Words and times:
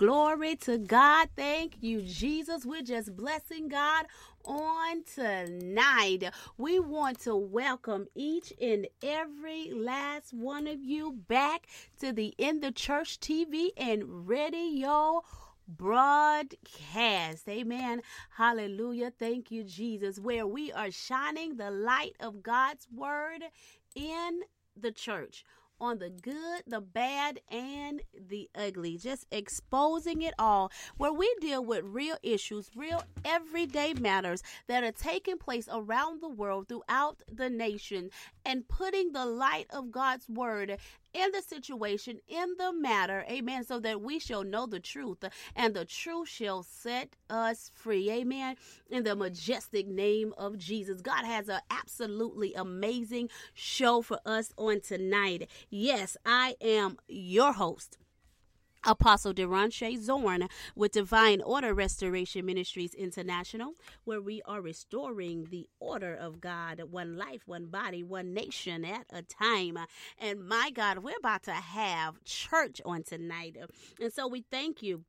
Glory 0.00 0.56
to 0.56 0.78
God. 0.78 1.28
Thank 1.36 1.82
you, 1.82 2.00
Jesus. 2.00 2.64
We're 2.64 2.80
just 2.80 3.14
blessing 3.14 3.68
God 3.68 4.06
on 4.46 5.04
tonight. 5.04 6.24
We 6.56 6.80
want 6.80 7.20
to 7.24 7.36
welcome 7.36 8.06
each 8.14 8.50
and 8.62 8.86
every 9.02 9.70
last 9.74 10.32
one 10.32 10.66
of 10.66 10.82
you 10.82 11.12
back 11.28 11.66
to 11.98 12.14
the 12.14 12.34
In 12.38 12.60
the 12.60 12.72
Church 12.72 13.20
TV 13.20 13.72
and 13.76 14.26
radio 14.26 15.20
broadcast. 15.68 17.46
Amen. 17.46 18.00
Hallelujah. 18.30 19.12
Thank 19.18 19.50
you, 19.50 19.64
Jesus. 19.64 20.18
Where 20.18 20.46
we 20.46 20.72
are 20.72 20.90
shining 20.90 21.58
the 21.58 21.70
light 21.70 22.16
of 22.20 22.42
God's 22.42 22.88
word 22.90 23.42
in 23.94 24.40
the 24.74 24.92
church 24.92 25.44
on 25.80 25.98
the 25.98 26.10
good, 26.10 26.62
the 26.66 26.80
bad, 26.80 27.40
and 27.50 28.02
the 28.28 28.48
ugly, 28.54 28.96
just 28.98 29.26
exposing 29.30 30.22
it 30.22 30.34
all, 30.38 30.70
where 30.96 31.12
we 31.12 31.34
deal 31.40 31.64
with 31.64 31.84
real 31.84 32.16
issues, 32.22 32.70
real 32.76 33.02
everyday 33.24 33.94
matters 33.94 34.42
that 34.66 34.84
are 34.84 34.92
taking 34.92 35.38
place 35.38 35.68
around 35.72 36.20
the 36.20 36.28
world, 36.28 36.68
throughout 36.68 37.22
the 37.32 37.48
nation, 37.48 38.10
and 38.44 38.68
putting 38.68 39.12
the 39.12 39.24
light 39.26 39.66
of 39.70 39.90
God's 39.90 40.28
word 40.28 40.78
in 41.12 41.30
the 41.32 41.42
situation, 41.42 42.20
in 42.28 42.54
the 42.58 42.72
matter, 42.72 43.24
amen, 43.30 43.64
so 43.64 43.80
that 43.80 44.00
we 44.00 44.18
shall 44.18 44.44
know 44.44 44.66
the 44.66 44.80
truth 44.80 45.24
and 45.56 45.74
the 45.74 45.84
truth 45.84 46.28
shall 46.28 46.62
set 46.62 47.16
us 47.28 47.70
free, 47.74 48.10
amen, 48.10 48.56
in 48.90 49.04
the 49.04 49.16
majestic 49.16 49.86
name 49.86 50.32
of 50.38 50.58
Jesus. 50.58 51.00
God 51.00 51.24
has 51.24 51.48
an 51.48 51.60
absolutely 51.70 52.54
amazing 52.54 53.28
show 53.54 54.02
for 54.02 54.20
us 54.24 54.52
on 54.56 54.80
tonight. 54.80 55.48
Yes, 55.68 56.16
I 56.24 56.56
am 56.60 56.98
your 57.08 57.52
host. 57.52 57.98
Apostle 58.84 59.34
Derashay 59.34 59.98
Zorn 59.98 60.48
with 60.74 60.92
Divine 60.92 61.42
Order 61.42 61.74
Restoration 61.74 62.46
Ministries 62.46 62.94
International, 62.94 63.74
where 64.04 64.20
we 64.20 64.40
are 64.46 64.60
restoring 64.60 65.48
the 65.50 65.68
order 65.78 66.14
of 66.14 66.40
God, 66.40 66.82
one 66.90 67.16
life, 67.16 67.42
one 67.46 67.66
body, 67.66 68.02
one 68.02 68.32
nation 68.32 68.84
at 68.84 69.06
a 69.10 69.22
time. 69.22 69.78
And 70.18 70.48
my 70.48 70.70
God, 70.70 70.98
we're 70.98 71.18
about 71.18 71.42
to 71.44 71.52
have 71.52 72.24
church 72.24 72.80
on 72.84 73.02
tonight. 73.02 73.56
And 74.00 74.12
so 74.12 74.26
we 74.26 74.44
thank 74.50 74.82
you 74.82 75.04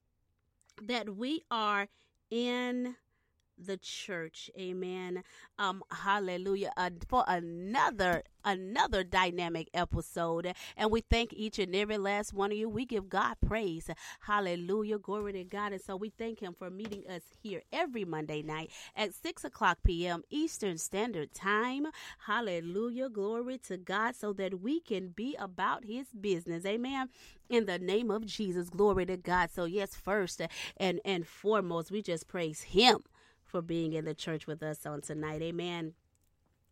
that 0.82 1.16
we 1.16 1.44
are 1.50 1.88
in 2.30 2.96
the 3.66 3.78
church. 3.78 4.50
Amen. 4.60 5.24
Um, 5.58 5.84
hallelujah. 5.92 6.72
Uh, 6.78 6.90
for 7.08 7.24
another 7.28 8.24
another 8.46 9.04
dynamic 9.04 9.70
episode. 9.74 10.54
And 10.78 10.92
we 10.92 11.02
thank 11.02 11.34
each 11.34 11.60
and 11.60 11.76
every 11.76 11.98
last 11.98 12.34
one 12.34 12.52
of 12.52 12.58
you. 12.58 12.70
We 12.70 12.86
give 12.86 13.10
God 13.10 13.36
praise. 13.46 13.90
Hallelujah. 14.22 14.98
Glory 15.00 15.34
to 15.34 15.44
God. 15.44 15.74
And 15.74 15.82
so 15.82 15.96
we 15.96 16.10
thank 16.10 16.40
Him 16.40 16.56
for 16.58 16.70
meeting 16.70 17.04
us 17.10 17.22
here 17.42 17.62
every 17.72 18.06
Monday 18.06 18.42
night 18.42 18.72
at 18.96 19.14
6 19.14 19.44
o'clock 19.46 19.80
p.m. 19.84 20.24
Eastern 20.30 20.78
Standard 20.78 21.34
Time. 21.34 21.88
Hallelujah. 22.26 23.10
Glory 23.10 23.58
to 23.60 23.78
God 23.78 24.16
so 24.16 24.34
that 24.34 24.62
we 24.62 24.80
can 24.80 25.10
be 25.10 25.36
about 25.40 25.86
His 25.86 26.08
business. 26.20 26.66
Amen. 26.66 27.10
In 27.50 27.66
the 27.66 27.80
name 27.80 28.10
of 28.12 28.26
Jesus. 28.26 28.70
Glory 28.70 29.06
to 29.08 29.18
God. 29.18 29.50
So, 29.52 29.66
yes, 29.66 29.96
first 29.96 30.42
and, 30.78 31.00
and 31.04 31.28
foremost, 31.28 31.92
we 31.92 32.02
just 32.02 32.28
praise 32.28 32.62
Him 32.62 33.04
for 33.52 33.62
being 33.62 33.94
in 33.94 34.06
the 34.06 34.16
church 34.16 34.48
with 34.48 34.64
us 34.64 34.86
on 34.86 35.02
tonight. 35.02 35.42
Amen. 35.42 35.94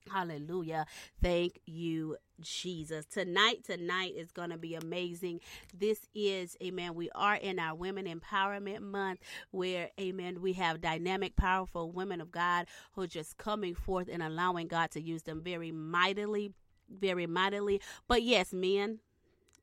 Hallelujah. 0.09 0.85
Thank 1.21 1.59
you, 1.65 2.17
Jesus. 2.41 3.05
Tonight, 3.05 3.63
tonight 3.63 4.13
is 4.15 4.31
going 4.31 4.49
to 4.49 4.57
be 4.57 4.73
amazing. 4.75 5.41
This 5.77 6.07
is, 6.15 6.57
amen, 6.63 6.95
we 6.95 7.09
are 7.13 7.35
in 7.35 7.59
our 7.59 7.75
Women 7.75 8.05
Empowerment 8.05 8.81
Month 8.81 9.19
where, 9.51 9.89
amen, 9.99 10.41
we 10.41 10.53
have 10.53 10.81
dynamic, 10.81 11.35
powerful 11.35 11.91
women 11.91 12.21
of 12.21 12.31
God 12.31 12.65
who 12.93 13.01
are 13.01 13.07
just 13.07 13.37
coming 13.37 13.75
forth 13.75 14.07
and 14.11 14.23
allowing 14.23 14.67
God 14.67 14.89
to 14.91 15.01
use 15.01 15.23
them 15.23 15.41
very 15.43 15.71
mightily, 15.71 16.53
very 16.89 17.27
mightily. 17.27 17.81
But 18.07 18.23
yes, 18.23 18.51
men, 18.51 18.99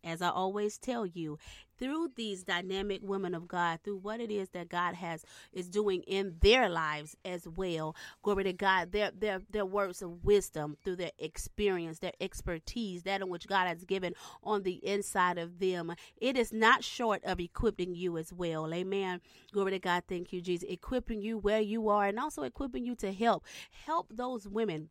as 0.05 0.23
I 0.23 0.29
always 0.29 0.79
tell 0.79 1.07
you, 1.07 1.39
through 1.79 2.13
these 2.17 2.43
dynamic 2.43 3.01
women 3.03 3.35
of 3.35 3.49
God, 3.49 3.81
through 3.83 3.99
what 3.99 4.21
it 4.21 4.31
is 4.31 4.51
that 4.51 4.69
God 4.69 4.95
has 4.95 5.25
is 5.53 5.69
doing 5.69 6.03
in 6.03 6.37
their 6.41 6.69
lives 6.69 7.17
as 7.25 7.47
well. 7.49 7.95
Glory 8.23 8.45
to 8.45 8.53
God, 8.53 8.93
their 8.93 9.11
their 9.11 9.41
their 9.51 9.67
words 9.67 10.03
of 10.03 10.25
wisdom, 10.25 10.77
through 10.85 10.97
their 10.97 11.13
experience, 11.19 11.99
their 11.99 12.13
expertise, 12.21 13.03
that 13.05 13.21
in 13.21 13.29
which 13.29 13.47
God 13.47 13.67
has 13.67 13.85
given 13.85 14.15
on 14.43 14.63
the 14.63 14.85
inside 14.87 15.39
of 15.39 15.59
them. 15.59 15.95
It 16.17 16.37
is 16.37 16.53
not 16.53 16.85
short 16.85 17.23
of 17.25 17.41
equipping 17.41 17.95
you 17.95 18.19
as 18.19 18.33
well. 18.33 18.73
Amen. 18.73 19.21
Glory 19.53 19.73
to 19.73 19.79
God. 19.79 20.05
Thank 20.09 20.33
you, 20.33 20.41
Jesus. 20.41 20.69
Equipping 20.69 21.23
you 21.23 21.39
where 21.39 21.61
you 21.61 21.89
are 21.89 22.07
and 22.07 22.19
also 22.19 22.43
equipping 22.43 22.85
you 22.85 22.95
to 22.97 23.13
help. 23.13 23.45
Help 23.87 24.09
those 24.11 24.49
women 24.49 24.91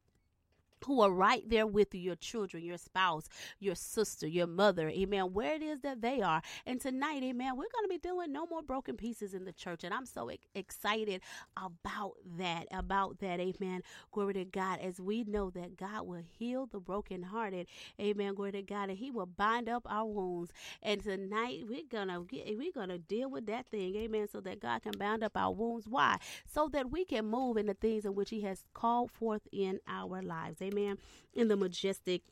who 0.86 1.02
are 1.02 1.12
right 1.12 1.48
there 1.50 1.68
with 1.68 1.94
you, 1.94 2.02
your 2.02 2.16
children, 2.16 2.64
your 2.64 2.78
spouse, 2.78 3.28
your 3.60 3.76
sister, 3.76 4.28
your 4.28 4.48
mother, 4.48 4.90
amen, 4.90 5.34
where 5.34 5.56
it 5.56 5.62
is 5.64 5.80
that 5.82 6.02
they 6.02 6.22
are. 6.22 6.42
And 6.66 6.80
tonight, 6.80 7.24
amen, 7.24 7.56
we're 7.56 7.72
going 7.74 7.84
to 7.84 7.90
be 7.90 7.98
doing 7.98 8.32
no 8.32 8.46
more 8.46 8.62
broken 8.62 8.96
pieces 8.96 9.34
in 9.34 9.46
the 9.46 9.54
church. 9.54 9.84
And 9.84 9.94
I'm 9.94 10.06
so 10.06 10.30
excited 10.54 11.22
about 11.58 12.14
that, 12.38 12.68
about 12.72 13.20
that, 13.20 13.40
amen. 13.40 13.82
Glory 14.12 14.34
to 14.36 14.46
God, 14.46 14.80
as 14.80 15.00
we 15.00 15.24
know 15.24 15.50
that 15.52 15.78
God 15.78 16.08
will 16.08 16.24
heal 16.38 16.68
the 16.68 16.80
brokenhearted, 16.80 17.68
amen. 18.00 18.36
Glory 18.36 18.52
to 18.54 18.62
God, 18.62 18.90
and 18.90 18.98
He 18.98 19.12
will 19.12 19.26
bind 19.26 19.68
up 19.68 19.88
our 19.90 20.06
wounds. 20.06 20.52
And 20.84 21.04
tonight, 21.04 21.64
we're 21.68 21.82
going 21.90 22.10
to 22.10 22.26
get, 22.28 22.58
we're 22.58 22.72
going 22.72 22.90
to 22.90 23.00
deal 23.00 23.30
with 23.30 23.48
that 23.48 23.68
thing, 23.68 23.96
amen, 23.96 24.28
so 24.32 24.40
that 24.42 24.60
God 24.60 24.84
can 24.84 24.94
bind 24.98 25.24
up 25.24 25.36
our 25.36 25.52
wounds. 25.52 25.88
Why? 25.88 26.18
So 26.46 26.70
that 26.74 26.92
we 26.92 27.06
can 27.06 27.26
move 27.26 27.58
in 27.58 27.66
the 27.66 27.74
things 27.74 28.06
in 28.06 28.14
which 28.16 28.30
He 28.30 28.42
has 28.42 28.64
called 28.74 29.12
forth 29.12 29.48
in 29.52 29.80
our 29.88 30.22
lives. 30.22 30.62
Amen. 30.62 30.75
In 30.78 31.48
the 31.48 31.58
majestic 31.58 32.24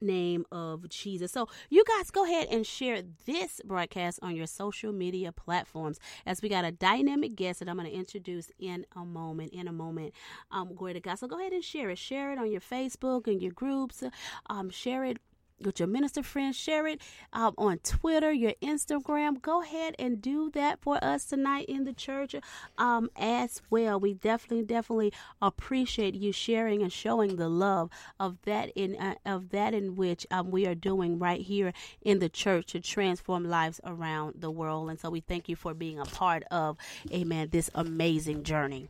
name 0.00 0.44
of 0.52 0.88
Jesus. 0.88 1.32
So 1.32 1.48
you 1.70 1.84
guys 1.84 2.10
go 2.10 2.24
ahead 2.24 2.48
and 2.50 2.66
share 2.66 3.02
this 3.26 3.60
broadcast 3.64 4.18
on 4.22 4.36
your 4.36 4.46
social 4.46 4.92
media 4.92 5.32
platforms 5.32 5.98
as 6.26 6.42
we 6.42 6.48
got 6.48 6.64
a 6.64 6.72
dynamic 6.72 7.34
guest 7.34 7.60
that 7.60 7.68
I'm 7.68 7.76
going 7.76 7.88
to 7.88 7.94
introduce 7.94 8.50
in 8.58 8.86
a 8.94 9.04
moment, 9.04 9.52
in 9.52 9.68
a 9.68 9.72
moment. 9.72 10.14
Um, 10.50 10.74
glory 10.74 10.94
to 10.94 11.00
God. 11.00 11.18
So 11.18 11.26
go 11.26 11.38
ahead 11.38 11.52
and 11.52 11.64
share 11.64 11.90
it. 11.90 11.98
Share 11.98 12.32
it 12.32 12.38
on 12.38 12.50
your 12.50 12.60
Facebook 12.60 13.26
and 13.26 13.42
your 13.42 13.52
groups. 13.52 14.02
Um, 14.48 14.70
share 14.70 15.04
it 15.04 15.18
with 15.60 15.80
your 15.80 15.88
minister 15.88 16.22
friends. 16.22 16.56
Share 16.56 16.86
it 16.86 17.00
um, 17.32 17.54
on 17.58 17.78
Twitter, 17.78 18.32
your 18.32 18.54
Instagram. 18.62 19.40
Go 19.40 19.62
ahead 19.62 19.94
and 19.98 20.20
do 20.20 20.50
that 20.52 20.80
for 20.80 21.02
us 21.02 21.24
tonight 21.24 21.66
in 21.68 21.84
the 21.84 21.92
church 21.92 22.34
um, 22.76 23.10
as 23.16 23.62
well. 23.70 23.98
We 24.00 24.14
definitely, 24.14 24.64
definitely 24.64 25.12
appreciate 25.40 26.14
you 26.14 26.32
sharing 26.32 26.82
and 26.82 26.92
showing 26.92 27.36
the 27.36 27.48
love 27.48 27.90
of 28.18 28.38
that 28.42 28.70
in 28.74 28.96
uh, 28.96 29.14
of 29.26 29.50
that 29.50 29.74
in 29.74 29.96
which 29.96 30.26
um, 30.30 30.50
we 30.50 30.66
are 30.66 30.74
doing 30.74 31.18
right 31.18 31.40
here 31.40 31.72
in 32.02 32.18
the 32.18 32.28
church 32.28 32.66
to 32.72 32.80
transform 32.80 33.44
lives 33.44 33.80
around 33.84 34.34
the 34.40 34.50
world. 34.50 34.90
And 34.90 34.98
so 34.98 35.10
we 35.10 35.20
thank 35.20 35.48
you 35.48 35.56
for 35.56 35.74
being 35.74 35.98
a 35.98 36.04
part 36.04 36.42
of, 36.50 36.76
Amen, 37.12 37.48
this 37.50 37.70
amazing 37.74 38.42
journey 38.42 38.88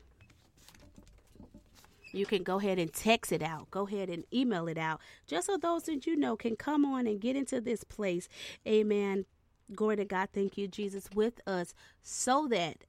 you 2.18 2.26
can 2.26 2.42
go 2.42 2.58
ahead 2.58 2.78
and 2.78 2.92
text 2.92 3.32
it 3.32 3.42
out. 3.42 3.70
Go 3.70 3.86
ahead 3.86 4.08
and 4.08 4.24
email 4.32 4.68
it 4.68 4.78
out. 4.78 5.00
Just 5.26 5.46
so 5.46 5.56
those 5.56 5.84
that 5.84 6.06
you 6.06 6.16
know 6.16 6.36
can 6.36 6.56
come 6.56 6.84
on 6.84 7.06
and 7.06 7.20
get 7.20 7.36
into 7.36 7.60
this 7.60 7.84
place. 7.84 8.28
Amen. 8.66 9.24
Glory 9.74 9.96
to 9.96 10.04
God. 10.04 10.30
Thank 10.32 10.58
you, 10.58 10.68
Jesus, 10.68 11.08
with 11.14 11.40
us 11.46 11.74
so 12.02 12.48
that 12.48 12.84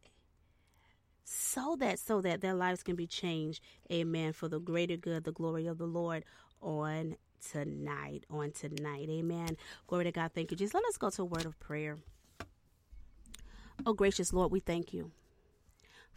so 1.24 1.76
that 1.80 2.00
so 2.00 2.22
that 2.22 2.42
their 2.42 2.56
lives 2.56 2.84
can 2.84 2.96
be 2.96 3.08
changed. 3.08 3.62
Amen. 3.92 4.34
For 4.34 4.48
the 4.48 4.60
greater 4.60 4.98
good, 4.98 5.24
the 5.24 5.31
glory 5.31 5.68
of 5.68 5.78
the 5.78 5.86
Lord 5.86 6.26
on 6.62 7.16
tonight. 7.52 8.26
On 8.30 8.52
tonight. 8.52 9.10
Amen. 9.10 9.58
Glory 9.88 10.06
to 10.06 10.12
God. 10.12 10.31
Thank 10.34 10.52
you, 10.52 10.58
Jesus. 10.58 10.74
Let 10.74 10.86
us 10.86 10.98
go 10.98 11.10
to 11.12 11.22
a 11.22 11.26
word 11.26 11.46
of 11.46 11.60
prayer. 11.60 11.98
Oh, 13.86 13.94
gracious 13.94 14.34
Lord, 14.34 14.52
we 14.52 14.60
thank 14.60 14.94
you 14.94 15.12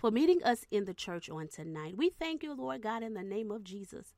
for 0.02 0.10
meeting 0.10 0.42
us 0.42 0.66
in 0.72 0.84
the 0.84 0.92
church 0.92 1.30
on 1.30 1.46
tonight. 1.46 1.96
We 1.96 2.10
thank 2.10 2.42
you, 2.42 2.54
Lord 2.54 2.82
God, 2.82 3.04
in 3.04 3.14
the 3.14 3.22
name 3.22 3.52
of 3.52 3.62
Jesus, 3.62 4.14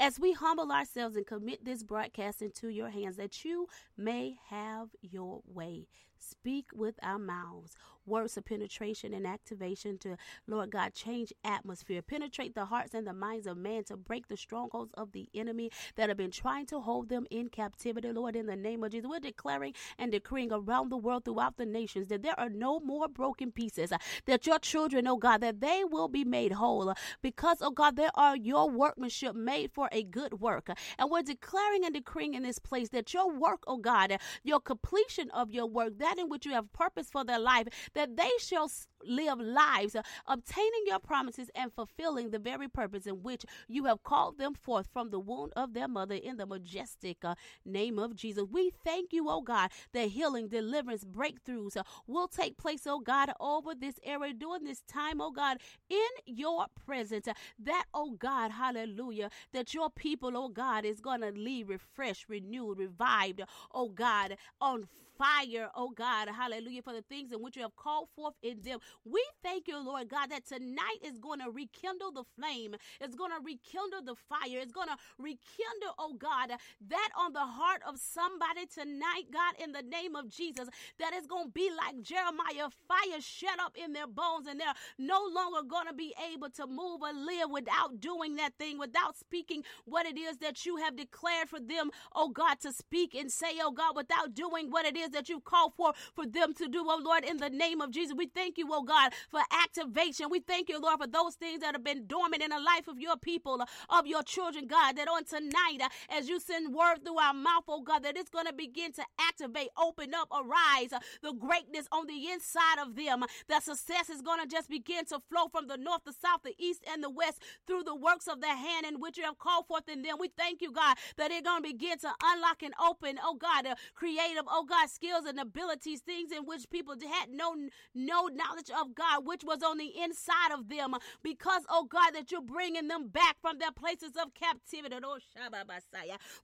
as 0.00 0.18
we 0.18 0.32
humble 0.32 0.72
ourselves 0.72 1.14
and 1.14 1.26
commit 1.26 1.62
this 1.62 1.82
broadcast 1.82 2.40
into 2.40 2.68
your 2.68 2.88
hands, 2.88 3.16
that 3.16 3.44
you 3.44 3.68
may 3.98 4.36
have 4.48 4.88
your 5.02 5.42
way. 5.46 5.88
Speak 6.18 6.70
with 6.72 6.94
our 7.02 7.18
mouths 7.18 7.74
words 8.06 8.36
of 8.36 8.44
penetration 8.44 9.12
and 9.12 9.26
activation 9.26 9.98
to, 9.98 10.16
Lord 10.46 10.70
God, 10.70 10.94
change 10.94 11.32
atmosphere, 11.44 12.02
penetrate 12.02 12.54
the 12.54 12.66
hearts 12.66 12.94
and 12.94 13.06
the 13.06 13.12
minds 13.12 13.46
of 13.46 13.56
man 13.56 13.84
to 13.84 13.96
break 13.96 14.28
the 14.28 14.36
strongholds 14.36 14.92
of 14.94 15.12
the 15.12 15.28
enemy 15.34 15.70
that 15.96 16.08
have 16.08 16.18
been 16.18 16.30
trying 16.30 16.66
to 16.66 16.80
hold 16.80 17.08
them 17.08 17.26
in 17.30 17.48
captivity, 17.48 18.10
Lord, 18.12 18.36
in 18.36 18.46
the 18.46 18.56
name 18.56 18.84
of 18.84 18.92
Jesus. 18.92 19.08
We're 19.08 19.20
declaring 19.20 19.74
and 19.98 20.12
decreeing 20.12 20.52
around 20.52 20.90
the 20.90 20.96
world 20.96 21.24
throughout 21.24 21.56
the 21.56 21.66
nations 21.66 22.08
that 22.08 22.22
there 22.22 22.38
are 22.38 22.48
no 22.48 22.80
more 22.80 23.08
broken 23.08 23.52
pieces, 23.52 23.92
uh, 23.92 23.98
that 24.26 24.46
your 24.46 24.58
children, 24.58 25.06
oh 25.06 25.16
God, 25.16 25.40
that 25.40 25.60
they 25.60 25.82
will 25.84 26.08
be 26.08 26.24
made 26.24 26.52
whole 26.52 26.90
uh, 26.90 26.94
because, 27.22 27.58
oh 27.60 27.70
God, 27.70 27.96
there 27.96 28.10
are 28.14 28.36
your 28.36 28.70
workmanship 28.70 29.34
made 29.34 29.72
for 29.72 29.88
a 29.92 30.02
good 30.02 30.40
work. 30.40 30.70
And 30.98 31.10
we're 31.10 31.22
declaring 31.22 31.84
and 31.84 31.94
decreeing 31.94 32.34
in 32.34 32.42
this 32.42 32.58
place 32.58 32.88
that 32.90 33.12
your 33.14 33.30
work, 33.30 33.64
oh 33.66 33.78
God, 33.78 34.12
uh, 34.12 34.18
your 34.42 34.60
completion 34.60 35.30
of 35.30 35.50
your 35.50 35.66
work, 35.66 35.98
that 35.98 36.18
in 36.18 36.28
which 36.28 36.46
you 36.46 36.52
have 36.52 36.72
purpose 36.72 37.08
for 37.10 37.24
their 37.24 37.38
life, 37.38 37.68
that 37.96 38.16
they 38.16 38.30
shall 38.38 38.70
live 39.04 39.40
lives, 39.40 39.94
uh, 39.94 40.02
obtaining 40.26 40.82
your 40.86 40.98
promises 40.98 41.50
and 41.54 41.72
fulfilling 41.72 42.30
the 42.30 42.38
very 42.38 42.68
purpose 42.68 43.06
in 43.06 43.22
which 43.22 43.44
you 43.68 43.84
have 43.84 44.02
called 44.02 44.38
them 44.38 44.54
forth 44.54 44.88
from 44.92 45.10
the 45.10 45.18
womb 45.20 45.50
of 45.56 45.74
their 45.74 45.88
mother 45.88 46.14
in 46.14 46.36
the 46.36 46.46
majestic 46.46 47.18
uh, 47.24 47.34
name 47.64 47.98
of 47.98 48.14
Jesus. 48.14 48.44
We 48.50 48.70
thank 48.84 49.12
you, 49.12 49.28
oh 49.28 49.42
God, 49.42 49.70
that 49.92 50.08
healing, 50.08 50.48
deliverance, 50.48 51.04
breakthroughs 51.04 51.76
uh, 51.76 51.82
will 52.06 52.28
take 52.28 52.56
place, 52.56 52.86
oh 52.86 53.00
God, 53.00 53.30
over 53.40 53.74
this 53.74 53.98
area 54.04 54.32
during 54.32 54.64
this 54.64 54.82
time, 54.82 55.20
oh 55.20 55.30
God, 55.30 55.58
in 55.88 55.98
your 56.26 56.66
presence. 56.84 57.28
That, 57.58 57.84
oh 57.94 58.12
God, 58.12 58.50
hallelujah, 58.50 59.30
that 59.52 59.74
your 59.74 59.90
people, 59.90 60.36
oh 60.36 60.48
God, 60.48 60.84
is 60.84 61.00
going 61.00 61.20
to 61.20 61.30
leave 61.30 61.68
refreshed, 61.68 62.26
renewed, 62.28 62.78
revived, 62.78 63.42
oh 63.72 63.88
God, 63.88 64.36
on 64.60 64.86
fire, 65.18 65.70
oh 65.74 65.90
God, 65.90 66.28
hallelujah, 66.28 66.82
for 66.82 66.92
the 66.92 67.02
things 67.02 67.32
in 67.32 67.42
which 67.42 67.56
you 67.56 67.62
have 67.62 67.76
called 67.76 68.08
forth 68.14 68.34
in 68.42 68.60
them. 68.62 68.78
We 69.04 69.24
thank 69.42 69.68
you, 69.68 69.78
Lord 69.78 70.08
God, 70.08 70.30
that 70.30 70.46
tonight 70.46 70.98
is 71.04 71.18
going 71.18 71.40
to 71.40 71.50
rekindle 71.50 72.12
the 72.12 72.24
flame, 72.36 72.76
it's 73.00 73.14
going 73.14 73.30
to 73.30 73.38
rekindle 73.44 74.02
the 74.04 74.16
fire, 74.28 74.60
it's 74.60 74.72
going 74.72 74.88
to 74.88 74.96
rekindle, 75.18 75.94
oh 75.98 76.14
God, 76.18 76.50
that 76.88 77.08
on 77.18 77.32
the 77.32 77.40
heart 77.40 77.82
of 77.86 77.98
somebody 77.98 78.66
tonight, 78.66 79.30
God, 79.32 79.54
in 79.62 79.72
the 79.72 79.82
name 79.82 80.16
of 80.16 80.28
Jesus, 80.28 80.68
that 80.98 81.14
is 81.14 81.26
going 81.26 81.46
to 81.46 81.52
be 81.52 81.70
like 81.70 82.02
Jeremiah, 82.02 82.70
fire 82.88 83.20
shut 83.20 83.60
up 83.60 83.76
in 83.76 83.92
their 83.92 84.06
bones, 84.06 84.46
and 84.46 84.60
they're 84.60 84.74
no 84.98 85.22
longer 85.34 85.62
going 85.68 85.86
to 85.86 85.94
be 85.94 86.14
able 86.32 86.50
to 86.50 86.66
move 86.66 87.02
or 87.02 87.12
live 87.12 87.50
without 87.50 88.00
doing 88.00 88.36
that 88.36 88.54
thing, 88.58 88.78
without 88.78 89.16
speaking 89.16 89.62
what 89.84 90.06
it 90.06 90.18
is 90.18 90.38
that 90.38 90.64
you 90.66 90.76
have 90.76 90.96
declared 90.96 91.48
for 91.48 91.60
them, 91.60 91.90
oh 92.14 92.28
God, 92.28 92.60
to 92.60 92.72
speak 92.72 93.14
and 93.14 93.30
say, 93.30 93.58
oh 93.62 93.72
God, 93.72 93.96
without 93.96 94.34
doing 94.34 94.70
what 94.70 94.86
it 94.86 94.96
is 94.96 95.10
that 95.10 95.28
you've 95.28 95.44
called 95.44 95.74
for 95.76 95.92
for 96.14 96.26
them 96.26 96.54
to 96.54 96.68
do, 96.68 96.84
oh 96.86 97.00
Lord, 97.02 97.24
in 97.24 97.38
the 97.38 97.50
name 97.50 97.80
of 97.80 97.90
Jesus. 97.90 98.14
We 98.16 98.26
thank 98.26 98.58
you, 98.58 98.66
oh 98.76 98.82
God, 98.82 99.12
for 99.30 99.40
activation. 99.62 100.28
We 100.30 100.40
thank 100.40 100.68
you, 100.68 100.80
Lord, 100.80 101.00
for 101.00 101.06
those 101.06 101.34
things 101.34 101.60
that 101.60 101.74
have 101.74 101.84
been 101.84 102.06
dormant 102.06 102.42
in 102.42 102.50
the 102.50 102.60
life 102.60 102.88
of 102.88 103.00
your 103.00 103.16
people, 103.16 103.62
of 103.88 104.06
your 104.06 104.22
children, 104.22 104.66
God, 104.66 104.96
that 104.96 105.08
on 105.08 105.24
tonight, 105.24 105.78
uh, 105.82 105.88
as 106.10 106.28
you 106.28 106.38
send 106.38 106.74
word 106.74 106.98
through 107.04 107.18
our 107.18 107.32
mouth, 107.32 107.64
oh 107.68 107.80
God, 107.80 108.02
that 108.04 108.16
it's 108.16 108.30
going 108.30 108.46
to 108.46 108.52
begin 108.52 108.92
to 108.92 109.02
activate, 109.18 109.68
open 109.78 110.14
up, 110.14 110.28
arise 110.30 110.92
uh, 110.92 110.98
the 111.22 111.32
greatness 111.32 111.86
on 111.90 112.06
the 112.06 112.30
inside 112.30 112.78
of 112.80 112.96
them. 112.96 113.24
That 113.48 113.62
success 113.62 114.10
is 114.10 114.20
going 114.20 114.40
to 114.42 114.46
just 114.46 114.68
begin 114.68 115.06
to 115.06 115.20
flow 115.30 115.48
from 115.50 115.68
the 115.68 115.78
north, 115.78 116.02
the 116.04 116.12
south, 116.12 116.42
the 116.44 116.54
east, 116.58 116.82
and 116.92 117.02
the 117.02 117.10
west 117.10 117.40
through 117.66 117.84
the 117.84 117.96
works 117.96 118.28
of 118.28 118.40
the 118.40 118.48
hand 118.48 118.84
in 118.86 119.00
which 119.00 119.16
you 119.16 119.24
have 119.24 119.38
called 119.38 119.66
forth 119.66 119.88
in 119.88 120.02
them. 120.02 120.16
We 120.20 120.28
thank 120.36 120.60
you, 120.60 120.72
God, 120.72 120.96
that 121.16 121.30
they're 121.30 121.42
going 121.42 121.62
to 121.62 121.68
begin 121.70 121.98
to 122.00 122.10
unlock 122.22 122.62
and 122.62 122.74
open, 122.84 123.18
oh 123.24 123.36
God, 123.36 123.66
creative, 123.94 124.44
oh 124.46 124.66
God, 124.68 124.90
skills 124.90 125.24
and 125.24 125.40
abilities, 125.40 126.00
things 126.00 126.30
in 126.30 126.44
which 126.44 126.68
people 126.68 126.94
had 127.00 127.30
no 127.30 127.54
no 127.94 128.26
knowledge 128.28 128.65
of 128.70 128.94
God, 128.94 129.26
which 129.26 129.42
was 129.44 129.62
on 129.62 129.78
the 129.78 129.92
inside 130.02 130.52
of 130.52 130.68
them. 130.68 130.94
Because, 131.22 131.62
oh 131.68 131.84
God, 131.84 132.12
that 132.12 132.30
you're 132.30 132.40
bringing 132.40 132.88
them 132.88 133.08
back 133.08 133.36
from 133.40 133.58
their 133.58 133.72
places 133.72 134.12
of 134.20 134.34
captivity. 134.34 134.96
Oh, 135.04 135.18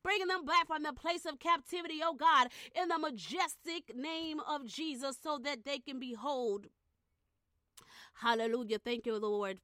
bringing 0.02 0.28
them 0.28 0.44
back 0.44 0.66
from 0.66 0.82
the 0.82 0.92
place 0.92 1.24
of 1.24 1.38
captivity, 1.38 2.00
oh 2.02 2.14
God, 2.14 2.48
in 2.80 2.88
the 2.88 2.98
majestic 2.98 3.94
name 3.94 4.40
of 4.40 4.66
Jesus, 4.66 5.16
so 5.22 5.38
that 5.42 5.64
they 5.64 5.78
can 5.78 5.98
behold. 5.98 6.66
Hallelujah. 8.14 8.78
Thank 8.78 9.06
you, 9.06 9.16
Lord. 9.18 9.58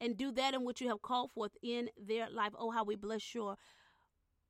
And 0.00 0.16
do 0.16 0.30
that 0.32 0.54
in 0.54 0.64
which 0.64 0.80
you 0.80 0.88
have 0.88 1.02
called 1.02 1.32
forth 1.32 1.52
in 1.62 1.88
their 1.96 2.28
life. 2.30 2.52
Oh, 2.58 2.70
how 2.70 2.84
we 2.84 2.96
bless 2.96 3.34
your 3.34 3.56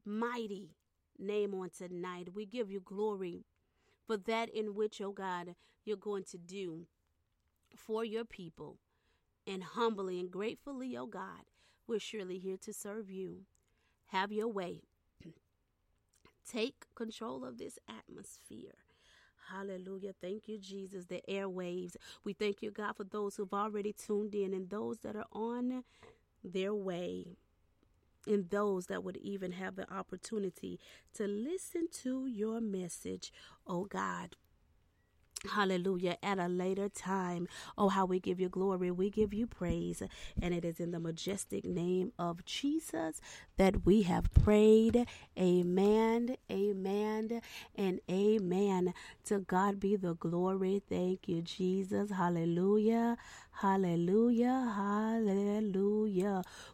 mighty 0.05 0.71
name 1.19 1.55
on 1.55 1.71
tonight. 1.71 2.29
We 2.35 2.47
give 2.47 2.71
you 2.71 2.81
glory 2.81 3.45
for 4.07 4.17
that 4.17 4.49
in 4.49 4.75
which, 4.75 5.01
oh 5.01 5.13
God, 5.13 5.55
you're 5.85 5.97
going 5.97 6.25
to 6.31 6.39
do 6.39 6.87
for 7.77 8.05
your 8.05 8.25
people. 8.25 8.79
And 9.47 9.63
humbly 9.63 10.19
and 10.19 10.31
gratefully, 10.31 10.97
oh 10.97 11.07
God, 11.07 11.45
we're 11.87 12.01
surely 12.01 12.39
here 12.39 12.57
to 12.63 12.73
serve 12.73 13.11
you. 13.11 13.43
Have 14.07 14.33
your 14.33 14.49
way. 14.49 14.83
Take 16.51 16.87
control 16.95 17.45
of 17.45 17.59
this 17.59 17.79
atmosphere. 17.89 18.75
Hallelujah. 19.53 20.13
Thank 20.21 20.49
you, 20.49 20.59
Jesus. 20.59 21.07
The 21.07 21.23
airwaves. 21.29 21.97
We 22.25 22.33
thank 22.33 22.63
you, 22.63 22.73
God, 22.73 22.97
for 22.97 23.05
those 23.05 23.37
who've 23.37 23.53
already 23.53 23.93
tuned 23.93 24.35
in 24.35 24.53
and 24.53 24.69
those 24.69 24.99
that 25.01 25.15
are 25.15 25.27
on 25.33 25.85
their 26.43 26.75
way 26.75 27.37
and 28.27 28.51
those 28.51 28.87
that 28.87 29.05
would 29.05 29.17
even 29.19 29.53
have 29.53 29.77
the 29.77 29.93
opportunity 29.93 30.81
to 31.15 31.27
listen 31.27 31.89
to 32.03 32.27
your 32.27 32.61
message, 32.61 33.33
oh 33.67 33.85
God. 33.85 34.37
Hallelujah. 35.47 36.17
At 36.23 36.39
a 36.39 36.49
later 36.49 36.89
time. 36.89 37.49
Oh, 37.79 37.89
how 37.89 38.07
we 38.07 38.21
give 38.21 38.41
you 38.41 38.49
glory. 38.49 38.91
We 38.91 39.11
give 39.11 39.35
you 39.35 39.47
praise. 39.47 40.03
And 40.41 40.55
it 40.55 40.65
is 40.65 40.81
in 40.81 40.93
the 40.93 41.01
majestic 41.01 41.65
name 41.65 42.13
of 42.19 42.45
Jesus 42.45 43.21
that 43.57 43.87
we 43.87 44.03
have 44.03 44.33
prayed. 44.35 45.07
Amen. 45.39 46.37
Amen. 46.51 47.41
And 47.77 48.01
amen. 48.11 48.95
To 49.27 49.39
God 49.41 49.81
be 49.81 49.97
the 49.97 50.15
glory. 50.15 50.83
Thank 50.89 51.29
you, 51.29 51.43
Jesus. 51.43 52.11
Hallelujah. 52.11 53.17
Hallelujah. 53.53 54.73
Hallelujah. 54.77 55.46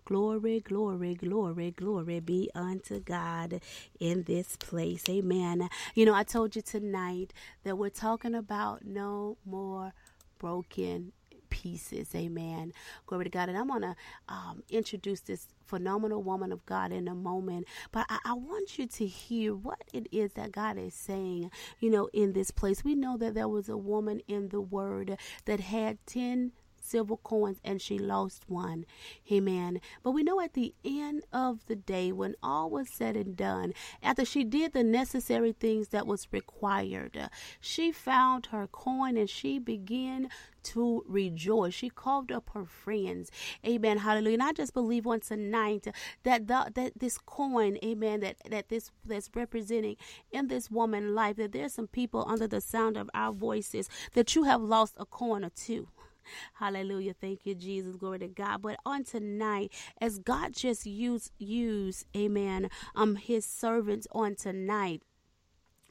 Glory, 0.04 0.60
glory, 0.60 1.14
glory, 1.14 1.70
glory 1.70 2.20
be 2.20 2.50
unto 2.54 3.00
God 3.00 3.60
in 4.00 4.24
this 4.24 4.56
place. 4.56 5.08
Amen. 5.08 5.68
You 5.94 6.06
know, 6.06 6.14
I 6.14 6.22
told 6.24 6.56
you 6.56 6.62
tonight 6.62 7.32
that 7.64 7.76
we're 7.76 7.90
talking 7.90 8.34
about 8.34 8.84
no 8.84 9.36
more 9.44 9.92
broken 10.38 11.12
pieces. 11.52 12.14
Amen. 12.14 12.72
Glory 13.06 13.24
to 13.24 13.30
God. 13.30 13.50
And 13.50 13.58
I'm 13.58 13.68
going 13.68 13.82
to 13.82 13.94
um, 14.28 14.62
introduce 14.70 15.20
this 15.20 15.48
phenomenal 15.66 16.22
woman 16.22 16.50
of 16.50 16.64
God 16.64 16.92
in 16.92 17.06
a 17.06 17.14
moment. 17.14 17.66
But 17.92 18.06
I, 18.08 18.18
I, 18.24 18.32
want 18.32 18.78
you 18.78 18.86
to 18.86 19.06
hear 19.06 19.54
what 19.54 19.84
it 19.92 20.06
is 20.10 20.32
that 20.32 20.52
God 20.52 20.78
is 20.78 20.94
saying, 20.94 21.50
you 21.78 21.90
know, 21.90 22.08
in 22.14 22.32
this 22.32 22.50
place. 22.50 22.82
We 22.82 22.94
know 22.94 23.18
that 23.18 23.34
there 23.34 23.48
was 23.48 23.68
a 23.68 23.76
woman 23.76 24.22
in 24.26 24.48
the 24.48 24.62
Word 24.62 25.18
that 25.44 25.60
had 25.60 25.98
10 26.06 26.52
silver 26.92 27.16
coins 27.16 27.58
and 27.64 27.80
she 27.80 27.98
lost 27.98 28.44
one. 28.48 28.84
Amen. 29.30 29.80
But 30.02 30.12
we 30.12 30.22
know 30.22 30.40
at 30.40 30.52
the 30.52 30.74
end 30.84 31.24
of 31.32 31.66
the 31.66 31.74
day, 31.74 32.12
when 32.12 32.34
all 32.42 32.70
was 32.70 32.88
said 32.90 33.16
and 33.16 33.34
done, 33.34 33.72
after 34.02 34.24
she 34.24 34.44
did 34.44 34.74
the 34.74 34.84
necessary 34.84 35.52
things 35.52 35.88
that 35.88 36.06
was 36.06 36.28
required, 36.30 37.30
she 37.60 37.90
found 37.90 38.46
her 38.46 38.66
coin 38.66 39.16
and 39.16 39.30
she 39.30 39.58
began 39.58 40.28
to 40.62 41.02
rejoice. 41.08 41.74
She 41.74 41.88
called 41.88 42.30
up 42.30 42.50
her 42.54 42.64
friends. 42.64 43.30
Amen. 43.66 43.98
Hallelujah. 43.98 44.34
And 44.34 44.42
I 44.42 44.52
just 44.52 44.74
believe 44.74 45.06
on 45.06 45.20
tonight 45.20 45.88
that 46.22 46.46
the, 46.46 46.70
that 46.74 46.92
this 46.98 47.18
coin, 47.18 47.78
amen, 47.84 48.20
that, 48.20 48.36
that 48.50 48.68
this 48.68 48.90
that's 49.04 49.30
representing 49.34 49.96
in 50.30 50.48
this 50.48 50.70
woman 50.70 51.14
life, 51.14 51.36
that 51.36 51.52
there's 51.52 51.74
some 51.74 51.88
people 51.88 52.24
under 52.28 52.46
the 52.46 52.60
sound 52.60 52.96
of 52.96 53.10
our 53.14 53.32
voices 53.32 53.88
that 54.12 54.34
you 54.34 54.44
have 54.44 54.60
lost 54.60 54.94
a 54.98 55.06
coin 55.06 55.44
or 55.44 55.50
two. 55.50 55.88
Hallelujah. 56.54 57.14
Thank 57.14 57.46
you, 57.46 57.54
Jesus. 57.54 57.96
Glory 57.96 58.20
to 58.20 58.28
God. 58.28 58.62
But 58.62 58.76
on 58.84 59.04
tonight, 59.04 59.72
as 60.00 60.18
God 60.18 60.54
just 60.54 60.86
use 60.86 61.30
use, 61.38 62.04
amen, 62.16 62.70
um 62.94 63.16
his 63.16 63.44
servants 63.44 64.06
on 64.12 64.34
tonight. 64.34 65.02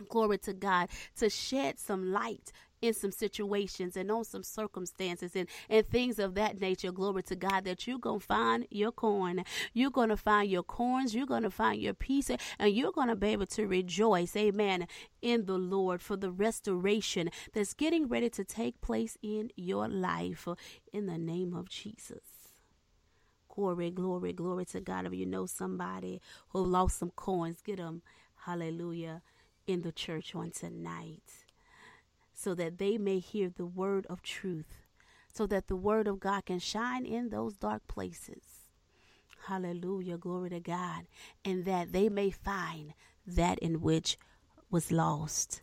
Glory 0.09 0.39
to 0.39 0.53
God 0.53 0.89
to 1.17 1.29
shed 1.29 1.79
some 1.79 2.11
light 2.11 2.51
in 2.81 2.93
some 2.93 3.11
situations 3.11 3.95
and 3.95 4.11
on 4.11 4.23
some 4.23 4.43
circumstances 4.43 5.35
and, 5.35 5.47
and 5.69 5.87
things 5.87 6.19
of 6.19 6.33
that 6.35 6.59
nature. 6.59 6.91
Glory 6.91 7.23
to 7.23 7.35
God 7.35 7.65
that 7.65 7.87
you're 7.87 7.99
going 7.99 8.19
to 8.19 8.25
find 8.25 8.67
your 8.69 8.91
corn. 8.91 9.43
You're 9.73 9.91
going 9.91 10.09
to 10.09 10.17
find 10.17 10.49
your 10.49 10.63
corns. 10.63 11.13
You're 11.13 11.27
going 11.27 11.43
to 11.43 11.51
find 11.51 11.81
your 11.81 11.93
peace 11.93 12.29
and 12.29 12.73
you're 12.73 12.91
going 12.91 13.09
to 13.09 13.15
be 13.15 13.29
able 13.29 13.45
to 13.47 13.67
rejoice. 13.67 14.35
Amen. 14.35 14.87
In 15.21 15.45
the 15.45 15.57
Lord 15.57 16.01
for 16.01 16.17
the 16.17 16.31
restoration 16.31 17.29
that's 17.53 17.73
getting 17.73 18.07
ready 18.07 18.29
to 18.31 18.43
take 18.43 18.81
place 18.81 19.17
in 19.21 19.51
your 19.55 19.87
life 19.87 20.47
in 20.91 21.05
the 21.05 21.17
name 21.17 21.53
of 21.53 21.69
Jesus. 21.69 22.23
Glory, 23.53 23.91
glory, 23.91 24.33
glory 24.33 24.65
to 24.65 24.79
God. 24.79 25.05
If 25.05 25.13
you 25.13 25.25
know 25.25 25.45
somebody 25.45 26.21
who 26.49 26.65
lost 26.65 26.99
some 26.99 27.11
coins, 27.11 27.61
get 27.61 27.77
them, 27.77 28.01
hallelujah, 28.45 29.21
in 29.67 29.81
the 29.81 29.91
church 29.91 30.33
on 30.33 30.51
tonight 30.51 31.40
so 32.41 32.55
that 32.55 32.79
they 32.79 32.97
may 32.97 33.19
hear 33.19 33.49
the 33.55 33.67
word 33.67 34.07
of 34.07 34.23
truth, 34.23 34.81
so 35.31 35.45
that 35.45 35.67
the 35.67 35.75
word 35.75 36.07
of 36.07 36.19
God 36.19 36.45
can 36.45 36.57
shine 36.57 37.05
in 37.05 37.29
those 37.29 37.55
dark 37.55 37.87
places. 37.87 38.65
Hallelujah. 39.45 40.17
Glory 40.17 40.49
to 40.49 40.59
God. 40.59 41.05
And 41.45 41.65
that 41.65 41.91
they 41.91 42.09
may 42.09 42.31
find 42.31 42.93
that 43.27 43.59
in 43.59 43.81
which 43.81 44.17
was 44.71 44.91
lost 44.91 45.61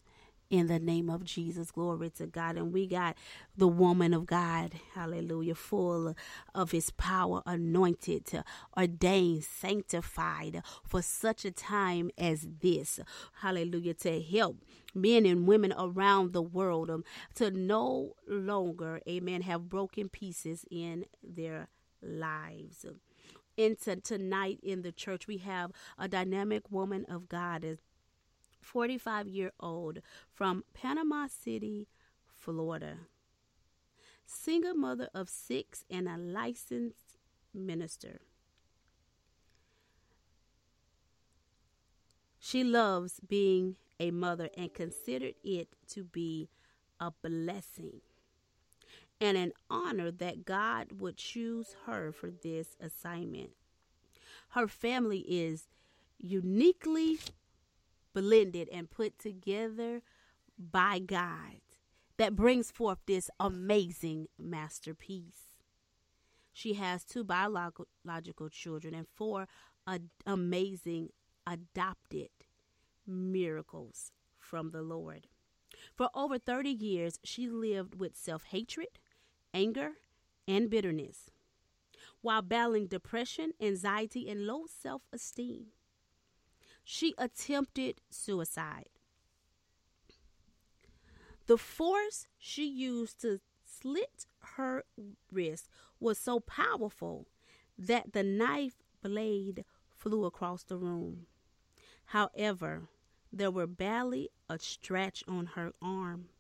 in 0.51 0.67
the 0.67 0.79
name 0.79 1.11
of 1.11 1.25
Jesus. 1.25 1.71
Glory 1.71 2.11
to 2.11 2.27
God. 2.27 2.57
And 2.57 2.73
we 2.73 2.87
got 2.87 3.17
the 3.57 3.69
woman 3.69 4.15
of 4.15 4.27
God, 4.27 4.75
hallelujah, 4.95 5.55
full 5.55 6.15
of 6.55 6.71
his 6.71 6.91
power, 6.91 7.43
anointed, 7.47 8.43
ordained, 8.77 9.45
sanctified 9.45 10.63
for 10.85 11.03
such 11.03 11.45
a 11.45 11.51
time 11.51 12.11
as 12.17 12.47
this. 12.61 13.01
Hallelujah, 13.41 13.95
to 13.95 14.23
help 14.23 14.57
men 14.95 15.27
and 15.27 15.47
women 15.47 15.75
around 15.79 16.33
the 16.33 16.43
world 16.43 16.91
um, 16.91 17.05
to 17.35 17.51
no 17.51 18.15
longer, 18.27 19.01
amen, 19.09 19.43
have 19.43 19.69
broken 19.69 20.09
pieces 20.09 20.65
in 20.71 21.05
their 21.23 21.69
lives. 22.03 22.87
Into 23.57 23.97
tonight 23.97 24.61
in 24.63 24.83
the 24.83 24.93
church, 24.93 25.27
we 25.27 25.39
have 25.39 25.73
a 25.99 26.07
dynamic 26.07 26.71
woman 26.71 27.05
of 27.09 27.29
God, 27.29 27.79
45 28.69 29.29
year 29.29 29.53
old 29.59 30.01
from 30.31 30.63
Panama 30.75 31.27
City, 31.27 31.89
Florida. 32.27 32.99
Single 34.27 34.75
mother 34.75 35.09
of 35.15 35.31
six 35.31 35.87
and 35.91 36.07
a 36.07 36.19
licensed 36.19 37.17
minister. 37.55 38.21
She 42.39 42.63
loves 42.63 43.21
being 43.27 43.77
a 43.99 44.11
mother 44.11 44.51
and 44.55 44.73
considered 44.73 45.35
it 45.43 45.69
to 45.89 46.05
be 46.05 46.51
a 47.01 47.11
blessing 47.11 48.03
and 49.19 49.39
an 49.39 49.53
honor 49.71 50.11
that 50.11 50.45
God 50.45 51.01
would 51.01 51.17
choose 51.17 51.75
her 51.87 52.13
for 52.13 52.31
this 52.31 52.77
assignment. 52.81 53.51
Her 54.51 54.69
family 54.69 55.21
is 55.21 55.69
uniquely 56.19 57.19
blended 58.21 58.69
and 58.73 58.91
put 58.91 59.19
together 59.19 60.03
by 60.59 60.99
God 60.99 61.61
that 62.17 62.35
brings 62.35 62.71
forth 62.71 62.99
this 63.07 63.31
amazing 63.39 64.27
masterpiece. 64.39 65.55
She 66.53 66.75
has 66.75 67.05
two 67.05 67.23
biological 67.23 68.49
children 68.49 68.93
and 68.93 69.07
four 69.15 69.47
ad- 69.87 70.11
amazing 70.27 71.11
adopted 71.47 72.31
miracles 73.07 74.11
from 74.37 74.73
the 74.73 74.83
Lord. 74.83 75.29
For 75.95 76.11
over 76.13 76.39
30 76.39 76.71
years, 76.71 77.21
she 77.23 77.49
lived 77.49 77.95
with 77.95 78.17
self 78.17 78.45
hatred, 78.45 78.99
anger, 79.55 79.93
and 80.49 80.69
bitterness 80.69 81.31
while 82.21 82.43
battling 82.43 82.87
depression, 82.89 83.53
anxiety, 83.61 84.29
and 84.29 84.45
low 84.45 84.65
self 84.67 85.03
esteem 85.13 85.67
she 86.91 87.13
attempted 87.19 88.01
suicide. 88.09 88.89
The 91.47 91.59
force 91.59 92.27
she 92.39 92.67
used 92.67 93.21
to 93.21 93.41
slit 93.63 94.25
her 94.57 94.85
wrist 95.31 95.69
was 96.01 96.17
so 96.17 96.41
powerful 96.41 97.27
that 97.77 98.15
the 98.15 98.23
knife 98.23 98.79
blade 99.03 99.67
flew 99.99 100.25
across 100.25 100.63
the 100.63 100.79
room. 100.79 101.27
However, 102.07 102.89
there 103.31 103.51
were 103.51 103.67
barely 103.67 104.31
a 104.49 104.59
stretch 104.59 105.23
on 105.29 105.45
her 105.57 105.73
arm. 105.83 106.31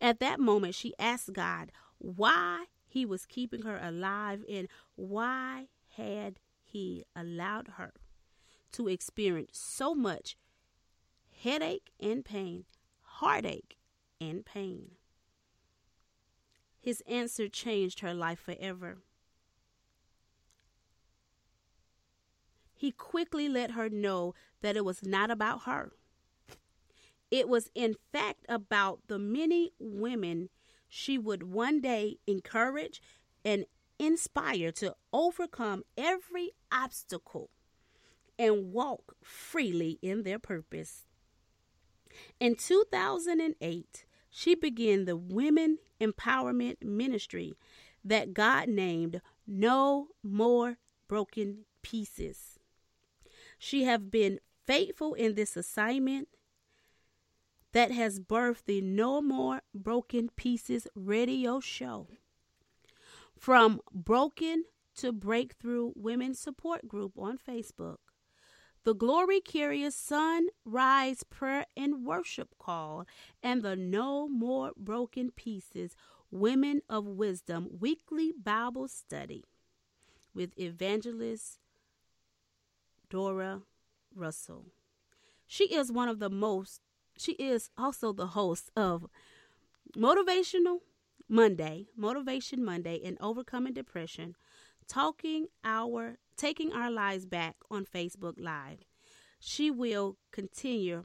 At 0.00 0.18
that 0.18 0.40
moment, 0.40 0.74
she 0.74 0.94
asked 0.98 1.32
God 1.32 1.70
why 1.98 2.64
He 2.88 3.06
was 3.06 3.24
keeping 3.24 3.62
her 3.62 3.78
alive 3.80 4.44
and 4.50 4.66
why 4.96 5.68
had 5.90 6.40
He 6.60 7.04
allowed 7.14 7.68
her 7.76 7.92
to 8.74 8.88
experience 8.88 9.58
so 9.58 9.94
much 9.94 10.36
headache 11.42 11.90
and 12.00 12.24
pain, 12.24 12.64
heartache 13.02 13.76
and 14.20 14.44
pain. 14.44 14.92
His 16.80 17.02
answer 17.08 17.48
changed 17.48 18.00
her 18.00 18.12
life 18.12 18.40
forever. 18.40 18.98
He 22.74 22.90
quickly 22.90 23.48
let 23.48 23.70
her 23.70 23.88
know 23.88 24.34
that 24.60 24.76
it 24.76 24.84
was 24.84 25.02
not 25.02 25.30
about 25.30 25.62
her. 25.62 25.92
It 27.30 27.48
was, 27.48 27.70
in 27.74 27.96
fact, 28.12 28.44
about 28.48 29.00
the 29.08 29.18
many 29.18 29.72
women 29.78 30.50
she 30.88 31.16
would 31.16 31.42
one 31.42 31.80
day 31.80 32.18
encourage 32.26 33.00
and 33.44 33.64
inspire 33.98 34.70
to 34.72 34.94
overcome 35.12 35.84
every 35.96 36.50
obstacle 36.70 37.50
and 38.38 38.72
walk 38.72 39.16
freely 39.22 39.98
in 40.02 40.22
their 40.22 40.38
purpose. 40.38 41.06
In 42.38 42.54
2008, 42.54 44.04
she 44.30 44.54
began 44.54 45.04
the 45.04 45.16
Women 45.16 45.78
Empowerment 46.00 46.82
Ministry 46.82 47.54
that 48.04 48.34
God 48.34 48.68
named 48.68 49.20
No 49.46 50.08
More 50.22 50.78
Broken 51.08 51.64
Pieces. 51.82 52.58
She 53.58 53.84
have 53.84 54.10
been 54.10 54.40
faithful 54.66 55.14
in 55.14 55.34
this 55.34 55.56
assignment 55.56 56.28
that 57.72 57.90
has 57.90 58.20
birthed 58.20 58.64
the 58.66 58.80
No 58.80 59.20
More 59.20 59.62
Broken 59.74 60.30
Pieces 60.36 60.86
radio 60.94 61.60
show. 61.60 62.08
From 63.38 63.80
Broken 63.92 64.64
to 64.96 65.12
Breakthrough 65.12 65.92
Women's 65.96 66.38
Support 66.38 66.86
Group 66.86 67.12
on 67.18 67.36
Facebook 67.36 67.98
the 68.84 68.94
Glory 68.94 69.40
Carrier 69.40 69.90
Sunrise 69.90 71.24
Prayer 71.24 71.64
and 71.74 72.04
Worship 72.04 72.54
Call, 72.58 73.06
and 73.42 73.62
the 73.62 73.76
No 73.76 74.28
More 74.28 74.72
Broken 74.76 75.30
Pieces 75.30 75.96
Women 76.30 76.82
of 76.88 77.06
Wisdom 77.06 77.68
weekly 77.80 78.32
Bible 78.32 78.88
study 78.88 79.44
with 80.34 80.58
evangelist 80.58 81.60
Dora 83.08 83.62
Russell. 84.14 84.66
She 85.46 85.74
is 85.74 85.90
one 85.90 86.08
of 86.08 86.18
the 86.18 86.30
most, 86.30 86.80
she 87.16 87.32
is 87.32 87.70
also 87.78 88.12
the 88.12 88.28
host 88.28 88.70
of 88.76 89.06
Motivational 89.96 90.80
Monday, 91.26 91.86
Motivation 91.96 92.62
Monday, 92.62 93.00
and 93.02 93.16
Overcoming 93.20 93.72
Depression, 93.72 94.34
talking 94.86 95.46
our 95.64 96.18
taking 96.36 96.72
our 96.72 96.90
lives 96.90 97.26
back 97.26 97.56
on 97.70 97.84
Facebook 97.84 98.34
Live. 98.38 98.80
She 99.38 99.70
will 99.70 100.16
continue 100.32 101.04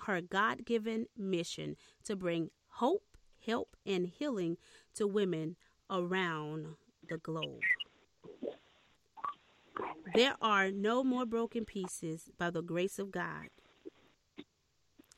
her 0.00 0.20
God 0.20 0.64
given 0.64 1.06
mission 1.16 1.76
to 2.04 2.16
bring 2.16 2.50
hope, 2.68 3.16
help, 3.44 3.76
and 3.86 4.06
healing 4.06 4.56
to 4.94 5.06
women 5.06 5.56
around 5.90 6.74
the 7.08 7.18
globe. 7.18 7.60
There 10.14 10.36
are 10.40 10.70
no 10.70 11.02
more 11.02 11.26
broken 11.26 11.64
pieces 11.64 12.30
by 12.38 12.50
the 12.50 12.62
grace 12.62 12.98
of 12.98 13.10
God. 13.10 13.48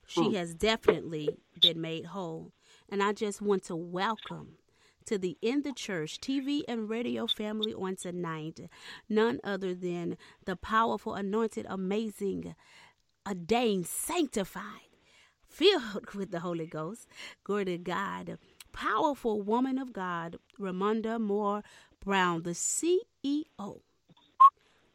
She 0.07 0.29
hmm. 0.29 0.35
has 0.35 0.55
definitely 0.55 1.37
been 1.61 1.81
made 1.81 2.07
whole. 2.07 2.53
And 2.89 3.03
I 3.03 3.13
just 3.13 3.43
want 3.43 3.65
to 3.65 3.77
welcome 3.77 4.55
to 5.07 5.19
the 5.19 5.39
In 5.41 5.63
the 5.63 5.73
Church 5.73 6.21
TV 6.21 6.63
and 6.69 6.89
radio 6.89 7.27
family 7.27 7.73
on 7.73 7.97
tonight. 7.97 8.61
None 9.09 9.41
other 9.43 9.75
than 9.75 10.17
the 10.45 10.57
powerful, 10.57 11.15
anointed, 11.15 11.67
amazing, 11.69 12.55
ordained, 13.27 13.87
sanctified, 13.87 14.91
filled 15.49 16.15
with 16.15 16.31
the 16.31 16.41
Holy 16.41 16.67
Ghost. 16.67 17.09
Glory 17.45 17.65
to 17.67 17.79
God. 17.79 18.39
Powerful 18.73 19.41
woman 19.41 19.79
of 19.79 19.93
God, 19.93 20.37
Ramonda 20.61 21.21
Moore 21.21 21.63
Brown, 22.05 22.43
the 22.43 22.51
CEO 22.51 23.81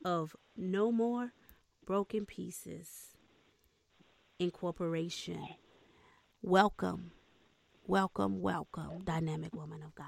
of 0.05 0.35
No 0.55 0.91
More 0.91 1.33
Broken 1.85 2.25
Pieces 2.25 3.15
Incorporation. 4.39 5.47
Welcome 6.43 7.11
Welcome, 7.87 8.41
welcome, 8.41 9.03
dynamic 9.03 9.53
woman 9.53 9.83
of 9.83 9.93
God. 9.95 10.05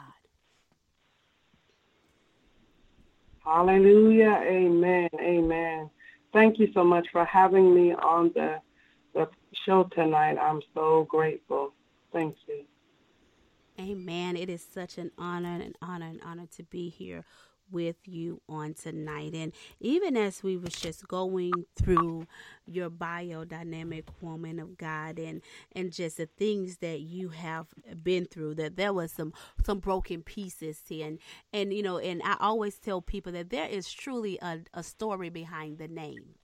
Hallelujah. 3.43 4.41
Amen. 4.43 5.09
Amen. 5.19 5.89
Thank 6.31 6.59
you 6.59 6.69
so 6.73 6.83
much 6.83 7.07
for 7.11 7.25
having 7.25 7.75
me 7.75 7.93
on 7.93 8.31
the, 8.33 8.59
the 9.13 9.27
show 9.65 9.83
tonight. 9.95 10.37
I'm 10.37 10.61
so 10.73 11.05
grateful. 11.09 11.73
Thank 12.13 12.35
you. 12.47 12.63
Amen. 13.79 14.37
It 14.37 14.49
is 14.49 14.63
such 14.63 14.97
an 14.97 15.11
honor, 15.17 15.49
and 15.49 15.63
an 15.63 15.73
honor, 15.81 16.05
an 16.05 16.21
honor 16.23 16.47
to 16.55 16.63
be 16.63 16.89
here 16.89 17.25
with 17.73 17.97
you 18.05 18.41
on 18.47 18.75
tonight. 18.75 19.33
And 19.33 19.51
even 19.81 20.15
as 20.15 20.43
we 20.43 20.55
was 20.55 20.73
just 20.73 21.07
going 21.07 21.51
through 21.75 22.27
your 22.65 22.89
biodynamic 22.89 24.05
woman 24.21 24.59
of 24.59 24.77
God 24.77 25.19
and 25.19 25.41
and 25.73 25.91
just 25.91 26.17
the 26.17 26.27
things 26.27 26.77
that 26.77 27.01
you 27.01 27.29
have 27.29 27.67
been 28.01 28.25
through, 28.25 28.55
that 28.55 28.77
there 28.77 28.93
was 28.93 29.11
some 29.11 29.33
some 29.65 29.79
broken 29.79 30.23
pieces. 30.23 30.81
And 30.89 31.19
and 31.51 31.73
you 31.73 31.83
know, 31.83 31.97
and 31.97 32.21
I 32.23 32.37
always 32.39 32.77
tell 32.77 33.01
people 33.01 33.33
that 33.33 33.49
there 33.49 33.67
is 33.67 33.91
truly 33.91 34.39
a, 34.41 34.59
a 34.73 34.83
story 34.83 35.29
behind 35.29 35.79
the 35.79 35.87
name 35.87 36.35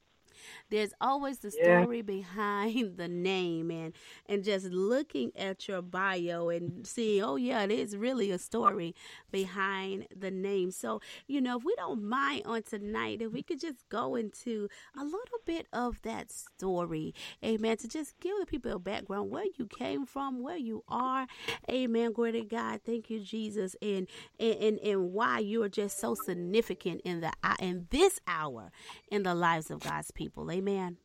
there's 0.70 0.94
always 1.01 1.39
the 1.39 1.51
story 1.51 1.98
yeah. 1.98 2.03
behind 2.03 2.98
the 2.98 3.08
name 3.08 3.72
and 3.72 3.94
and 4.27 4.44
just 4.44 4.65
looking 4.65 5.32
at 5.36 5.68
your 5.68 5.82
bio 5.82 6.50
and 6.50 6.86
seeing, 6.86 7.24
oh 7.24 7.36
yeah, 7.36 7.63
it 7.63 7.72
is 7.72 7.96
really 7.98 8.32
a 8.32 8.38
story 8.38 8.96
behind 9.32 10.08
the 10.15 10.32
name. 10.32 10.72
So, 10.72 11.01
you 11.27 11.41
know, 11.41 11.58
if 11.58 11.63
we 11.63 11.75
don't 11.75 12.03
mind 12.03 12.44
on 12.46 12.63
tonight, 12.63 13.22
if 13.22 13.32
we 13.32 13.44
could 13.44 13.60
just 13.60 13.88
go 13.89 14.15
into 14.15 14.70
a 15.00 15.03
little 15.03 15.39
bit 15.46 15.68
of 15.74 16.01
that 16.03 16.32
story, 16.32 17.13
amen, 17.44 17.77
to 17.77 17.88
just 17.88 18.20
give 18.20 18.36
the 18.39 18.46
people 18.46 18.72
a 18.72 18.79
background 18.79 19.32
where 19.32 19.46
you 19.58 19.68
came 19.68 20.06
from, 20.06 20.41
where 20.41 20.58
you 20.58 20.84
are, 20.88 21.27
amen. 21.70 22.13
Glory 22.13 22.34
to 22.34 22.41
God. 22.41 22.82
Thank 22.86 23.10
you, 23.10 23.20
Jesus, 23.20 23.75
and 23.82 24.08
and 24.39 24.56
and, 24.56 24.79
and 24.79 25.13
why 25.13 25.39
you 25.39 25.63
are 25.63 25.70
just 25.70 26.00
so 26.00 26.15
significant 26.15 27.01
in 27.01 27.22
the 27.22 27.32
uh, 27.44 27.56
in 27.60 27.88
this 27.89 28.20
hour 28.27 28.72
in 29.12 29.24
the 29.24 29.36
lives 29.36 29.72
of 29.72 29.79
God's 29.79 30.12
people. 30.12 30.38
Amen. 30.51 30.98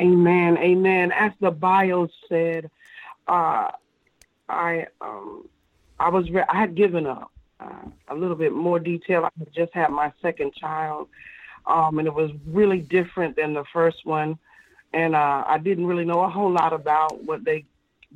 Amen. 0.00 0.58
Amen. 0.58 1.12
As 1.12 1.32
the 1.40 1.50
bio 1.50 2.08
said, 2.28 2.70
uh, 3.26 3.70
I 4.48 4.86
um, 5.00 5.48
I 5.98 6.08
was 6.08 6.30
re- 6.30 6.44
I 6.48 6.58
had 6.58 6.74
given 6.74 7.06
up. 7.06 7.32
Uh, 7.60 7.90
a 8.06 8.14
little 8.14 8.36
bit 8.36 8.52
more 8.52 8.78
detail. 8.78 9.24
I 9.24 9.30
just 9.52 9.74
had 9.74 9.90
my 9.90 10.12
second 10.22 10.54
child, 10.54 11.08
um, 11.66 11.98
and 11.98 12.06
it 12.06 12.14
was 12.14 12.30
really 12.46 12.78
different 12.78 13.34
than 13.34 13.52
the 13.52 13.64
first 13.72 14.06
one. 14.06 14.38
And 14.92 15.16
uh, 15.16 15.42
I 15.44 15.58
didn't 15.58 15.86
really 15.86 16.04
know 16.04 16.20
a 16.20 16.28
whole 16.28 16.52
lot 16.52 16.72
about 16.72 17.24
what 17.24 17.44
they 17.44 17.64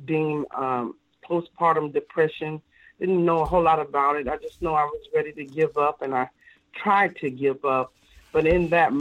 deem 0.05 0.45
um, 0.55 0.95
postpartum 1.29 1.91
depression. 1.93 2.61
Didn't 3.01 3.25
know 3.25 3.41
a 3.41 3.45
whole 3.45 3.61
lot 3.61 3.79
about 3.79 4.15
it. 4.15 4.29
I 4.29 4.37
just 4.37 4.61
know 4.61 4.75
I 4.75 4.85
was 4.85 5.01
ready 5.13 5.33
to 5.33 5.43
give 5.43 5.77
up, 5.77 6.01
and 6.01 6.15
I 6.15 6.29
tried 6.73 7.17
to 7.17 7.29
give 7.29 7.65
up. 7.65 7.93
But 8.33 8.47
in 8.47 8.69
that, 8.69 8.91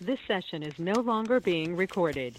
this 0.00 0.18
session 0.28 0.62
is 0.62 0.74
no 0.78 1.00
longer 1.00 1.40
being 1.40 1.74
recorded. 1.74 2.36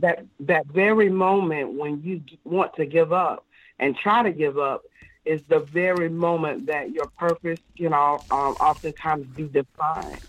That 0.00 0.24
that 0.40 0.66
very 0.66 1.10
moment 1.10 1.74
when 1.74 2.02
you 2.02 2.22
want 2.44 2.74
to 2.76 2.86
give 2.86 3.12
up, 3.12 3.44
and 3.78 3.94
try 3.96 4.22
to 4.22 4.32
give 4.32 4.58
up 4.58 4.82
is 5.24 5.40
the 5.48 5.60
very 5.60 6.08
moment 6.08 6.66
that 6.66 6.90
your 6.90 7.08
purpose, 7.18 7.58
you 7.76 7.90
know, 7.90 8.24
um, 8.30 8.56
oftentimes 8.60 9.26
be 9.36 9.44
defined. 9.44 10.20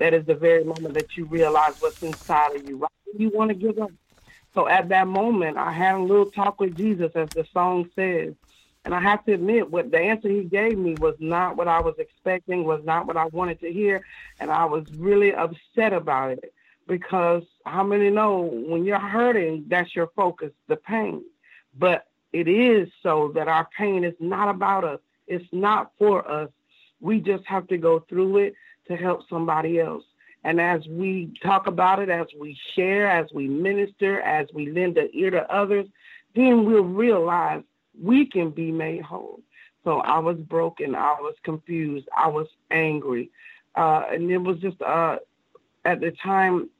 That 0.00 0.12
is 0.12 0.26
the 0.26 0.34
very 0.34 0.64
moment 0.64 0.94
that 0.94 1.16
you 1.16 1.26
realize 1.26 1.74
what's 1.78 2.02
inside 2.02 2.56
of 2.56 2.68
you. 2.68 2.78
Why 2.78 2.88
do 3.06 3.22
you 3.22 3.30
want 3.30 3.50
to 3.50 3.54
give 3.54 3.78
up? 3.78 3.92
So 4.54 4.66
at 4.66 4.88
that 4.88 5.06
moment, 5.06 5.56
I 5.56 5.72
had 5.72 5.94
a 5.94 6.02
little 6.02 6.30
talk 6.32 6.58
with 6.60 6.76
Jesus, 6.76 7.12
as 7.14 7.28
the 7.34 7.44
song 7.52 7.90
says. 7.94 8.34
And 8.84 8.94
I 8.94 9.00
have 9.00 9.24
to 9.24 9.32
admit, 9.32 9.70
what 9.70 9.90
the 9.90 9.98
answer 9.98 10.28
he 10.28 10.44
gave 10.44 10.76
me 10.76 10.94
was 11.00 11.14
not 11.18 11.56
what 11.56 11.68
I 11.68 11.80
was 11.80 11.94
expecting, 11.98 12.64
was 12.64 12.84
not 12.84 13.06
what 13.06 13.16
I 13.16 13.26
wanted 13.26 13.60
to 13.60 13.72
hear. 13.72 14.04
And 14.40 14.50
I 14.50 14.66
was 14.66 14.84
really 14.98 15.34
upset 15.34 15.92
about 15.92 16.32
it 16.32 16.52
because 16.86 17.44
how 17.64 17.82
many 17.82 18.10
know 18.10 18.42
when 18.42 18.84
you're 18.84 18.98
hurting, 18.98 19.64
that's 19.68 19.94
your 19.96 20.08
focus, 20.08 20.52
the 20.68 20.76
pain. 20.76 21.24
But 21.78 22.06
it 22.32 22.46
is 22.46 22.88
so 23.02 23.32
that 23.34 23.48
our 23.48 23.68
pain 23.76 24.04
is 24.04 24.14
not 24.20 24.48
about 24.48 24.84
us. 24.84 25.00
It's 25.26 25.48
not 25.52 25.92
for 25.98 26.28
us. 26.30 26.50
We 27.00 27.20
just 27.20 27.44
have 27.46 27.66
to 27.68 27.78
go 27.78 28.00
through 28.00 28.38
it 28.38 28.54
to 28.88 28.96
help 28.96 29.28
somebody 29.28 29.80
else. 29.80 30.04
And 30.42 30.60
as 30.60 30.86
we 30.86 31.32
talk 31.42 31.66
about 31.66 32.00
it, 32.00 32.10
as 32.10 32.26
we 32.38 32.58
share, 32.74 33.08
as 33.08 33.32
we 33.32 33.48
minister, 33.48 34.20
as 34.20 34.46
we 34.52 34.70
lend 34.70 34.98
an 34.98 35.08
ear 35.14 35.30
to 35.30 35.50
others, 35.50 35.86
then 36.34 36.66
we'll 36.66 36.82
realize 36.82 37.62
we 38.00 38.26
can 38.26 38.50
be 38.50 38.70
made 38.72 39.02
whole. 39.02 39.40
So 39.84 40.00
I 40.00 40.18
was 40.18 40.38
broken. 40.38 40.94
I 40.94 41.16
was 41.20 41.34
confused. 41.42 42.08
I 42.16 42.28
was 42.28 42.46
angry. 42.70 43.30
Uh, 43.74 44.04
and 44.10 44.30
it 44.30 44.38
was 44.38 44.58
just, 44.58 44.80
uh, 44.80 45.18
at 45.84 46.00
the 46.00 46.12
time, 46.12 46.70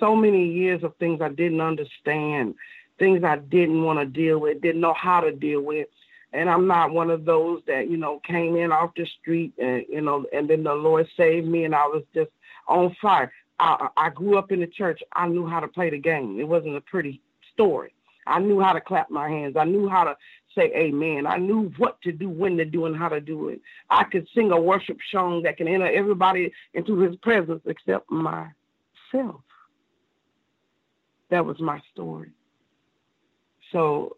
so 0.00 0.16
many 0.16 0.50
years 0.50 0.82
of 0.82 0.96
things 0.96 1.20
I 1.20 1.28
didn't 1.28 1.60
understand 1.60 2.54
things 2.98 3.24
I 3.24 3.36
didn't 3.36 3.82
want 3.82 3.98
to 3.98 4.06
deal 4.06 4.38
with, 4.38 4.60
didn't 4.60 4.80
know 4.80 4.94
how 4.94 5.20
to 5.20 5.32
deal 5.32 5.60
with. 5.60 5.88
And 6.32 6.50
I'm 6.50 6.66
not 6.66 6.92
one 6.92 7.10
of 7.10 7.24
those 7.24 7.62
that, 7.66 7.88
you 7.88 7.96
know, 7.96 8.20
came 8.20 8.56
in 8.56 8.72
off 8.72 8.94
the 8.96 9.06
street 9.20 9.54
and, 9.58 9.84
you 9.88 10.00
know, 10.00 10.26
and 10.32 10.48
then 10.48 10.64
the 10.64 10.74
Lord 10.74 11.08
saved 11.16 11.46
me 11.46 11.64
and 11.64 11.74
I 11.74 11.86
was 11.86 12.02
just 12.14 12.30
on 12.68 12.94
fire. 13.00 13.32
I, 13.58 13.88
I 13.96 14.10
grew 14.10 14.36
up 14.36 14.52
in 14.52 14.60
the 14.60 14.66
church. 14.66 15.02
I 15.12 15.28
knew 15.28 15.46
how 15.46 15.60
to 15.60 15.68
play 15.68 15.90
the 15.90 15.98
game. 15.98 16.38
It 16.38 16.48
wasn't 16.48 16.76
a 16.76 16.80
pretty 16.80 17.22
story. 17.52 17.94
I 18.26 18.40
knew 18.40 18.60
how 18.60 18.72
to 18.72 18.80
clap 18.80 19.08
my 19.08 19.28
hands. 19.28 19.56
I 19.56 19.64
knew 19.64 19.88
how 19.88 20.04
to 20.04 20.16
say 20.56 20.72
amen. 20.74 21.26
I 21.26 21.36
knew 21.36 21.72
what 21.76 22.00
to 22.02 22.12
do, 22.12 22.28
when 22.28 22.56
to 22.56 22.64
do, 22.64 22.86
and 22.86 22.96
how 22.96 23.08
to 23.08 23.20
do 23.20 23.48
it. 23.48 23.60
I 23.90 24.04
could 24.04 24.26
sing 24.34 24.50
a 24.50 24.60
worship 24.60 24.98
song 25.12 25.42
that 25.42 25.56
can 25.56 25.68
enter 25.68 25.86
everybody 25.86 26.52
into 26.74 26.98
his 26.98 27.14
presence 27.16 27.62
except 27.66 28.10
myself. 28.10 29.42
That 31.30 31.44
was 31.44 31.60
my 31.60 31.80
story. 31.92 32.30
So 33.72 34.16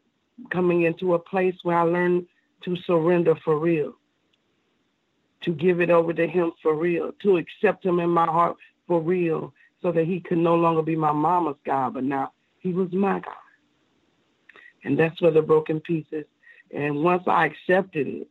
coming 0.51 0.83
into 0.83 1.15
a 1.15 1.19
place 1.19 1.55
where 1.63 1.79
I 1.79 1.83
learned 1.83 2.27
to 2.65 2.77
surrender 2.87 3.35
for 3.45 3.59
real, 3.59 3.95
to 5.43 5.53
give 5.53 5.81
it 5.81 5.91
over 5.91 6.13
to 6.13 6.27
him 6.27 6.53
for 6.63 6.75
real, 6.75 7.13
to 7.23 7.37
accept 7.39 7.85
him 7.85 8.01
in 8.01 8.11
my 8.11 8.27
heart 8.27 8.57
for 8.87 9.01
real, 9.01 9.53
so 9.81 9.93
that 9.93 10.07
he 10.07 10.21
could 10.21 10.39
no 10.39 10.57
longer 10.57 10.83
be 10.83 10.97
my 10.97 11.13
mama's 11.13 11.57
God, 11.65 11.95
but 11.95 12.05
now 12.05 12.33
he 12.59 12.73
was 12.73 12.93
my 12.93 13.21
God. 13.21 13.35
And 14.89 14.99
that's 14.99 15.21
where 15.21 15.31
the 15.31 15.43
broken 15.43 15.81
pieces. 15.81 16.25
And 16.75 17.05
once 17.05 17.23
I 17.27 17.45
accepted 17.45 18.07
it, 18.07 18.29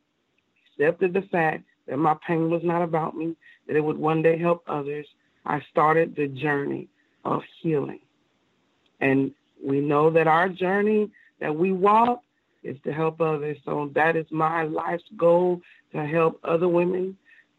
accepted 0.72 1.14
the 1.14 1.22
fact 1.22 1.66
that 1.88 1.98
my 1.98 2.16
pain 2.26 2.50
was 2.50 2.64
not 2.64 2.82
about 2.82 3.16
me, 3.16 3.36
that 3.68 3.76
it 3.76 3.82
would 3.84 4.00
one 4.00 4.24
day 4.24 4.40
help 4.40 4.64
others, 4.68 5.06
I 5.46 5.62
started 5.70 6.16
the 6.16 6.28
journey 6.28 6.88
of 7.24 7.44
healing. 7.62 8.00
And 9.02 9.34
we 9.64 9.82
know 9.82 10.10
that 10.10 10.26
our 10.26 10.50
journey 10.50 11.12
that 11.40 11.56
we 11.56 11.74
walk 11.74 12.24
is 12.64 12.78
to 12.86 12.92
help 12.92 13.22
others. 13.22 13.58
So 13.64 13.92
that 13.94 14.16
is 14.16 14.26
my 14.32 14.64
life's 14.64 15.04
goal 15.16 15.62
to 15.92 16.04
help 16.08 16.40
other 16.44 16.68
women 16.68 17.16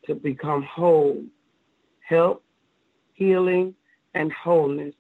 to 0.06 0.16
become 0.16 0.64
whole. 0.64 1.22
Help, 2.00 2.42
healing, 3.12 3.76
and 4.14 4.32
wholeness 4.32 4.96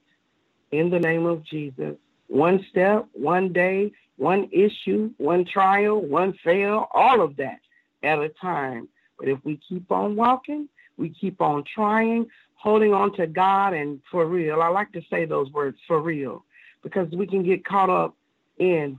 in 0.70 0.88
the 0.88 1.00
name 1.00 1.26
of 1.26 1.42
Jesus. 1.42 1.96
One 2.28 2.64
step, 2.70 3.06
one 3.12 3.52
day, 3.52 3.92
one 4.16 4.48
issue, 4.52 5.10
one 5.18 5.44
trial, 5.44 6.00
one 6.00 6.34
fail, 6.44 6.88
all 6.92 7.20
of 7.20 7.36
that 7.36 7.60
at 8.02 8.18
a 8.18 8.28
time. 8.28 8.88
But 9.18 9.28
if 9.28 9.38
we 9.44 9.58
keep 9.68 9.90
on 9.90 10.16
walking, 10.16 10.68
we 10.96 11.10
keep 11.10 11.40
on 11.40 11.64
trying, 11.64 12.26
holding 12.54 12.92
on 12.92 13.14
to 13.16 13.26
God 13.26 13.72
and 13.72 14.00
for 14.10 14.26
real. 14.26 14.62
I 14.62 14.68
like 14.68 14.92
to 14.92 15.02
say 15.10 15.24
those 15.24 15.50
words, 15.52 15.78
for 15.86 16.00
real 16.00 16.44
because 16.82 17.10
we 17.10 17.26
can 17.26 17.42
get 17.42 17.64
caught 17.64 17.90
up 17.90 18.14
in 18.58 18.98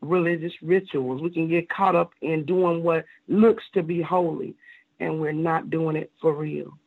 religious 0.00 0.52
rituals. 0.62 1.20
We 1.20 1.30
can 1.30 1.48
get 1.48 1.68
caught 1.68 1.96
up 1.96 2.12
in 2.22 2.44
doing 2.44 2.82
what 2.82 3.04
looks 3.28 3.64
to 3.74 3.82
be 3.82 4.00
holy, 4.00 4.54
and 5.00 5.20
we're 5.20 5.32
not 5.32 5.70
doing 5.70 5.96
it 5.96 6.10
for 6.20 6.32
real. 6.32 6.78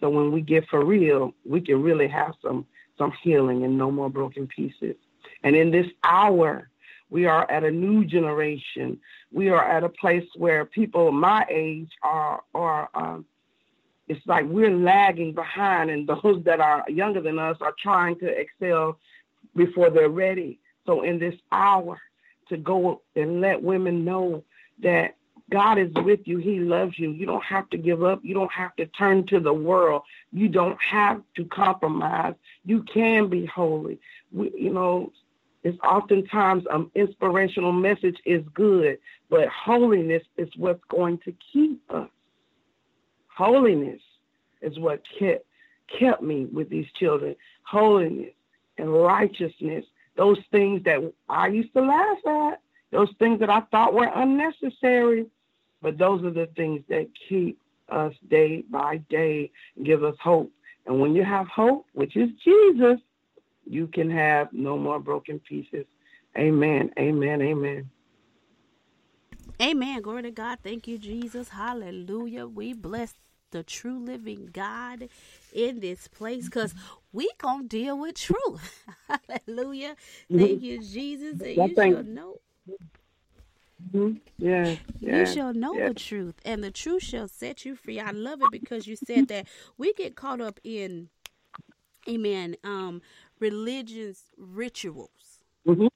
So 0.00 0.10
when 0.10 0.30
we 0.30 0.40
get 0.40 0.66
for 0.68 0.84
real, 0.84 1.34
we 1.44 1.60
can 1.60 1.82
really 1.82 2.08
have 2.08 2.34
some 2.42 2.66
some 2.98 3.12
healing 3.22 3.64
and 3.64 3.76
no 3.76 3.90
more 3.90 4.08
broken 4.08 4.46
pieces. 4.46 4.96
And 5.42 5.54
in 5.56 5.70
this 5.70 5.86
hour, 6.04 6.68
we 7.10 7.26
are 7.26 7.48
at 7.50 7.64
a 7.64 7.70
new 7.70 8.04
generation. 8.04 8.98
We 9.32 9.48
are 9.50 9.64
at 9.64 9.84
a 9.84 9.88
place 9.88 10.26
where 10.36 10.64
people 10.64 11.12
my 11.12 11.46
age 11.48 11.90
are 12.02 12.42
are 12.54 12.88
um, 12.94 13.26
it's 14.08 14.24
like 14.26 14.44
we're 14.46 14.74
lagging 14.74 15.32
behind, 15.32 15.90
and 15.90 16.06
those 16.06 16.42
that 16.44 16.60
are 16.60 16.84
younger 16.88 17.20
than 17.20 17.38
us 17.38 17.56
are 17.60 17.74
trying 17.80 18.18
to 18.20 18.26
excel 18.26 18.98
before 19.54 19.90
they're 19.90 20.08
ready. 20.08 20.58
So 20.84 21.02
in 21.02 21.18
this 21.18 21.34
hour, 21.50 22.00
to 22.48 22.56
go 22.56 23.02
and 23.16 23.40
let 23.40 23.62
women 23.62 24.04
know 24.04 24.44
that 24.80 25.16
God 25.50 25.78
is 25.78 25.92
with 25.94 26.20
you. 26.24 26.38
He 26.38 26.58
loves 26.60 26.98
you. 26.98 27.10
You 27.10 27.26
don't 27.26 27.44
have 27.44 27.68
to 27.70 27.78
give 27.78 28.02
up. 28.02 28.20
You 28.22 28.34
don't 28.34 28.52
have 28.52 28.74
to 28.76 28.86
turn 28.86 29.26
to 29.26 29.40
the 29.40 29.52
world. 29.52 30.02
You 30.32 30.48
don't 30.48 30.80
have 30.82 31.22
to 31.36 31.44
compromise. 31.44 32.34
You 32.64 32.82
can 32.82 33.28
be 33.28 33.46
holy. 33.46 33.98
We, 34.32 34.52
you 34.56 34.72
know, 34.72 35.12
it's 35.62 35.78
oftentimes 35.80 36.64
an 36.70 36.76
um, 36.76 36.90
inspirational 36.94 37.72
message 37.72 38.16
is 38.24 38.42
good, 38.54 38.98
but 39.30 39.48
holiness 39.48 40.22
is 40.36 40.48
what's 40.56 40.82
going 40.88 41.18
to 41.24 41.34
keep 41.52 41.80
us. 41.90 42.08
Holiness 43.36 44.00
is 44.62 44.78
what 44.78 45.02
kept 45.18 45.44
kept 45.98 46.22
me 46.22 46.46
with 46.46 46.68
these 46.68 46.86
children. 46.98 47.36
Holiness 47.62 48.32
and 48.78 48.92
righteousness, 48.92 49.84
those 50.16 50.38
things 50.50 50.82
that 50.84 51.12
I 51.28 51.48
used 51.48 51.72
to 51.74 51.82
laugh 51.82 52.18
at, 52.26 52.60
those 52.92 53.10
things 53.18 53.40
that 53.40 53.50
I 53.50 53.60
thought 53.70 53.94
were 53.94 54.10
unnecessary, 54.14 55.26
but 55.82 55.98
those 55.98 56.24
are 56.24 56.30
the 56.30 56.48
things 56.56 56.82
that 56.88 57.08
keep 57.28 57.58
us 57.88 58.14
day 58.28 58.64
by 58.70 58.98
day 59.10 59.50
give 59.82 60.02
us 60.04 60.16
hope. 60.20 60.50
And 60.86 61.00
when 61.00 61.14
you 61.14 61.24
have 61.24 61.48
hope, 61.48 61.86
which 61.92 62.16
is 62.16 62.30
Jesus, 62.44 63.00
you 63.66 63.86
can 63.88 64.10
have 64.10 64.52
no 64.52 64.78
more 64.78 64.98
broken 64.98 65.38
pieces. 65.40 65.86
Amen. 66.38 66.90
Amen. 66.98 67.42
Amen. 67.42 67.90
Amen. 69.60 70.02
Glory 70.02 70.22
to 70.22 70.30
God. 70.30 70.58
Thank 70.62 70.86
you, 70.86 70.98
Jesus. 70.98 71.48
Hallelujah. 71.48 72.46
We 72.46 72.74
bless 72.74 73.14
the 73.50 73.62
true 73.62 73.98
living 73.98 74.50
God 74.52 75.08
in 75.52 75.80
this 75.80 76.08
place 76.08 76.44
because 76.44 76.74
we 77.12 77.30
gonna 77.38 77.64
deal 77.64 77.98
with 77.98 78.16
truth. 78.16 78.84
Hallelujah. 79.46 79.96
Mm-hmm. 80.30 80.38
Thank 80.38 80.62
you, 80.62 80.82
Jesus. 80.82 81.40
And 81.40 81.56
you 81.56 81.74
shall 81.74 82.02
know. 82.02 82.40
Mm-hmm. 83.94 84.16
Yeah, 84.38 84.74
yeah, 85.00 85.18
you 85.18 85.26
shall 85.26 85.52
know 85.52 85.76
yeah. 85.76 85.88
the 85.88 85.94
truth, 85.94 86.34
and 86.44 86.64
the 86.64 86.70
truth 86.70 87.02
shall 87.02 87.28
set 87.28 87.64
you 87.64 87.76
free. 87.76 88.00
I 88.00 88.10
love 88.10 88.42
it 88.42 88.50
because 88.50 88.86
you 88.86 88.96
said 88.96 89.28
that 89.28 89.46
we 89.78 89.92
get 89.92 90.16
caught 90.16 90.40
up 90.40 90.58
in, 90.64 91.08
amen, 92.08 92.56
um, 92.64 93.02
religion's 93.40 94.24
rituals. 94.36 95.44
Mm-hmm 95.66 95.86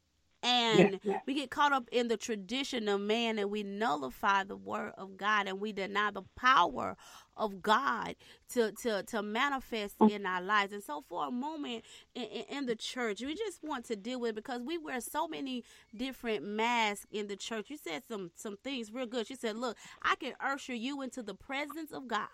and 0.42 0.92
yeah, 0.92 1.12
yeah. 1.12 1.18
we 1.26 1.34
get 1.34 1.50
caught 1.50 1.72
up 1.72 1.88
in 1.92 2.08
the 2.08 2.16
tradition 2.16 2.88
of 2.88 3.00
man 3.00 3.38
and 3.38 3.50
we 3.50 3.62
nullify 3.62 4.44
the 4.44 4.56
word 4.56 4.92
of 4.96 5.16
God 5.16 5.46
and 5.46 5.60
we 5.60 5.72
deny 5.72 6.10
the 6.10 6.22
power 6.36 6.96
of 7.36 7.62
God 7.62 8.16
to 8.54 8.72
to 8.82 9.02
to 9.04 9.22
manifest 9.22 9.98
mm. 9.98 10.10
in 10.10 10.24
our 10.24 10.40
lives. 10.40 10.72
And 10.72 10.82
so 10.82 11.04
for 11.08 11.26
a 11.26 11.30
moment 11.30 11.84
in, 12.14 12.24
in, 12.24 12.66
the 12.66 12.74
church, 12.74 13.20
we 13.20 13.34
just 13.34 13.62
want 13.62 13.84
to 13.86 13.96
deal 13.96 14.20
with 14.20 14.34
because 14.34 14.62
we 14.62 14.78
wear 14.78 15.00
so 15.00 15.28
many 15.28 15.64
different 15.94 16.44
masks 16.44 17.06
in 17.10 17.26
the 17.26 17.36
church. 17.36 17.68
You 17.68 17.76
said 17.76 18.02
some 18.08 18.30
some 18.34 18.56
things 18.64 18.92
real 18.92 19.06
good. 19.06 19.28
You 19.28 19.36
said, 19.36 19.56
"Look, 19.56 19.76
I 20.02 20.14
can 20.16 20.32
usher 20.40 20.74
you 20.74 21.02
into 21.02 21.22
the 21.22 21.34
presence 21.34 21.92
of 21.92 22.08
God." 22.08 22.28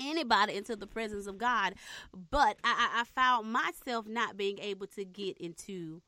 Anybody 0.00 0.56
into 0.56 0.76
the 0.76 0.86
presence 0.86 1.26
of 1.26 1.38
God, 1.38 1.74
but 2.30 2.56
I, 2.64 3.00
I, 3.00 3.04
found 3.04 3.52
myself 3.52 4.06
not 4.06 4.36
being 4.36 4.58
able 4.58 4.86
to 4.88 5.04
get 5.04 5.38
into 5.38 6.02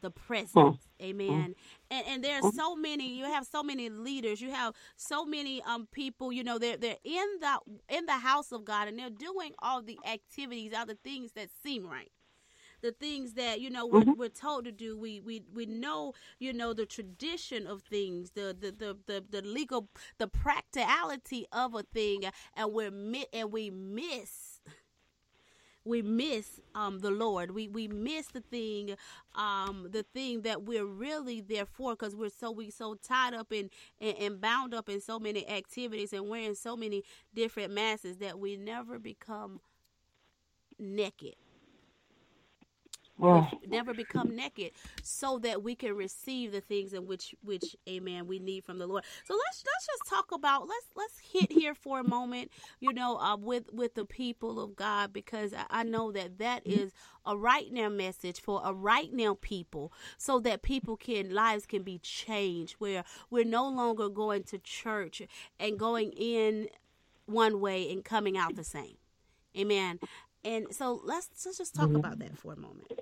the 0.00 0.10
mm. 0.10 0.14
presence. 0.14 0.52
Oh. 0.56 0.76
Amen. 1.02 1.28
Mm. 1.30 1.54
And 1.90 2.06
and 2.08 2.24
there's 2.24 2.44
mm. 2.44 2.54
so 2.54 2.74
many 2.74 3.14
you 3.14 3.24
have 3.24 3.46
so 3.46 3.62
many 3.62 3.88
leaders, 3.88 4.40
you 4.40 4.50
have 4.50 4.74
so 4.96 5.24
many 5.24 5.62
um 5.62 5.88
people, 5.92 6.32
you 6.32 6.44
know, 6.44 6.58
they're 6.58 6.76
they're 6.76 6.96
in 7.04 7.26
the 7.40 7.58
in 7.88 8.06
the 8.06 8.12
house 8.12 8.52
of 8.52 8.64
God 8.64 8.88
and 8.88 8.98
they're 8.98 9.10
doing 9.10 9.52
all 9.60 9.82
the 9.82 9.98
activities, 10.06 10.72
all 10.76 10.86
the 10.86 10.98
things 11.02 11.32
that 11.32 11.48
seem 11.62 11.86
right. 11.86 12.10
The 12.80 12.92
things 12.92 13.34
that 13.34 13.60
you 13.60 13.70
know 13.70 13.86
we're, 13.86 14.00
mm-hmm. 14.00 14.18
we're 14.18 14.28
told 14.28 14.64
to 14.64 14.72
do, 14.72 14.96
we 14.96 15.20
we 15.20 15.42
we 15.52 15.66
know 15.66 16.14
you 16.38 16.52
know 16.52 16.72
the 16.72 16.86
tradition 16.86 17.66
of 17.66 17.82
things, 17.82 18.30
the 18.30 18.56
the, 18.58 18.70
the 18.70 18.96
the 19.06 19.24
the 19.28 19.42
legal, 19.42 19.88
the 20.18 20.28
practicality 20.28 21.46
of 21.52 21.74
a 21.74 21.82
thing, 21.82 22.24
and 22.56 22.72
we're 22.72 22.92
and 23.32 23.52
we 23.52 23.70
miss 23.70 24.60
we 25.88 26.02
miss 26.02 26.60
um, 26.74 27.00
the 27.00 27.10
Lord. 27.10 27.50
We 27.52 27.66
we 27.66 27.88
miss 27.88 28.26
the 28.28 28.40
thing, 28.40 28.94
um, 29.34 29.88
the 29.90 30.02
thing 30.02 30.42
that 30.42 30.62
we're 30.62 30.84
really 30.84 31.40
there 31.40 31.66
for, 31.66 31.92
because 31.92 32.14
we're 32.14 32.30
so 32.30 32.50
we 32.50 32.70
so 32.70 32.94
tied 32.94 33.34
up 33.34 33.52
in 33.52 33.70
and, 34.00 34.16
and 34.18 34.40
bound 34.40 34.74
up 34.74 34.88
in 34.88 35.00
so 35.00 35.18
many 35.18 35.48
activities 35.48 36.12
and 36.12 36.28
wearing 36.28 36.54
so 36.54 36.76
many 36.76 37.02
different 37.34 37.72
masses 37.72 38.18
that 38.18 38.38
we 38.38 38.56
never 38.56 38.98
become 38.98 39.60
naked 40.78 41.34
Oh. 43.20 43.48
never 43.66 43.92
become 43.94 44.34
naked 44.36 44.72
so 45.02 45.38
that 45.40 45.62
we 45.62 45.74
can 45.74 45.94
receive 45.96 46.52
the 46.52 46.60
things 46.60 46.92
in 46.92 47.06
which 47.06 47.34
which 47.42 47.76
amen 47.88 48.26
we 48.26 48.38
need 48.38 48.64
from 48.64 48.78
the 48.78 48.86
lord. 48.86 49.04
So 49.24 49.34
let's 49.34 49.64
let's 49.66 49.86
just 49.86 50.06
talk 50.08 50.32
about 50.32 50.68
let's 50.68 50.86
let's 50.96 51.18
hit 51.32 51.52
here 51.52 51.74
for 51.74 52.00
a 52.00 52.04
moment 52.04 52.50
you 52.80 52.92
know 52.92 53.16
uh, 53.18 53.36
with 53.36 53.72
with 53.72 53.94
the 53.94 54.04
people 54.04 54.60
of 54.60 54.76
god 54.76 55.12
because 55.12 55.52
I, 55.52 55.64
I 55.70 55.82
know 55.82 56.12
that 56.12 56.38
that 56.38 56.66
is 56.66 56.92
a 57.26 57.36
right 57.36 57.72
now 57.72 57.88
message 57.88 58.40
for 58.40 58.60
a 58.64 58.72
right 58.72 59.12
now 59.12 59.36
people 59.40 59.92
so 60.16 60.38
that 60.40 60.62
people 60.62 60.96
can 60.96 61.34
lives 61.34 61.66
can 61.66 61.82
be 61.82 61.98
changed 61.98 62.74
where 62.78 63.04
we're 63.30 63.44
no 63.44 63.68
longer 63.68 64.08
going 64.08 64.44
to 64.44 64.58
church 64.58 65.22
and 65.58 65.78
going 65.78 66.12
in 66.12 66.68
one 67.26 67.60
way 67.60 67.90
and 67.92 68.04
coming 68.04 68.38
out 68.38 68.56
the 68.56 68.64
same. 68.64 68.96
Amen 69.56 69.98
and 70.44 70.66
so 70.70 71.00
let's, 71.04 71.28
let's 71.44 71.58
just 71.58 71.74
talk 71.74 71.86
mm-hmm. 71.86 71.96
about 71.96 72.18
that 72.18 72.36
for 72.38 72.52
a 72.52 72.56
moment. 72.56 72.92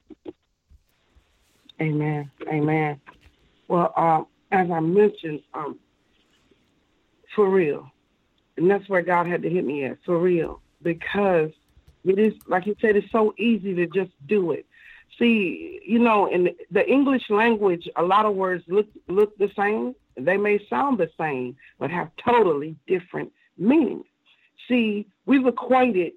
Amen. 1.81 2.31
Amen. 2.49 3.01
Well, 3.68 3.92
um, 3.96 4.27
as 4.51 4.70
I 4.70 4.81
mentioned, 4.81 5.42
um, 5.53 5.79
for 7.35 7.49
real, 7.49 7.90
and 8.57 8.70
that's 8.70 8.88
where 8.88 9.03
God 9.03 9.27
had 9.27 9.42
to 9.42 9.51
hit 9.51 9.64
me 9.64 9.85
at, 9.85 9.99
for 10.05 10.18
real, 10.18 10.62
because 10.83 11.51
it 12.05 12.18
is, 12.18 12.33
like 12.46 12.66
you 12.66 12.77
said, 12.81 12.96
it's 12.96 13.11
so 13.11 13.35
easy 13.38 13.75
to 13.75 13.87
just 13.87 14.12
do 14.27 14.53
it. 14.53 14.64
See, 15.18 15.81
you 15.87 15.99
know, 15.99 16.27
in 16.27 16.51
the 16.70 16.88
English 16.88 17.31
language, 17.31 17.88
a 17.96 18.03
lot 18.03 18.27
of 18.27 18.35
words 18.35 18.64
look 18.68 18.87
look 19.09 19.37
the 19.38 19.51
same. 19.57 19.94
They 20.16 20.37
may 20.37 20.64
sound 20.68 20.99
the 20.99 21.11
same, 21.18 21.57
but 21.79 21.90
have 21.90 22.11
totally 22.25 22.77
different 22.87 23.33
meanings. 23.59 24.07
See, 24.68 25.07
we've 25.27 25.46
equated 25.46 26.12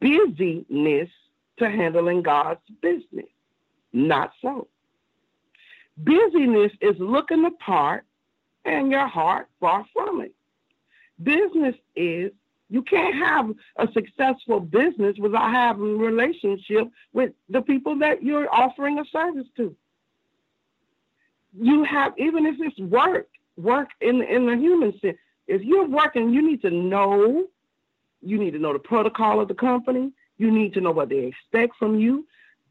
busyness 0.00 1.08
to 1.58 1.70
handling 1.70 2.22
God's 2.22 2.60
business. 2.80 3.26
Not 3.92 4.32
so. 4.42 4.68
Busyness 5.96 6.72
is 6.80 6.96
looking 6.98 7.42
the 7.42 7.52
part 7.52 8.04
and 8.64 8.90
your 8.90 9.06
heart 9.06 9.48
far 9.60 9.84
from 9.92 10.20
it. 10.20 10.34
Business 11.22 11.76
is 11.94 12.32
you 12.70 12.82
can't 12.82 13.14
have 13.14 13.50
a 13.76 13.88
successful 13.92 14.58
business 14.58 15.16
without 15.18 15.52
having 15.52 15.98
relationship 15.98 16.88
with 17.12 17.32
the 17.48 17.62
people 17.62 17.96
that 17.98 18.22
you're 18.22 18.52
offering 18.52 18.98
a 18.98 19.04
service 19.12 19.46
to. 19.56 19.76
You 21.56 21.84
have 21.84 22.14
even 22.18 22.46
if 22.46 22.56
it's 22.58 22.78
work, 22.80 23.28
work 23.56 23.90
in 24.00 24.22
in 24.22 24.46
the 24.46 24.56
human 24.56 24.98
sense. 24.98 25.16
If 25.46 25.62
you're 25.62 25.86
working, 25.86 26.30
you 26.30 26.42
need 26.42 26.62
to 26.62 26.70
know 26.70 27.46
you 28.24 28.38
need 28.38 28.52
to 28.52 28.58
know 28.58 28.72
the 28.72 28.78
protocol 28.78 29.40
of 29.40 29.48
the 29.48 29.54
company. 29.54 30.12
You 30.38 30.50
need 30.50 30.74
to 30.74 30.80
know 30.80 30.90
what 30.90 31.08
they 31.08 31.26
expect 31.26 31.76
from 31.78 31.98
you. 31.98 32.26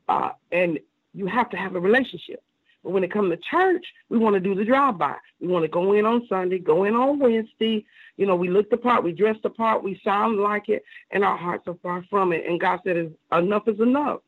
Uh, 0.08 0.32
and 0.52 0.80
you 1.14 1.28
have 1.28 1.50
to 1.52 1.58
have 1.58 1.76
a 1.76 1.80
relationship. 1.80 2.44
But 2.84 2.92
when 2.92 3.04
it 3.04 3.12
comes 3.12 3.32
to 3.32 3.38
church, 3.38 3.86
we 4.10 4.18
want 4.18 4.34
to 4.34 4.42
do 4.42 4.56
the 4.56 4.66
drive-by. 4.66 5.16
We 5.40 5.48
want 5.48 5.64
to 5.64 5.70
go 5.70 5.94
in 5.94 6.06
on 6.06 6.28
Sunday, 6.28 6.60
go 6.60 6.84
in 6.84 6.96
on 6.96 7.20
Wednesday. 7.20 7.86
You 8.18 8.26
know, 8.26 8.36
we 8.36 8.50
look 8.50 8.70
the 8.70 8.78
part, 8.78 9.04
we 9.04 9.14
dress 9.14 9.38
the 9.42 9.50
part, 9.50 9.84
we 9.84 10.02
sound 10.04 10.40
like 10.40 10.68
it, 10.68 10.84
and 11.12 11.24
our 11.24 11.38
hearts 11.38 11.68
are 11.68 11.78
far 11.82 12.04
from 12.10 12.34
it. 12.34 12.46
And 12.46 12.60
God 12.60 12.82
said, 12.84 13.14
enough 13.32 13.68
is 13.68 13.80
enough. 13.80 14.20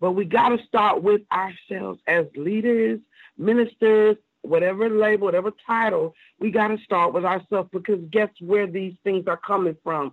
But 0.00 0.12
we 0.12 0.24
got 0.24 0.48
to 0.48 0.64
start 0.66 1.02
with 1.02 1.20
ourselves 1.30 2.00
as 2.06 2.26
leaders, 2.34 2.98
ministers, 3.36 4.16
whatever 4.42 4.88
label, 4.88 5.26
whatever 5.26 5.52
title, 5.66 6.14
we 6.38 6.50
got 6.50 6.68
to 6.68 6.78
start 6.84 7.12
with 7.12 7.24
ourselves 7.24 7.68
because 7.72 8.00
guess 8.10 8.30
where 8.40 8.66
these 8.66 8.94
things 9.04 9.26
are 9.26 9.36
coming 9.36 9.76
from? 9.82 10.12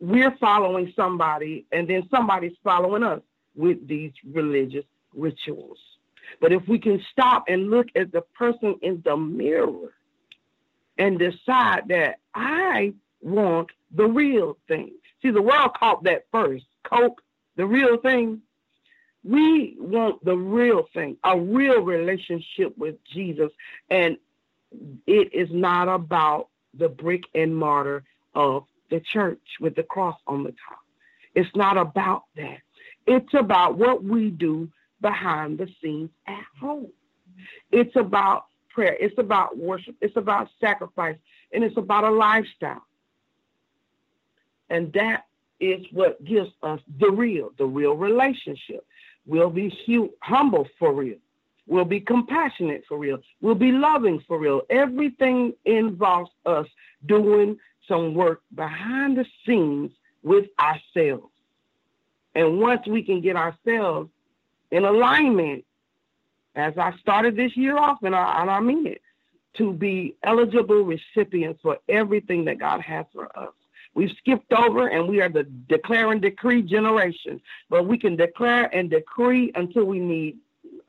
We're 0.00 0.36
following 0.38 0.92
somebody, 0.94 1.64
and 1.72 1.88
then 1.88 2.08
somebody's 2.10 2.56
following 2.62 3.02
us 3.02 3.20
with 3.54 3.86
these 3.86 4.12
religious 4.30 4.84
rituals. 5.14 5.78
But 6.40 6.52
if 6.52 6.66
we 6.68 6.78
can 6.78 7.02
stop 7.10 7.44
and 7.48 7.70
look 7.70 7.86
at 7.94 8.12
the 8.12 8.20
person 8.20 8.76
in 8.82 9.02
the 9.04 9.16
mirror 9.16 9.92
and 10.98 11.18
decide 11.18 11.88
that 11.88 12.16
I 12.34 12.94
want 13.22 13.70
the 13.94 14.06
real 14.06 14.56
thing. 14.68 14.92
See, 15.22 15.30
the 15.30 15.42
world 15.42 15.72
caught 15.78 16.04
that 16.04 16.26
first. 16.30 16.64
Coke, 16.84 17.22
the 17.56 17.66
real 17.66 17.96
thing. 17.98 18.42
We 19.26 19.76
want 19.78 20.24
the 20.24 20.36
real 20.36 20.86
thing, 20.94 21.16
a 21.24 21.38
real 21.38 21.80
relationship 21.80 22.76
with 22.78 22.94
Jesus. 23.12 23.50
And 23.90 24.18
it 25.06 25.34
is 25.34 25.48
not 25.50 25.88
about 25.88 26.48
the 26.74 26.88
brick 26.88 27.24
and 27.34 27.56
mortar 27.56 28.04
of 28.34 28.66
the 28.90 29.00
church 29.00 29.40
with 29.60 29.74
the 29.74 29.82
cross 29.82 30.16
on 30.28 30.44
the 30.44 30.50
top. 30.68 30.78
It's 31.34 31.54
not 31.56 31.76
about 31.76 32.24
that. 32.36 32.58
It's 33.06 33.34
about 33.34 33.76
what 33.76 34.04
we 34.04 34.30
do 34.30 34.68
behind 35.00 35.58
the 35.58 35.68
scenes 35.82 36.10
at 36.26 36.44
home. 36.60 36.92
It's 37.72 37.96
about 37.96 38.46
prayer. 38.70 38.96
It's 39.00 39.18
about 39.18 39.56
worship. 39.58 39.96
It's 40.00 40.16
about 40.16 40.48
sacrifice. 40.60 41.16
And 41.52 41.64
it's 41.64 41.76
about 41.76 42.04
a 42.04 42.10
lifestyle. 42.10 42.84
And 44.70 44.92
that 44.92 45.24
is 45.60 45.84
what 45.92 46.22
gives 46.24 46.50
us 46.62 46.80
the 46.98 47.10
real, 47.10 47.52
the 47.58 47.64
real 47.64 47.94
relationship. 47.94 48.86
We'll 49.26 49.50
be 49.50 49.72
humble 50.22 50.68
for 50.78 50.92
real. 50.92 51.18
We'll 51.66 51.84
be 51.84 52.00
compassionate 52.00 52.84
for 52.86 52.96
real. 52.96 53.18
We'll 53.40 53.56
be 53.56 53.72
loving 53.72 54.22
for 54.28 54.38
real. 54.38 54.62
Everything 54.70 55.54
involves 55.64 56.30
us 56.44 56.66
doing 57.06 57.58
some 57.88 58.14
work 58.14 58.42
behind 58.54 59.16
the 59.16 59.26
scenes 59.44 59.90
with 60.22 60.46
ourselves. 60.60 61.32
And 62.34 62.60
once 62.60 62.86
we 62.86 63.02
can 63.02 63.20
get 63.20 63.36
ourselves 63.36 64.10
in 64.70 64.84
alignment, 64.84 65.64
as 66.54 66.76
I 66.78 66.96
started 66.98 67.36
this 67.36 67.56
year 67.56 67.76
off, 67.76 67.98
and 68.02 68.14
I, 68.14 68.42
and 68.42 68.50
I 68.50 68.60
mean 68.60 68.86
it, 68.86 69.02
to 69.54 69.72
be 69.72 70.16
eligible 70.22 70.82
recipients 70.82 71.60
for 71.62 71.78
everything 71.88 72.44
that 72.44 72.58
God 72.58 72.80
has 72.82 73.06
for 73.12 73.36
us. 73.38 73.52
We've 73.96 74.14
skipped 74.18 74.52
over 74.52 74.88
and 74.88 75.08
we 75.08 75.22
are 75.22 75.30
the 75.30 75.44
declare 75.44 76.12
and 76.12 76.20
decree 76.20 76.60
generation. 76.60 77.40
But 77.70 77.88
we 77.88 77.96
can 77.96 78.14
declare 78.14 78.64
and 78.76 78.90
decree 78.90 79.50
until 79.54 79.84
we 79.84 79.98
need 79.98 80.36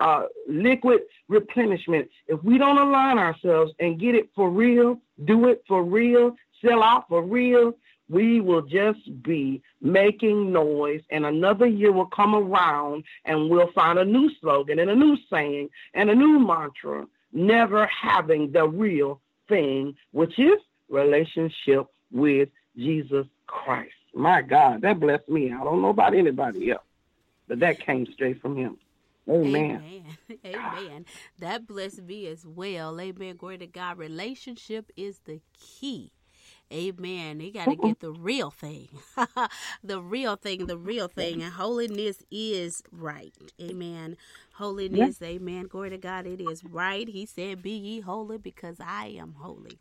uh, 0.01 0.23
liquid 0.45 1.03
replenishment. 1.29 2.09
If 2.27 2.43
we 2.43 2.57
don't 2.57 2.77
align 2.77 3.17
ourselves 3.17 3.71
and 3.79 3.97
get 3.97 4.13
it 4.13 4.29
for 4.35 4.49
real, 4.49 4.99
do 5.23 5.47
it 5.47 5.63
for 5.69 5.83
real, 5.83 6.35
sell 6.61 6.83
out 6.83 7.07
for 7.07 7.23
real, 7.23 7.73
we 8.09 8.41
will 8.41 8.61
just 8.61 9.23
be 9.23 9.61
making 9.81 10.51
noise 10.51 11.01
and 11.09 11.25
another 11.25 11.65
year 11.65 11.93
will 11.93 12.07
come 12.07 12.35
around 12.35 13.05
and 13.23 13.49
we'll 13.49 13.71
find 13.71 13.97
a 13.99 14.05
new 14.05 14.29
slogan 14.41 14.79
and 14.79 14.89
a 14.89 14.95
new 14.95 15.17
saying 15.31 15.69
and 15.93 16.09
a 16.09 16.15
new 16.15 16.39
mantra, 16.39 17.07
never 17.31 17.87
having 17.87 18.51
the 18.51 18.67
real 18.67 19.21
thing, 19.47 19.95
which 20.11 20.37
is 20.37 20.59
relationship 20.89 21.87
with 22.11 22.49
Jesus 22.77 23.25
Christ. 23.47 23.93
My 24.13 24.41
God, 24.41 24.81
that 24.81 24.99
blessed 24.99 25.29
me. 25.29 25.51
I 25.51 25.63
don't 25.63 25.81
know 25.81 25.89
about 25.89 26.13
anybody 26.13 26.71
else, 26.71 26.83
but 27.47 27.59
that 27.59 27.79
came 27.79 28.05
straight 28.13 28.41
from 28.41 28.55
him. 28.55 28.77
Amen. 29.29 29.83
Amen. 29.83 30.39
Amen. 30.45 31.05
That 31.39 31.67
blessed 31.67 32.03
me 32.03 32.27
as 32.27 32.45
well. 32.45 32.99
Amen. 32.99 33.35
Glory 33.35 33.57
to 33.57 33.67
God. 33.67 33.97
Relationship 33.97 34.89
is 34.95 35.19
the 35.25 35.41
key. 35.59 36.11
Amen. 36.71 37.39
You 37.39 37.53
got 37.53 37.65
to 37.65 37.75
get 37.75 38.01
the 38.01 38.11
real 38.11 38.51
thing. 38.51 38.89
the 39.83 40.01
real 40.01 40.35
thing, 40.35 40.65
the 40.65 40.77
real 40.77 41.07
thing. 41.07 41.41
And 41.41 41.53
holiness 41.53 42.23
is 42.29 42.83
right. 42.91 43.33
Amen. 43.61 44.17
Holiness, 44.55 45.19
yeah. 45.21 45.27
amen. 45.27 45.67
Glory 45.67 45.91
to 45.91 45.97
God, 45.97 46.25
it 46.25 46.41
is 46.41 46.65
right. 46.65 47.07
He 47.07 47.25
said, 47.25 47.61
Be 47.61 47.71
ye 47.71 47.99
holy 48.01 48.37
because 48.37 48.77
I 48.79 49.15
am 49.17 49.35
holy. 49.37 49.79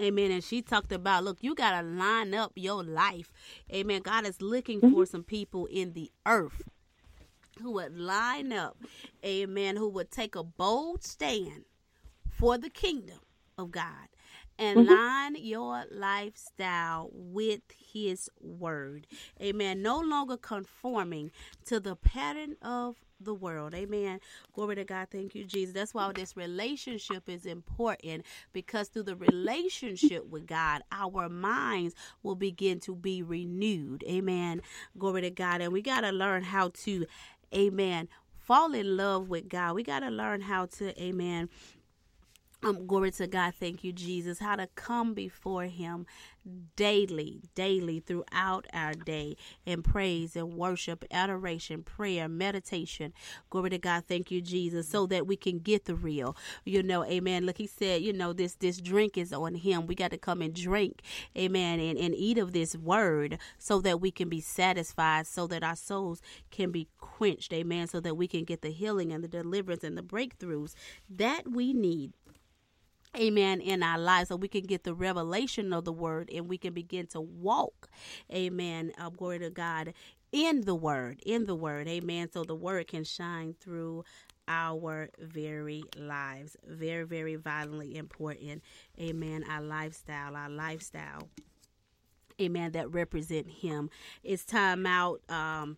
Amen. 0.00 0.30
And 0.30 0.44
she 0.44 0.62
talked 0.62 0.92
about, 0.92 1.24
look, 1.24 1.38
you 1.40 1.54
got 1.56 1.80
to 1.80 1.86
line 1.86 2.34
up 2.34 2.52
your 2.54 2.84
life. 2.84 3.32
Amen. 3.72 4.02
God 4.02 4.24
is 4.26 4.40
looking 4.40 4.80
mm-hmm. 4.80 4.94
for 4.94 5.06
some 5.06 5.24
people 5.24 5.66
in 5.66 5.94
the 5.94 6.10
earth 6.24 6.68
who 7.60 7.72
would 7.72 7.98
line 7.98 8.52
up, 8.52 8.76
amen, 9.24 9.76
who 9.76 9.88
would 9.88 10.12
take 10.12 10.36
a 10.36 10.44
bold 10.44 11.02
stand 11.02 11.64
for 12.30 12.56
the 12.56 12.70
kingdom 12.70 13.18
of 13.56 13.72
God 13.72 14.08
and 14.58 14.80
mm-hmm. 14.80 14.92
line 14.92 15.36
your 15.36 15.84
lifestyle 15.90 17.10
with 17.12 17.62
his 17.92 18.28
word. 18.40 19.06
Amen. 19.40 19.82
No 19.82 20.00
longer 20.00 20.36
conforming 20.36 21.30
to 21.66 21.80
the 21.80 21.96
pattern 21.96 22.56
of 22.62 22.96
the 23.20 23.34
world. 23.34 23.74
Amen. 23.74 24.20
Glory 24.52 24.76
to 24.76 24.84
God. 24.84 25.08
Thank 25.10 25.34
you, 25.34 25.44
Jesus. 25.44 25.74
That's 25.74 25.94
why 25.94 26.10
this 26.12 26.36
relationship 26.36 27.28
is 27.28 27.46
important 27.46 28.24
because 28.52 28.88
through 28.88 29.04
the 29.04 29.16
relationship 29.16 30.26
with 30.28 30.46
God, 30.46 30.82
our 30.92 31.28
minds 31.28 31.94
will 32.22 32.36
begin 32.36 32.80
to 32.80 32.94
be 32.94 33.22
renewed. 33.22 34.04
Amen. 34.08 34.62
Glory 34.96 35.22
to 35.22 35.30
God. 35.30 35.60
And 35.60 35.72
we 35.72 35.82
got 35.82 36.02
to 36.02 36.12
learn 36.12 36.42
how 36.44 36.70
to, 36.84 37.06
amen, 37.54 38.08
fall 38.36 38.72
in 38.72 38.96
love 38.96 39.28
with 39.28 39.48
God. 39.48 39.74
We 39.74 39.82
got 39.82 40.00
to 40.00 40.10
learn 40.10 40.40
how 40.40 40.66
to, 40.66 41.00
amen, 41.02 41.48
um, 42.62 42.86
glory 42.86 43.12
to 43.12 43.26
God. 43.26 43.54
Thank 43.54 43.84
you, 43.84 43.92
Jesus. 43.92 44.40
How 44.40 44.56
to 44.56 44.68
come 44.74 45.14
before 45.14 45.64
Him 45.64 46.06
daily, 46.76 47.42
daily 47.54 48.00
throughout 48.00 48.66
our 48.72 48.94
day 48.94 49.36
in 49.66 49.82
praise 49.82 50.34
and 50.34 50.54
worship, 50.54 51.04
adoration, 51.10 51.82
prayer, 51.82 52.28
meditation. 52.28 53.12
Glory 53.50 53.70
to 53.70 53.78
God. 53.78 54.04
Thank 54.08 54.30
you, 54.30 54.40
Jesus. 54.40 54.88
So 54.88 55.06
that 55.06 55.26
we 55.26 55.36
can 55.36 55.58
get 55.58 55.84
the 55.84 55.94
real. 55.94 56.36
You 56.64 56.82
know, 56.82 57.04
amen. 57.04 57.46
Look, 57.46 57.58
he 57.58 57.66
said, 57.66 58.02
you 58.02 58.12
know, 58.12 58.32
this 58.32 58.54
this 58.54 58.78
drink 58.80 59.16
is 59.16 59.32
on 59.32 59.54
him. 59.54 59.86
We 59.86 59.94
got 59.94 60.10
to 60.10 60.18
come 60.18 60.42
and 60.42 60.54
drink, 60.54 61.02
amen, 61.36 61.80
and, 61.80 61.98
and 61.98 62.14
eat 62.14 62.38
of 62.38 62.52
this 62.52 62.76
word 62.76 63.38
so 63.58 63.80
that 63.82 64.00
we 64.00 64.10
can 64.10 64.28
be 64.28 64.40
satisfied, 64.40 65.26
so 65.26 65.46
that 65.46 65.62
our 65.62 65.76
souls 65.76 66.20
can 66.50 66.70
be 66.72 66.88
quenched, 66.98 67.52
amen, 67.52 67.86
so 67.86 68.00
that 68.00 68.16
we 68.16 68.26
can 68.26 68.44
get 68.44 68.62
the 68.62 68.70
healing 68.70 69.12
and 69.12 69.22
the 69.22 69.28
deliverance 69.28 69.84
and 69.84 69.96
the 69.96 70.02
breakthroughs 70.02 70.74
that 71.08 71.50
we 71.50 71.72
need 71.72 72.12
amen 73.16 73.60
in 73.60 73.82
our 73.82 73.98
lives 73.98 74.28
so 74.28 74.36
we 74.36 74.48
can 74.48 74.64
get 74.64 74.84
the 74.84 74.94
revelation 74.94 75.72
of 75.72 75.84
the 75.84 75.92
word 75.92 76.30
and 76.34 76.48
we 76.48 76.58
can 76.58 76.72
begin 76.72 77.06
to 77.06 77.20
walk 77.20 77.88
amen 78.32 78.92
uh, 78.98 79.08
glory 79.08 79.38
to 79.38 79.50
god 79.50 79.92
in 80.32 80.62
the 80.62 80.74
word 80.74 81.20
in 81.24 81.46
the 81.46 81.54
word 81.54 81.88
amen 81.88 82.30
so 82.30 82.44
the 82.44 82.54
word 82.54 82.86
can 82.86 83.04
shine 83.04 83.54
through 83.60 84.04
our 84.48 85.10
very 85.18 85.84
lives. 85.96 86.56
Very 86.66 87.04
very 87.04 87.36
violently 87.36 87.96
important 87.96 88.62
amen 89.00 89.44
our 89.48 89.62
lifestyle 89.62 90.34
our 90.34 90.48
lifestyle 90.48 91.28
amen 92.40 92.72
that 92.72 92.90
represent 92.90 93.48
him. 93.48 93.90
It's 94.24 94.44
time 94.44 94.86
out 94.86 95.20
um 95.28 95.76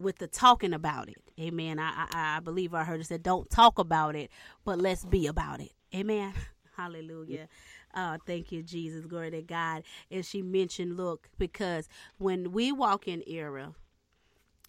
with 0.00 0.18
the 0.18 0.26
talking 0.26 0.74
about 0.74 1.08
it 1.08 1.18
amen. 1.40 1.78
I 1.78 2.06
i, 2.10 2.36
I 2.36 2.40
believe 2.40 2.74
i 2.74 2.84
heard 2.84 3.00
it 3.00 3.06
said 3.06 3.22
don't 3.22 3.48
talk 3.48 3.78
about 3.78 4.16
it 4.16 4.30
but 4.64 4.78
let's 4.78 5.04
be 5.04 5.26
about 5.26 5.60
it. 5.60 5.72
Amen 5.94 6.34
Hallelujah. 6.78 7.48
Uh, 7.92 8.18
thank 8.24 8.52
you, 8.52 8.62
Jesus. 8.62 9.04
Glory 9.04 9.32
to 9.32 9.42
God. 9.42 9.82
And 10.12 10.24
she 10.24 10.42
mentioned, 10.42 10.96
look, 10.96 11.28
because 11.36 11.88
when 12.18 12.52
we 12.52 12.70
walk 12.70 13.08
in 13.08 13.24
error 13.26 13.72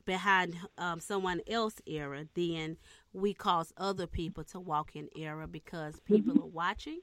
behind 0.05 0.55
um, 0.79 0.99
someone 0.99 1.41
else 1.47 1.75
error, 1.85 2.23
then 2.33 2.77
we 3.13 3.35
cause 3.35 3.71
other 3.77 4.07
people 4.07 4.43
to 4.45 4.59
walk 4.59 4.95
in 4.95 5.07
error 5.15 5.45
because 5.45 5.99
people 5.99 6.33
mm-hmm. 6.33 6.43
are 6.45 6.47
watching 6.47 7.01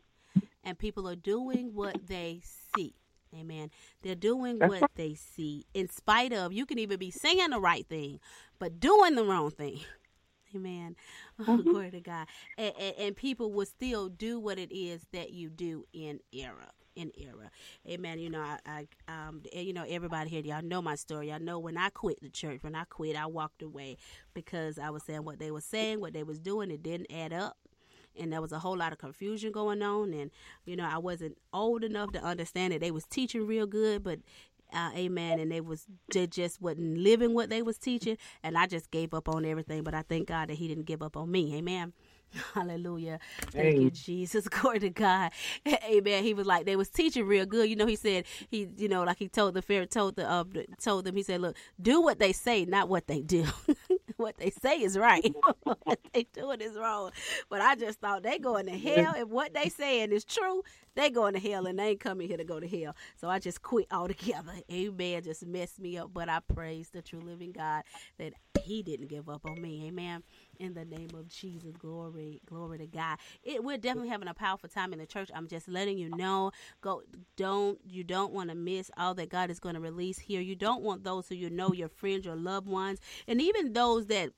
and 0.64 0.76
people 0.76 1.08
are 1.08 1.14
doing 1.14 1.72
what 1.72 2.08
they 2.08 2.40
see. 2.74 2.96
Amen. 3.32 3.70
They're 4.02 4.16
doing 4.16 4.58
what 4.58 4.90
they 4.96 5.14
see 5.14 5.66
in 5.72 5.88
spite 5.88 6.32
of, 6.32 6.52
you 6.52 6.66
can 6.66 6.80
even 6.80 6.98
be 6.98 7.12
saying 7.12 7.50
the 7.50 7.60
right 7.60 7.86
thing, 7.86 8.18
but 8.58 8.80
doing 8.80 9.14
the 9.14 9.24
wrong 9.24 9.52
thing. 9.52 9.80
Amen. 10.56 10.96
Mm-hmm. 11.38 11.70
Glory 11.70 11.90
to 11.90 12.00
God. 12.00 12.26
And, 12.56 12.72
and, 12.80 12.94
and, 12.98 13.16
people 13.16 13.52
will 13.52 13.66
still 13.66 14.08
do 14.08 14.40
what 14.40 14.58
it 14.58 14.74
is 14.74 15.06
that 15.12 15.32
you 15.32 15.50
do 15.50 15.84
in 15.92 16.20
error. 16.34 16.70
In 16.94 17.12
error, 17.20 17.50
amen. 17.86 18.20
You 18.20 18.30
know, 18.30 18.40
I, 18.40 18.58
I 18.66 18.86
um, 19.06 19.42
you 19.52 19.74
know, 19.74 19.84
everybody 19.86 20.30
here, 20.30 20.40
y'all 20.40 20.62
know 20.62 20.80
my 20.80 20.94
story. 20.94 21.30
I 21.30 21.36
know 21.36 21.58
when 21.58 21.76
I 21.76 21.90
quit 21.90 22.22
the 22.22 22.30
church, 22.30 22.62
when 22.62 22.74
I 22.74 22.84
quit, 22.84 23.16
I 23.16 23.26
walked 23.26 23.60
away 23.60 23.98
because 24.32 24.78
I 24.78 24.88
was 24.88 25.02
saying 25.02 25.24
what 25.24 25.38
they 25.38 25.50
were 25.50 25.60
saying, 25.60 26.00
what 26.00 26.14
they 26.14 26.22
was 26.22 26.38
doing, 26.38 26.70
it 26.70 26.82
didn't 26.82 27.12
add 27.12 27.34
up 27.34 27.58
and 28.18 28.32
there 28.32 28.40
was 28.40 28.52
a 28.52 28.58
whole 28.58 28.78
lot 28.78 28.92
of 28.92 28.98
confusion 28.98 29.52
going 29.52 29.82
on 29.82 30.14
and 30.14 30.30
you 30.64 30.74
know 30.74 30.88
i 30.90 30.96
wasn't 30.96 31.36
old 31.52 31.84
enough 31.84 32.12
to 32.12 32.22
understand 32.22 32.72
that 32.72 32.80
they 32.80 32.90
was 32.90 33.04
teaching 33.04 33.46
real 33.46 33.66
good 33.66 34.02
but 34.02 34.20
uh, 34.76 34.90
amen 34.94 35.40
and 35.40 35.50
they 35.50 35.60
was 35.60 35.86
they 36.12 36.26
just 36.26 36.60
wasn't 36.60 36.98
living 36.98 37.34
what 37.34 37.50
they 37.50 37.62
was 37.62 37.78
teaching 37.78 38.16
and 38.42 38.56
i 38.56 38.66
just 38.66 38.90
gave 38.90 39.14
up 39.14 39.28
on 39.28 39.44
everything 39.44 39.82
but 39.82 39.94
i 39.94 40.02
thank 40.02 40.28
god 40.28 40.48
that 40.48 40.54
he 40.54 40.68
didn't 40.68 40.84
give 40.84 41.02
up 41.02 41.16
on 41.16 41.30
me 41.30 41.56
amen 41.56 41.92
Hallelujah. 42.54 43.18
Thank 43.52 43.80
you, 43.80 43.90
Jesus. 43.90 44.48
Glory 44.48 44.80
to 44.80 44.90
God. 44.90 45.30
Amen. 45.84 46.24
He 46.24 46.34
was 46.34 46.46
like, 46.46 46.66
they 46.66 46.76
was 46.76 46.88
teaching 46.88 47.26
real 47.26 47.46
good. 47.46 47.68
You 47.68 47.76
know, 47.76 47.86
he 47.86 47.96
said, 47.96 48.24
he, 48.48 48.68
you 48.76 48.88
know, 48.88 49.04
like 49.04 49.18
he 49.18 49.28
told 49.28 49.54
the 49.54 49.62
fair, 49.62 49.86
told 49.86 50.16
the, 50.16 50.28
uh, 50.28 50.44
told 50.82 51.04
them, 51.04 51.16
he 51.16 51.22
said, 51.22 51.40
look, 51.40 51.56
do 51.80 52.00
what 52.00 52.18
they 52.18 52.32
say, 52.32 52.64
not 52.64 52.88
what 52.88 53.06
they 53.06 53.22
do. 53.22 53.46
what 54.18 54.36
they 54.38 54.50
say 54.50 54.80
is 54.80 54.98
right. 54.98 55.34
what 55.62 55.98
they 56.12 56.24
doing 56.32 56.60
is 56.60 56.76
wrong. 56.76 57.10
But 57.48 57.60
I 57.60 57.74
just 57.74 58.00
thought 58.00 58.22
they 58.22 58.38
going 58.38 58.66
to 58.66 58.78
hell. 58.78 59.14
If 59.16 59.28
what 59.28 59.54
they 59.54 59.68
saying 59.68 60.12
is 60.12 60.24
true, 60.24 60.62
they 60.94 61.10
going 61.10 61.34
to 61.34 61.40
hell 61.40 61.66
and 61.66 61.78
they 61.78 61.88
ain't 61.90 62.00
coming 62.00 62.28
here 62.28 62.38
to 62.38 62.44
go 62.44 62.60
to 62.60 62.66
hell. 62.68 62.96
So 63.16 63.28
I 63.28 63.38
just 63.38 63.62
quit 63.62 63.86
altogether. 63.92 64.52
Amen. 64.72 65.22
Just 65.22 65.46
messed 65.46 65.80
me 65.80 65.98
up. 65.98 66.10
But 66.12 66.28
I 66.28 66.40
praise 66.40 66.90
the 66.90 67.02
true 67.02 67.20
living 67.20 67.52
God 67.52 67.82
that 68.18 68.32
he 68.64 68.82
didn't 68.82 69.08
give 69.08 69.28
up 69.28 69.44
on 69.44 69.60
me. 69.60 69.86
Amen. 69.88 70.22
In 70.58 70.74
the 70.74 70.84
name 70.84 71.10
of 71.14 71.28
Jesus. 71.28 71.76
Glory. 71.78 72.40
Glory 72.46 72.78
to 72.78 72.86
God. 72.86 73.18
It, 73.42 73.62
we're 73.62 73.76
definitely 73.76 74.08
having 74.08 74.28
a 74.28 74.34
powerful 74.34 74.68
time 74.68 74.92
in 74.92 74.98
the 74.98 75.06
church. 75.06 75.30
I'm 75.34 75.48
just 75.48 75.68
letting 75.68 75.98
you 75.98 76.10
know. 76.10 76.52
Go 76.80 77.02
don't 77.36 77.78
you 77.88 78.04
don't 78.04 78.32
want 78.32 78.50
to 78.50 78.54
miss 78.54 78.90
all 78.96 79.14
that 79.14 79.28
God 79.28 79.50
is 79.50 79.60
going 79.60 79.74
to 79.74 79.80
release 79.80 80.18
here. 80.18 80.40
You 80.40 80.56
don't 80.56 80.82
want 80.82 81.04
those 81.04 81.28
who 81.28 81.34
you 81.34 81.50
know, 81.50 81.72
your 81.72 81.88
friends, 81.88 82.24
your 82.24 82.36
loved 82.36 82.66
ones, 82.66 83.00
and 83.26 83.40
even 83.40 83.72
those 83.72 84.06
that 84.06 84.30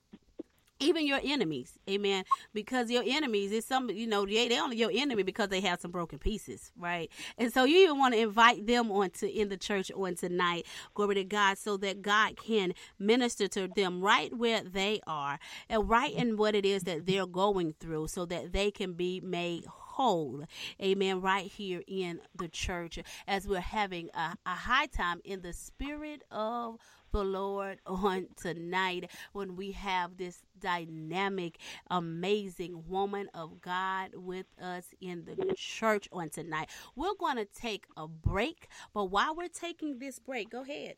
even 0.79 1.05
your 1.05 1.19
enemies, 1.23 1.77
amen. 1.89 2.23
Because 2.53 2.89
your 2.89 3.03
enemies 3.05 3.51
is 3.51 3.65
some, 3.65 3.89
you 3.89 4.07
know, 4.07 4.25
they 4.25 4.47
they 4.47 4.59
only 4.59 4.77
your 4.77 4.91
enemy 4.93 5.23
because 5.23 5.49
they 5.49 5.61
have 5.61 5.81
some 5.81 5.91
broken 5.91 6.19
pieces, 6.19 6.71
right? 6.77 7.11
And 7.37 7.53
so 7.53 7.63
you 7.65 7.79
even 7.79 7.97
want 7.97 8.13
to 8.13 8.19
invite 8.19 8.65
them 8.67 8.91
on 8.91 9.09
to 9.11 9.29
in 9.29 9.49
the 9.49 9.57
church 9.57 9.91
on 9.91 10.15
tonight, 10.15 10.65
glory 10.93 11.15
to 11.15 11.23
God, 11.23 11.57
so 11.57 11.77
that 11.77 12.01
God 12.01 12.37
can 12.37 12.73
minister 12.97 13.47
to 13.49 13.67
them 13.67 14.01
right 14.01 14.35
where 14.35 14.61
they 14.63 15.01
are 15.07 15.39
and 15.69 15.89
right 15.89 16.13
in 16.13 16.37
what 16.37 16.55
it 16.55 16.65
is 16.65 16.83
that 16.83 17.05
they're 17.05 17.25
going 17.25 17.73
through, 17.79 18.07
so 18.07 18.25
that 18.25 18.53
they 18.53 18.71
can 18.71 18.93
be 18.93 19.19
made 19.19 19.65
whole, 19.65 20.45
amen. 20.81 21.19
Right 21.19 21.45
here 21.51 21.81
in 21.85 22.21
the 22.33 22.47
church, 22.47 22.99
as 23.27 23.47
we're 23.47 23.59
having 23.59 24.09
a, 24.13 24.35
a 24.45 24.55
high 24.55 24.85
time 24.85 25.19
in 25.25 25.41
the 25.41 25.51
spirit 25.51 26.23
of 26.31 26.77
the 27.11 27.23
Lord 27.23 27.79
on 27.85 28.27
tonight 28.41 29.11
when 29.33 29.55
we 29.55 29.71
have 29.73 30.17
this 30.17 30.41
dynamic, 30.59 31.57
amazing 31.89 32.83
woman 32.87 33.29
of 33.33 33.61
God 33.61 34.11
with 34.15 34.47
us 34.61 34.85
in 35.01 35.25
the 35.25 35.53
church 35.55 36.07
on 36.11 36.29
tonight. 36.29 36.69
We're 36.95 37.15
going 37.19 37.37
to 37.37 37.45
take 37.45 37.85
a 37.97 38.07
break, 38.07 38.67
but 38.93 39.05
while 39.05 39.35
we're 39.35 39.47
taking 39.49 39.99
this 39.99 40.19
break, 40.19 40.51
go 40.51 40.63
ahead. 40.63 40.95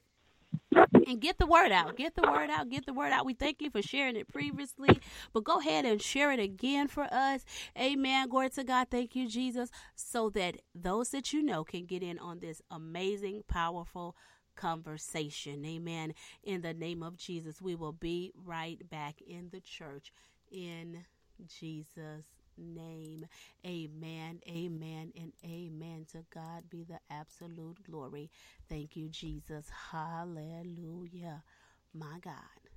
and 1.07 1.19
get 1.21 1.37
the 1.37 1.45
word 1.45 1.71
out. 1.71 1.95
Get 1.97 2.15
the 2.15 2.23
word 2.23 2.49
out. 2.49 2.69
Get 2.69 2.85
the 2.85 2.93
word 2.93 3.11
out. 3.11 3.25
We 3.25 3.33
thank 3.33 3.61
you 3.61 3.69
for 3.69 3.81
sharing 3.81 4.15
it 4.15 4.27
previously, 4.27 4.99
but 5.33 5.43
go 5.43 5.59
ahead 5.59 5.85
and 5.85 6.01
share 6.01 6.31
it 6.31 6.39
again 6.39 6.87
for 6.87 7.05
us. 7.11 7.45
Amen. 7.79 8.29
Glory 8.29 8.49
to 8.51 8.63
God. 8.63 8.87
Thank 8.91 9.15
you, 9.15 9.27
Jesus, 9.27 9.69
so 9.95 10.29
that 10.31 10.57
those 10.75 11.09
that 11.09 11.33
you 11.33 11.43
know 11.43 11.63
can 11.63 11.85
get 11.85 12.03
in 12.03 12.19
on 12.19 12.39
this 12.39 12.61
amazing, 12.71 13.43
powerful 13.47 14.15
conversation. 14.55 15.65
Amen. 15.65 16.13
In 16.43 16.61
the 16.61 16.73
name 16.73 17.03
of 17.03 17.17
Jesus, 17.17 17.61
we 17.61 17.75
will 17.75 17.93
be 17.93 18.31
right 18.45 18.89
back 18.89 19.21
in 19.21 19.49
the 19.51 19.61
church 19.61 20.11
in 20.51 21.05
Jesus' 21.47 22.27
name. 22.57 23.25
Amen, 23.65 24.39
amen, 24.47 25.11
and 25.15 25.33
amen. 25.43 26.05
To 26.11 26.23
God 26.33 26.69
be 26.69 26.83
the 26.83 26.99
absolute 27.09 27.83
glory. 27.83 28.29
Thank 28.69 28.95
you, 28.95 29.09
Jesus. 29.09 29.67
Hallelujah. 29.91 31.43
My 31.93 32.19
God. 32.21 32.70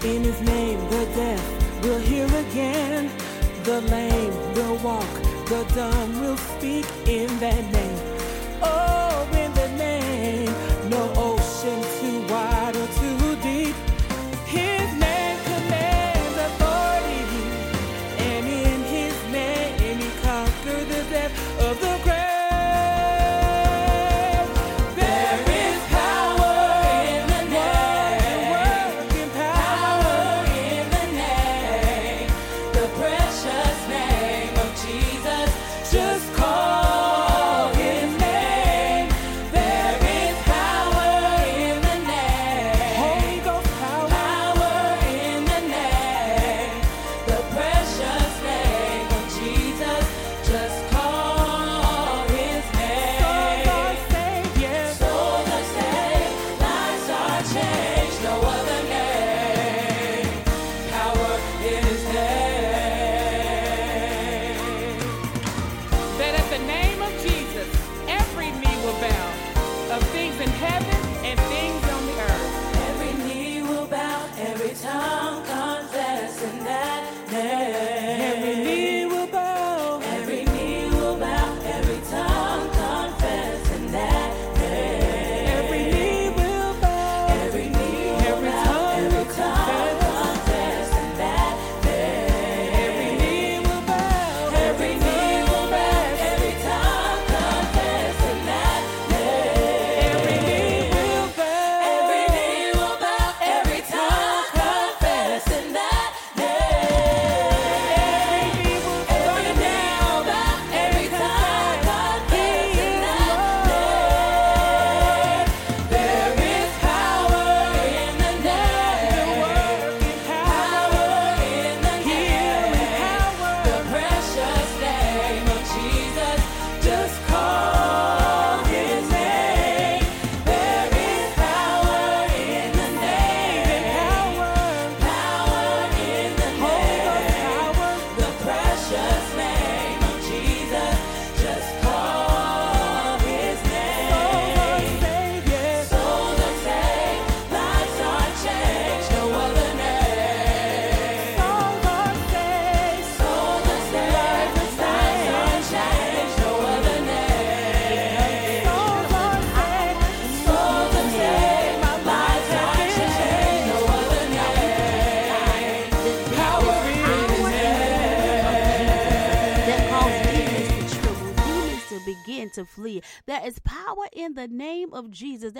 Just 0.00 0.46
call 0.46 0.59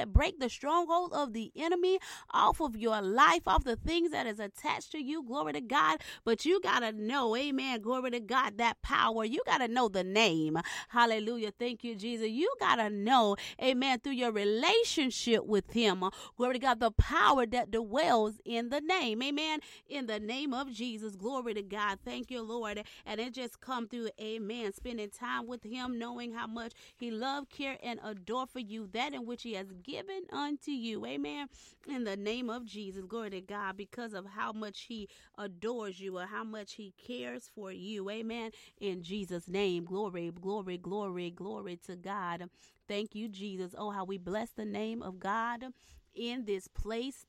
that 0.01 0.15
break 0.15 0.41
the 0.41 0.49
stronghold 0.49 1.13
of 1.13 1.35
the 1.35 1.53
enemy 1.55 1.99
off 2.31 2.61
of 2.61 2.75
your 2.75 3.03
life, 3.03 3.47
off 3.47 3.65
the 3.65 3.77
things 3.77 4.11
that 4.13 4.27
is 4.27 4.41
attached 4.41 4.93
to 4.93 4.99
you. 4.99 5.23
Glory 5.23 5.53
to 5.53 5.61
God. 5.61 6.01
But 6.25 6.47
you 6.47 6.59
got 6.63 6.81
to 6.81 6.93
know, 6.93 7.37
amen. 7.37 7.83
Glory 7.83 8.11
to 8.13 8.21
God, 8.21 8.57
that 8.57 8.81
power. 8.81 9.27
You 9.27 9.43
got 9.45 9.59
to 9.59 9.69
know 9.69 9.89
the 9.89 10.03
name. 10.03 10.59
Hallelujah. 10.89 11.53
Thank 11.59 11.85
you, 11.85 11.95
Jesus. 11.95 12.31
You 12.31 12.51
got 12.59 12.77
to 12.77 12.89
know, 12.89 13.37
amen, 13.63 14.01
through 14.01 14.13
your 14.13 14.33
relationship 14.33 15.45
with 15.45 15.71
Him. 15.73 16.03
Glory 16.39 16.55
to 16.55 16.59
God, 16.61 16.81
the 16.81 16.93
power 16.93 17.45
that 17.45 17.71
dwells 17.71 18.41
in 18.47 18.71
the 18.71 18.81
name. 18.81 19.23
Amen. 19.23 19.61
In 19.87 20.07
the 20.07 20.19
name 20.19 20.55
of 20.55 20.73
Jesus. 20.73 21.15
Glory 21.15 21.53
to 21.55 21.63
God. 21.63 21.99
Thank 22.07 22.31
you, 22.31 22.41
Lord. 22.41 22.83
And 23.05 23.21
it 23.21 23.35
just 23.35 23.61
come 23.61 23.87
through, 23.87 24.09
amen. 24.19 24.73
Spending 24.73 25.11
time 25.11 25.47
with 25.47 25.63
Him, 25.63 25.99
knowing 25.99 26.33
how 26.33 26.47
much 26.47 26.73
He 26.97 27.11
love, 27.11 27.51
care, 27.51 27.77
and 27.83 28.01
adore 28.03 28.47
for 28.47 28.61
you, 28.61 28.89
that 28.95 29.13
in 29.13 29.27
which 29.27 29.43
He 29.43 29.53
has 29.55 29.67
given 29.83 29.90
unto 30.33 30.71
you. 30.71 31.05
Amen. 31.07 31.49
In 31.89 32.05
the 32.05 32.17
name 32.17 32.51
of 32.51 32.65
Jesus. 32.65 33.05
Glory 33.05 33.31
to 33.31 33.41
God. 33.41 33.77
Because 33.77 34.15
of 34.15 34.27
how 34.27 34.53
much 34.53 34.83
He 34.83 35.09
adores 35.39 36.01
you 36.01 36.19
or 36.19 36.27
how 36.27 36.45
much 36.45 36.75
He 36.75 36.95
cares 37.07 37.51
for 37.55 37.73
you. 37.73 38.11
Amen. 38.11 38.51
In 38.81 39.03
Jesus' 39.03 39.49
name. 39.49 39.85
Glory, 39.85 40.31
glory, 40.31 40.79
glory, 40.79 41.31
glory 41.31 41.79
to 41.87 41.97
God. 41.97 42.49
Thank 42.89 43.15
you, 43.15 43.29
Jesus. 43.29 43.75
Oh, 43.77 43.91
how 43.91 44.05
we 44.05 44.19
bless 44.19 44.51
the 44.51 44.65
name 44.65 45.03
of 45.03 45.19
God 45.19 45.67
in 46.15 46.45
this 46.45 46.69
place 46.69 47.25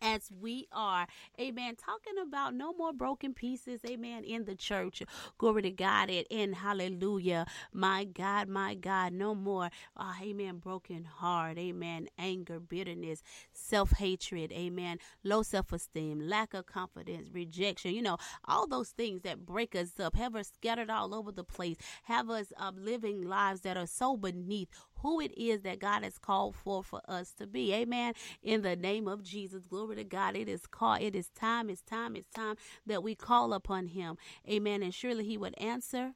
as 0.00 0.30
we 0.40 0.66
are, 0.72 1.06
amen, 1.40 1.76
talking 1.76 2.14
about 2.22 2.54
no 2.54 2.72
more 2.72 2.92
broken 2.92 3.34
pieces, 3.34 3.80
amen, 3.86 4.24
in 4.24 4.44
the 4.44 4.54
church. 4.54 5.02
Glory 5.38 5.62
to 5.62 5.70
God, 5.70 6.10
it 6.10 6.26
and 6.30 6.54
hallelujah. 6.54 7.46
My 7.72 8.04
God, 8.04 8.48
my 8.48 8.74
God, 8.74 9.12
no 9.12 9.34
more, 9.34 9.70
uh, 9.96 10.14
amen, 10.22 10.58
broken 10.58 11.04
heart, 11.04 11.58
amen, 11.58 12.08
anger, 12.18 12.60
bitterness, 12.60 13.22
self 13.52 13.92
hatred, 13.92 14.52
amen, 14.52 14.98
low 15.24 15.42
self 15.42 15.72
esteem, 15.72 16.20
lack 16.20 16.54
of 16.54 16.66
confidence, 16.66 17.28
rejection, 17.32 17.92
you 17.94 18.02
know, 18.02 18.16
all 18.44 18.66
those 18.66 18.90
things 18.90 19.22
that 19.22 19.44
break 19.46 19.74
us 19.74 19.98
up, 20.00 20.16
have 20.16 20.34
us 20.36 20.50
scattered 20.54 20.90
all 20.90 21.14
over 21.14 21.32
the 21.32 21.44
place, 21.44 21.76
have 22.04 22.30
us 22.30 22.52
uh, 22.58 22.72
living 22.76 23.22
lives 23.22 23.60
that 23.62 23.76
are 23.76 23.86
so 23.86 24.16
beneath 24.16 24.68
who 25.02 25.20
it 25.20 25.36
is 25.36 25.62
that 25.62 25.80
God 25.80 26.04
has 26.04 26.18
called 26.18 26.54
for 26.54 26.82
for 26.82 27.00
us 27.06 27.32
to 27.34 27.46
be. 27.46 27.74
Amen. 27.74 28.14
In 28.42 28.62
the 28.62 28.76
name 28.76 29.08
of 29.08 29.22
Jesus, 29.22 29.66
glory 29.66 29.96
to 29.96 30.04
God. 30.04 30.36
It 30.36 30.48
is 30.48 30.66
called. 30.66 31.02
It 31.02 31.14
is 31.14 31.28
time. 31.30 31.68
It's 31.68 31.82
time. 31.82 32.16
It's 32.16 32.30
time 32.30 32.56
that 32.86 33.02
we 33.02 33.14
call 33.14 33.52
upon 33.52 33.88
Him. 33.88 34.16
Amen. 34.48 34.82
And 34.82 34.94
surely 34.94 35.24
He 35.24 35.36
would 35.36 35.58
answer. 35.58 36.12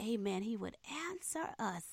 Amen. 0.00 0.42
He 0.42 0.56
would 0.56 0.76
answer 1.10 1.54
us 1.58 1.84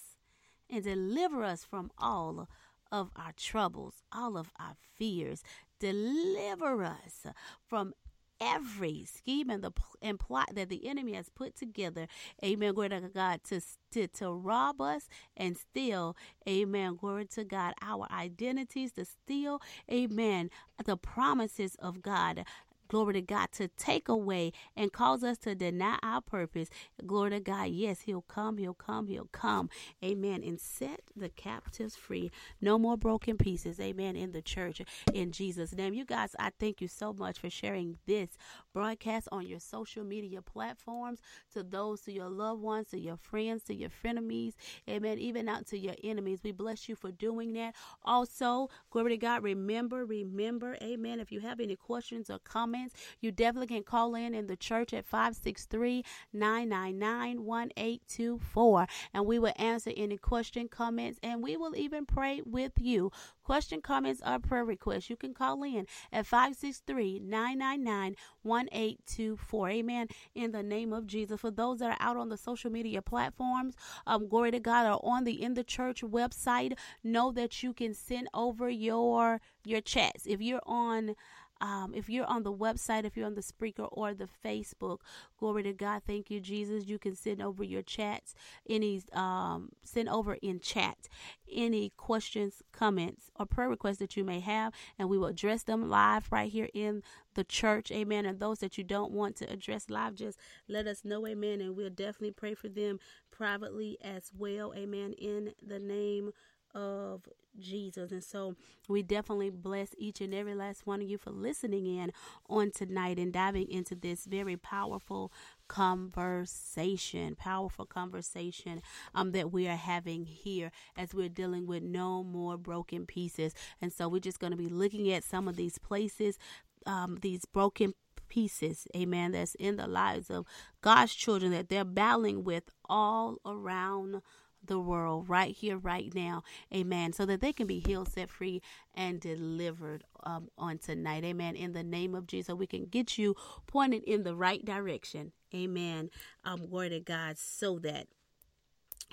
and 0.70 0.84
deliver 0.84 1.43
us 1.43 1.63
from 1.63 1.91
all 1.97 2.47
of 2.91 3.11
our 3.15 3.32
troubles, 3.36 4.03
all 4.11 4.38
of 4.38 4.51
our 4.59 4.76
fears. 4.97 5.43
Deliver 5.80 6.84
us 6.84 7.26
from 7.67 7.93
every 8.42 9.06
scheme 9.06 9.50
and 9.50 9.64
the 9.64 9.72
and 10.02 10.20
plot 10.20 10.50
that 10.56 10.70
the 10.70 10.88
enemy 10.88 11.14
has 11.14 11.30
put 11.30 11.56
together. 11.56 12.08
Amen. 12.44 12.74
Glory 12.74 12.90
to 12.90 13.02
God 13.02 13.42
to 13.50 13.62
to, 13.92 14.08
to 14.08 14.32
rob 14.32 14.82
us 14.82 15.08
and 15.36 15.58
steal. 15.58 16.16
Amen. 16.48 16.96
Glory 16.96 17.26
to 17.26 17.44
God. 17.44 17.74
Our 17.82 18.08
identities 18.12 18.94
to 18.94 19.06
steal. 19.06 19.62
Amen. 19.92 20.50
The 20.84 20.98
promises 20.98 21.76
of 21.80 22.02
God 22.02 22.46
glory 22.90 23.14
to 23.14 23.22
God, 23.22 23.52
to 23.54 23.70
take 23.70 24.10
away 24.10 24.52
and 24.76 24.92
cause 24.92 25.24
us 25.24 25.38
to 25.40 25.56
deny 25.56 25.98
our 26.04 26.22
purpose. 26.22 26.70
Glory 27.06 27.30
to 27.32 27.40
God. 27.40 27.70
Yes, 27.70 28.02
He'll 28.02 28.24
come, 28.24 28.58
He'll 28.58 28.74
come, 28.74 29.08
He'll 29.08 29.30
come. 29.32 29.70
Amen. 30.04 30.44
And 30.44 30.60
set 30.60 31.02
the 31.16 31.30
captives 31.30 31.96
free. 31.96 32.32
No 32.60 32.78
more 32.78 32.98
broken 32.98 33.38
pieces. 33.38 33.80
Amen. 33.80 34.16
In 34.16 34.32
the 34.32 34.42
church. 34.42 34.82
In 35.14 35.32
Jesus' 35.32 35.74
name. 35.74 35.94
You 35.94 36.04
guys, 36.04 36.36
I 36.40 36.52
thank 36.60 36.82
you 36.82 36.88
so 36.88 37.14
much 37.14 37.40
for 37.40 37.50
sharing 37.50 37.98
this 38.06 38.32
broadcast 38.74 39.28
on 39.32 39.46
your 39.46 39.60
social 39.60 40.04
media 40.04 40.42
platforms 40.42 41.20
to 41.54 41.64
those, 41.64 42.02
to 42.02 42.12
your 42.12 42.30
loved 42.30 42.62
ones, 42.62 42.90
to 42.90 43.00
your 43.00 43.18
friends, 43.18 43.64
to 43.64 43.76
your 43.76 43.90
frenemies. 43.90 44.54
Amen. 44.90 45.20
Even 45.20 45.48
out 45.48 45.68
to 45.68 45.78
your 45.78 45.96
enemies. 46.04 46.40
We 46.44 46.52
bless 46.52 46.90
you 46.90 46.96
for 46.96 47.12
doing 47.12 47.54
that. 47.54 47.76
Also, 48.04 48.70
glory 48.90 49.12
to 49.12 49.18
God. 49.18 49.44
Remember, 49.44 50.06
remember, 50.06 50.78
amen. 50.82 51.20
If 51.20 51.32
you 51.32 51.40
have 51.42 51.60
any 51.60 51.76
questions 51.76 52.30
or 52.30 52.40
comments, 52.40 52.79
comments, 52.80 52.96
you 53.20 53.32
definitely 53.32 53.68
can 53.68 53.84
call 53.84 54.16
in 54.16 54.34
in 54.34 54.48
the 54.48 54.56
church 54.56 54.94
at 54.94 55.06
563 55.06 56.04
999 56.34 57.46
1824 57.46 58.88
and 59.14 59.26
we 59.26 59.40
will 59.40 59.54
answer 59.58 59.92
any 59.96 60.18
question, 60.18 60.68
comments, 60.68 61.20
and 61.22 61.44
we 61.44 61.58
will 61.58 61.76
even 61.76 62.06
pray 62.06 62.42
with 62.46 62.74
you. 62.78 63.12
Question, 63.44 63.82
comments, 63.82 64.22
or 64.26 64.40
prayer 64.40 64.64
requests, 64.64 65.10
you 65.10 65.16
can 65.16 65.34
call 65.34 65.64
in 65.64 65.88
at 66.12 66.26
563 66.26 67.20
999 67.20 68.16
1824. 68.44 69.70
Amen. 69.70 70.08
In 70.36 70.52
the 70.52 70.64
name 70.64 70.94
of 70.94 71.08
Jesus. 71.08 71.42
For 71.42 71.52
those 71.52 71.80
that 71.80 71.92
are 72.00 72.08
out 72.08 72.18
on 72.18 72.30
the 72.30 72.38
social 72.38 72.72
media 72.72 73.02
platforms, 73.02 73.76
um, 74.06 74.28
glory 74.28 74.52
to 74.52 74.60
God, 74.60 74.86
or 74.86 75.00
on 75.04 75.24
the 75.24 75.42
In 75.42 75.56
the 75.56 75.64
Church 75.64 76.02
website, 76.02 76.78
know 77.04 77.32
that 77.32 77.64
you 77.64 77.74
can 77.74 77.94
send 77.94 78.30
over 78.34 78.70
your 78.70 79.42
your 79.66 79.82
chats. 79.82 80.26
If 80.26 80.42
you're 80.42 80.62
on 80.66 81.16
um, 81.62 81.93
if 81.93 82.10
you're 82.10 82.26
on 82.26 82.43
the 82.43 82.53
website, 82.53 83.05
if 83.05 83.18
you're 83.18 83.26
on 83.26 83.36
the 83.36 83.41
Spreaker 83.41 83.88
or 83.91 84.14
the 84.14 84.30
Facebook, 84.45 84.99
glory 85.38 85.64
to 85.64 85.74
God. 85.74 86.03
Thank 86.05 86.30
you, 86.32 86.39
Jesus. 86.39 86.88
You 86.88 86.99
can 86.99 87.16
send 87.16 87.41
over 87.41 87.64
your 87.64 87.82
chats, 87.82 88.34
any, 88.70 89.01
um, 89.14 89.70
send 89.84 90.10
over 90.10 90.36
in 90.36 90.60
chat 90.60 91.10
any 91.51 91.91
questions, 91.97 92.62
comments, 92.72 93.32
or 93.39 93.45
prayer 93.45 93.70
requests 93.70 93.97
that 93.97 94.16
you 94.16 94.24
may 94.24 94.39
have, 94.39 94.74
and 94.97 95.10
we 95.10 95.18
will 95.18 95.28
address 95.28 95.64
them 95.64 95.89
live 95.89 96.32
right 96.32 96.51
here 96.51 96.70
in 96.74 97.03
the 97.34 97.43
church. 97.43 97.91
Amen. 97.91 98.26
And 98.26 98.39
those 98.39 98.60
that 98.60 98.78
you 98.78 98.84
don't 98.84 99.12
want 99.12 99.36
to 99.38 99.51
address 99.51 99.89
live, 99.89 100.16
just 100.16 100.38
let 100.68 100.88
us 100.88 101.03
know. 101.03 101.26
Amen. 101.28 101.62
And 101.62 101.76
we'll 101.76 101.89
definitely 101.89 102.32
pray 102.32 102.53
for 102.53 102.70
them 102.70 102.99
privately 103.32 103.97
as 104.01 104.32
well. 104.38 104.74
Amen. 104.76 105.14
In 105.14 105.53
the 105.66 105.80
name 105.80 106.32
of 106.74 107.28
Jesus. 107.59 108.11
And 108.11 108.24
so 108.24 108.55
we 108.88 109.03
definitely 109.03 109.49
bless 109.49 109.89
each 109.97 110.22
and 110.22 110.34
every 110.34 110.55
last 110.55 110.86
one 110.86 111.01
of 111.01 111.09
you 111.09 111.17
for 111.17 111.32
listening 111.32 111.86
in 111.86 112.11
on 112.49 112.72
tonight 112.72 113.17
and 113.20 113.34
diving 113.34 113.70
into 113.70 113.95
this 113.95 114.26
very 114.26 114.57
powerful 114.57 115.32
conversation, 115.67 117.36
powerful 117.36 117.86
conversation 117.86 118.82
um, 119.13 119.32
that 119.32 119.51
we 119.51 119.67
are 119.67 119.76
having 119.76 120.26
here 120.26 120.72
as 120.97 121.13
we're 121.13 121.30
dealing 121.30 121.67
with 121.67 121.84
no 121.84 122.24
more 122.24 122.57
broken 122.57 123.05
pieces. 123.05 123.53
And 123.82 123.91
so 123.91 124.07
we're 124.07 124.20
just 124.20 124.39
going 124.39 124.51
to 124.51 124.57
be 124.57 124.70
looking 124.70 125.11
at 125.11 125.24
some 125.24 125.47
of 125.47 125.55
these 125.55 125.78
places, 125.78 126.38
um, 126.86 127.17
these 127.22 127.45
broken 127.45 127.93
pieces, 128.30 128.88
amen, 128.95 129.32
that's 129.32 129.55
in 129.55 129.76
the 129.76 129.88
lives 129.88 130.30
of 130.30 130.45
God's 130.82 131.13
children 131.13 131.51
that 131.51 131.67
they're 131.70 131.84
battling 131.84 132.43
with 132.43 132.63
all 132.88 133.38
around 133.45 134.22
the 134.70 134.80
world 134.80 135.28
right 135.28 135.53
here, 135.53 135.78
right 135.78 136.13
now. 136.15 136.43
Amen. 136.74 137.11
So 137.11 137.26
that 137.26 137.41
they 137.41 137.51
can 137.51 137.67
be 137.67 137.80
healed, 137.80 138.09
set 138.09 138.30
free, 138.30 138.61
and 138.95 139.20
delivered 139.20 140.05
um, 140.24 140.49
on 140.57 140.78
tonight. 140.78 141.26
Amen. 141.26 141.57
In 141.57 141.74
the 141.74 141.84
name 141.84 142.15
of 142.15 142.26
Jesus, 142.26 142.55
we 142.55 142.67
can 142.67 142.86
get 142.86 143.17
you 143.17 143.36
pointed 143.67 144.03
in 144.05 144.24
the 144.24 144.36
right 144.36 144.63
direction. 144.63 145.34
Amen. 145.53 146.09
Um, 146.45 146.67
glory 146.67 146.89
to 146.89 147.01
God, 147.01 147.38
so 147.38 147.80
that 147.80 148.07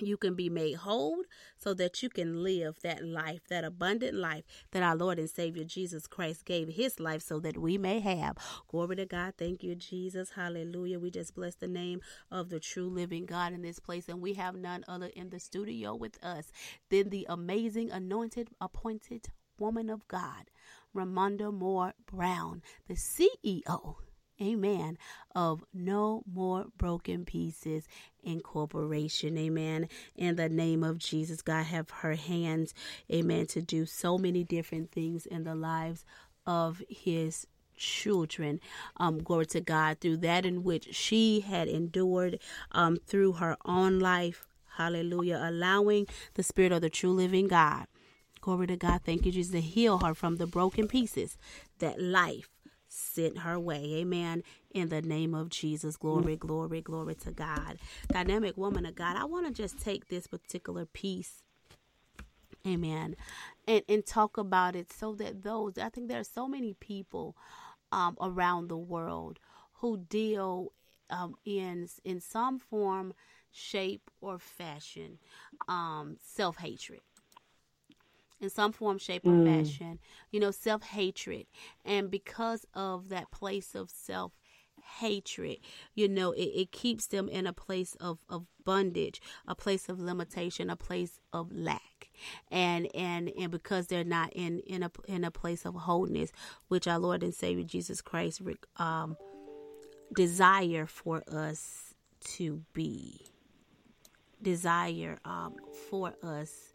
you 0.00 0.16
can 0.16 0.34
be 0.34 0.48
made 0.48 0.76
whole 0.76 1.22
so 1.56 1.74
that 1.74 2.02
you 2.02 2.08
can 2.08 2.42
live 2.42 2.80
that 2.82 3.04
life, 3.04 3.40
that 3.48 3.64
abundant 3.64 4.14
life 4.14 4.44
that 4.72 4.82
our 4.82 4.96
Lord 4.96 5.18
and 5.18 5.30
Savior 5.30 5.64
Jesus 5.64 6.06
Christ 6.06 6.44
gave 6.44 6.68
his 6.68 7.00
life 7.00 7.22
so 7.22 7.40
that 7.40 7.56
we 7.56 7.78
may 7.78 8.00
have. 8.00 8.36
Glory 8.68 8.96
to 8.96 9.06
God. 9.06 9.34
Thank 9.38 9.62
you, 9.62 9.74
Jesus. 9.74 10.30
Hallelujah. 10.30 10.98
We 10.98 11.10
just 11.10 11.34
bless 11.34 11.54
the 11.54 11.68
name 11.68 12.00
of 12.30 12.48
the 12.48 12.60
true 12.60 12.88
living 12.88 13.26
God 13.26 13.52
in 13.52 13.62
this 13.62 13.78
place. 13.78 14.08
And 14.08 14.20
we 14.20 14.34
have 14.34 14.54
none 14.54 14.84
other 14.88 15.10
in 15.14 15.30
the 15.30 15.40
studio 15.40 15.94
with 15.94 16.22
us 16.22 16.52
than 16.90 17.10
the 17.10 17.26
amazing, 17.28 17.90
anointed, 17.90 18.50
appointed 18.60 19.28
woman 19.58 19.88
of 19.88 20.06
God, 20.08 20.50
Ramonda 20.94 21.52
Moore 21.52 21.94
Brown, 22.06 22.62
the 22.88 22.94
CEO 22.94 23.96
amen, 24.40 24.98
of 25.34 25.64
No 25.72 26.22
More 26.32 26.66
Broken 26.76 27.24
Pieces 27.24 27.88
Incorporation, 28.22 29.38
amen. 29.38 29.88
In 30.16 30.36
the 30.36 30.48
name 30.48 30.82
of 30.82 30.98
Jesus, 30.98 31.42
God 31.42 31.66
have 31.66 31.90
her 31.90 32.14
hands, 32.14 32.74
amen, 33.12 33.46
to 33.48 33.62
do 33.62 33.86
so 33.86 34.18
many 34.18 34.42
different 34.42 34.90
things 34.90 35.26
in 35.26 35.44
the 35.44 35.54
lives 35.54 36.04
of 36.46 36.82
his 36.88 37.46
children. 37.76 38.60
Um, 38.96 39.18
glory 39.18 39.46
to 39.46 39.60
God, 39.60 40.00
through 40.00 40.18
that 40.18 40.44
in 40.44 40.64
which 40.64 40.94
she 40.94 41.40
had 41.40 41.68
endured 41.68 42.40
um, 42.72 42.98
through 43.06 43.34
her 43.34 43.56
own 43.64 44.00
life. 44.00 44.46
Hallelujah. 44.76 45.40
Allowing 45.42 46.06
the 46.34 46.42
Spirit 46.42 46.72
of 46.72 46.82
the 46.82 46.90
true 46.90 47.12
living 47.12 47.48
God. 47.48 47.86
Glory 48.40 48.66
to 48.68 48.76
God. 48.76 49.00
Thank 49.04 49.24
you, 49.26 49.32
Jesus, 49.32 49.52
to 49.52 49.60
heal 49.60 49.98
her 49.98 50.14
from 50.14 50.36
the 50.36 50.46
broken 50.46 50.86
pieces 50.86 51.36
that 51.78 52.00
life 52.00 52.48
sent 52.96 53.38
her 53.38 53.58
way. 53.58 53.94
Amen. 53.96 54.42
In 54.70 54.88
the 54.88 55.02
name 55.02 55.34
of 55.34 55.50
Jesus. 55.50 55.96
Glory, 55.96 56.36
glory, 56.36 56.80
glory 56.80 57.14
to 57.16 57.30
God. 57.30 57.78
Dynamic 58.08 58.56
woman 58.56 58.86
of 58.86 58.94
God, 58.94 59.16
I 59.16 59.24
want 59.24 59.46
to 59.46 59.52
just 59.52 59.78
take 59.78 60.08
this 60.08 60.26
particular 60.26 60.86
piece. 60.86 61.42
Amen. 62.66 63.16
And 63.68 63.82
and 63.88 64.04
talk 64.04 64.38
about 64.38 64.74
it 64.74 64.92
so 64.92 65.14
that 65.16 65.42
those 65.42 65.78
I 65.78 65.88
think 65.88 66.08
there 66.08 66.20
are 66.20 66.24
so 66.24 66.48
many 66.48 66.74
people 66.74 67.36
um, 67.92 68.16
around 68.20 68.68
the 68.68 68.76
world 68.76 69.38
who 69.74 69.98
deal 69.98 70.72
um, 71.10 71.36
in 71.44 71.88
in 72.04 72.20
some 72.20 72.58
form, 72.58 73.14
shape, 73.52 74.10
or 74.20 74.38
fashion 74.38 75.18
um, 75.68 76.16
self 76.20 76.56
hatred 76.58 77.00
in 78.40 78.50
some 78.50 78.72
form, 78.72 78.98
shape, 78.98 79.26
or 79.26 79.30
mm. 79.30 79.64
fashion. 79.64 79.98
You 80.30 80.40
know, 80.40 80.50
self 80.50 80.82
hatred. 80.82 81.46
And 81.84 82.10
because 82.10 82.66
of 82.74 83.08
that 83.08 83.30
place 83.30 83.74
of 83.74 83.90
self 83.90 84.32
hatred, 84.98 85.58
you 85.94 86.08
know, 86.08 86.32
it, 86.32 86.44
it 86.44 86.72
keeps 86.72 87.06
them 87.06 87.28
in 87.28 87.46
a 87.46 87.52
place 87.52 87.96
of, 88.00 88.18
of 88.28 88.46
bondage, 88.64 89.20
a 89.46 89.54
place 89.54 89.88
of 89.88 90.00
limitation, 90.00 90.70
a 90.70 90.76
place 90.76 91.18
of 91.32 91.50
lack. 91.52 92.10
And 92.50 92.88
and 92.94 93.30
and 93.38 93.50
because 93.50 93.88
they're 93.88 94.04
not 94.04 94.32
in 94.32 94.60
in 94.60 94.82
a 94.82 94.90
in 95.06 95.24
a 95.24 95.30
place 95.30 95.64
of 95.64 95.74
wholeness, 95.74 96.32
which 96.68 96.86
our 96.86 96.98
Lord 96.98 97.22
and 97.22 97.34
Savior 97.34 97.64
Jesus 97.64 98.00
Christ 98.00 98.42
um, 98.76 99.16
desire 100.14 100.86
for 100.86 101.22
us 101.30 101.94
to 102.20 102.62
be, 102.72 103.20
desire 104.42 105.18
um, 105.24 105.56
for 105.90 106.14
us 106.22 106.72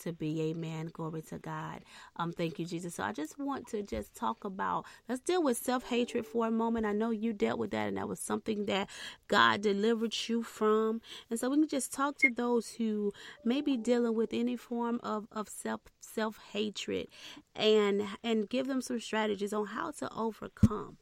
to 0.00 0.12
be. 0.12 0.42
Amen. 0.50 0.90
Glory 0.92 1.22
to 1.22 1.38
God. 1.38 1.82
Um, 2.16 2.32
thank 2.32 2.58
you, 2.58 2.66
Jesus. 2.66 2.94
So 2.96 3.04
I 3.04 3.12
just 3.12 3.38
want 3.38 3.68
to 3.68 3.82
just 3.82 4.14
talk 4.14 4.44
about 4.44 4.86
let's 5.08 5.20
deal 5.20 5.42
with 5.42 5.58
self 5.58 5.84
hatred 5.88 6.26
for 6.26 6.46
a 6.46 6.50
moment. 6.50 6.86
I 6.86 6.92
know 6.92 7.10
you 7.10 7.32
dealt 7.32 7.58
with 7.58 7.70
that, 7.72 7.88
and 7.88 7.96
that 7.96 8.08
was 8.08 8.20
something 8.20 8.66
that 8.66 8.88
God 9.28 9.62
delivered 9.62 10.14
you 10.28 10.42
from. 10.42 11.00
And 11.30 11.38
so 11.40 11.50
we 11.50 11.58
can 11.58 11.68
just 11.68 11.92
talk 11.92 12.18
to 12.18 12.30
those 12.30 12.72
who 12.72 13.12
may 13.44 13.60
be 13.60 13.76
dealing 13.76 14.14
with 14.14 14.30
any 14.32 14.56
form 14.56 15.00
of, 15.02 15.26
of 15.32 15.48
self 15.48 15.82
self 16.00 16.38
hatred 16.52 17.08
and 17.56 18.02
and 18.24 18.48
give 18.48 18.66
them 18.66 18.82
some 18.82 19.00
strategies 19.00 19.52
on 19.52 19.66
how 19.66 19.90
to 19.92 20.12
overcome. 20.14 20.98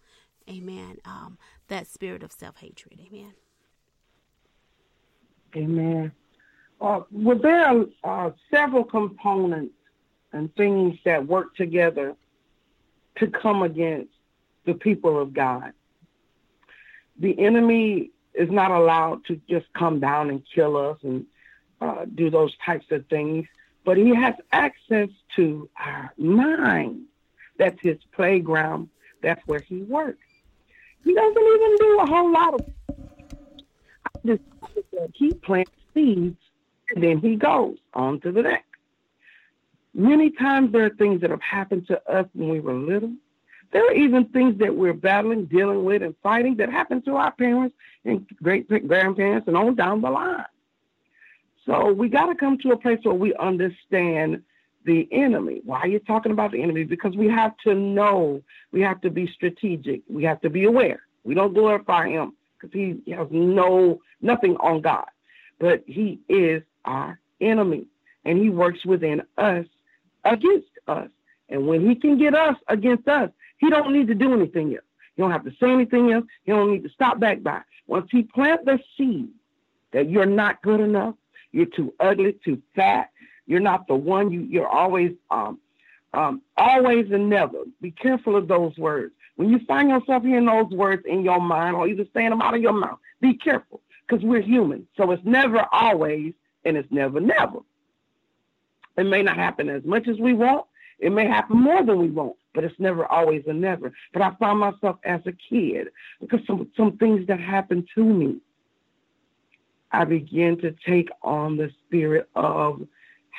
Amen. 0.48 0.98
Um, 1.04 1.38
that 1.68 1.86
spirit 1.86 2.22
of 2.22 2.32
self 2.32 2.56
hatred. 2.58 3.00
Amen. 3.08 3.34
Amen. 5.56 6.12
Uh, 6.80 7.00
well, 7.10 7.38
there 7.38 7.64
are 7.64 7.86
uh, 8.04 8.30
several 8.50 8.84
components 8.84 9.74
and 10.32 10.54
things 10.54 10.96
that 11.04 11.26
work 11.26 11.56
together 11.56 12.14
to 13.16 13.26
come 13.26 13.62
against 13.62 14.12
the 14.64 14.74
people 14.74 15.20
of 15.20 15.32
God. 15.32 15.72
The 17.18 17.38
enemy 17.38 18.10
is 18.34 18.50
not 18.50 18.70
allowed 18.70 19.24
to 19.26 19.40
just 19.48 19.66
come 19.72 19.98
down 19.98 20.30
and 20.30 20.42
kill 20.54 20.76
us 20.76 20.98
and 21.02 21.26
uh, 21.80 22.04
do 22.14 22.30
those 22.30 22.56
types 22.64 22.86
of 22.90 23.06
things, 23.06 23.46
but 23.84 23.96
he 23.96 24.14
has 24.14 24.34
access 24.52 25.08
to 25.34 25.68
our 25.78 26.12
mind. 26.16 27.02
That's 27.58 27.80
his 27.80 27.98
playground. 28.12 28.88
That's 29.20 29.44
where 29.46 29.60
he 29.60 29.82
works. 29.82 30.24
He 31.04 31.14
doesn't 31.14 31.42
even 31.42 31.76
do 31.78 31.98
a 32.00 32.06
whole 32.06 32.32
lot 32.32 32.54
of. 32.54 32.60
just 34.24 34.42
He 35.14 35.32
plants 35.34 35.72
seeds 35.94 36.38
and 36.94 37.02
then 37.02 37.18
he 37.18 37.36
goes 37.36 37.76
on 37.94 38.20
to 38.20 38.32
the 38.32 38.42
next. 38.42 38.64
Many 39.94 40.30
times 40.30 40.72
there 40.72 40.84
are 40.84 40.90
things 40.90 41.20
that 41.22 41.30
have 41.30 41.42
happened 41.42 41.86
to 41.88 42.10
us 42.10 42.26
when 42.34 42.48
we 42.48 42.60
were 42.60 42.74
little. 42.74 43.12
There 43.72 43.86
are 43.86 43.92
even 43.92 44.26
things 44.26 44.58
that 44.58 44.74
we're 44.74 44.94
battling, 44.94 45.46
dealing 45.46 45.84
with, 45.84 46.02
and 46.02 46.14
fighting 46.22 46.56
that 46.56 46.70
happened 46.70 47.04
to 47.04 47.16
our 47.16 47.32
parents 47.32 47.76
and 48.04 48.26
great 48.42 48.68
grandparents 48.68 49.46
and 49.46 49.56
on 49.56 49.74
down 49.74 50.00
the 50.00 50.10
line. 50.10 50.44
So 51.66 51.92
we 51.92 52.08
got 52.08 52.26
to 52.26 52.34
come 52.34 52.56
to 52.58 52.72
a 52.72 52.78
place 52.78 53.00
where 53.02 53.14
we 53.14 53.34
understand 53.34 54.42
the 54.84 55.06
enemy. 55.12 55.60
Why 55.64 55.80
are 55.80 55.88
you 55.88 55.98
talking 55.98 56.32
about 56.32 56.52
the 56.52 56.62
enemy? 56.62 56.84
Because 56.84 57.14
we 57.14 57.28
have 57.28 57.56
to 57.64 57.74
know, 57.74 58.42
we 58.72 58.80
have 58.80 59.02
to 59.02 59.10
be 59.10 59.26
strategic, 59.26 60.00
we 60.08 60.24
have 60.24 60.40
to 60.40 60.50
be 60.50 60.64
aware. 60.64 61.02
We 61.24 61.34
don't 61.34 61.52
glorify 61.52 62.08
him 62.08 62.32
because 62.58 62.72
he 62.72 63.12
has 63.12 63.28
no 63.30 64.00
nothing 64.22 64.56
on 64.56 64.80
God, 64.80 65.08
but 65.58 65.82
he 65.86 66.20
is 66.28 66.62
our 66.84 67.18
enemy, 67.40 67.86
and 68.24 68.38
he 68.38 68.50
works 68.50 68.84
within 68.84 69.22
us 69.36 69.66
against 70.24 70.68
us. 70.86 71.08
And 71.48 71.66
when 71.66 71.88
he 71.88 71.94
can 71.94 72.18
get 72.18 72.34
us 72.34 72.56
against 72.68 73.08
us, 73.08 73.30
he 73.58 73.70
don't 73.70 73.92
need 73.92 74.08
to 74.08 74.14
do 74.14 74.32
anything 74.32 74.74
else. 74.74 74.84
He 75.16 75.22
don't 75.22 75.30
have 75.30 75.44
to 75.44 75.52
say 75.60 75.70
anything 75.70 76.12
else. 76.12 76.24
He 76.44 76.52
don't 76.52 76.70
need 76.70 76.84
to 76.84 76.90
stop 76.90 77.18
back 77.18 77.42
by. 77.42 77.62
Once 77.86 78.08
he 78.10 78.22
plant 78.22 78.64
the 78.64 78.78
seed 78.96 79.30
that 79.92 80.10
you're 80.10 80.26
not 80.26 80.62
good 80.62 80.80
enough, 80.80 81.14
you're 81.52 81.66
too 81.66 81.94
ugly, 81.98 82.34
too 82.44 82.62
fat, 82.76 83.10
you're 83.46 83.60
not 83.60 83.86
the 83.88 83.94
one. 83.94 84.30
You 84.30 84.42
you're 84.42 84.68
always 84.68 85.12
um 85.30 85.58
um 86.12 86.42
always 86.56 87.10
and 87.10 87.28
never. 87.30 87.64
Be 87.80 87.90
careful 87.90 88.36
of 88.36 88.46
those 88.46 88.76
words. 88.76 89.14
When 89.36 89.48
you 89.48 89.60
find 89.66 89.88
yourself 89.88 90.22
hearing 90.22 90.46
those 90.46 90.70
words 90.70 91.04
in 91.06 91.22
your 91.22 91.40
mind 91.40 91.76
or 91.76 91.88
even 91.88 92.08
saying 92.14 92.30
them 92.30 92.42
out 92.42 92.54
of 92.54 92.60
your 92.60 92.72
mouth, 92.72 92.98
be 93.20 93.34
careful 93.34 93.80
because 94.06 94.24
we're 94.24 94.42
human. 94.42 94.86
So 94.96 95.10
it's 95.10 95.24
never 95.24 95.66
always 95.72 96.34
and 96.68 96.76
it's 96.76 96.90
never, 96.92 97.20
never. 97.20 97.60
It 98.96 99.04
may 99.04 99.22
not 99.22 99.36
happen 99.36 99.68
as 99.68 99.84
much 99.84 100.08
as 100.08 100.18
we 100.18 100.34
want. 100.34 100.66
It 100.98 101.10
may 101.10 101.26
happen 101.26 101.58
more 101.58 101.82
than 101.84 101.98
we 101.98 102.10
want, 102.10 102.36
but 102.54 102.64
it's 102.64 102.78
never 102.78 103.06
always 103.06 103.44
a 103.46 103.52
never. 103.52 103.92
But 104.12 104.22
I 104.22 104.34
found 104.40 104.58
myself 104.58 104.98
as 105.04 105.20
a 105.26 105.32
kid 105.32 105.88
because 106.20 106.40
some 106.46 106.68
some 106.76 106.96
things 106.96 107.26
that 107.28 107.40
happened 107.40 107.88
to 107.94 108.02
me, 108.04 108.38
I 109.92 110.04
began 110.04 110.58
to 110.58 110.74
take 110.84 111.08
on 111.22 111.56
the 111.56 111.70
spirit 111.86 112.28
of 112.34 112.86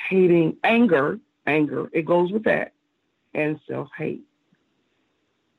hating, 0.10 0.56
anger, 0.64 1.20
anger. 1.46 1.90
It 1.92 2.06
goes 2.06 2.32
with 2.32 2.46
that, 2.46 2.74
and 3.34 3.60
self 3.68 3.90
hate. 3.98 4.24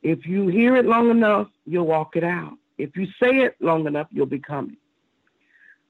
If 0.03 0.27
you 0.27 0.49
hear 0.49 0.77
it 0.77 0.87
long 0.87 1.11
enough, 1.11 1.49
you'll 1.67 1.87
walk 1.87 2.17
it 2.17 2.25
out. 2.25 2.57
If 2.79 2.97
you 2.97 3.07
say 3.23 3.41
it 3.41 3.57
long 3.61 3.87
enough, 3.87 4.07
you'll 4.11 4.25
become 4.25 4.71
it. 4.71 4.79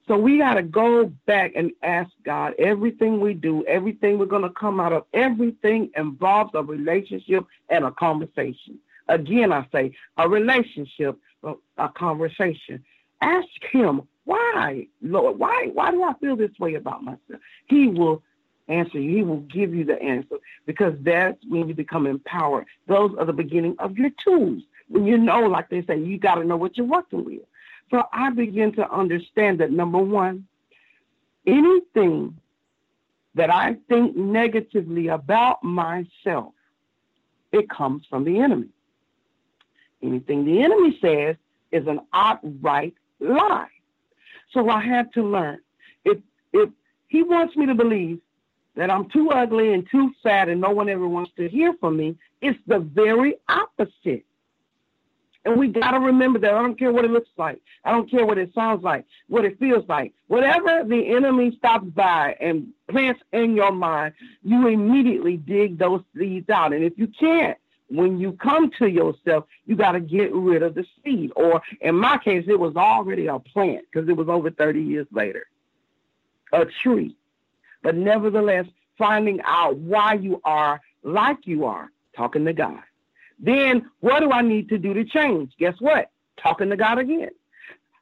So 0.07 0.17
we 0.17 0.39
got 0.39 0.55
to 0.55 0.63
go 0.63 1.05
back 1.25 1.53
and 1.55 1.71
ask 1.83 2.09
God 2.25 2.53
everything 2.57 3.19
we 3.19 3.33
do, 3.33 3.63
everything 3.65 4.17
we're 4.17 4.25
going 4.25 4.41
to 4.41 4.49
come 4.49 4.79
out 4.79 4.93
of, 4.93 5.05
everything 5.13 5.91
involves 5.95 6.51
a 6.53 6.63
relationship 6.63 7.45
and 7.69 7.85
a 7.85 7.91
conversation. 7.91 8.79
Again, 9.07 9.51
I 9.53 9.67
say 9.71 9.93
a 10.17 10.27
relationship, 10.27 11.17
a 11.77 11.89
conversation. 11.89 12.83
Ask 13.21 13.47
Him, 13.71 14.01
why, 14.25 14.87
Lord, 15.01 15.37
why, 15.37 15.69
why 15.73 15.91
do 15.91 16.03
I 16.03 16.13
feel 16.19 16.35
this 16.35 16.57
way 16.59 16.75
about 16.75 17.03
myself? 17.03 17.41
He 17.67 17.87
will 17.87 18.23
answer 18.67 18.99
you. 18.99 19.17
He 19.17 19.23
will 19.23 19.41
give 19.41 19.73
you 19.73 19.83
the 19.83 20.01
answer 20.01 20.37
because 20.65 20.93
that's 21.01 21.37
when 21.47 21.67
you 21.67 21.73
become 21.73 22.07
empowered. 22.07 22.65
Those 22.87 23.11
are 23.17 23.25
the 23.25 23.33
beginning 23.33 23.75
of 23.79 23.97
your 23.97 24.11
tools. 24.23 24.63
When 24.87 25.05
you 25.05 25.17
know, 25.17 25.41
like 25.41 25.69
they 25.69 25.83
say, 25.83 25.99
you 25.99 26.17
got 26.17 26.35
to 26.35 26.43
know 26.43 26.57
what 26.57 26.77
you're 26.77 26.85
working 26.85 27.25
with. 27.25 27.41
So 27.91 28.03
I 28.13 28.29
begin 28.29 28.71
to 28.73 28.89
understand 28.89 29.59
that 29.59 29.71
number 29.71 29.97
one, 29.97 30.47
anything 31.45 32.37
that 33.35 33.53
I 33.53 33.75
think 33.89 34.15
negatively 34.15 35.09
about 35.09 35.63
myself, 35.63 36.53
it 37.51 37.69
comes 37.69 38.05
from 38.09 38.23
the 38.23 38.39
enemy. 38.39 38.69
Anything 40.01 40.45
the 40.45 40.63
enemy 40.63 40.97
says 41.01 41.35
is 41.71 41.85
an 41.85 41.99
outright 42.13 42.93
lie. 43.19 43.67
So 44.51 44.69
I 44.69 44.81
had 44.81 45.13
to 45.13 45.23
learn. 45.23 45.59
If 46.05 46.17
if 46.53 46.69
he 47.07 47.23
wants 47.23 47.55
me 47.55 47.65
to 47.65 47.75
believe 47.75 48.19
that 48.75 48.89
I'm 48.89 49.09
too 49.09 49.29
ugly 49.31 49.73
and 49.73 49.87
too 49.89 50.11
fat 50.23 50.49
and 50.49 50.61
no 50.61 50.71
one 50.71 50.89
ever 50.89 51.07
wants 51.07 51.31
to 51.37 51.47
hear 51.47 51.73
from 51.79 51.97
me, 51.97 52.17
it's 52.41 52.59
the 52.67 52.79
very 52.79 53.35
opposite. 53.49 54.25
And 55.43 55.57
we 55.57 55.69
got 55.69 55.91
to 55.91 55.99
remember 55.99 56.37
that 56.39 56.53
I 56.53 56.61
don't 56.61 56.77
care 56.77 56.91
what 56.91 57.03
it 57.03 57.11
looks 57.11 57.29
like. 57.35 57.61
I 57.83 57.91
don't 57.91 58.09
care 58.09 58.25
what 58.25 58.37
it 58.37 58.53
sounds 58.53 58.83
like, 58.83 59.05
what 59.27 59.43
it 59.43 59.57
feels 59.59 59.87
like. 59.87 60.13
Whatever 60.27 60.83
the 60.83 61.15
enemy 61.15 61.55
stops 61.57 61.87
by 61.87 62.37
and 62.39 62.67
plants 62.87 63.21
in 63.33 63.55
your 63.55 63.71
mind, 63.71 64.13
you 64.43 64.67
immediately 64.67 65.37
dig 65.37 65.79
those 65.79 66.01
seeds 66.15 66.49
out. 66.49 66.73
And 66.73 66.83
if 66.83 66.93
you 66.97 67.07
can't, 67.07 67.57
when 67.89 68.19
you 68.19 68.33
come 68.33 68.71
to 68.79 68.87
yourself, 68.87 69.45
you 69.65 69.75
got 69.75 69.93
to 69.93 69.99
get 69.99 70.33
rid 70.33 70.61
of 70.61 70.75
the 70.75 70.85
seed. 71.03 71.31
Or 71.35 71.61
in 71.81 71.95
my 71.95 72.17
case, 72.19 72.45
it 72.47 72.59
was 72.59 72.75
already 72.75 73.27
a 73.27 73.39
plant 73.39 73.85
because 73.91 74.07
it 74.07 74.13
was 74.13 74.29
over 74.29 74.51
30 74.51 74.81
years 74.81 75.07
later, 75.11 75.47
a 76.53 76.65
tree. 76.65 77.17
But 77.81 77.95
nevertheless, 77.95 78.67
finding 78.97 79.41
out 79.43 79.75
why 79.77 80.13
you 80.13 80.39
are 80.45 80.79
like 81.03 81.47
you 81.47 81.65
are, 81.65 81.89
talking 82.15 82.45
to 82.45 82.53
God. 82.53 82.81
Then 83.41 83.89
what 83.99 84.19
do 84.19 84.31
I 84.31 84.41
need 84.41 84.69
to 84.69 84.77
do 84.77 84.93
to 84.93 85.03
change? 85.03 85.51
Guess 85.57 85.75
what? 85.79 86.11
Talking 86.41 86.69
to 86.69 86.77
God 86.77 86.99
again. 86.99 87.31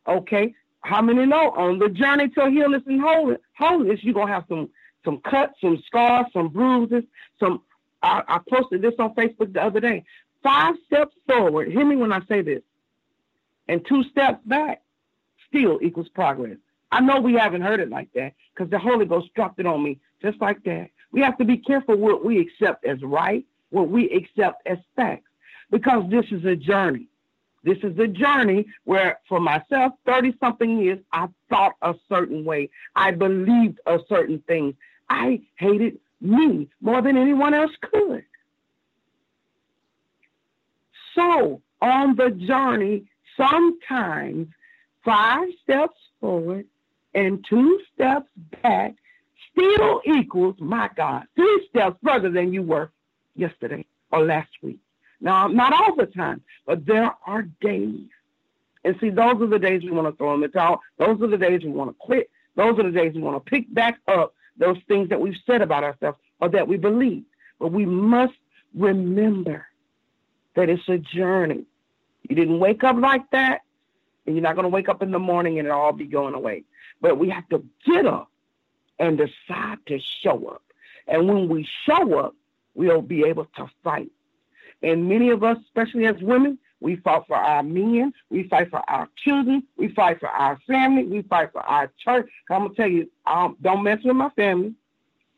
Okay. 0.08 0.54
How 0.82 1.02
many 1.02 1.26
know 1.26 1.52
on 1.52 1.80
the 1.80 1.90
journey 1.90 2.30
to 2.30 2.50
healness 2.50 2.84
and 2.86 3.02
wholeness, 3.02 4.04
you're 4.04 4.14
gonna 4.14 4.32
have 4.32 4.46
some 4.48 4.70
some 5.06 5.20
cuts, 5.20 5.54
some 5.62 5.82
scars, 5.86 6.26
some 6.34 6.50
bruises, 6.50 7.04
some 7.40 7.62
I, 8.02 8.22
I 8.28 8.40
posted 8.50 8.82
this 8.82 8.94
on 9.00 9.14
Facebook 9.16 9.54
the 9.54 9.64
other 9.64 9.80
day. 9.80 10.04
five 10.44 10.76
steps 10.86 11.16
forward, 11.28 11.70
hear 11.70 11.86
me 11.86 11.96
when 11.96 12.14
I 12.14 12.22
say 12.28 12.42
this, 12.42 12.62
and 13.68 13.86
two 13.86 14.04
steps 14.06 14.40
back 14.46 14.82
still 15.48 15.80
equals 15.82 16.10
progress. 16.10 16.58
I 16.92 17.02
know 17.02 17.20
we 17.20 17.34
haven't 17.34 17.62
heard 17.62 17.80
it 17.80 17.90
like 17.90 18.12
that 18.14 18.34
because 18.54 18.70
the 18.70 18.80
Holy 18.80 19.06
Ghost 19.06 19.34
dropped 19.36 19.60
it 19.60 19.66
on 19.66 19.84
me 19.84 20.00
just 20.22 20.40
like 20.42 20.64
that. 20.64 20.90
We 21.12 21.22
have 21.22 21.38
to 21.38 21.46
be 21.46 21.58
careful 21.58 21.96
what 21.96 22.24
we 22.24 22.40
accept 22.40 22.86
as 22.86 23.02
right, 23.02 23.46
what 23.70 23.90
we 23.90 24.10
accept 24.12 24.66
as 24.66 24.78
facts, 24.96 25.29
because 25.70 26.10
this 26.10 26.26
is 26.32 26.46
a 26.46 26.56
journey. 26.56 27.08
This 27.64 27.78
is 27.84 27.98
a 28.00 28.08
journey 28.08 28.66
where, 28.86 29.20
for 29.28 29.40
myself, 29.40 29.94
30 30.06 30.36
something 30.40 30.80
years, 30.80 31.00
I 31.12 31.28
thought 31.50 31.74
a 31.82 31.94
certain 32.08 32.46
way. 32.46 32.70
I 32.96 33.12
believed 33.12 33.80
a 33.86 34.00
certain 34.08 34.40
thing. 34.48 34.76
I 35.10 35.42
hated 35.58 36.00
me 36.22 36.70
more 36.82 37.02
than 37.02 37.18
anyone 37.18 37.54
else 37.54 37.72
could. 37.82 38.24
So, 41.16 41.62
on 41.82 42.16
the 42.16 42.30
journey, 42.32 43.06
sometimes 43.36 44.48
five 45.04 45.50
steps 45.64 45.98
forward 46.22 46.66
and 47.14 47.44
two 47.50 47.82
steps 47.94 48.30
back 48.62 48.96
still 49.52 50.02
equals, 50.06 50.56
my 50.60 50.90
God, 50.96 51.24
three 51.36 51.68
steps 51.70 51.98
further 52.04 52.30
than 52.30 52.54
you 52.54 52.62
were 52.62 52.92
yesterday 53.36 53.86
or 54.12 54.26
last 54.26 54.50
week. 54.62 54.80
Now, 55.22 55.48
not 55.48 55.74
all 55.74 55.96
the 55.96 56.06
time, 56.06 56.42
but 56.66 56.86
there 56.86 57.14
are 57.26 57.44
days. 57.62 58.08
And 58.84 58.96
see, 59.02 59.10
those 59.10 59.42
are 59.42 59.48
the 59.48 59.60
days 59.60 59.84
we 59.84 59.92
want 59.92 60.08
to 60.08 60.16
throw 60.16 60.34
in 60.34 60.42
the 60.42 60.48
towel. 60.48 60.82
Those 60.98 61.22
are 61.22 61.28
the 61.28 61.38
days 61.38 61.64
we 61.64 61.72
want 61.72 61.90
to 61.90 61.96
quit. 62.00 62.30
Those 62.56 62.80
are 62.80 62.84
the 62.84 62.92
days 62.92 63.14
we 63.14 63.22
want 63.22 63.44
to 63.44 63.50
pick 63.50 63.74
back 63.74 64.00
up 64.08 64.34
those 64.58 64.78
things 64.88 65.10
that 65.10 65.20
we've 65.20 65.38
said 65.46 65.62
about 65.62 65.84
ourselves 65.84 66.18
or 66.40 66.50
that 66.50 66.68
we 66.68 66.78
believe. 66.78 67.24
But 67.60 67.72
we 67.72 67.86
must 67.86 68.34
remember 68.74 69.66
that 70.56 70.70
it's 70.70 70.88
a 70.88 70.98
journey. 70.98 71.66
You 72.28 72.36
didn't 72.36 72.60
wake 72.60 72.84
up 72.84 72.98
like 72.98 73.30
that, 73.32 73.62
and 74.26 74.36
you're 74.36 74.44
not 74.44 74.56
going 74.56 74.64
to 74.64 74.70
wake 74.70 74.90
up 74.90 75.02
in 75.02 75.12
the 75.12 75.20
morning 75.20 75.60
and 75.60 75.68
it'll 75.68 75.80
all 75.80 75.94
be 75.94 76.06
going 76.06 76.34
away. 76.34 76.64
But 77.02 77.18
we 77.18 77.30
have 77.30 77.48
to 77.50 77.64
get 77.86 78.06
up 78.06 78.30
and 79.00 79.18
decide 79.18 79.80
to 79.88 80.00
show 80.22 80.48
up. 80.48 80.62
And 81.08 81.28
when 81.28 81.50
we 81.50 81.68
show 81.86 82.20
up, 82.20 82.36
we'll 82.76 83.02
be 83.02 83.24
able 83.24 83.46
to 83.56 83.70
fight. 83.84 84.12
And 84.82 85.08
many 85.08 85.30
of 85.30 85.44
us, 85.44 85.58
especially 85.66 86.06
as 86.06 86.16
women, 86.22 86.58
we 86.80 86.96
fight 86.98 87.24
for 87.28 87.36
our 87.36 87.62
men, 87.64 88.14
we 88.30 88.44
fight 88.44 88.70
for 88.70 88.82
our 88.90 89.10
children, 89.24 89.64
we 89.76 89.90
fight 89.90 90.20
for 90.20 90.30
our 90.30 90.58
family, 90.66 91.04
we 91.04 91.22
fight 91.24 91.52
for 91.52 91.62
our 91.62 91.92
church. 92.04 92.30
I'm 92.50 92.64
gonna 92.64 92.74
tell 92.74 92.88
you, 92.88 93.10
um, 93.26 93.58
don't 93.62 93.84
mess 93.84 94.00
with 94.04 94.16
my 94.16 94.30
family, 94.30 94.74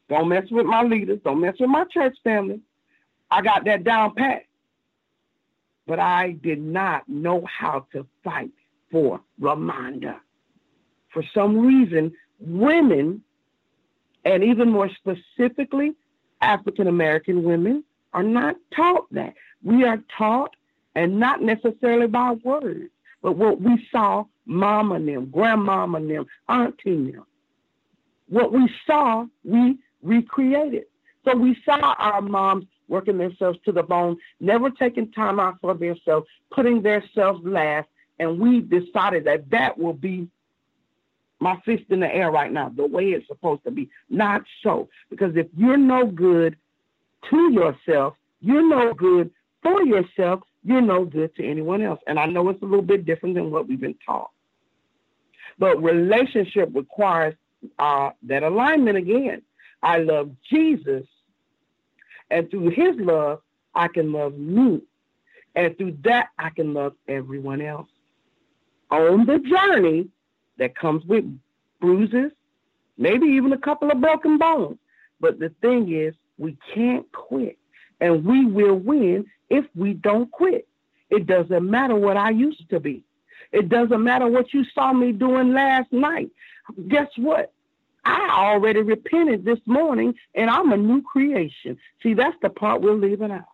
don't 0.10 0.30
mess 0.30 0.46
with 0.52 0.66
my 0.66 0.84
leaders, 0.84 1.20
don't 1.24 1.42
mess 1.42 1.56
with 1.60 1.70
my 1.70 1.86
church 1.86 2.16
family. 2.24 2.62
I 3.32 3.42
got 3.42 3.66
that 3.66 3.84
down 3.84 4.14
pat, 4.14 4.44
but 5.88 6.00
I 6.00 6.34
did 6.44 6.62
not 6.62 7.08
know 7.10 7.46
how 7.46 7.88
to 7.94 8.06
fight 8.24 8.52
for 8.92 9.22
Ramonda. 9.40 10.20
For 11.12 11.24
some 11.34 11.58
reason, 11.58 12.14
women, 12.40 13.24
and 14.26 14.44
even 14.44 14.70
more 14.70 14.90
specifically, 14.90 15.96
African 16.42 16.88
American 16.88 17.44
women, 17.44 17.84
are 18.14 18.24
not 18.24 18.56
taught 18.76 19.12
that. 19.14 19.34
We 19.64 19.84
are 19.84 20.02
taught, 20.18 20.56
and 20.96 21.20
not 21.20 21.42
necessarily 21.42 22.08
by 22.08 22.32
words, 22.44 22.90
but 23.22 23.34
what 23.34 23.62
we 23.62 23.88
saw 23.92 24.26
mama 24.46 24.96
and 24.96 25.08
them, 25.08 25.26
grandmama 25.28 25.98
and 25.98 26.10
them, 26.10 26.26
auntie 26.50 26.92
and 26.92 27.14
them. 27.14 27.26
What 28.28 28.52
we 28.52 28.70
saw, 28.86 29.26
we 29.44 29.78
recreated. 30.02 30.86
So 31.26 31.36
we 31.36 31.58
saw 31.64 31.96
our 31.98 32.22
moms 32.22 32.66
working 32.88 33.18
themselves 33.18 33.60
to 33.66 33.72
the 33.72 33.84
bone, 33.84 34.18
never 34.40 34.70
taking 34.70 35.12
time 35.12 35.40
out 35.40 35.58
for 35.62 35.74
themselves, 35.74 36.28
putting 36.52 36.82
themselves 36.82 37.40
last, 37.46 37.88
and 38.20 38.40
we 38.40 38.62
decided 38.62 39.24
that 39.26 39.50
that 39.52 39.78
will 39.78 39.94
be 39.94 40.28
my 41.40 41.60
fist 41.66 41.84
in 41.90 42.00
the 42.00 42.14
air 42.14 42.30
right 42.32 42.52
now, 42.52 42.70
the 42.70 42.86
way 42.86 43.10
it's 43.12 43.28
supposed 43.28 43.64
to 43.64 43.72
be. 43.72 43.90
Not 44.10 44.44
so. 44.62 44.90
Because 45.10 45.36
if 45.36 45.48
you're 45.58 45.78
no 45.78 46.06
good 46.06 46.56
to 47.30 47.52
yourself, 47.52 48.16
you're 48.40 48.68
no 48.68 48.94
good 48.94 49.32
for 49.62 49.84
yourself, 49.84 50.42
you're 50.64 50.82
no 50.82 51.06
good 51.06 51.36
to 51.36 51.46
anyone 51.46 51.82
else. 51.82 52.00
And 52.08 52.20
I 52.20 52.26
know 52.26 52.50
it's 52.50 52.62
a 52.62 52.66
little 52.66 52.82
bit 52.82 53.06
different 53.06 53.36
than 53.36 53.52
what 53.52 53.68
we've 53.68 53.80
been 53.80 53.98
taught. 54.06 54.32
But 55.60 55.82
relationship 55.82 56.70
requires 56.74 57.36
uh, 57.78 58.12
that 58.24 58.44
alignment 58.44 58.98
again. 58.98 59.42
I 59.84 59.98
love 59.98 60.32
Jesus, 60.50 61.06
and 62.30 62.50
through 62.50 62.70
his 62.70 62.96
love, 62.98 63.42
I 63.74 63.88
can 63.88 64.12
love 64.12 64.38
me. 64.38 64.82
And 65.56 65.78
through 65.78 65.98
that, 66.04 66.30
I 66.38 66.50
can 66.50 66.74
love 66.74 66.94
everyone 67.08 67.62
else. 67.62 67.90
On 68.90 69.26
the 69.26 69.40
journey 69.40 70.08
that 70.58 70.76
comes 70.76 71.04
with 71.06 71.26
bruises, 71.80 72.32
maybe 72.98 73.26
even 73.26 73.54
a 73.54 73.58
couple 73.58 73.92
of 73.92 74.00
broken 74.00 74.38
bones. 74.38 74.78
But 75.20 75.40
the 75.40 75.50
thing 75.62 75.92
is, 75.92 76.14
we 76.42 76.58
can't 76.74 77.10
quit. 77.12 77.58
And 78.00 78.26
we 78.26 78.46
will 78.46 78.76
win 78.76 79.28
if 79.50 79.66
we 79.76 79.94
don't 79.94 80.32
quit. 80.32 80.68
It 81.12 81.28
doesn't 81.28 81.70
matter 81.70 81.96
what 81.96 82.18
I 82.18 82.32
used 82.32 82.68
to 82.72 82.80
be. 82.80 83.04
It 83.52 83.70
doesn't 83.70 84.04
matter 84.04 84.28
what 84.28 84.54
you 84.54 84.66
saw 84.74 84.92
me 84.92 85.12
doing 85.12 85.54
last 85.54 85.92
night. 85.92 86.32
Guess 86.88 87.10
what? 87.18 87.54
I 88.04 88.30
already 88.32 88.82
repented 88.82 89.46
this 89.46 89.60
morning 89.68 90.16
and 90.34 90.50
I'm 90.50 90.72
a 90.72 90.78
new 90.78 91.04
creation. 91.04 91.78
See, 92.02 92.16
that's 92.16 92.38
the 92.42 92.50
part 92.50 92.82
we're 92.82 92.94
leaving 92.94 93.32
out. 93.32 93.46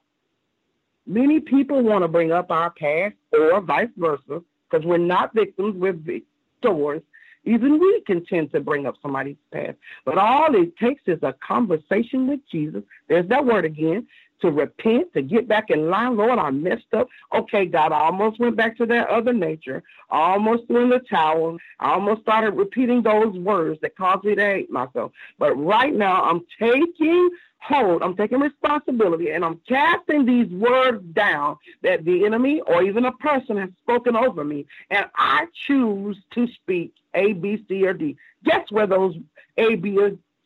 Many 1.05 1.41
people 1.41 1.81
want 1.81 2.03
to 2.03 2.07
bring 2.07 2.31
up 2.31 2.51
our 2.51 2.69
past 2.69 3.15
or 3.33 3.59
vice 3.59 3.89
versa 3.97 4.43
because 4.69 4.85
we're 4.85 4.97
not 4.97 5.33
victims, 5.33 5.75
we're 5.75 5.93
victors. 5.93 7.01
Even 7.47 7.79
we 7.79 8.01
can 8.01 8.25
tend 8.25 8.51
to 8.51 8.59
bring 8.59 8.85
up 8.85 8.95
somebody's 9.01 9.37
past. 9.51 9.77
But 10.05 10.17
all 10.17 10.53
it 10.55 10.77
takes 10.77 11.01
is 11.07 11.19
a 11.23 11.33
conversation 11.33 12.27
with 12.27 12.41
Jesus. 12.51 12.83
There's 13.07 13.27
that 13.29 13.45
word 13.45 13.65
again 13.65 14.05
to 14.41 14.51
repent, 14.51 15.13
to 15.13 15.21
get 15.21 15.47
back 15.47 15.69
in 15.69 15.89
line. 15.89 16.17
Lord, 16.17 16.37
I 16.37 16.51
messed 16.51 16.93
up. 16.93 17.07
Okay, 17.33 17.65
God, 17.65 17.91
I 17.91 18.01
almost 18.01 18.39
went 18.39 18.55
back 18.55 18.77
to 18.77 18.85
that 18.87 19.09
other 19.09 19.33
nature. 19.33 19.81
I 20.09 20.33
almost 20.33 20.67
threw 20.67 20.83
in 20.83 20.89
the 20.89 20.99
towel. 20.99 21.57
I 21.79 21.93
almost 21.93 22.21
started 22.21 22.51
repeating 22.51 23.01
those 23.01 23.35
words 23.37 23.79
that 23.81 23.95
caused 23.95 24.25
me 24.25 24.35
to 24.35 24.41
hate 24.41 24.69
myself. 24.69 25.11
But 25.39 25.53
right 25.55 25.93
now, 25.93 26.23
I'm 26.23 26.41
taking 26.59 27.29
hold, 27.59 28.03
I'm 28.03 28.15
taking 28.15 28.39
responsibility, 28.39 29.31
and 29.31 29.43
I'm 29.43 29.59
casting 29.67 30.25
these 30.25 30.49
words 30.51 31.03
down 31.13 31.57
that 31.81 32.05
the 32.05 32.25
enemy 32.25 32.61
or 32.61 32.83
even 32.83 33.05
a 33.05 33.11
person 33.13 33.57
has 33.57 33.69
spoken 33.81 34.15
over 34.15 34.43
me. 34.43 34.65
And 34.89 35.05
I 35.15 35.47
choose 35.65 36.17
to 36.35 36.47
speak 36.47 36.93
A, 37.17 37.33
B, 37.33 37.63
C, 37.67 37.85
or 37.85 37.93
D. 37.93 38.15
Guess 38.45 38.71
where 38.71 38.87
those 38.87 39.15
A, 39.57 39.75
B, 39.75 39.97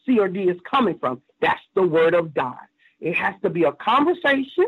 C, 0.06 0.20
or 0.20 0.28
D 0.28 0.44
is 0.44 0.58
coming 0.70 0.98
from? 0.98 1.22
That's 1.42 1.62
the 1.76 1.84
word 1.84 2.14
of 2.14 2.34
God. 2.34 2.60
It 3.00 3.16
has 3.16 3.36
to 3.44 3.50
be 3.50 3.64
a 3.64 3.72
conversation, 3.74 4.68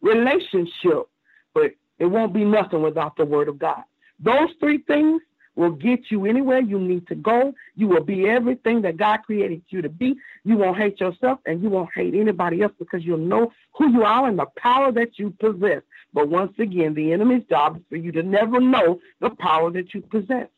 relationship, 0.00 1.08
but 1.54 1.72
it 1.98 2.06
won't 2.06 2.34
be 2.34 2.44
nothing 2.44 2.82
without 2.82 3.16
the 3.16 3.24
word 3.24 3.48
of 3.48 3.58
God. 3.58 3.84
Those 4.20 4.50
three 4.60 4.78
things 4.78 5.22
will 5.56 5.70
get 5.70 6.10
you 6.10 6.26
anywhere 6.26 6.60
you 6.60 6.78
need 6.78 7.06
to 7.06 7.14
go. 7.14 7.54
You 7.76 7.88
will 7.88 8.02
be 8.02 8.28
everything 8.28 8.82
that 8.82 8.96
God 8.96 9.18
created 9.18 9.62
you 9.68 9.82
to 9.82 9.88
be. 9.88 10.16
You 10.44 10.56
won't 10.56 10.76
hate 10.76 11.00
yourself 11.00 11.38
and 11.46 11.62
you 11.62 11.70
won't 11.70 11.90
hate 11.94 12.14
anybody 12.14 12.62
else 12.62 12.72
because 12.78 13.04
you'll 13.04 13.18
know 13.18 13.52
who 13.76 13.92
you 13.92 14.02
are 14.02 14.28
and 14.28 14.38
the 14.38 14.46
power 14.56 14.90
that 14.92 15.18
you 15.18 15.30
possess. 15.38 15.82
But 16.12 16.28
once 16.28 16.52
again, 16.58 16.94
the 16.94 17.12
enemy's 17.12 17.44
job 17.48 17.76
is 17.76 17.82
for 17.88 17.96
you 17.96 18.12
to 18.12 18.22
never 18.22 18.60
know 18.60 19.00
the 19.20 19.30
power 19.30 19.70
that 19.70 19.94
you 19.94 20.00
possess. 20.00 20.48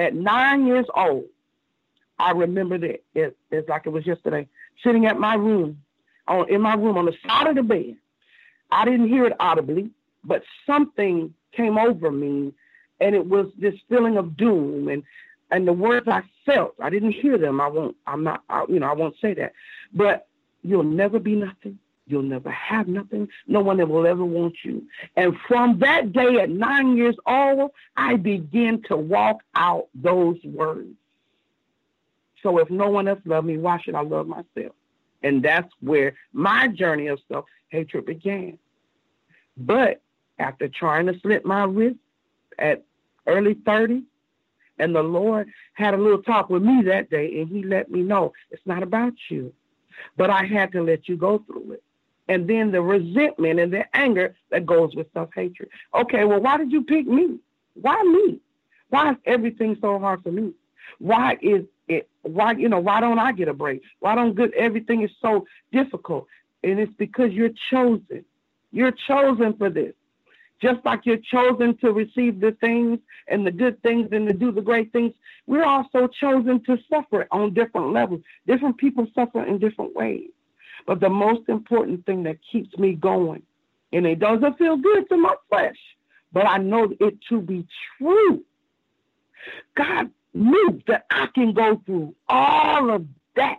At 0.00 0.14
nine 0.14 0.66
years 0.66 0.86
old, 0.96 1.26
I 2.18 2.30
remember 2.30 2.78
that 2.78 3.02
it, 3.14 3.36
it's 3.50 3.68
like 3.68 3.82
it 3.84 3.90
was 3.90 4.06
yesterday, 4.06 4.48
sitting 4.82 5.04
at 5.04 5.20
my 5.20 5.34
room 5.34 5.82
on 6.26 6.48
in 6.48 6.62
my 6.62 6.74
room 6.74 6.96
on 6.96 7.04
the 7.04 7.14
side 7.26 7.48
of 7.48 7.54
the 7.54 7.62
bed. 7.62 7.96
I 8.70 8.86
didn't 8.86 9.08
hear 9.08 9.26
it 9.26 9.34
audibly, 9.38 9.90
but 10.24 10.42
something 10.66 11.34
came 11.52 11.76
over 11.76 12.10
me, 12.10 12.54
and 13.00 13.14
it 13.14 13.26
was 13.26 13.48
this 13.58 13.74
feeling 13.90 14.16
of 14.16 14.38
doom 14.38 14.88
and 14.88 15.02
and 15.50 15.68
the 15.68 15.72
words 15.74 16.08
I 16.08 16.22
felt. 16.46 16.76
I 16.80 16.88
didn't 16.88 17.12
hear 17.12 17.36
them. 17.36 17.60
I 17.60 17.66
won't. 17.66 17.94
I'm 18.06 18.24
not. 18.24 18.42
I, 18.48 18.64
you 18.70 18.80
know. 18.80 18.88
I 18.88 18.94
won't 18.94 19.16
say 19.20 19.34
that. 19.34 19.52
But 19.92 20.28
you'll 20.62 20.82
never 20.82 21.18
be 21.18 21.36
nothing. 21.36 21.78
You'll 22.10 22.22
never 22.22 22.50
have 22.50 22.88
nothing. 22.88 23.28
No 23.46 23.60
one 23.60 23.76
that 23.76 23.88
will 23.88 24.04
ever 24.04 24.24
want 24.24 24.56
you. 24.64 24.82
And 25.14 25.36
from 25.46 25.78
that 25.78 26.12
day 26.12 26.40
at 26.40 26.50
nine 26.50 26.96
years 26.96 27.14
old, 27.24 27.70
I 27.96 28.16
began 28.16 28.82
to 28.88 28.96
walk 28.96 29.42
out 29.54 29.86
those 29.94 30.38
words. 30.42 30.96
So 32.42 32.58
if 32.58 32.68
no 32.68 32.88
one 32.90 33.06
else 33.06 33.20
loved 33.24 33.46
me, 33.46 33.58
why 33.58 33.78
should 33.78 33.94
I 33.94 34.02
love 34.02 34.26
myself? 34.26 34.74
And 35.22 35.40
that's 35.40 35.72
where 35.80 36.14
my 36.32 36.66
journey 36.66 37.06
of 37.06 37.20
self 37.28 37.44
hatred 37.68 38.06
began. 38.06 38.58
But 39.56 40.02
after 40.40 40.66
trying 40.66 41.06
to 41.06 41.20
slit 41.20 41.44
my 41.44 41.62
wrist 41.62 41.98
at 42.58 42.82
early 43.28 43.54
30, 43.54 44.02
and 44.80 44.96
the 44.96 45.02
Lord 45.02 45.48
had 45.74 45.94
a 45.94 45.98
little 45.98 46.22
talk 46.22 46.50
with 46.50 46.62
me 46.64 46.82
that 46.82 47.08
day, 47.08 47.40
and 47.40 47.48
He 47.48 47.62
let 47.62 47.88
me 47.88 48.02
know 48.02 48.32
it's 48.50 48.66
not 48.66 48.82
about 48.82 49.12
you. 49.28 49.52
But 50.16 50.30
I 50.30 50.44
had 50.44 50.72
to 50.72 50.82
let 50.82 51.08
you 51.08 51.16
go 51.16 51.38
through 51.46 51.72
it. 51.72 51.84
And 52.30 52.48
then 52.48 52.70
the 52.70 52.80
resentment 52.80 53.58
and 53.58 53.72
the 53.72 53.84
anger 53.94 54.36
that 54.50 54.64
goes 54.64 54.94
with 54.94 55.08
self 55.12 55.30
hatred. 55.34 55.68
Okay, 55.92 56.24
well, 56.24 56.40
why 56.40 56.56
did 56.56 56.70
you 56.70 56.84
pick 56.84 57.06
me? 57.06 57.40
Why 57.74 58.00
me? 58.04 58.38
Why 58.88 59.10
is 59.10 59.16
everything 59.26 59.76
so 59.80 59.98
hard 59.98 60.22
for 60.22 60.30
me? 60.30 60.52
Why 60.98 61.36
is 61.42 61.64
it? 61.88 62.08
Why 62.22 62.52
you 62.52 62.68
know? 62.68 62.78
Why 62.78 63.00
don't 63.00 63.18
I 63.18 63.32
get 63.32 63.48
a 63.48 63.52
break? 63.52 63.82
Why 63.98 64.14
don't 64.14 64.34
good? 64.34 64.54
Everything 64.54 65.02
is 65.02 65.10
so 65.20 65.44
difficult, 65.72 66.28
and 66.62 66.78
it's 66.78 66.92
because 66.98 67.32
you're 67.32 67.50
chosen. 67.68 68.24
You're 68.70 68.94
chosen 69.08 69.54
for 69.54 69.68
this. 69.68 69.92
Just 70.62 70.84
like 70.84 71.06
you're 71.06 71.16
chosen 71.16 71.76
to 71.78 71.92
receive 71.92 72.38
the 72.38 72.52
things 72.60 73.00
and 73.26 73.44
the 73.44 73.50
good 73.50 73.82
things 73.82 74.10
and 74.12 74.28
to 74.28 74.34
do 74.34 74.52
the 74.52 74.60
great 74.60 74.92
things, 74.92 75.14
we're 75.48 75.64
also 75.64 76.06
chosen 76.06 76.62
to 76.64 76.78
suffer 76.88 77.26
on 77.32 77.54
different 77.54 77.92
levels. 77.92 78.20
Different 78.46 78.76
people 78.76 79.08
suffer 79.14 79.42
in 79.42 79.58
different 79.58 79.96
ways. 79.96 80.28
But 80.86 81.00
the 81.00 81.08
most 81.08 81.48
important 81.48 82.06
thing 82.06 82.22
that 82.24 82.38
keeps 82.50 82.76
me 82.78 82.94
going, 82.94 83.42
and 83.92 84.06
it 84.06 84.18
doesn't 84.18 84.58
feel 84.58 84.76
good 84.76 85.08
to 85.08 85.16
my 85.16 85.34
flesh, 85.48 85.78
but 86.32 86.46
I 86.46 86.58
know 86.58 86.92
it 87.00 87.18
to 87.28 87.40
be 87.40 87.66
true. 87.98 88.44
God 89.74 90.10
knew 90.34 90.82
that 90.86 91.06
I 91.10 91.28
can 91.34 91.52
go 91.52 91.80
through 91.84 92.14
all 92.28 92.90
of 92.90 93.06
that. 93.36 93.56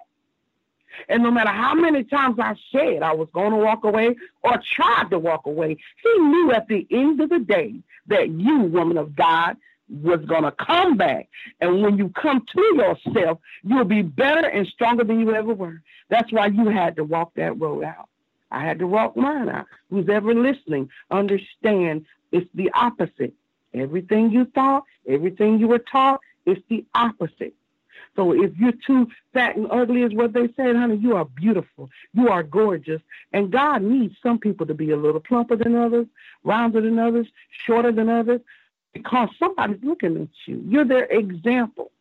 And 1.10 1.24
no 1.24 1.32
matter 1.32 1.50
how 1.50 1.74
many 1.74 2.04
times 2.04 2.38
I 2.40 2.56
said 2.72 3.02
I 3.02 3.14
was 3.14 3.30
going 3.34 3.52
to 3.52 3.58
walk 3.58 3.84
away 3.84 4.16
or 4.44 4.62
tried 4.74 5.10
to 5.12 5.20
walk 5.20 5.46
away, 5.46 5.78
he 6.04 6.20
knew 6.20 6.52
at 6.52 6.68
the 6.68 6.86
end 6.92 7.22
of 7.22 7.30
the 7.30 7.40
day 7.40 7.76
that 8.08 8.30
you, 8.30 8.60
woman 8.60 8.98
of 8.98 9.16
God, 9.16 9.58
was 9.92 10.22
going 10.26 10.44
to 10.44 10.52
come 10.52 10.98
back. 10.98 11.28
And 11.60 11.82
when 11.82 11.98
you 11.98 12.10
come 12.10 12.46
to 12.54 12.62
yourself, 12.76 13.40
you'll 13.64 13.84
be 13.84 14.02
better 14.02 14.48
and 14.48 14.66
stronger 14.68 15.04
than 15.04 15.20
you 15.20 15.36
ever 15.36 15.54
were. 15.54 15.82
That's 16.10 16.32
why 16.32 16.48
you 16.48 16.70
had 16.70 16.96
to 16.96 17.04
walk 17.04 17.34
that 17.36 17.60
road 17.60 17.84
out. 17.84 18.10
I 18.52 18.66
had 18.66 18.80
to 18.80 18.88
walk 18.88 19.16
mine 19.16 19.50
out. 19.50 19.66
Who's 19.90 20.10
ever 20.10 20.34
listening, 20.34 20.90
understand 21.10 22.06
it's 22.32 22.50
the 22.54 22.72
opposite. 22.74 23.34
Everything 23.74 24.32
you 24.32 24.46
thought, 24.46 24.84
everything 25.08 25.60
you 25.60 25.68
were 25.68 25.80
taught, 25.80 26.20
it's 26.46 26.62
the 26.70 26.86
opposite. 26.94 27.54
So 28.16 28.34
if 28.34 28.52
you're 28.58 28.74
too 28.86 29.08
fat 29.34 29.56
and 29.56 29.68
ugly, 29.72 30.04
is 30.04 30.14
what 30.14 30.34
they 30.34 30.50
said, 30.58 30.76
honey, 30.76 30.98
you 30.98 31.16
are 31.16 31.24
beautiful. 31.24 31.90
You 32.14 32.28
are 32.28 32.44
gorgeous. 32.44 33.02
And 33.32 33.52
God 33.52 33.84
needs 33.84 34.16
some 34.22 34.38
people 34.38 34.66
to 34.66 34.74
be 34.74 34.92
a 34.92 34.98
little 34.98 35.22
plumper 35.22 35.56
than 35.56 35.76
others, 35.76 36.08
rounder 36.44 36.82
than 36.82 37.00
others, 37.00 37.28
shorter 37.66 37.94
than 37.94 38.10
others, 38.10 38.42
because 38.94 39.30
somebody's 39.40 39.84
looking 39.84 40.18
at 40.18 40.28
you. 40.46 40.64
You're 40.68 40.86
their 40.86 41.06
example. 41.06 41.92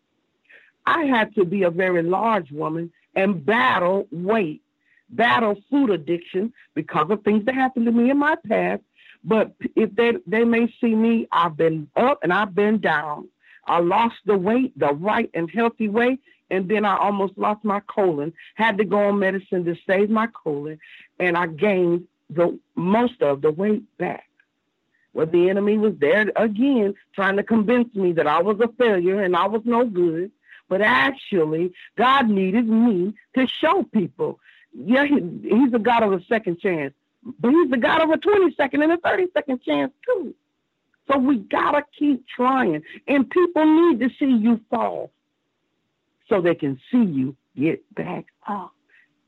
I 0.86 1.04
had 1.04 1.34
to 1.36 1.44
be 1.44 1.62
a 1.62 1.70
very 1.70 2.02
large 2.02 2.50
woman 2.50 2.92
and 3.14 3.44
battle 3.44 4.06
weight, 4.10 4.62
battle 5.10 5.56
food 5.70 5.90
addiction 5.90 6.52
because 6.74 7.10
of 7.10 7.22
things 7.22 7.44
that 7.44 7.54
happened 7.54 7.86
to 7.86 7.92
me 7.92 8.10
in 8.10 8.18
my 8.18 8.36
past. 8.48 8.82
But 9.22 9.52
if 9.76 9.94
they 9.94 10.14
they 10.26 10.44
may 10.44 10.72
see 10.80 10.94
me, 10.94 11.28
I've 11.30 11.56
been 11.56 11.88
up 11.96 12.20
and 12.22 12.32
I've 12.32 12.54
been 12.54 12.80
down. 12.80 13.28
I 13.66 13.80
lost 13.80 14.16
the 14.24 14.36
weight 14.36 14.76
the 14.78 14.94
right 14.94 15.30
and 15.34 15.50
healthy 15.50 15.88
way, 15.88 16.18
and 16.50 16.68
then 16.68 16.84
I 16.84 16.96
almost 16.96 17.36
lost 17.36 17.62
my 17.64 17.80
colon. 17.80 18.32
Had 18.54 18.78
to 18.78 18.84
go 18.84 19.08
on 19.08 19.18
medicine 19.18 19.64
to 19.66 19.76
save 19.86 20.08
my 20.08 20.28
colon, 20.28 20.78
and 21.18 21.36
I 21.36 21.46
gained 21.46 22.08
the 22.30 22.58
most 22.76 23.20
of 23.20 23.42
the 23.42 23.50
weight 23.50 23.82
back. 23.98 24.29
Well, 25.12 25.26
the 25.26 25.50
enemy 25.50 25.76
was 25.76 25.94
there 25.98 26.30
again, 26.36 26.94
trying 27.14 27.36
to 27.36 27.42
convince 27.42 27.94
me 27.94 28.12
that 28.12 28.26
I 28.26 28.40
was 28.42 28.60
a 28.60 28.68
failure 28.78 29.20
and 29.22 29.36
I 29.36 29.46
was 29.46 29.62
no 29.64 29.84
good. 29.84 30.30
But 30.68 30.82
actually, 30.82 31.72
God 31.98 32.28
needed 32.28 32.68
me 32.68 33.14
to 33.36 33.46
show 33.48 33.82
people. 33.82 34.38
Yeah, 34.72 35.04
he, 35.04 35.20
he's 35.42 35.74
a 35.74 35.80
God 35.80 36.04
of 36.04 36.12
a 36.12 36.22
second 36.28 36.60
chance, 36.60 36.94
but 37.40 37.50
he's 37.50 37.70
the 37.70 37.76
God 37.76 38.02
of 38.02 38.10
a 38.10 38.18
22nd 38.18 38.82
and 38.82 38.92
a 38.92 38.96
32nd 38.98 39.62
chance, 39.64 39.92
too. 40.06 40.32
So 41.10 41.18
we 41.18 41.38
got 41.38 41.72
to 41.72 41.82
keep 41.98 42.24
trying. 42.28 42.82
And 43.08 43.28
people 43.28 43.66
need 43.66 43.98
to 44.00 44.10
see 44.16 44.30
you 44.30 44.60
fall 44.70 45.10
so 46.28 46.40
they 46.40 46.54
can 46.54 46.78
see 46.92 47.02
you 47.02 47.36
get 47.56 47.82
back 47.94 48.26
up. 48.46 48.72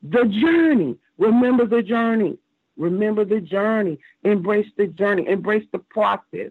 The 0.02 0.24
journey. 0.24 0.96
Remember 1.18 1.66
the 1.66 1.82
journey. 1.82 2.38
Remember 2.76 3.24
the 3.24 3.40
journey. 3.40 3.98
Embrace 4.24 4.68
the 4.76 4.86
journey. 4.86 5.26
Embrace 5.28 5.66
the 5.72 5.78
process. 5.78 6.50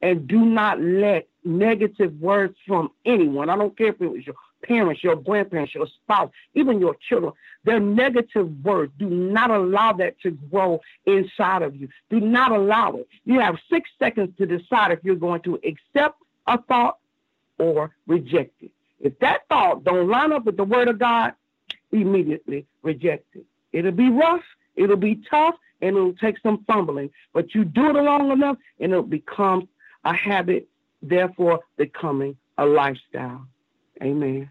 And 0.00 0.28
do 0.28 0.44
not 0.44 0.80
let 0.80 1.26
negative 1.44 2.20
words 2.20 2.56
from 2.66 2.90
anyone, 3.04 3.48
I 3.48 3.56
don't 3.56 3.76
care 3.76 3.88
if 3.88 4.00
it 4.00 4.06
was 4.06 4.26
your 4.26 4.36
parents, 4.62 5.02
your 5.02 5.16
grandparents, 5.16 5.74
your 5.74 5.86
spouse, 5.86 6.30
even 6.54 6.80
your 6.80 6.96
children, 7.08 7.32
their 7.64 7.80
negative 7.80 8.64
words, 8.64 8.92
do 8.98 9.08
not 9.08 9.50
allow 9.50 9.92
that 9.94 10.20
to 10.20 10.32
grow 10.50 10.80
inside 11.06 11.62
of 11.62 11.74
you. 11.76 11.88
Do 12.10 12.20
not 12.20 12.52
allow 12.52 12.96
it. 12.96 13.08
You 13.24 13.40
have 13.40 13.56
six 13.70 13.88
seconds 13.98 14.36
to 14.38 14.46
decide 14.46 14.92
if 14.92 15.00
you're 15.02 15.16
going 15.16 15.42
to 15.42 15.58
accept 15.64 16.20
a 16.46 16.60
thought 16.62 16.98
or 17.58 17.92
reject 18.06 18.62
it. 18.62 18.70
If 19.00 19.18
that 19.20 19.48
thought 19.48 19.84
don't 19.84 20.08
line 20.08 20.32
up 20.32 20.44
with 20.44 20.56
the 20.56 20.64
word 20.64 20.88
of 20.88 20.98
God, 20.98 21.32
immediately 21.92 22.66
reject 22.82 23.26
it. 23.34 23.44
It'll 23.72 23.92
be 23.92 24.10
rough, 24.10 24.42
it'll 24.78 24.96
be 24.96 25.20
tough, 25.30 25.56
and 25.80 25.96
it'll 25.96 26.14
take 26.14 26.38
some 26.40 26.64
fumbling. 26.66 27.10
But 27.32 27.54
you 27.54 27.64
do 27.64 27.90
it 27.90 27.92
long 27.92 28.30
enough, 28.30 28.56
and 28.80 28.92
it'll 28.92 29.02
become 29.02 29.68
a 30.04 30.14
habit, 30.14 30.68
therefore 31.02 31.60
becoming 31.76 32.36
a 32.56 32.64
lifestyle. 32.66 33.46
Amen. 34.02 34.50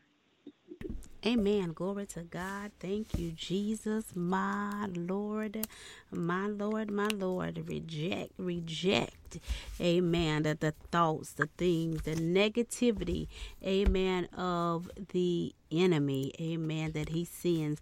Amen. 1.25 1.73
Glory 1.73 2.05
to 2.05 2.21
God. 2.21 2.71
Thank 2.80 3.17
you, 3.17 3.32
Jesus, 3.32 4.15
my 4.15 4.88
Lord, 4.95 5.65
my 6.11 6.47
Lord, 6.47 6.91
my 6.91 7.07
Lord. 7.07 7.67
Reject, 7.67 8.32
reject. 8.38 9.39
Amen. 9.82 10.43
The, 10.43 10.55
the 10.59 10.73
thoughts, 10.91 11.34
the 11.34 11.47
things, 11.57 12.03
the 12.03 12.15
negativity, 12.15 13.28
amen, 13.65 14.30
of 14.38 14.89
the 15.11 15.53
enemy, 15.71 16.34
amen, 16.39 16.91
that 16.93 17.09
he 17.09 17.25
sends 17.25 17.82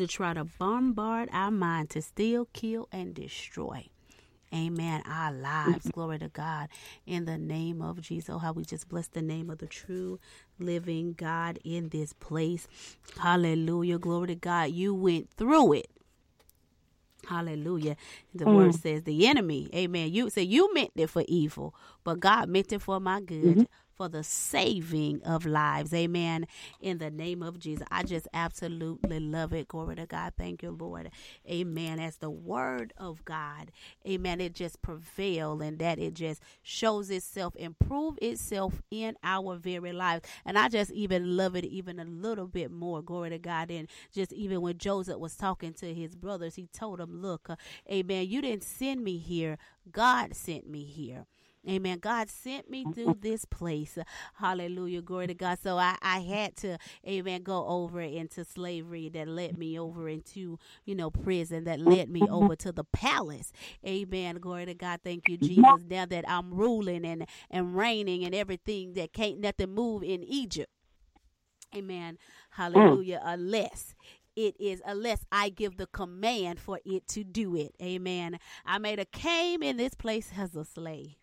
to 0.00 0.06
try 0.06 0.32
to 0.32 0.44
bombard 0.44 1.28
our 1.30 1.50
mind 1.50 1.90
to 1.90 2.00
steal, 2.00 2.48
kill, 2.54 2.88
and 2.90 3.14
destroy 3.14 3.86
amen, 4.52 5.02
our 5.06 5.30
lives. 5.30 5.90
Glory 5.92 6.18
to 6.18 6.28
God. 6.28 6.68
In 7.06 7.24
the 7.24 7.38
name 7.38 7.82
of 7.82 8.00
Jesus. 8.00 8.30
Oh, 8.30 8.38
how 8.38 8.52
we 8.52 8.64
just 8.64 8.88
bless 8.88 9.08
the 9.08 9.22
name 9.22 9.50
of 9.50 9.58
the 9.58 9.66
true 9.66 10.18
living 10.58 11.12
God 11.12 11.58
in 11.64 11.90
this 11.90 12.14
place. 12.14 12.66
Hallelujah. 13.18 13.98
Glory 13.98 14.28
to 14.28 14.34
God. 14.34 14.70
You 14.70 14.94
went 14.94 15.30
through 15.30 15.74
it. 15.74 15.90
Hallelujah. 17.28 17.96
The 18.34 18.46
mm. 18.46 18.56
word 18.56 18.74
says 18.74 19.04
the 19.04 19.28
enemy, 19.28 19.68
amen. 19.74 20.10
You 20.10 20.30
say 20.30 20.42
you 20.42 20.72
meant 20.72 20.90
it 20.96 21.10
for 21.10 21.22
evil, 21.28 21.74
but 22.02 22.18
God 22.18 22.48
meant 22.48 22.72
it 22.72 22.80
for 22.80 22.98
my 22.98 23.20
good. 23.20 23.44
Mm-hmm 23.44 23.62
for 24.00 24.08
the 24.08 24.24
saving 24.24 25.22
of 25.24 25.44
lives. 25.44 25.92
Amen. 25.92 26.46
In 26.80 26.96
the 26.96 27.10
name 27.10 27.42
of 27.42 27.58
Jesus. 27.58 27.86
I 27.90 28.02
just 28.02 28.26
absolutely 28.32 29.20
love 29.20 29.52
it. 29.52 29.68
Glory 29.68 29.96
to 29.96 30.06
God. 30.06 30.32
Thank 30.38 30.62
you, 30.62 30.70
Lord. 30.70 31.10
Amen. 31.46 32.00
As 32.00 32.16
the 32.16 32.30
word 32.30 32.94
of 32.96 33.22
God, 33.26 33.70
amen, 34.08 34.40
it 34.40 34.54
just 34.54 34.80
prevail 34.80 35.60
and 35.60 35.78
that 35.80 35.98
it 35.98 36.14
just 36.14 36.40
shows 36.62 37.10
itself, 37.10 37.54
improve 37.56 38.18
itself 38.22 38.80
in 38.90 39.16
our 39.22 39.56
very 39.56 39.92
lives. 39.92 40.26
And 40.46 40.56
I 40.56 40.70
just 40.70 40.90
even 40.92 41.36
love 41.36 41.54
it 41.54 41.66
even 41.66 42.00
a 42.00 42.06
little 42.06 42.46
bit 42.46 42.70
more. 42.70 43.02
Glory 43.02 43.28
to 43.28 43.38
God. 43.38 43.70
And 43.70 43.86
just 44.14 44.32
even 44.32 44.62
when 44.62 44.78
Joseph 44.78 45.18
was 45.18 45.34
talking 45.34 45.74
to 45.74 45.92
his 45.92 46.14
brothers, 46.16 46.54
he 46.54 46.68
told 46.68 47.00
them, 47.00 47.20
look, 47.20 47.50
uh, 47.50 47.56
amen, 47.92 48.28
you 48.28 48.40
didn't 48.40 48.64
send 48.64 49.04
me 49.04 49.18
here. 49.18 49.58
God 49.92 50.34
sent 50.34 50.66
me 50.66 50.84
here. 50.84 51.26
Amen. 51.68 51.98
God 51.98 52.30
sent 52.30 52.70
me 52.70 52.84
mm-hmm. 52.84 52.92
through 52.92 53.18
this 53.20 53.44
place. 53.44 53.98
Hallelujah. 54.34 55.02
Glory 55.02 55.26
to 55.26 55.34
God. 55.34 55.58
So 55.62 55.76
I, 55.76 55.96
I 56.00 56.20
had 56.20 56.56
to, 56.58 56.78
amen, 57.06 57.42
go 57.42 57.66
over 57.66 58.00
into 58.00 58.44
slavery 58.44 59.10
that 59.10 59.28
led 59.28 59.58
me 59.58 59.78
over 59.78 60.08
into, 60.08 60.58
you 60.86 60.94
know, 60.94 61.10
prison 61.10 61.64
that 61.64 61.78
led 61.78 62.08
me 62.08 62.20
mm-hmm. 62.20 62.32
over 62.32 62.56
to 62.56 62.72
the 62.72 62.84
palace. 62.84 63.52
Amen. 63.86 64.36
Glory 64.36 64.66
to 64.66 64.74
God. 64.74 65.00
Thank 65.04 65.28
you, 65.28 65.36
mm-hmm. 65.36 65.46
Jesus. 65.46 65.84
Now 65.88 66.06
that 66.06 66.24
I'm 66.28 66.54
ruling 66.54 67.04
and, 67.04 67.26
and 67.50 67.76
reigning 67.76 68.24
and 68.24 68.34
everything 68.34 68.94
that 68.94 69.12
can't 69.12 69.40
nothing 69.40 69.74
move 69.74 70.02
in 70.02 70.22
Egypt. 70.24 70.72
Amen. 71.76 72.14
Mm. 72.14 72.18
Hallelujah. 72.50 73.20
Unless 73.22 73.94
it 74.36 74.56
is 74.58 74.80
unless 74.86 75.24
I 75.30 75.50
give 75.50 75.76
the 75.76 75.86
command 75.86 76.60
for 76.60 76.80
it 76.84 77.06
to 77.08 77.24
do 77.24 77.56
it. 77.56 77.74
Amen. 77.82 78.38
I 78.64 78.78
made 78.78 78.98
a 78.98 79.04
came 79.04 79.62
in 79.62 79.76
this 79.76 79.94
place 79.94 80.30
as 80.36 80.56
a 80.56 80.64
slave. 80.64 81.16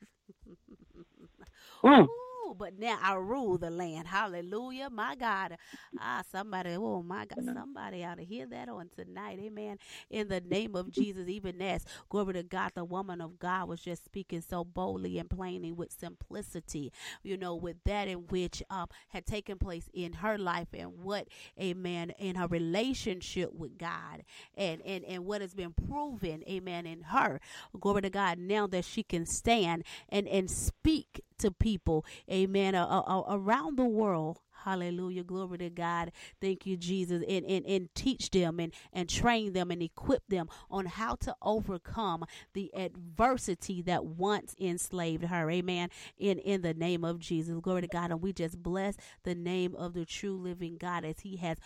Mm. 1.87 2.07
But 2.55 2.79
now 2.79 2.97
I 3.01 3.15
rule 3.15 3.57
the 3.57 3.69
land. 3.71 4.07
Hallelujah, 4.07 4.89
my 4.89 5.15
God. 5.15 5.57
Ah, 5.99 6.23
somebody, 6.31 6.75
oh 6.77 7.03
my 7.03 7.25
God, 7.25 7.39
somebody 7.53 8.03
ought 8.05 8.17
to 8.17 8.25
hear 8.25 8.45
that 8.47 8.69
on 8.69 8.89
tonight. 8.95 9.39
Amen. 9.39 9.77
In 10.09 10.27
the 10.29 10.41
name 10.41 10.75
of 10.75 10.91
Jesus, 10.91 11.27
even 11.27 11.61
as 11.61 11.85
glory 12.09 12.33
to 12.33 12.43
God, 12.43 12.71
the 12.75 12.85
woman 12.85 13.21
of 13.21 13.39
God 13.39 13.67
was 13.69 13.81
just 13.81 14.05
speaking 14.05 14.41
so 14.41 14.63
boldly 14.63 15.19
and 15.19 15.29
plainly 15.29 15.71
with 15.71 15.91
simplicity, 15.91 16.91
you 17.23 17.37
know, 17.37 17.55
with 17.55 17.77
that 17.85 18.07
in 18.07 18.19
which 18.27 18.63
um 18.69 18.87
had 19.09 19.25
taken 19.25 19.57
place 19.57 19.89
in 19.93 20.13
her 20.13 20.37
life 20.37 20.69
and 20.73 20.99
what, 21.03 21.27
amen, 21.61 22.11
in 22.19 22.35
her 22.35 22.47
relationship 22.47 23.53
with 23.53 23.77
God 23.77 24.23
and 24.55 24.81
and 24.83 25.03
and 25.05 25.25
what 25.25 25.41
has 25.41 25.53
been 25.53 25.73
proven, 25.73 26.43
amen, 26.49 26.85
in 26.85 27.03
her. 27.03 27.39
Glory 27.79 28.03
to 28.03 28.09
God. 28.09 28.39
Now 28.39 28.67
that 28.67 28.85
she 28.85 29.03
can 29.03 29.25
stand 29.25 29.83
and 30.09 30.27
and 30.27 30.49
speak 30.49 31.21
to 31.39 31.51
people, 31.51 32.05
amen, 32.31 32.36
uh, 32.45 33.23
around 33.29 33.77
the 33.77 33.85
world. 33.85 34.39
Hallelujah. 34.63 35.23
Glory 35.23 35.59
to 35.59 35.69
God. 35.69 36.11
Thank 36.41 36.65
you, 36.65 36.75
Jesus. 36.75 37.23
And, 37.27 37.45
and, 37.45 37.65
and 37.65 37.87
teach 37.95 38.31
them 38.31 38.59
and, 38.59 38.73
and 38.91 39.07
train 39.07 39.53
them 39.53 39.71
and 39.71 39.81
equip 39.81 40.27
them 40.27 40.49
on 40.69 40.87
how 40.87 41.15
to 41.21 41.35
overcome 41.41 42.25
the 42.53 42.69
adversity 42.75 43.81
that 43.83 44.03
once 44.05 44.55
enslaved 44.59 45.25
her. 45.25 45.49
Amen. 45.49 45.89
In, 46.17 46.39
in 46.39 46.63
the 46.63 46.73
name 46.73 47.05
of 47.05 47.19
Jesus. 47.19 47.57
Glory 47.61 47.83
to 47.83 47.87
God. 47.87 48.11
And 48.11 48.21
we 48.21 48.33
just 48.33 48.61
bless 48.61 48.97
the 49.23 49.35
name 49.35 49.73
of 49.75 49.93
the 49.93 50.05
true 50.05 50.35
living 50.35 50.77
God 50.77 51.05
as 51.05 51.21
He 51.21 51.37
has 51.37 51.57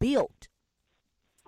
built 0.00 0.48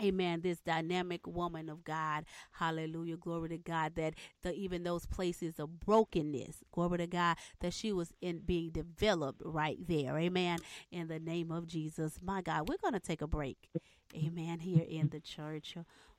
Amen. 0.02 0.40
This 0.42 0.60
dynamic 0.60 1.26
woman 1.26 1.68
of 1.68 1.84
God. 1.84 2.24
Hallelujah. 2.52 3.16
Glory 3.16 3.50
to 3.50 3.58
God 3.58 3.94
that 3.96 4.14
the, 4.42 4.54
even 4.54 4.82
those 4.82 5.06
places 5.06 5.58
of 5.58 5.80
brokenness, 5.80 6.58
glory 6.72 6.98
to 6.98 7.06
God, 7.06 7.36
that 7.60 7.72
she 7.74 7.92
was 7.92 8.12
in 8.20 8.40
being 8.40 8.70
developed 8.70 9.42
right 9.44 9.78
there. 9.86 10.18
Amen. 10.18 10.58
In 10.90 11.08
the 11.08 11.20
name 11.20 11.50
of 11.52 11.66
Jesus. 11.66 12.18
My 12.22 12.42
God, 12.42 12.68
we're 12.68 12.78
going 12.82 12.94
to 12.94 13.00
take 13.00 13.22
a 13.22 13.26
break. 13.26 13.70
Amen. 14.16 14.60
Here 14.60 14.84
in 14.88 15.08
the 15.10 15.20
church 15.20 15.76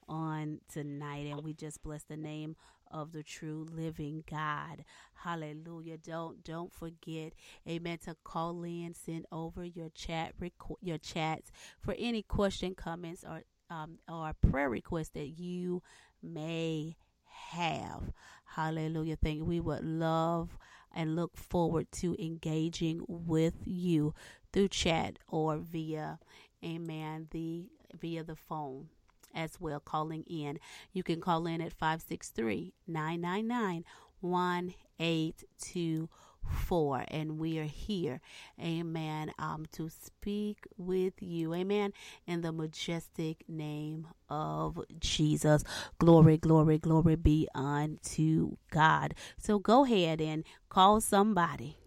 on 0.08 0.60
tonight. 0.72 1.28
And 1.28 1.44
we 1.44 1.54
just 1.54 1.84
bless 1.84 2.04
the 2.04 2.18
name 2.18 2.56
of 2.92 3.12
the 3.12 3.24
true 3.24 3.66
living 3.72 4.24
God. 4.30 4.86
Hallelujah. 5.16 5.98
Don't 5.98 6.44
don't 6.44 6.72
forget, 6.74 7.34
amen, 7.68 7.98
to 8.06 8.16
call 8.24 8.64
in, 8.64 8.94
send 8.94 9.26
over 9.32 9.66
your 9.66 9.90
chat 9.90 10.34
your 10.82 10.98
chats 10.98 11.52
for 11.80 11.96
any 11.98 12.22
question, 12.22 12.76
comments, 12.76 13.24
or 13.24 13.42
um, 13.74 13.98
or 14.08 14.34
prayer 14.50 14.70
request 14.70 15.14
that 15.14 15.40
you 15.40 15.82
may 16.22 16.96
have. 17.26 18.12
Hallelujah. 18.46 19.16
Thank 19.16 19.38
you. 19.38 19.46
We 19.46 19.60
would 19.60 19.84
love 19.84 20.58
and 20.94 21.16
look 21.16 21.36
forward 21.36 21.92
to 21.92 22.16
engaging 22.24 23.04
with 23.08 23.56
you 23.66 24.14
through 24.52 24.68
chat 24.68 25.18
or 25.28 25.58
via 25.58 26.20
amen 26.64 27.28
the 27.32 27.66
via 28.00 28.24
the 28.24 28.36
phone 28.36 28.90
as 29.34 29.60
well 29.60 29.80
calling 29.80 30.24
in 30.28 30.60
you 30.94 31.02
can 31.02 31.20
call 31.20 31.48
in 31.48 31.62
at 31.62 31.74
563 31.74 32.74
999 32.88 33.84
1824 34.22 36.33
for. 36.50 37.04
And 37.08 37.38
we 37.40 37.60
are 37.60 37.64
here, 37.64 38.22
amen, 38.60 39.32
um, 39.40 39.66
to 39.74 39.90
speak 39.90 40.68
with 40.78 41.14
you, 41.22 41.54
amen, 41.54 41.94
in 42.26 42.42
the 42.42 42.52
majestic 42.52 43.44
name 43.48 44.08
of 44.30 44.80
Jesus. 45.00 45.64
Glory, 46.00 46.38
glory, 46.38 46.78
glory 46.78 47.16
be 47.16 47.48
unto 47.54 48.58
God. 48.72 49.14
So 49.38 49.60
go 49.60 49.86
ahead 49.86 50.22
and 50.22 50.44
call 50.70 51.02
somebody. 51.02 51.78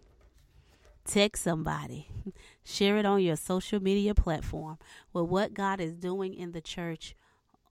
Text 1.05 1.43
somebody, 1.43 2.09
share 2.65 2.97
it 2.97 3.05
on 3.05 3.21
your 3.21 3.37
social 3.37 3.81
media 3.81 4.13
platform 4.13 4.77
with 5.13 5.25
what 5.25 5.53
God 5.53 5.79
is 5.79 5.93
doing 5.93 6.33
in 6.33 6.51
the 6.51 6.59
church 6.59 7.15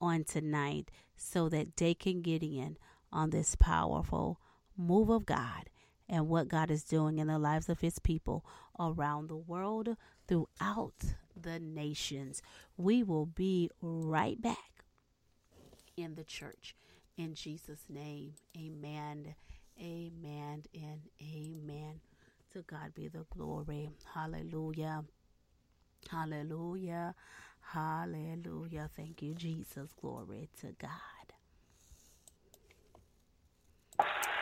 on 0.01 0.23
tonight 0.23 0.89
so 1.15 1.47
that 1.49 1.77
they 1.77 1.93
can 1.93 2.21
get 2.21 2.41
in 2.41 2.77
on 3.11 3.29
this 3.29 3.55
powerful 3.55 4.39
move 4.75 5.09
of 5.09 5.25
God 5.25 5.69
and 6.09 6.27
what 6.27 6.47
God 6.47 6.71
is 6.71 6.83
doing 6.83 7.19
in 7.19 7.27
the 7.27 7.39
lives 7.39 7.69
of 7.69 7.81
his 7.81 7.99
people 7.99 8.45
around 8.79 9.29
the 9.29 9.35
world, 9.35 9.95
throughout 10.27 11.15
the 11.35 11.59
nations. 11.59 12.41
We 12.77 13.03
will 13.03 13.25
be 13.25 13.69
right 13.81 14.41
back 14.41 14.85
in 15.95 16.15
the 16.15 16.23
church. 16.23 16.75
In 17.17 17.33
Jesus' 17.33 17.85
name, 17.89 18.33
amen, 18.55 19.35
amen, 19.81 20.63
and 20.73 21.01
amen. 21.21 21.99
To 22.53 22.61
God 22.61 22.93
be 22.95 23.07
the 23.07 23.25
glory. 23.35 23.89
Hallelujah. 24.13 25.03
Hallelujah. 26.09 27.15
Hallelujah. 27.61 28.89
Thank 28.95 29.21
you, 29.21 29.33
Jesus. 29.33 29.91
Glory 29.99 30.49
to 30.61 30.67
God. 30.79 30.91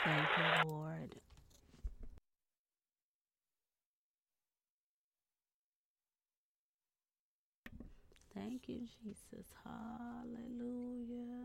Thank 0.03 0.28
you, 0.38 0.70
Lord. 0.70 1.16
Thank 8.36 8.69
you, 8.69 8.81
Jesus. 9.03 9.47
Hallelujah. 9.65 11.44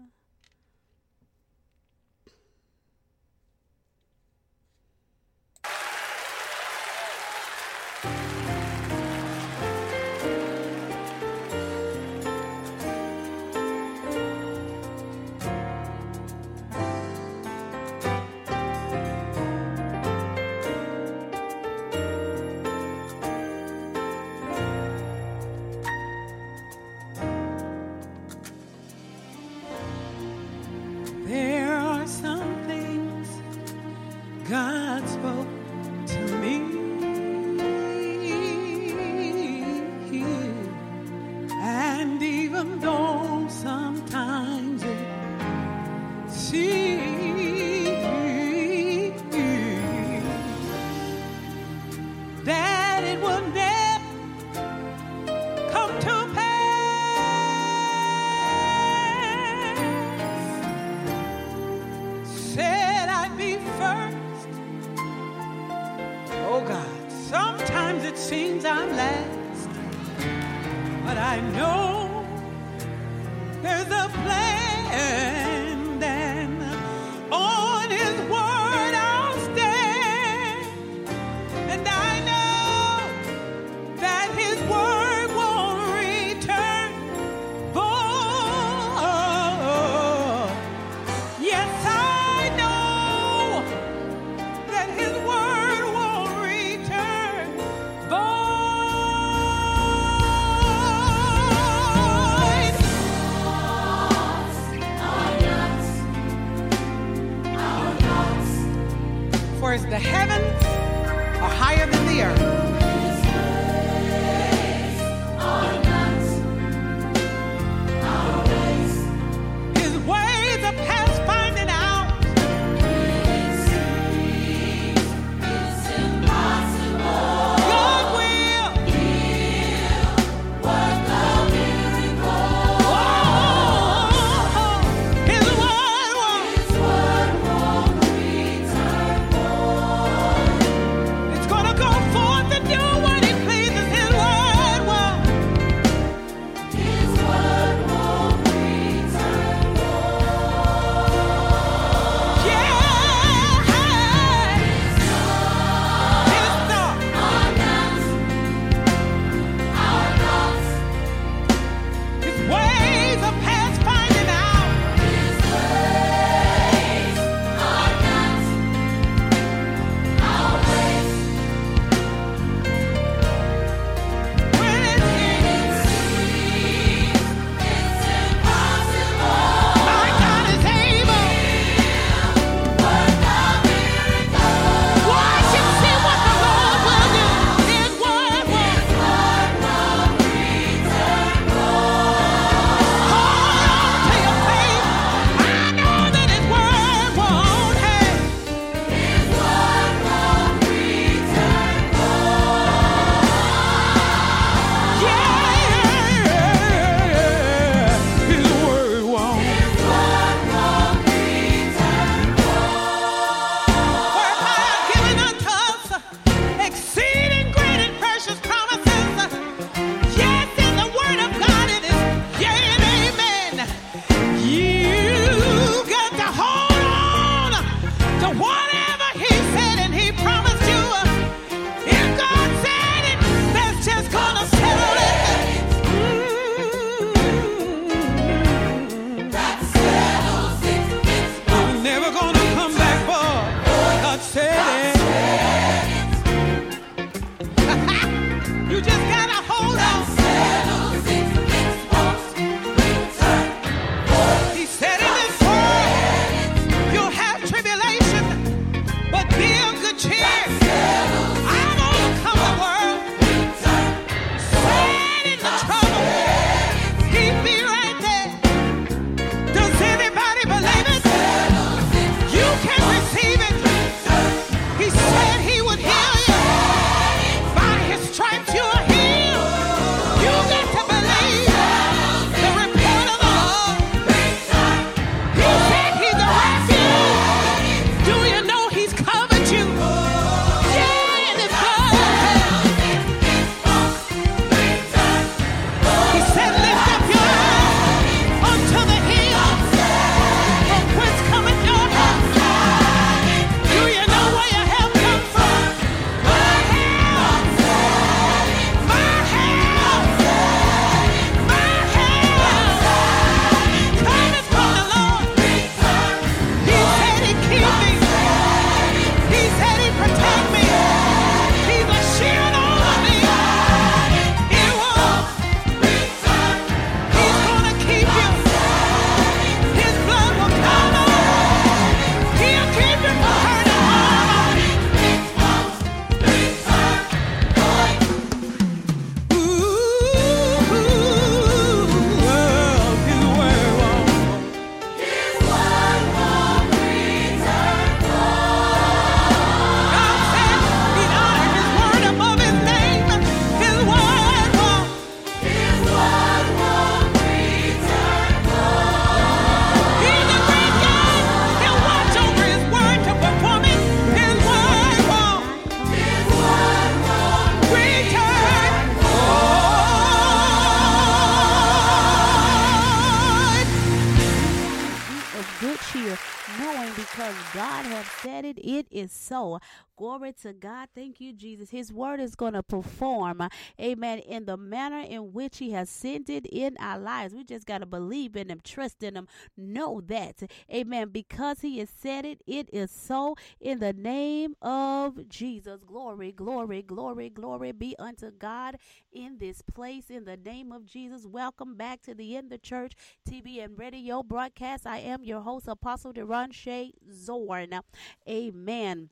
So. 379.31 379.61
Glory 380.01 380.33
to 380.33 380.55
God. 380.55 380.89
Thank 380.95 381.21
you, 381.21 381.35
Jesus. 381.35 381.69
His 381.69 381.93
word 381.93 382.21
is 382.21 382.35
going 382.35 382.55
to 382.55 382.63
perform, 382.63 383.47
amen, 383.79 384.21
in 384.21 384.47
the 384.47 384.57
manner 384.57 385.01
in 385.01 385.35
which 385.35 385.59
He 385.59 385.73
has 385.73 385.91
sent 385.91 386.31
it 386.31 386.47
in 386.47 386.75
our 386.81 386.99
lives. 386.99 387.35
We 387.35 387.45
just 387.45 387.67
got 387.67 387.81
to 387.81 387.87
believe 387.87 388.35
in 388.35 388.49
Him, 388.49 388.63
trust 388.65 389.03
in 389.03 389.15
Him, 389.15 389.29
know 389.59 390.01
that, 390.07 390.43
amen, 390.73 391.11
because 391.11 391.61
He 391.61 391.81
has 391.81 391.91
said 391.91 392.25
it, 392.25 392.41
it 392.47 392.71
is 392.73 392.91
so 392.91 393.37
in 393.61 393.81
the 393.81 393.93
name 393.93 394.55
of 394.63 395.29
Jesus. 395.29 395.85
Glory, 395.85 396.33
glory, 396.33 396.81
glory, 396.81 397.29
glory 397.29 397.73
be 397.73 397.95
unto 397.99 398.31
God 398.31 398.77
in 399.13 399.37
this 399.37 399.61
place 399.61 400.09
in 400.09 400.25
the 400.25 400.39
name 400.39 400.73
of 400.73 400.87
Jesus. 400.87 401.27
Welcome 401.27 401.77
back 401.77 402.01
to 402.05 402.15
the 402.15 402.37
In 402.37 402.49
the 402.49 402.57
Church 402.57 402.95
TV 403.29 403.63
and 403.63 403.79
radio 403.79 404.23
broadcast. 404.23 404.87
I 404.87 405.01
am 405.01 405.25
your 405.25 405.43
host, 405.43 405.69
Apostle 405.69 406.15
Derashay 406.15 406.93
Zorn. 407.13 407.81
Amen. 408.27 409.11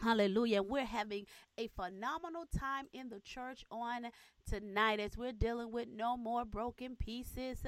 Hallelujah. 0.00 0.62
We're 0.62 0.84
having 0.84 1.26
a 1.56 1.68
phenomenal 1.68 2.44
time 2.46 2.86
in 2.92 3.08
the 3.08 3.20
church 3.20 3.64
on 3.70 4.06
tonight 4.48 5.00
as 5.00 5.16
we're 5.16 5.32
dealing 5.32 5.72
with 5.72 5.88
no 5.94 6.16
more 6.16 6.44
broken 6.44 6.96
pieces 6.96 7.58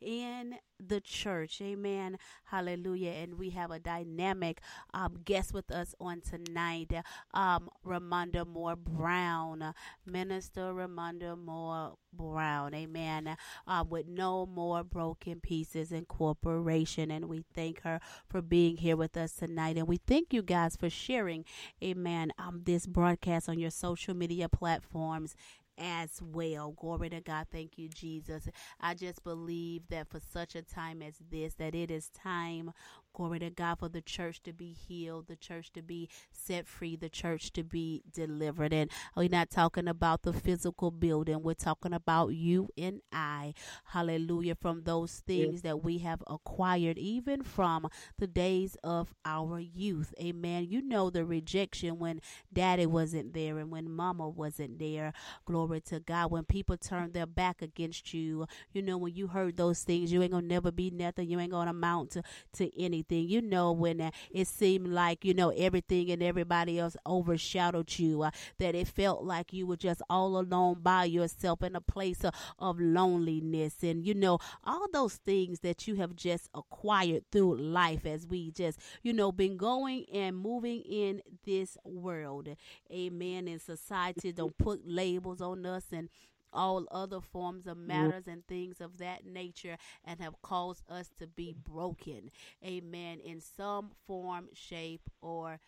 in 0.00 0.56
the 0.78 1.00
church. 1.00 1.60
Amen. 1.60 2.18
Hallelujah. 2.44 3.10
And 3.10 3.38
we 3.38 3.50
have 3.50 3.70
a 3.70 3.78
dynamic 3.78 4.60
um, 4.92 5.18
guest 5.24 5.52
with 5.52 5.70
us 5.70 5.94
on 6.00 6.20
tonight, 6.20 6.92
um, 7.32 7.68
Ramonda 7.84 8.46
Moore 8.46 8.76
Brown, 8.76 9.74
Minister 10.04 10.72
Ramonda 10.72 11.36
Moore 11.38 11.94
Brown. 12.12 12.74
Amen. 12.74 13.36
Uh, 13.66 13.84
with 13.88 14.06
no 14.06 14.46
more 14.46 14.84
broken 14.84 15.40
pieces 15.40 15.92
incorporation. 15.92 17.10
And 17.10 17.26
we 17.26 17.44
thank 17.54 17.82
her 17.82 18.00
for 18.28 18.42
being 18.42 18.76
here 18.76 18.96
with 18.96 19.16
us 19.16 19.32
tonight. 19.32 19.76
And 19.76 19.88
we 19.88 19.98
thank 20.06 20.32
you 20.32 20.42
guys 20.42 20.76
for 20.76 20.90
sharing, 20.90 21.44
amen, 21.82 22.32
um, 22.38 22.62
this 22.64 22.86
broadcast 22.86 23.48
on 23.48 23.58
your 23.58 23.70
social 23.70 24.14
media 24.14 24.48
platforms 24.48 25.34
as 25.78 26.20
well. 26.22 26.72
Glory 26.72 27.10
to 27.10 27.20
God. 27.20 27.46
Thank 27.50 27.78
you, 27.78 27.88
Jesus. 27.88 28.48
I 28.80 28.94
just 28.94 29.22
believe 29.24 29.82
that 29.88 30.08
for 30.08 30.20
such 30.20 30.54
a 30.54 30.62
time 30.62 31.02
as 31.02 31.14
this, 31.30 31.54
that 31.54 31.74
it 31.74 31.90
is 31.90 32.08
time 32.10 32.72
Glory 33.16 33.38
to 33.38 33.48
God 33.48 33.78
for 33.78 33.88
the 33.88 34.02
church 34.02 34.42
to 34.42 34.52
be 34.52 34.74
healed, 34.74 35.26
the 35.26 35.36
church 35.36 35.72
to 35.72 35.80
be 35.80 36.06
set 36.32 36.68
free, 36.68 36.96
the 36.96 37.08
church 37.08 37.50
to 37.54 37.64
be 37.64 38.02
delivered. 38.12 38.74
And 38.74 38.90
we're 39.16 39.30
not 39.30 39.48
talking 39.48 39.88
about 39.88 40.22
the 40.22 40.34
physical 40.34 40.90
building, 40.90 41.42
we're 41.42 41.54
talking 41.54 41.94
about 41.94 42.34
you 42.34 42.68
and 42.76 43.00
I. 43.10 43.54
Hallelujah. 43.86 44.54
From 44.54 44.82
those 44.82 45.22
things 45.26 45.62
that 45.62 45.82
we 45.82 45.98
have 45.98 46.22
acquired, 46.26 46.98
even 46.98 47.42
from 47.42 47.88
the 48.18 48.26
days 48.26 48.76
of 48.84 49.14
our 49.24 49.60
youth. 49.60 50.12
Amen. 50.20 50.66
You 50.68 50.82
know 50.82 51.08
the 51.08 51.24
rejection 51.24 51.98
when 51.98 52.20
daddy 52.52 52.84
wasn't 52.84 53.32
there 53.32 53.56
and 53.56 53.70
when 53.70 53.90
mama 53.90 54.28
wasn't 54.28 54.78
there. 54.78 55.14
Glory 55.46 55.80
to 55.82 56.00
God. 56.00 56.30
When 56.30 56.44
people 56.44 56.76
turned 56.76 57.14
their 57.14 57.26
back 57.26 57.62
against 57.62 58.12
you, 58.12 58.46
you 58.74 58.82
know, 58.82 58.98
when 58.98 59.14
you 59.14 59.28
heard 59.28 59.56
those 59.56 59.82
things, 59.82 60.12
you 60.12 60.22
ain't 60.22 60.32
gonna 60.32 60.46
never 60.46 60.70
be 60.70 60.90
nothing, 60.90 61.30
you 61.30 61.40
ain't 61.40 61.52
gonna 61.52 61.70
amount 61.70 62.10
to, 62.10 62.22
to 62.54 62.78
anything 62.78 63.05
anything. 63.10 63.28
You 63.28 63.42
know, 63.42 63.72
when 63.72 64.00
uh, 64.00 64.10
it 64.30 64.48
seemed 64.48 64.88
like, 64.88 65.24
you 65.24 65.34
know, 65.34 65.50
everything 65.50 66.10
and 66.10 66.22
everybody 66.22 66.78
else 66.78 66.96
overshadowed 67.06 67.98
you, 67.98 68.22
uh, 68.22 68.30
that 68.58 68.74
it 68.74 68.88
felt 68.88 69.24
like 69.24 69.52
you 69.52 69.66
were 69.66 69.76
just 69.76 70.02
all 70.08 70.38
alone 70.38 70.78
by 70.82 71.04
yourself 71.04 71.62
in 71.62 71.76
a 71.76 71.80
place 71.80 72.24
of, 72.24 72.34
of 72.58 72.80
loneliness. 72.80 73.82
And, 73.82 74.04
you 74.04 74.14
know, 74.14 74.38
all 74.64 74.86
those 74.92 75.14
things 75.14 75.60
that 75.60 75.86
you 75.86 75.96
have 75.96 76.16
just 76.16 76.48
acquired 76.54 77.24
through 77.30 77.56
life 77.56 78.06
as 78.06 78.26
we 78.26 78.50
just, 78.50 78.78
you 79.02 79.12
know, 79.12 79.32
been 79.32 79.56
going 79.56 80.04
and 80.12 80.36
moving 80.36 80.80
in 80.80 81.22
this 81.44 81.76
world. 81.84 82.48
Amen. 82.92 83.48
And 83.48 83.60
society 83.60 84.32
don't 84.32 84.56
put 84.58 84.86
labels 84.86 85.40
on 85.40 85.64
us 85.66 85.84
and 85.92 86.08
all 86.56 86.86
other 86.90 87.20
forms 87.20 87.66
of 87.66 87.76
mm-hmm. 87.76 87.88
matters 87.88 88.24
and 88.26 88.46
things 88.46 88.80
of 88.80 88.98
that 88.98 89.26
nature 89.26 89.76
and 90.04 90.20
have 90.20 90.40
caused 90.42 90.82
us 90.90 91.10
to 91.18 91.26
be 91.26 91.54
broken. 91.64 92.30
Amen. 92.64 93.20
In 93.20 93.40
some 93.40 93.90
form, 94.06 94.48
shape, 94.52 95.08
or 95.20 95.60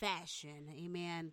fashion. 0.00 0.68
Amen. 0.76 1.32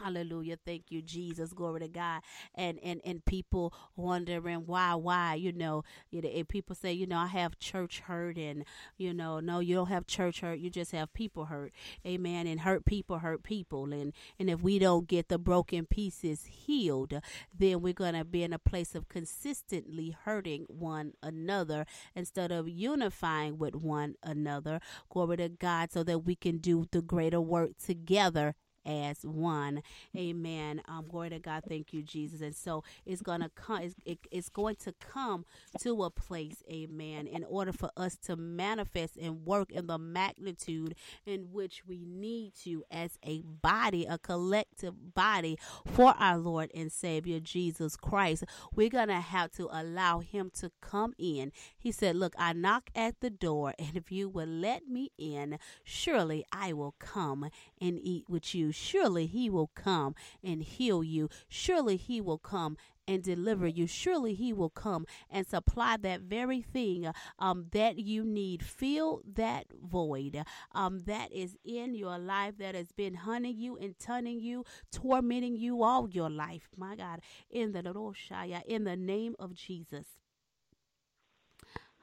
Hallelujah. 0.00 0.56
Thank 0.64 0.90
you, 0.90 1.00
Jesus. 1.00 1.52
Glory 1.52 1.80
to 1.80 1.88
God. 1.88 2.22
And 2.54 2.78
and 2.82 3.00
and 3.04 3.24
people 3.24 3.72
wondering 3.94 4.66
why, 4.66 4.94
why, 4.94 5.34
you 5.34 5.52
know, 5.52 5.84
know, 6.10 6.44
people 6.48 6.74
say, 6.74 6.92
you 6.92 7.06
know, 7.06 7.18
I 7.18 7.26
have 7.28 7.58
church 7.58 8.00
hurt 8.00 8.36
and 8.36 8.64
you 8.96 9.14
know, 9.14 9.38
no, 9.38 9.60
you 9.60 9.74
don't 9.76 9.88
have 9.88 10.06
church 10.06 10.40
hurt, 10.40 10.58
you 10.58 10.70
just 10.70 10.90
have 10.92 11.12
people 11.12 11.44
hurt. 11.44 11.72
Amen. 12.04 12.46
And 12.48 12.60
hurt 12.60 12.84
people 12.84 13.18
hurt 13.18 13.44
people. 13.44 13.92
And 13.92 14.12
and 14.40 14.50
if 14.50 14.60
we 14.60 14.78
don't 14.80 15.06
get 15.06 15.28
the 15.28 15.38
broken 15.38 15.86
pieces 15.86 16.46
healed, 16.46 17.14
then 17.56 17.80
we're 17.80 17.92
gonna 17.92 18.24
be 18.24 18.42
in 18.42 18.52
a 18.52 18.58
place 18.58 18.94
of 18.96 19.08
consistently 19.08 20.16
hurting 20.24 20.64
one 20.68 21.12
another 21.22 21.86
instead 22.16 22.50
of 22.50 22.68
unifying 22.68 23.56
with 23.58 23.76
one 23.76 24.16
another. 24.22 24.80
Glory 25.10 25.36
to 25.36 25.48
God, 25.48 25.92
so 25.92 26.02
that 26.02 26.20
we 26.20 26.34
can 26.34 26.58
do 26.58 26.86
the 26.90 27.02
greater 27.02 27.40
work 27.40 27.76
together 27.78 28.54
as 28.84 29.24
one. 29.24 29.82
Amen. 30.16 30.82
Um, 30.88 31.06
glory 31.08 31.30
to 31.30 31.38
God. 31.38 31.62
Thank 31.68 31.92
you, 31.92 32.02
Jesus. 32.02 32.40
And 32.40 32.54
so 32.54 32.84
it's 33.06 33.22
gonna 33.22 33.50
come. 33.54 33.82
It's, 33.82 33.94
it, 34.04 34.18
it's 34.30 34.48
going 34.48 34.76
to 34.76 34.92
come 35.00 35.44
to 35.80 36.04
a 36.04 36.10
place, 36.10 36.62
Amen, 36.70 37.26
in 37.26 37.44
order 37.44 37.72
for 37.72 37.90
us 37.96 38.16
to 38.26 38.36
manifest 38.36 39.16
and 39.16 39.44
work 39.46 39.70
in 39.72 39.86
the 39.86 39.98
magnitude 39.98 40.94
in 41.26 41.52
which 41.52 41.82
we 41.86 42.04
need 42.04 42.54
to 42.64 42.84
as 42.90 43.18
a 43.24 43.42
body, 43.42 44.06
a 44.06 44.18
collective 44.18 45.14
body 45.14 45.58
for 45.86 46.14
our 46.18 46.38
Lord 46.38 46.70
and 46.74 46.90
Savior 46.90 47.40
Jesus 47.40 47.96
Christ. 47.96 48.44
We're 48.74 48.90
gonna 48.90 49.20
have 49.20 49.52
to 49.52 49.68
allow 49.70 50.20
Him 50.20 50.50
to 50.54 50.70
come 50.80 51.14
in. 51.18 51.52
He 51.78 51.92
said, 51.92 52.16
"Look, 52.16 52.34
I 52.38 52.52
knock 52.52 52.90
at 52.94 53.20
the 53.20 53.30
door, 53.30 53.74
and 53.78 53.96
if 53.96 54.10
you 54.10 54.28
will 54.28 54.48
let 54.48 54.88
me 54.88 55.12
in, 55.18 55.58
surely 55.84 56.44
I 56.52 56.72
will 56.72 56.94
come 56.98 57.48
and 57.80 57.98
eat 58.02 58.28
with 58.28 58.54
you." 58.54 58.71
Surely 58.72 59.26
he 59.26 59.48
will 59.48 59.70
come 59.74 60.14
and 60.42 60.62
heal 60.62 61.04
you. 61.04 61.28
Surely 61.48 61.96
he 61.96 62.20
will 62.20 62.38
come 62.38 62.76
and 63.06 63.22
deliver 63.22 63.66
you. 63.66 63.86
Surely 63.86 64.34
he 64.34 64.52
will 64.52 64.70
come 64.70 65.06
and 65.30 65.46
supply 65.46 65.96
that 65.96 66.20
very 66.20 66.62
thing 66.62 67.10
um, 67.38 67.66
that 67.72 67.98
you 67.98 68.24
need. 68.24 68.64
Fill 68.64 69.22
that 69.34 69.66
void 69.82 70.44
um, 70.72 71.00
that 71.00 71.32
is 71.32 71.56
in 71.64 71.94
your 71.94 72.18
life 72.18 72.58
that 72.58 72.74
has 72.74 72.92
been 72.92 73.14
hunting 73.14 73.56
you 73.56 73.76
and 73.76 73.98
turning 73.98 74.40
you, 74.40 74.64
tormenting 74.90 75.56
you 75.56 75.82
all 75.82 76.08
your 76.08 76.30
life. 76.30 76.68
My 76.76 76.96
God, 76.96 77.20
in 77.50 77.72
the 77.72 77.82
Roshaya, 77.82 78.64
in 78.64 78.84
the 78.84 78.96
name 78.96 79.34
of 79.38 79.54
Jesus. 79.54 80.06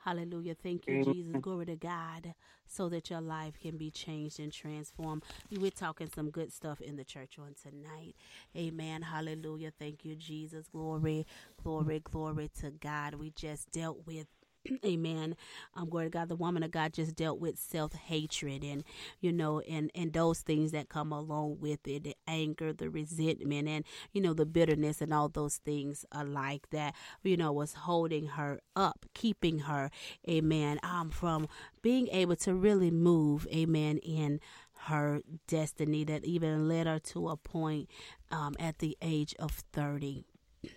Hallelujah. 0.04 0.56
Thank 0.56 0.88
you, 0.88 1.04
Jesus. 1.04 1.40
Glory 1.42 1.66
to 1.68 1.76
God 1.76 2.34
so 2.68 2.90
that 2.90 3.10
your 3.10 3.22
life 3.22 3.60
can 3.60 3.78
be 3.78 3.92
changed 3.92 4.40
and 4.40 4.52
transformed. 4.52 5.24
We're 5.52 5.72
talking 5.72 6.10
some 6.14 6.30
good 6.30 6.54
stuff 6.54 6.82
in 6.82 6.96
the 6.96 7.04
church 7.04 7.38
on 7.40 7.56
tonight. 7.62 8.16
Amen. 8.56 9.02
Hallelujah. 9.04 9.72
Thank 9.78 10.06
you, 10.06 10.16
Jesus. 10.16 10.68
Glory, 10.72 11.26
glory, 11.64 12.00
glory 12.00 12.50
to 12.62 12.72
God. 12.72 13.16
We 13.16 13.32
just 13.32 13.72
dealt 13.72 14.06
with 14.08 14.28
Amen. 14.86 15.36
Um, 15.76 15.90
glory 15.90 16.08
to 16.08 16.10
God. 16.10 16.30
The 16.30 16.36
woman 16.36 16.64
of 16.64 16.72
God 16.72 16.94
just 16.94 17.16
dealt 17.16 17.40
with 17.40 17.58
self 17.58 17.94
hatred 17.94 18.64
and, 18.64 18.84
you 19.20 19.32
know, 19.32 19.60
and, 19.62 19.92
and 19.96 20.14
those 20.14 20.40
things 20.40 20.72
that 20.72 20.90
come 20.90 21.12
along 21.12 21.58
with 21.60 21.88
it 21.88 22.04
the 22.04 22.16
anger, 22.28 22.74
the 22.74 22.90
resentment, 22.90 23.68
and, 23.68 23.86
you 24.14 24.22
know, 24.22 24.34
the 24.34 24.46
bitterness 24.46 25.02
and 25.02 25.14
all 25.14 25.30
those 25.30 25.58
things 25.58 26.06
alike 26.12 26.68
that, 26.72 26.96
you 27.24 27.38
know, 27.38 27.52
was 27.52 27.74
holding 27.74 28.28
her 28.28 28.60
up, 28.76 29.06
keeping 29.14 29.60
her, 29.60 29.90
amen, 30.30 30.80
um, 30.84 31.10
from 31.10 31.48
being 31.82 32.08
able 32.10 32.36
to 32.36 32.54
really 32.54 32.92
move, 32.92 33.48
amen, 33.54 33.98
in 34.00 34.40
her 34.84 35.22
destiny 35.48 36.04
that 36.06 36.24
even 36.24 36.68
led 36.68 36.88
her 36.88 37.00
to 37.00 37.30
a 37.30 37.38
point 37.38 37.90
um, 38.32 38.56
at 38.60 38.80
the 38.80 38.98
age 39.02 39.36
of 39.38 39.52
30 39.74 40.26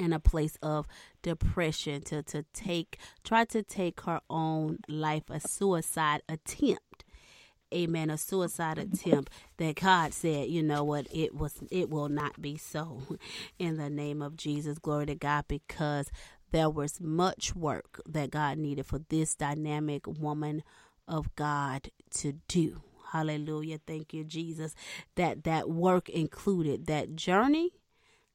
in 0.00 0.12
a 0.12 0.18
place 0.18 0.56
of 0.62 0.86
depression 1.28 2.00
to, 2.00 2.22
to 2.22 2.42
take 2.54 2.98
try 3.22 3.44
to 3.44 3.62
take 3.62 4.00
her 4.02 4.20
own 4.30 4.78
life 4.88 5.24
a 5.28 5.40
suicide 5.40 6.22
attempt. 6.26 7.04
Amen 7.74 8.08
a 8.08 8.16
suicide 8.16 8.78
attempt 8.78 9.30
that 9.58 9.76
god 9.76 10.14
said 10.14 10.48
you 10.48 10.62
know 10.62 10.82
what? 10.84 11.06
It 11.12 11.34
was 11.34 11.54
it 11.70 11.90
will 11.90 12.08
not 12.08 12.40
be 12.40 12.56
so. 12.56 13.02
In 13.58 13.76
the 13.76 13.90
name 13.90 14.22
of 14.22 14.36
jesus 14.36 14.78
glory 14.78 15.06
to 15.06 15.14
god 15.14 15.44
because 15.48 16.10
there 16.50 16.70
was 16.70 16.98
much 16.98 17.54
work 17.54 18.00
that 18.06 18.30
god 18.30 18.56
needed 18.56 18.86
for 18.86 19.00
this 19.10 19.34
dynamic 19.34 20.06
woman 20.06 20.62
of 21.06 21.34
god 21.36 21.90
to 22.14 22.32
do. 22.48 22.80
Hallelujah. 23.12 23.80
Thank 23.86 24.14
you 24.14 24.24
jesus 24.24 24.74
that 25.16 25.44
that 25.44 25.68
work 25.68 26.08
included 26.08 26.86
that 26.86 27.16
journey 27.16 27.72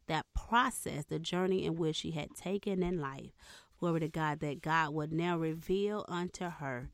that 0.08 0.26
process, 0.36 1.06
the 1.06 1.20
journey 1.20 1.66
in 1.66 1.76
which 1.76 1.98
she 1.98 2.12
had 2.12 2.36
taken 2.36 2.84
in 2.84 3.00
life. 3.00 3.32
Glory 3.80 4.02
to 4.02 4.08
God, 4.08 4.40
that 4.40 4.62
God 4.62 4.94
would 4.94 5.12
now 5.12 5.38
reveal 5.38 6.06
unto 6.08 6.50
her, 6.50 6.90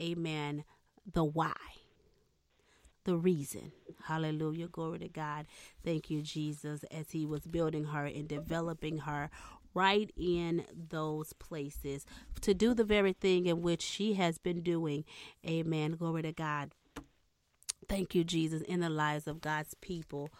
amen, 0.00 0.64
the 1.10 1.24
why, 1.24 1.54
the 3.04 3.16
reason. 3.16 3.72
Hallelujah. 4.04 4.68
Glory 4.68 4.98
to 5.00 5.08
God. 5.08 5.46
Thank 5.84 6.10
you, 6.10 6.22
Jesus, 6.22 6.84
as 6.90 7.10
He 7.12 7.24
was 7.24 7.46
building 7.46 7.84
her 7.84 8.06
and 8.06 8.26
developing 8.26 8.98
her 8.98 9.30
right 9.74 10.10
in 10.16 10.64
those 10.90 11.32
places 11.34 12.06
to 12.40 12.54
do 12.54 12.74
the 12.74 12.84
very 12.84 13.12
thing 13.12 13.46
in 13.46 13.60
which 13.60 13.82
she 13.82 14.14
has 14.14 14.38
been 14.38 14.62
doing. 14.62 15.04
Amen. 15.46 15.92
Glory 15.92 16.22
to 16.22 16.32
God. 16.32 16.72
Thank 17.88 18.14
you, 18.14 18.24
Jesus, 18.24 18.62
in 18.62 18.80
the 18.80 18.88
lives 18.88 19.26
of 19.26 19.40
God's 19.40 19.74
people 19.80 20.30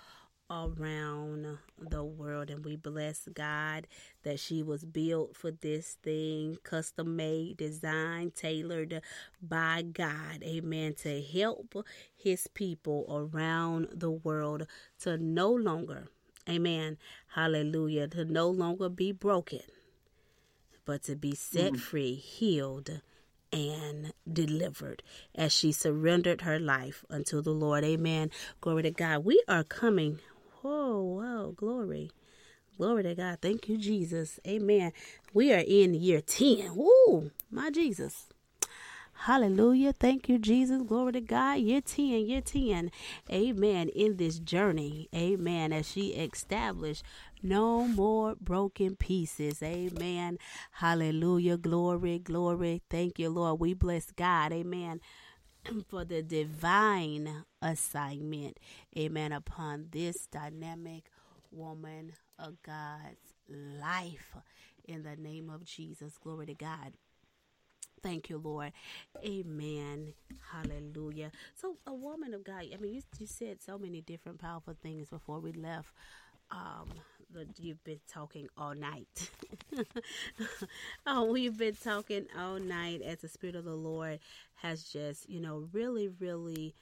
around 0.51 1.59
the 1.79 2.05
world 2.05 2.51
and 2.51 2.65
we 2.65 2.77
bless 2.77 3.29
God 3.33 3.87
that 4.25 4.39
she 4.39 4.62
was 4.62 4.85
built 4.85 5.35
for 5.37 5.51
this 5.51 5.97
thing 6.03 6.59
custom 6.62 7.16
made 7.16 7.57
designed 7.57 8.35
tailored 8.35 9.01
by 9.41 9.83
God 9.83 10.43
amen 10.43 10.95
to 10.99 11.23
help 11.23 11.75
his 12.15 12.47
people 12.49 13.07
around 13.09 13.89
the 13.91 14.11
world 14.11 14.66
to 15.01 15.16
no 15.16 15.51
longer 15.51 16.09
amen 16.47 16.99
hallelujah 17.35 18.07
to 18.09 18.25
no 18.27 18.49
longer 18.51 18.91
be 18.91 19.12
broken 19.12 19.62
but 20.85 21.03
to 21.05 21.16
be 21.16 21.35
set 21.35 21.73
mm-hmm. 21.73 21.77
free 21.77 22.15
healed 22.15 23.01
and 23.51 24.12
delivered 24.31 25.03
as 25.35 25.53
she 25.53 25.71
surrendered 25.71 26.41
her 26.41 26.59
life 26.59 27.05
unto 27.09 27.41
the 27.41 27.53
Lord. 27.53 27.85
Amen. 27.85 28.33
Glory 28.61 28.83
to 28.83 28.91
God. 28.91 29.25
We 29.25 29.41
are 29.47 29.62
coming 29.62 30.19
Oh, 30.65 31.03
whoa, 31.03 31.03
whoa, 31.03 31.53
glory. 31.53 32.11
Glory 32.78 33.03
to 33.05 33.15
God. 33.15 33.39
Thank 33.43 33.69
you, 33.69 33.77
Jesus. 33.77 34.41
Amen. 34.47 34.93
We 35.35 35.53
are 35.53 35.62
in 35.66 35.95
year 35.95 36.20
10. 36.23 36.74
Woo, 36.74 37.31
my 37.51 37.70
Jesus. 37.70 38.28
Hallelujah. 39.12 39.93
Thank 39.93 40.28
you, 40.28 40.39
Jesus. 40.39 40.82
Glory 40.82 41.12
to 41.12 41.20
God. 41.20 41.59
Year 41.59 41.81
10, 41.81 42.05
year 42.05 42.41
10. 42.41 42.91
Amen. 43.31 43.89
In 43.91 44.16
this 44.16 44.39
journey. 44.39 45.09
Amen. 45.15 45.73
As 45.73 45.91
she 45.91 46.09
established 46.09 47.05
no 47.43 47.86
more 47.86 48.35
broken 48.41 48.97
pieces. 48.97 49.62
Amen. 49.62 50.39
Hallelujah. 50.73 51.57
Glory, 51.59 52.19
glory. 52.19 52.82
Thank 52.91 53.19
you, 53.19 53.31
Lord. 53.31 53.61
We 53.61 53.74
bless 53.74 54.11
God. 54.11 54.53
Amen. 54.53 55.01
for 55.89 56.05
the 56.05 56.23
divine 56.23 57.45
assignment, 57.62 58.59
amen, 58.99 59.32
upon 59.32 59.89
this 59.91 60.27
dynamic 60.27 61.05
woman 61.51 62.12
of 62.39 62.62
God's 62.62 63.35
life. 63.49 64.36
In 64.86 65.03
the 65.03 65.16
name 65.16 65.49
of 65.49 65.65
Jesus, 65.65 66.19
glory 66.19 66.47
to 66.47 66.55
God. 66.55 66.93
Thank 68.03 68.28
you, 68.28 68.36
Lord. 68.36 68.73
Amen. 69.24 70.12
Hallelujah. 70.53 71.31
So, 71.55 71.78
a 71.86 71.95
woman 71.95 72.35
of 72.35 72.45
God, 72.45 72.66
I 72.73 72.77
mean, 72.77 72.95
you, 72.95 73.03
you 73.19 73.27
said 73.27 73.62
so 73.62 73.78
many 73.78 74.03
different 74.03 74.39
powerful 74.39 74.77
things 74.82 75.09
before 75.09 75.41
we 75.41 75.53
left. 75.53 75.89
Um, 76.51 76.91
you've 77.59 77.82
been 77.85 78.01
talking 78.09 78.48
all 78.56 78.74
night. 78.74 79.31
oh, 81.06 81.24
we've 81.31 81.56
been 81.56 81.77
talking 81.77 82.27
all 82.39 82.59
night 82.59 83.02
as 83.02 83.19
the 83.19 83.28
Spirit 83.28 83.56
of 83.56 83.65
the 83.65 83.74
Lord 83.74 84.20
has 84.56 84.85
just, 84.85 85.28
you 85.28 85.40
know, 85.40 85.69
really, 85.73 86.09
really 86.09 86.74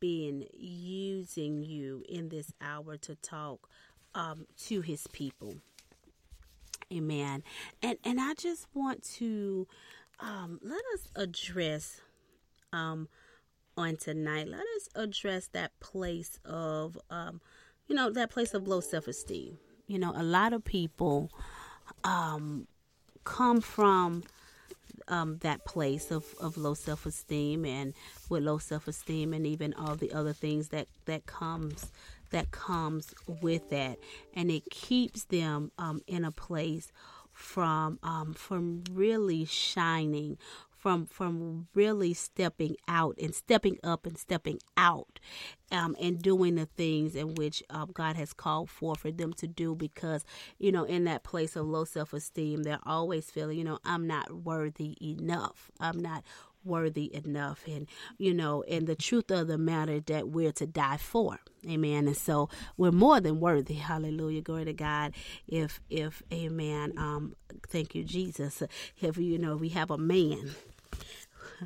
been 0.00 0.46
using 0.52 1.62
you 1.62 2.02
in 2.08 2.28
this 2.28 2.52
hour 2.60 2.96
to 2.98 3.14
talk 3.16 3.68
um, 4.14 4.46
to 4.66 4.80
His 4.80 5.06
people. 5.08 5.54
Amen. 6.92 7.42
And 7.82 7.98
and 8.04 8.20
I 8.20 8.34
just 8.34 8.66
want 8.74 9.04
to 9.14 9.68
um, 10.18 10.58
let 10.62 10.82
us 10.94 11.08
address 11.14 12.00
um, 12.72 13.08
on 13.76 13.96
tonight. 13.96 14.48
Let 14.48 14.64
us 14.76 14.88
address 14.94 15.48
that 15.52 15.78
place 15.78 16.40
of 16.44 16.98
um, 17.10 17.40
you 17.86 17.94
know 17.94 18.10
that 18.10 18.30
place 18.30 18.54
of 18.54 18.66
low 18.66 18.80
self 18.80 19.06
esteem 19.06 19.58
you 19.90 19.98
know, 19.98 20.12
a 20.14 20.22
lot 20.22 20.52
of 20.52 20.64
people 20.64 21.30
um, 22.04 22.68
come 23.24 23.60
from 23.60 24.22
um, 25.08 25.38
that 25.38 25.64
place 25.64 26.12
of, 26.12 26.24
of 26.40 26.56
low 26.56 26.74
self 26.74 27.06
esteem 27.06 27.64
and 27.64 27.92
with 28.28 28.44
low 28.44 28.58
self 28.58 28.86
esteem 28.86 29.34
and 29.34 29.44
even 29.46 29.74
all 29.74 29.96
the 29.96 30.12
other 30.12 30.32
things 30.32 30.68
that, 30.68 30.86
that 31.06 31.26
comes 31.26 31.90
that 32.30 32.52
comes 32.52 33.12
with 33.42 33.70
that. 33.70 33.98
And 34.34 34.52
it 34.52 34.70
keeps 34.70 35.24
them 35.24 35.72
um, 35.76 36.00
in 36.06 36.24
a 36.24 36.30
place 36.30 36.92
from 37.32 37.98
um, 38.04 38.34
from 38.34 38.84
really 38.92 39.44
shining 39.44 40.38
from 40.80 41.06
from 41.06 41.68
really 41.74 42.14
stepping 42.14 42.76
out 42.88 43.14
and 43.20 43.34
stepping 43.34 43.78
up 43.84 44.06
and 44.06 44.16
stepping 44.16 44.58
out 44.76 45.20
um, 45.70 45.94
and 46.00 46.20
doing 46.22 46.54
the 46.56 46.66
things 46.66 47.14
in 47.14 47.34
which 47.34 47.62
um, 47.70 47.90
God 47.92 48.16
has 48.16 48.32
called 48.32 48.70
for 48.70 48.94
for 48.94 49.10
them 49.10 49.32
to 49.34 49.46
do 49.46 49.74
because 49.74 50.24
you 50.58 50.72
know 50.72 50.84
in 50.84 51.04
that 51.04 51.22
place 51.22 51.54
of 51.54 51.66
low 51.66 51.84
self 51.84 52.12
esteem 52.12 52.62
they're 52.62 52.80
always 52.84 53.30
feeling 53.30 53.58
you 53.58 53.64
know 53.64 53.78
I'm 53.84 54.06
not 54.06 54.32
worthy 54.44 54.96
enough. 55.02 55.70
I'm 55.78 56.00
not 56.00 56.24
worthy 56.64 57.14
enough. 57.14 57.64
And 57.66 57.86
you 58.18 58.34
know 58.34 58.62
and 58.62 58.86
the 58.86 58.96
truth 58.96 59.30
of 59.30 59.48
the 59.48 59.58
matter 59.58 60.00
that 60.00 60.28
we're 60.28 60.52
to 60.52 60.66
die 60.66 60.96
for. 60.96 61.38
Amen. 61.68 62.06
And 62.06 62.16
so 62.16 62.48
we're 62.76 62.90
more 62.90 63.20
than 63.20 63.38
worthy. 63.38 63.74
Hallelujah. 63.74 64.40
Glory 64.40 64.64
to 64.64 64.72
god. 64.72 65.14
If 65.46 65.80
if 65.90 66.22
amen. 66.32 66.94
Um 66.96 67.36
thank 67.68 67.94
you 67.94 68.04
jesus. 68.04 68.62
If 69.00 69.18
you 69.18 69.38
know 69.38 69.56
we 69.56 69.68
have 69.70 69.90
a 69.90 69.98
man 69.98 70.50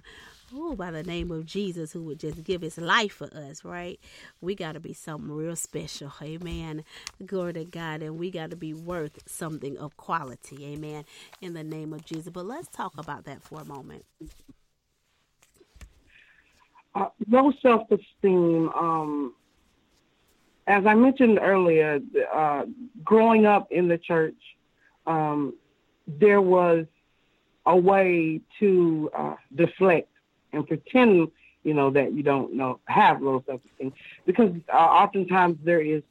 oh, 0.55 0.75
by 0.75 0.91
the 0.91 1.03
name 1.03 1.31
of 1.31 1.47
Jesus, 1.47 1.93
who 1.93 2.03
would 2.05 2.21
just 2.21 2.45
give 2.45 2.63
his 2.63 2.79
life 2.79 3.13
for 3.13 3.29
us, 3.35 3.65
right? 3.65 3.99
We 4.41 4.55
got 4.55 4.73
to 4.73 4.81
be 4.81 4.93
something 4.93 5.31
real 5.31 5.57
special. 5.57 6.13
Amen. 6.23 6.85
Glory 7.25 7.55
to 7.55 7.65
God. 7.65 8.03
And 8.03 8.19
we 8.19 8.31
got 8.31 8.51
to 8.51 8.57
be 8.57 8.75
worth 8.75 9.19
something 9.27 9.77
of 9.79 9.97
quality. 9.97 10.65
Amen. 10.67 11.05
In 11.41 11.55
the 11.55 11.65
name 11.65 11.93
of 11.93 12.05
Jesus. 12.05 12.31
But 12.31 12.47
let's 12.47 12.69
talk 12.69 12.93
about 12.99 13.25
that 13.25 13.43
for 13.43 13.61
a 13.61 13.65
moment. 13.65 14.05
Uh, 16.95 17.09
low 17.29 17.53
self 17.61 17.91
esteem, 17.91 18.69
um, 18.71 19.35
as 20.67 20.87
I 20.87 20.95
mentioned 20.95 21.41
earlier, 21.43 22.01
uh, 22.33 22.65
growing 23.03 23.47
up 23.47 23.67
in 23.73 23.89
the 23.89 23.99
church, 23.99 24.37
um, 25.07 25.55
there 26.07 26.41
was 26.41 26.87
a 27.67 27.77
way 27.77 28.41
to 28.61 29.11
uh, 29.17 29.37
deflect 29.55 30.09
and 30.53 30.67
pretend, 30.67 31.31
you 31.63 31.75
know, 31.75 31.91
that 31.91 32.13
you 32.13 32.23
don't 32.23 32.55
know 32.55 32.81
have 32.85 33.23
low 33.23 33.43
self-esteem, 33.47 33.93
because 34.27 34.55
uh, 34.73 34.77
oftentimes 34.77 35.59
there 35.65 35.81
is 35.81 36.03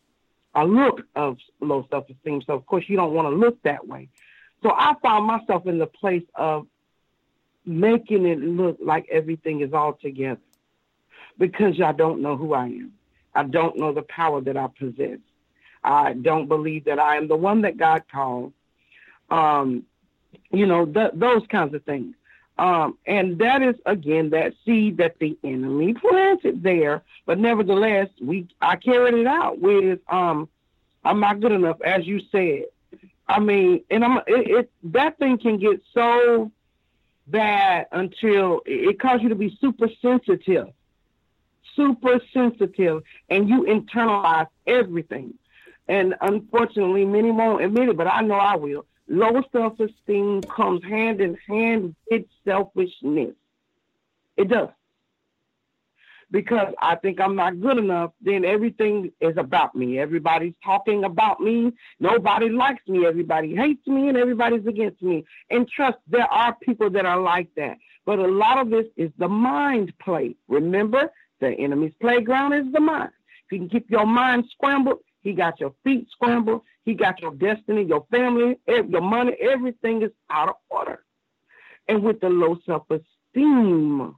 a 0.56 0.66
look 0.66 1.02
of 1.16 1.38
low 1.60 1.86
self-esteem. 1.90 2.42
So 2.46 2.54
of 2.54 2.66
course 2.66 2.86
you 2.88 2.96
don't 2.96 3.14
want 3.14 3.28
to 3.28 3.36
look 3.36 3.62
that 3.64 3.88
way. 3.88 4.10
So 4.62 4.72
I 4.72 4.96
found 5.02 5.26
myself 5.26 5.66
in 5.68 5.78
the 5.78 5.88
place 5.88 6.24
of 6.36 6.68
making 7.66 8.26
it 8.26 8.40
look 8.40 8.78
like 8.82 9.08
everything 9.12 9.62
is 9.62 9.74
all 9.74 9.94
together 9.94 10.42
because 11.38 11.82
I 11.82 11.92
don't 11.92 12.22
know 12.22 12.36
who 12.36 12.54
I 12.54 12.66
am. 12.66 12.94
I 13.34 13.44
don't 13.44 13.78
know 13.78 13.94
the 13.94 14.04
power 14.04 14.42
that 14.42 14.58
I 14.58 14.68
possess. 14.68 15.20
I 15.84 16.14
don't 16.14 16.48
believe 16.48 16.86
that 16.86 17.00
I 17.00 17.18
am 17.18 17.28
the 17.28 17.36
one 17.36 17.62
that 17.62 17.78
God 17.78 18.04
called. 18.12 18.54
Um, 19.30 19.86
you 20.52 20.66
know, 20.66 20.86
th- 20.86 21.12
those 21.14 21.46
kinds 21.48 21.74
of 21.74 21.84
things. 21.84 22.16
Um, 22.58 22.98
and 23.08 23.40
that 23.40 23.64
is 23.64 23.76
again 23.86 24.30
that 24.30 24.54
seed 24.64 24.98
that 24.98 25.18
the 25.20 25.38
enemy 25.44 25.94
planted 25.94 26.62
there. 26.62 27.02
But 27.26 27.40
nevertheless, 27.40 28.10
we 28.22 28.48
I 28.62 28.76
carried 28.76 29.16
it 29.16 29.26
out 29.26 29.60
with 29.60 30.00
um, 30.08 30.48
I'm 31.04 31.20
not 31.20 31.40
good 31.40 31.52
enough, 31.52 31.82
as 31.82 32.06
you 32.06 32.22
said. 32.32 32.66
I 33.28 33.40
mean, 33.40 33.84
and 33.90 34.04
I'm 34.04 34.18
it, 34.28 34.48
it 34.50 34.72
that 34.84 35.18
thing 35.18 35.40
can 35.40 35.58
get 35.58 35.82
so 35.94 36.52
bad 37.26 37.88
until 37.92 38.62
it 38.66 39.00
causes 39.00 39.24
you 39.24 39.30
to 39.30 39.36
be 39.36 39.58
super 39.60 39.88
sensitive, 40.02 40.68
super 41.76 42.20
sensitive, 42.34 43.02
and 43.30 43.50
you 43.50 43.64
internalize 43.64 44.48
everything. 44.68 45.34
And 45.88 46.16
unfortunately, 46.22 47.06
many 47.06 47.32
won't 47.32 47.64
admit 47.64 47.90
it, 47.90 47.98
but 47.98 48.08
I 48.08 48.22
know 48.22 48.36
I 48.36 48.56
will 48.58 48.86
Low 49.08 49.44
self 49.52 49.80
esteem 49.80 50.42
comes 50.42 50.84
hand 50.84 51.22
in 51.22 51.36
hand 51.48 51.96
with 52.10 52.24
selfishness. 52.46 53.36
It 54.38 54.48
does. 54.50 54.70
Because 56.32 56.74
I 56.82 56.96
think 56.96 57.22
I'm 57.22 57.36
not 57.36 57.62
good 57.62 57.78
enough, 57.78 58.12
then 58.20 58.44
everything 58.44 59.12
is 59.22 59.38
about 59.38 59.76
me. 59.76 60.00
Everybody's 60.00 60.56
talking 60.64 61.04
about 61.04 61.40
me. 61.40 61.74
Nobody 62.00 62.50
likes 62.50 62.88
me. 62.88 63.06
Everybody 63.06 63.56
hates 63.56 63.86
me 63.86 64.08
and 64.08 64.18
everybody's 64.18 64.66
against 64.66 65.04
me. 65.04 65.26
And 65.52 65.70
trust, 65.70 66.00
there 66.08 66.26
are 66.26 66.56
people 66.56 66.90
that 66.90 67.06
are 67.06 67.20
like 67.20 67.54
that. 67.56 67.78
But 68.06 68.18
a 68.18 68.28
lot 68.28 68.58
of 68.58 68.72
this 68.72 68.88
is 68.98 69.12
the 69.20 69.28
mind 69.28 69.94
play. 70.00 70.36
Remember, 70.48 71.12
the 71.40 71.50
enemy's 71.50 71.94
playground 72.02 72.54
is 72.54 72.72
the 72.74 72.80
mind. 72.80 73.12
If 73.46 73.52
you 73.52 73.60
can 73.60 73.70
keep 73.70 73.92
your 73.92 74.08
mind 74.08 74.46
scrambled, 74.50 75.00
he 75.24 75.34
got 75.34 75.60
your 75.60 75.74
feet 75.84 76.08
scrambled. 76.12 76.62
He 76.86 76.94
got 76.94 77.22
your 77.22 77.34
destiny, 77.34 77.84
your 77.84 78.06
family, 78.12 78.60
your 78.68 79.02
money. 79.02 79.36
Everything 79.40 80.02
is 80.02 80.12
out 80.30 80.50
of 80.50 80.56
order. 80.70 81.04
And 81.88 82.04
with 82.04 82.20
the 82.20 82.30
low 82.30 82.58
self 82.66 82.84
esteem, 82.90 84.16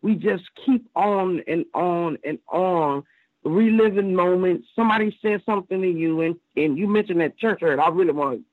we 0.00 0.14
just 0.14 0.44
keep 0.64 0.88
on 0.94 1.42
and 1.48 1.64
on 1.74 2.18
and 2.24 2.38
on 2.48 3.02
reliving 3.44 4.14
moments. 4.14 4.68
Somebody 4.76 5.16
said 5.20 5.42
something 5.44 5.82
to 5.82 5.88
you, 5.90 6.20
and, 6.20 6.36
and 6.56 6.78
you 6.78 6.86
mentioned 6.86 7.20
that 7.20 7.36
church 7.36 7.60
hurt. 7.60 7.80
I 7.80 7.88
really 7.88 8.12
want 8.12 8.38
to 8.38 8.44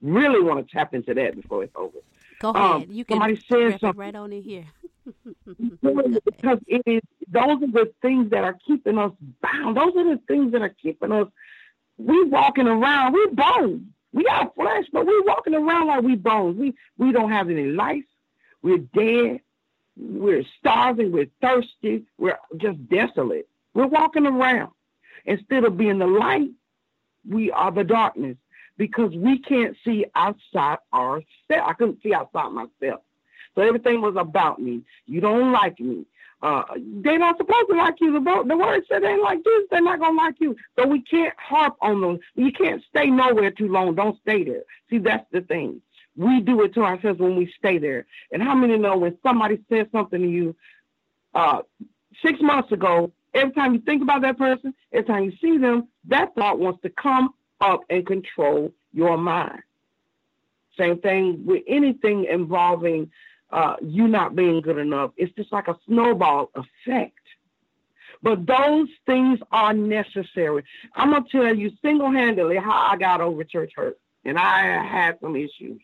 really 0.00 0.40
want 0.40 0.66
to 0.66 0.72
tap 0.72 0.94
into 0.94 1.12
that 1.14 1.36
before 1.36 1.64
it's 1.64 1.72
over. 1.74 1.98
Go 2.40 2.50
ahead. 2.50 2.64
Um, 2.64 2.86
you 2.90 3.04
can 3.04 3.14
somebody 3.14 3.36
said 3.48 3.80
something 3.80 3.98
right 4.00 4.14
on 4.14 4.32
in 4.32 4.42
here. 4.42 4.66
because 6.24 6.58
it 6.66 6.82
is 6.86 7.00
those 7.30 7.62
are 7.62 7.72
the 7.72 7.92
things 8.02 8.30
that 8.30 8.44
are 8.44 8.56
keeping 8.66 8.98
us 8.98 9.12
bound. 9.42 9.76
Those 9.76 9.96
are 9.96 10.16
the 10.16 10.20
things 10.28 10.52
that 10.52 10.62
are 10.62 10.74
keeping 10.82 11.12
us. 11.12 11.28
We 11.96 12.24
walking 12.24 12.68
around. 12.68 13.12
We 13.12 13.26
bones. 13.32 13.82
We 14.12 14.24
got 14.24 14.54
flesh, 14.54 14.84
but 14.92 15.06
we 15.06 15.20
walking 15.26 15.54
around 15.54 15.88
like 15.88 16.02
we 16.02 16.16
bones. 16.16 16.58
We 16.58 16.74
we 16.96 17.12
don't 17.12 17.32
have 17.32 17.50
any 17.50 17.66
life. 17.66 18.04
We're 18.62 18.78
dead. 18.78 19.40
We're 19.96 20.44
starving. 20.58 21.12
We're 21.12 21.30
thirsty. 21.40 22.04
We're 22.18 22.38
just 22.56 22.88
desolate. 22.88 23.48
We're 23.74 23.86
walking 23.86 24.26
around. 24.26 24.72
Instead 25.24 25.64
of 25.64 25.76
being 25.76 25.98
the 25.98 26.06
light, 26.06 26.50
we 27.28 27.50
are 27.50 27.70
the 27.70 27.84
darkness 27.84 28.36
because 28.78 29.14
we 29.14 29.38
can't 29.40 29.76
see 29.84 30.06
outside 30.14 30.78
ourselves. 30.94 31.26
I 31.50 31.72
couldn't 31.74 32.02
see 32.02 32.14
outside 32.14 32.50
myself. 32.52 33.02
So 33.54 33.62
everything 33.62 34.00
was 34.00 34.14
about 34.16 34.60
me. 34.60 34.82
You 35.06 35.20
don't 35.20 35.52
like 35.52 35.78
me. 35.80 36.06
Uh, 36.40 36.62
they're 36.76 37.18
not 37.18 37.36
supposed 37.36 37.68
to 37.68 37.76
like 37.76 37.96
you. 38.00 38.12
The, 38.12 38.44
the 38.46 38.56
word 38.56 38.84
said 38.88 39.02
they 39.02 39.08
ain't 39.08 39.22
like 39.22 39.42
this. 39.42 39.64
They're 39.70 39.82
not 39.82 39.98
gonna 39.98 40.16
like 40.16 40.36
you. 40.38 40.56
So 40.78 40.86
we 40.86 41.02
can't 41.02 41.34
harp 41.36 41.76
on 41.80 42.00
them. 42.00 42.20
You 42.36 42.52
can't 42.52 42.82
stay 42.88 43.08
nowhere 43.08 43.50
too 43.50 43.68
long. 43.68 43.96
Don't 43.96 44.18
stay 44.20 44.44
there. 44.44 44.62
See, 44.88 44.98
that's 44.98 45.26
the 45.32 45.40
thing. 45.40 45.82
We 46.16 46.40
do 46.40 46.62
it 46.62 46.74
to 46.74 46.82
ourselves 46.84 47.18
when 47.18 47.36
we 47.36 47.52
stay 47.58 47.78
there. 47.78 48.06
And 48.32 48.40
how 48.40 48.54
many 48.54 48.78
know 48.78 48.96
when 48.96 49.18
somebody 49.24 49.58
says 49.68 49.86
something 49.90 50.20
to 50.20 50.28
you 50.28 50.54
uh, 51.34 51.62
six 52.24 52.40
months 52.40 52.70
ago, 52.70 53.10
every 53.34 53.52
time 53.52 53.74
you 53.74 53.80
think 53.80 54.02
about 54.02 54.22
that 54.22 54.38
person, 54.38 54.74
every 54.92 55.06
time 55.06 55.24
you 55.24 55.32
see 55.40 55.58
them, 55.58 55.88
that 56.06 56.34
thought 56.36 56.60
wants 56.60 56.82
to 56.82 56.90
come 56.90 57.30
up 57.60 57.80
and 57.90 58.06
control 58.06 58.72
your 58.92 59.16
mind. 59.16 59.62
Same 60.78 61.00
thing 61.00 61.44
with 61.44 61.62
anything 61.66 62.24
involving 62.24 63.10
uh, 63.50 63.76
you 63.82 64.06
not 64.06 64.36
being 64.36 64.60
good 64.60 64.78
enough. 64.78 65.12
It's 65.16 65.34
just 65.34 65.52
like 65.52 65.68
a 65.68 65.78
snowball 65.86 66.50
effect. 66.54 67.14
But 68.22 68.46
those 68.46 68.88
things 69.06 69.38
are 69.52 69.72
necessary. 69.72 70.64
I'm 70.94 71.10
going 71.10 71.24
to 71.24 71.30
tell 71.30 71.56
you 71.56 71.70
single 71.82 72.10
handedly 72.10 72.56
how 72.56 72.88
I 72.90 72.96
got 72.96 73.20
over 73.20 73.44
church 73.44 73.72
hurt. 73.76 73.98
And 74.24 74.38
I 74.38 74.84
had 74.84 75.18
some 75.20 75.36
issues. 75.36 75.80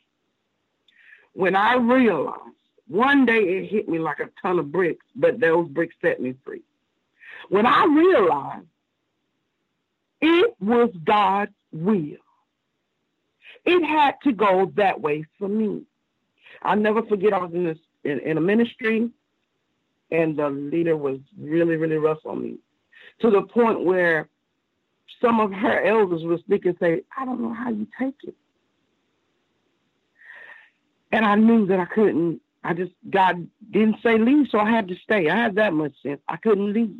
When 1.32 1.56
I 1.56 1.76
realized 1.76 2.40
one 2.86 3.24
day 3.24 3.38
it 3.38 3.70
hit 3.70 3.88
me 3.88 3.98
like 3.98 4.20
a 4.20 4.30
ton 4.42 4.58
of 4.58 4.70
bricks, 4.70 5.06
but 5.16 5.40
those 5.40 5.68
bricks 5.68 5.94
set 6.02 6.20
me 6.20 6.34
free. 6.44 6.62
When 7.48 7.66
I 7.66 7.84
realized 7.86 8.66
it 10.24 10.54
was 10.60 10.90
God's 11.04 11.52
will. 11.72 12.16
It 13.64 13.84
had 13.84 14.14
to 14.24 14.32
go 14.32 14.72
that 14.76 15.00
way 15.00 15.26
for 15.38 15.48
me. 15.48 15.82
I'll 16.62 16.76
never 16.76 17.02
forget 17.02 17.32
I 17.32 17.38
was 17.38 17.52
in 17.52 17.64
this 17.64 17.78
in, 18.04 18.20
in 18.20 18.36
a 18.36 18.40
ministry 18.40 19.10
and 20.10 20.36
the 20.36 20.48
leader 20.48 20.96
was 20.96 21.18
really, 21.38 21.76
really 21.76 21.96
rough 21.96 22.24
on 22.24 22.42
me. 22.42 22.58
To 23.20 23.30
the 23.30 23.42
point 23.42 23.84
where 23.84 24.28
some 25.20 25.40
of 25.40 25.52
her 25.52 25.82
elders 25.82 26.22
would 26.24 26.40
speak 26.40 26.66
and 26.66 26.76
say, 26.80 27.02
I 27.16 27.24
don't 27.24 27.40
know 27.40 27.52
how 27.52 27.70
you 27.70 27.86
take 27.98 28.16
it. 28.24 28.34
And 31.12 31.24
I 31.24 31.34
knew 31.36 31.66
that 31.66 31.80
I 31.80 31.84
couldn't, 31.84 32.40
I 32.62 32.74
just, 32.74 32.92
God 33.08 33.48
didn't 33.70 33.96
say 34.02 34.18
leave, 34.18 34.48
so 34.50 34.58
I 34.58 34.70
had 34.70 34.88
to 34.88 34.96
stay. 34.96 35.28
I 35.28 35.36
had 35.36 35.54
that 35.56 35.72
much 35.72 35.92
sense. 36.02 36.20
I 36.28 36.36
couldn't 36.36 36.72
leave. 36.72 36.94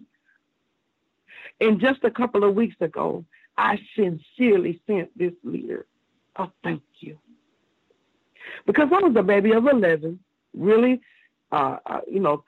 And 1.61 1.81
just 1.81 2.05
a 2.05 2.11
couple 2.11 2.45
of 2.45 2.55
weeks 2.55 2.77
ago, 2.81 3.25
I 3.57 3.79
sincerely 3.97 4.81
sent 4.87 5.17
this 5.17 5.33
leader 5.45 5.87
a 6.37 6.49
thank 6.63 6.83
you. 6.99 7.19
Because 8.67 8.89
I 8.93 8.99
was 8.99 9.15
a 9.17 9.23
baby 9.23 9.53
of 9.53 9.67
11, 9.67 10.19
really, 10.55 11.01
uh, 11.53 11.77
uh, 11.87 12.01
you 12.11 12.21
know, 12.21 12.45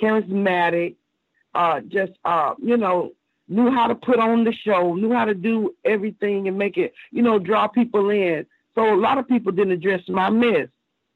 charismatic, 0.00 0.96
uh, 1.54 1.80
just, 1.80 2.12
uh, 2.24 2.54
you 2.62 2.76
know, 2.76 3.12
knew 3.48 3.70
how 3.70 3.86
to 3.86 3.94
put 3.94 4.18
on 4.18 4.44
the 4.44 4.52
show, 4.52 4.94
knew 4.94 5.12
how 5.12 5.24
to 5.24 5.34
do 5.34 5.74
everything 5.84 6.48
and 6.48 6.58
make 6.58 6.76
it, 6.76 6.94
you 7.10 7.22
know, 7.22 7.38
draw 7.38 7.66
people 7.66 8.10
in. 8.10 8.46
So 8.74 8.94
a 8.94 8.96
lot 8.96 9.18
of 9.18 9.28
people 9.28 9.52
didn't 9.52 9.72
address 9.72 10.02
my 10.08 10.30
mess. 10.30 10.68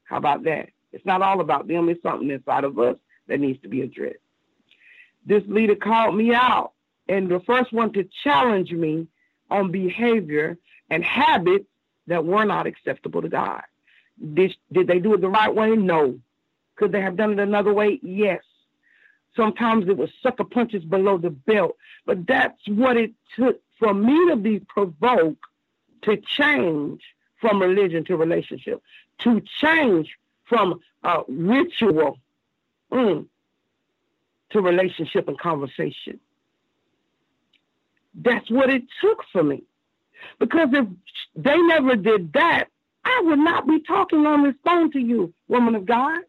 How 0.05 0.17
about 0.17 0.43
that? 0.43 0.69
It's 0.91 1.05
not 1.05 1.21
all 1.21 1.41
about 1.41 1.67
them, 1.67 1.89
it's 1.89 2.01
something 2.03 2.29
inside 2.29 2.63
of 2.63 2.77
us 2.79 2.97
that 3.27 3.39
needs 3.39 3.61
to 3.61 3.69
be 3.69 3.81
addressed. 3.81 4.17
This 5.25 5.43
leader 5.47 5.75
called 5.75 6.15
me 6.15 6.33
out, 6.33 6.73
and 7.07 7.29
the 7.29 7.39
first 7.41 7.73
one 7.73 7.91
to 7.93 8.07
challenge 8.23 8.71
me 8.71 9.07
on 9.49 9.71
behavior 9.71 10.57
and 10.89 11.03
habits 11.03 11.65
that 12.07 12.25
were 12.25 12.45
not 12.45 12.67
acceptable 12.67 13.21
to 13.21 13.29
God. 13.29 13.63
Did, 14.33 14.55
did 14.71 14.87
they 14.87 14.99
do 14.99 15.13
it 15.13 15.21
the 15.21 15.29
right 15.29 15.53
way? 15.53 15.71
No. 15.71 16.19
Could 16.75 16.91
they 16.91 17.01
have 17.01 17.17
done 17.17 17.33
it 17.33 17.39
another 17.39 17.73
way? 17.73 17.99
Yes. 18.01 18.43
Sometimes 19.35 19.87
it 19.87 19.97
was 19.97 20.09
sucker 20.21 20.43
punches 20.43 20.83
below 20.83 21.17
the 21.17 21.29
belt, 21.29 21.77
but 22.05 22.27
that's 22.27 22.67
what 22.67 22.97
it 22.97 23.11
took 23.35 23.61
for 23.79 23.93
me 23.93 24.29
to 24.29 24.35
be 24.35 24.59
provoked 24.59 25.43
to 26.03 26.17
change 26.17 27.01
from 27.39 27.61
religion 27.61 28.03
to 28.05 28.17
relationship, 28.17 28.81
to 29.19 29.41
change 29.59 30.17
from 30.43 30.79
uh, 31.03 31.23
ritual 31.27 32.17
mm, 32.91 33.25
to 34.49 34.61
relationship 34.61 35.27
and 35.27 35.39
conversation. 35.39 36.19
That's 38.13 38.49
what 38.49 38.69
it 38.69 38.83
took 39.01 39.23
for 39.31 39.43
me. 39.43 39.63
Because 40.39 40.69
if 40.73 40.87
they 41.35 41.57
never 41.57 41.95
did 41.95 42.33
that, 42.33 42.65
I 43.03 43.21
would 43.25 43.39
not 43.39 43.67
be 43.67 43.79
talking 43.79 44.25
on 44.25 44.43
this 44.43 44.55
phone 44.63 44.91
to 44.91 44.99
you, 44.99 45.33
woman 45.47 45.75
of 45.75 45.85
God. 45.85 46.19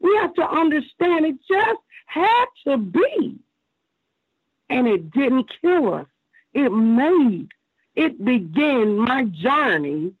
We 0.00 0.14
have 0.16 0.34
to 0.34 0.48
understand 0.48 1.26
it 1.26 1.36
just 1.48 1.80
had 2.06 2.46
to 2.66 2.78
be. 2.78 3.38
And 4.70 4.86
it 4.86 5.10
didn't 5.10 5.50
kill 5.60 5.94
us. 5.94 6.06
It 6.54 6.70
made, 6.70 7.48
it 7.94 8.24
began 8.24 8.96
my 8.96 9.24
journey 9.24 10.12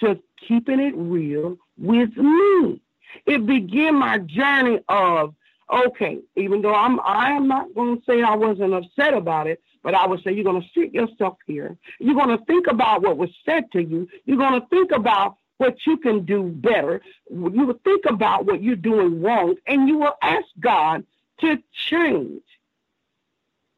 to 0.00 0.18
keeping 0.46 0.80
it 0.80 0.94
real 0.96 1.58
with 1.76 2.16
me. 2.16 2.80
It 3.26 3.46
began 3.46 3.96
my 3.96 4.18
journey 4.18 4.80
of, 4.88 5.34
okay, 5.72 6.18
even 6.36 6.62
though 6.62 6.74
I'm 6.74 7.00
I 7.00 7.32
am 7.32 7.48
not 7.48 7.74
gonna 7.74 7.98
say 8.06 8.22
I 8.22 8.34
wasn't 8.36 8.74
upset 8.74 9.14
about 9.14 9.46
it, 9.46 9.60
but 9.82 9.94
I 9.94 10.06
would 10.06 10.22
say 10.22 10.32
you're 10.32 10.44
going 10.44 10.62
to 10.62 10.68
sit 10.74 10.92
yourself 10.94 11.38
here. 11.46 11.76
You're 11.98 12.14
going 12.14 12.36
to 12.36 12.44
think 12.44 12.66
about 12.66 13.02
what 13.02 13.16
was 13.16 13.30
said 13.44 13.70
to 13.72 13.82
you. 13.82 14.08
You're 14.24 14.36
going 14.36 14.60
to 14.60 14.66
think 14.68 14.90
about 14.92 15.36
what 15.58 15.76
you 15.86 15.96
can 15.98 16.24
do 16.24 16.44
better. 16.44 17.02
You 17.30 17.66
will 17.66 17.80
think 17.84 18.04
about 18.06 18.46
what 18.46 18.62
you're 18.62 18.76
doing 18.76 19.20
wrong, 19.22 19.56
and 19.66 19.88
you 19.88 19.98
will 19.98 20.16
ask 20.22 20.46
God 20.58 21.04
to 21.40 21.58
change. 21.88 22.42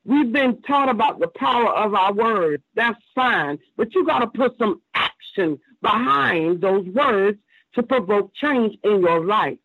We've 0.04 0.32
been 0.32 0.62
taught 0.62 0.88
about 0.88 1.20
the 1.20 1.28
power 1.28 1.68
of 1.68 1.94
our 1.94 2.12
words. 2.12 2.62
That's 2.74 3.00
fine, 3.14 3.58
but 3.76 3.94
you 3.94 4.04
got 4.04 4.20
to 4.20 4.26
put 4.26 4.58
some 4.58 4.80
action 4.94 5.60
behind 5.80 6.60
those 6.60 6.86
words 6.86 7.38
to 7.74 7.82
provoke 7.82 8.34
change 8.34 8.78
in 8.82 9.00
your 9.00 9.24
life. 9.24 9.58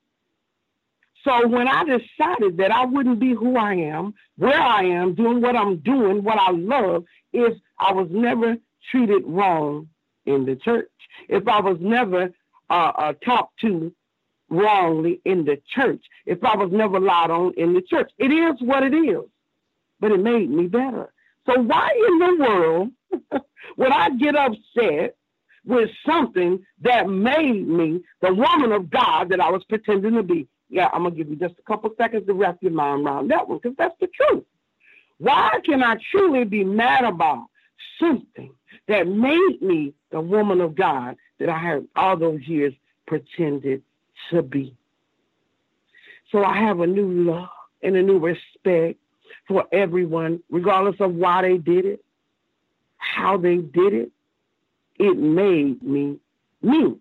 So 1.27 1.45
when 1.45 1.67
I 1.67 1.83
decided 1.83 2.55
that 2.57 2.71
I 2.71 2.85
wouldn't 2.85 3.19
be 3.19 3.33
who 3.33 3.57
I 3.57 3.73
am, 3.73 4.13
where 4.37 4.61
I 4.61 4.83
am, 4.83 5.13
doing 5.13 5.41
what 5.41 5.57
I'm 5.57 5.77
doing, 5.77 6.23
what 6.23 6.39
I 6.39 6.51
love, 6.51 7.03
if 7.33 7.57
I 7.77 7.91
was 7.91 8.07
never 8.09 8.55
treated 8.89 9.23
wrong 9.25 9.89
in 10.25 10.45
the 10.45 10.55
church, 10.55 10.89
if 11.27 11.45
I 11.49 11.59
was 11.59 11.79
never 11.81 12.31
uh, 12.69 12.91
uh, 12.97 13.13
talked 13.25 13.59
to 13.61 13.93
wrongly 14.49 15.19
in 15.25 15.43
the 15.43 15.61
church, 15.75 16.01
if 16.25 16.41
I 16.45 16.55
was 16.55 16.71
never 16.71 16.97
lied 16.97 17.29
on 17.29 17.53
in 17.57 17.73
the 17.73 17.81
church, 17.81 18.09
it 18.17 18.31
is 18.31 18.55
what 18.61 18.83
it 18.83 18.93
is. 18.93 19.25
But 19.99 20.11
it 20.13 20.21
made 20.21 20.49
me 20.49 20.67
better. 20.67 21.11
So 21.45 21.59
why 21.59 21.89
in 22.07 22.19
the 22.19 22.45
world 22.45 22.89
would 23.77 23.91
I 23.91 24.11
get 24.11 24.37
upset 24.37 25.17
with 25.65 25.89
something 26.05 26.65
that 26.83 27.09
made 27.09 27.67
me 27.67 28.01
the 28.21 28.33
woman 28.33 28.71
of 28.71 28.89
God 28.89 29.27
that 29.29 29.41
I 29.41 29.51
was 29.51 29.65
pretending 29.65 30.13
to 30.13 30.23
be? 30.23 30.47
Yeah, 30.69 30.89
I'm 30.93 31.03
gonna 31.03 31.15
give 31.15 31.29
you 31.29 31.35
just 31.35 31.55
a 31.59 31.61
couple 31.63 31.89
seconds 31.97 32.25
to 32.27 32.33
wrap 32.33 32.57
your 32.61 32.71
mind 32.71 33.05
around 33.05 33.29
that 33.29 33.47
one, 33.47 33.59
because 33.61 33.77
that's 33.77 33.95
the 33.99 34.07
truth. 34.07 34.43
Why 35.17 35.59
can 35.63 35.81
I 35.81 35.97
truly 36.11 36.43
be 36.43 36.63
mad 36.63 37.03
about 37.03 37.47
something 37.99 38.53
that 38.87 39.07
made 39.07 39.61
me 39.61 39.93
the 40.11 40.21
woman 40.21 40.61
of 40.61 40.75
God 40.75 41.15
that 41.39 41.49
I 41.49 41.57
have 41.57 41.85
all 41.95 42.17
those 42.17 42.41
years 42.47 42.73
pretended 43.07 43.81
to 44.29 44.41
be? 44.41 44.75
So 46.31 46.43
I 46.43 46.57
have 46.57 46.81
a 46.81 46.87
new 46.87 47.09
love 47.23 47.49
and 47.81 47.95
a 47.95 48.01
new 48.01 48.19
respect 48.19 48.99
for 49.47 49.65
everyone, 49.71 50.43
regardless 50.49 50.99
of 50.99 51.15
why 51.15 51.41
they 51.41 51.57
did 51.57 51.85
it, 51.85 52.03
how 52.97 53.37
they 53.37 53.57
did 53.57 53.93
it. 53.93 54.11
It 54.99 55.17
made 55.17 55.81
me 55.81 56.19
me. 56.61 56.97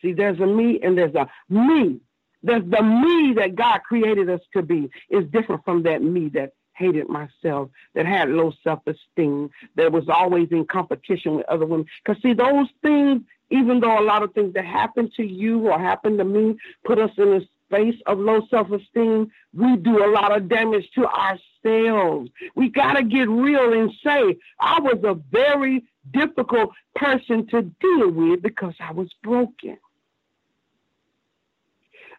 See, 0.00 0.12
there's 0.12 0.38
a 0.38 0.46
me 0.46 0.80
and 0.82 0.96
there's 0.96 1.14
a 1.14 1.28
me 1.48 2.00
The, 2.42 2.60
the 2.60 2.82
me 2.82 3.34
that 3.34 3.56
God 3.56 3.80
created 3.80 4.30
us 4.30 4.40
to 4.54 4.62
be 4.62 4.90
is 5.10 5.24
different 5.30 5.64
from 5.64 5.82
that 5.84 6.02
me 6.02 6.28
that 6.30 6.52
hated 6.78 7.08
myself, 7.08 7.68
that 7.94 8.06
had 8.06 8.30
low 8.30 8.52
self 8.62 8.80
esteem, 8.86 9.50
that 9.74 9.92
was 9.92 10.08
always 10.08 10.48
in 10.50 10.64
competition 10.64 11.36
with 11.36 11.46
other 11.48 11.66
women. 11.66 11.86
Because, 12.04 12.22
see, 12.22 12.32
those 12.32 12.68
things, 12.82 13.22
even 13.50 13.80
though 13.80 13.98
a 13.98 14.04
lot 14.04 14.22
of 14.22 14.32
things 14.32 14.54
that 14.54 14.64
happen 14.64 15.10
to 15.16 15.24
you 15.24 15.68
or 15.68 15.78
happen 15.78 16.16
to 16.18 16.24
me 16.24 16.56
put 16.84 16.98
us 16.98 17.10
in 17.18 17.34
a 17.34 17.40
space 17.66 18.00
of 18.06 18.18
low 18.18 18.46
self 18.48 18.70
esteem, 18.70 19.30
we 19.54 19.76
do 19.76 20.04
a 20.04 20.08
lot 20.10 20.34
of 20.36 20.48
damage 20.48 20.88
to 20.94 21.06
ourselves. 21.06 22.30
We 22.54 22.68
got 22.70 22.94
to 22.94 23.02
get 23.02 23.28
real 23.28 23.72
and 23.72 23.92
say, 24.04 24.36
I 24.60 24.80
was 24.80 25.00
a 25.04 25.14
very 25.14 25.84
difficult 26.12 26.70
person 26.94 27.46
to 27.48 27.62
deal 27.62 28.10
with 28.10 28.42
because 28.42 28.74
I 28.80 28.92
was 28.92 29.08
broken. 29.22 29.78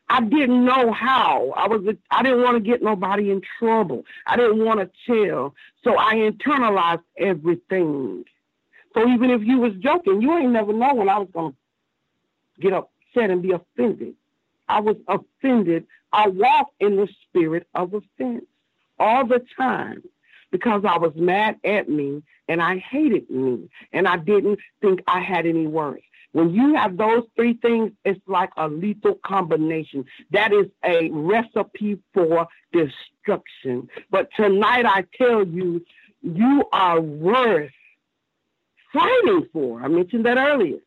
I 0.10 0.22
didn't 0.22 0.65
know 0.65 0.91
how. 0.91 1.53
I 1.56 1.68
was 1.68 1.81
I 2.10 2.23
didn't 2.23 2.41
want 2.41 2.56
to 2.57 2.61
get 2.61 2.81
nobody 2.81 3.31
in 3.31 3.41
trouble. 3.60 4.06
I 4.26 4.36
didn't 4.38 4.64
want 4.64 4.80
to 4.80 4.90
tell. 5.06 5.53
So 5.84 5.98
I 5.98 6.15
internalized 6.15 7.03
everything. 7.18 8.26
So 8.94 9.07
even 9.07 9.30
if 9.30 9.41
you 9.44 9.60
was 9.60 9.73
joking, 9.76 10.22
you 10.22 10.36
ain't 10.36 10.52
never 10.52 10.73
know 10.73 10.95
when 10.95 11.10
I 11.10 11.19
was 11.19 11.30
gonna 11.31 11.53
get 12.60 12.73
upset 12.73 13.30
and 13.30 13.41
be 13.41 13.52
offended. 13.52 14.15
I 14.68 14.80
was 14.80 14.98
offended. 15.07 15.86
I 16.11 16.27
walked 16.27 16.73
in 16.80 16.95
the 16.95 17.07
spirit 17.23 17.68
of 17.76 17.94
offense 17.94 18.45
all 18.98 19.26
the 19.26 19.45
time 19.56 20.03
because 20.52 20.84
I 20.86 20.98
was 20.98 21.14
mad 21.15 21.57
at 21.64 21.88
me 21.88 22.23
and 22.48 22.61
I 22.61 22.77
hated 22.77 23.30
me 23.30 23.69
and 23.94 24.07
I 24.07 24.18
didn't 24.18 24.60
think 24.81 25.02
I 25.07 25.19
had 25.19 25.45
any 25.45 25.68
worth. 25.68 26.02
When 26.31 26.51
you 26.51 26.76
have 26.76 26.95
those 26.97 27.23
three 27.35 27.53
things, 27.56 27.91
it's 28.06 28.22
like 28.27 28.51
a 28.56 28.68
lethal 28.68 29.19
combination. 29.26 30.06
That 30.31 30.53
is 30.53 30.68
a 30.84 31.10
recipe 31.10 31.99
for 32.14 32.47
destruction. 32.72 33.89
But 34.11 34.30
tonight 34.35 34.85
I 34.85 35.06
tell 35.18 35.45
you, 35.45 35.84
you 36.22 36.65
are 36.72 37.01
worth 37.01 37.72
fighting 38.93 39.47
for. 39.51 39.81
I 39.81 39.88
mentioned 39.88 40.26
that 40.26 40.38
earlier. 40.38 40.80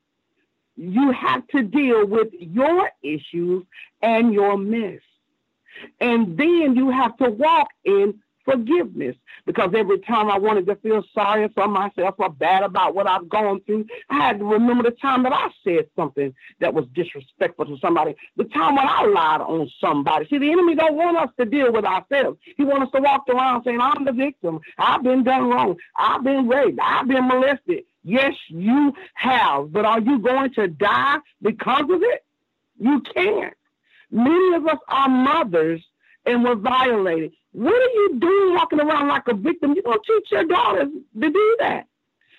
You 0.77 1.11
have 1.11 1.47
to 1.49 1.63
deal 1.63 2.07
with 2.07 2.29
your 2.39 2.91
issues 3.03 3.65
and 4.01 4.33
your 4.33 4.57
mess. 4.57 5.01
And 6.01 6.37
then 6.37 6.77
you 6.77 6.91
have 6.91 7.17
to 7.19 7.31
walk 7.31 7.69
in 7.85 8.21
forgiveness 8.45 9.17
because 9.47 9.73
every 9.75 9.99
time 10.01 10.31
I 10.31 10.39
wanted 10.39 10.67
to 10.67 10.77
feel 10.77 11.03
sorry 11.15 11.49
for 11.55 11.69
myself 11.69 12.15
or 12.19 12.31
bad 12.31 12.63
about 12.63 12.95
what 12.95 13.07
I've 13.07 13.29
gone 13.29 13.61
through, 13.67 13.87
I 14.11 14.27
had 14.27 14.39
to 14.39 14.45
remember 14.45 14.85
the 14.85 14.97
time 14.97 15.23
that 15.25 15.33
I 15.33 15.49
said 15.65 15.87
something 15.97 16.35
that 16.61 16.75
was 16.75 16.87
disrespectful 16.95 17.67
to 17.67 17.79
somebody, 17.79 18.15
the 18.37 18.45
time 18.45 18.77
when 18.77 18.87
I 18.87 19.05
lied 19.07 19.41
on 19.41 19.71
somebody. 19.81 20.27
See, 20.29 20.39
the 20.39 20.51
enemy 20.51 20.75
don't 20.75 20.97
want 20.97 21.17
us 21.17 21.31
to 21.39 21.45
deal 21.45 21.73
with 21.73 21.85
ourselves. 21.85 22.39
He 22.57 22.65
wants 22.65 22.87
us 22.87 22.93
to 22.97 23.03
walk 23.03 23.29
around 23.29 23.65
saying, 23.65 23.81
I'm 23.81 24.05
the 24.05 24.13
victim. 24.13 24.61
I've 24.79 25.03
been 25.03 25.25
done 25.25 25.49
wrong. 25.49 25.77
I've 25.97 26.25
been 26.25 26.49
raped. 26.49 26.79
I've 26.83 27.09
been 27.09 27.29
molested. 27.29 27.85
Yes, 28.05 28.35
you 28.49 28.93
have. 29.15 29.73
But 29.73 29.85
are 29.85 30.01
you 30.01 30.19
going 30.19 30.53
to 30.55 30.69
die 30.69 31.19
because 31.41 31.85
of 31.91 32.03
it? 32.03 32.25
You 32.79 33.01
can't. 33.15 33.55
Many 34.11 34.57
of 34.57 34.67
us 34.67 34.79
are 34.89 35.09
mothers 35.09 35.83
and 36.27 36.45
were 36.45 36.55
violated. 36.55 37.33
What 37.53 37.75
are 37.75 37.95
you 37.95 38.19
doing 38.19 38.55
walking 38.55 38.81
around 38.81 39.09
like 39.09 39.29
a 39.29 39.35
victim? 39.35 39.75
You're 39.75 39.83
going 39.83 39.99
to 39.99 40.13
teach 40.13 40.31
your 40.31 40.45
daughters 40.45 40.89
to 41.21 41.31
do 41.31 41.57
that. 41.61 41.87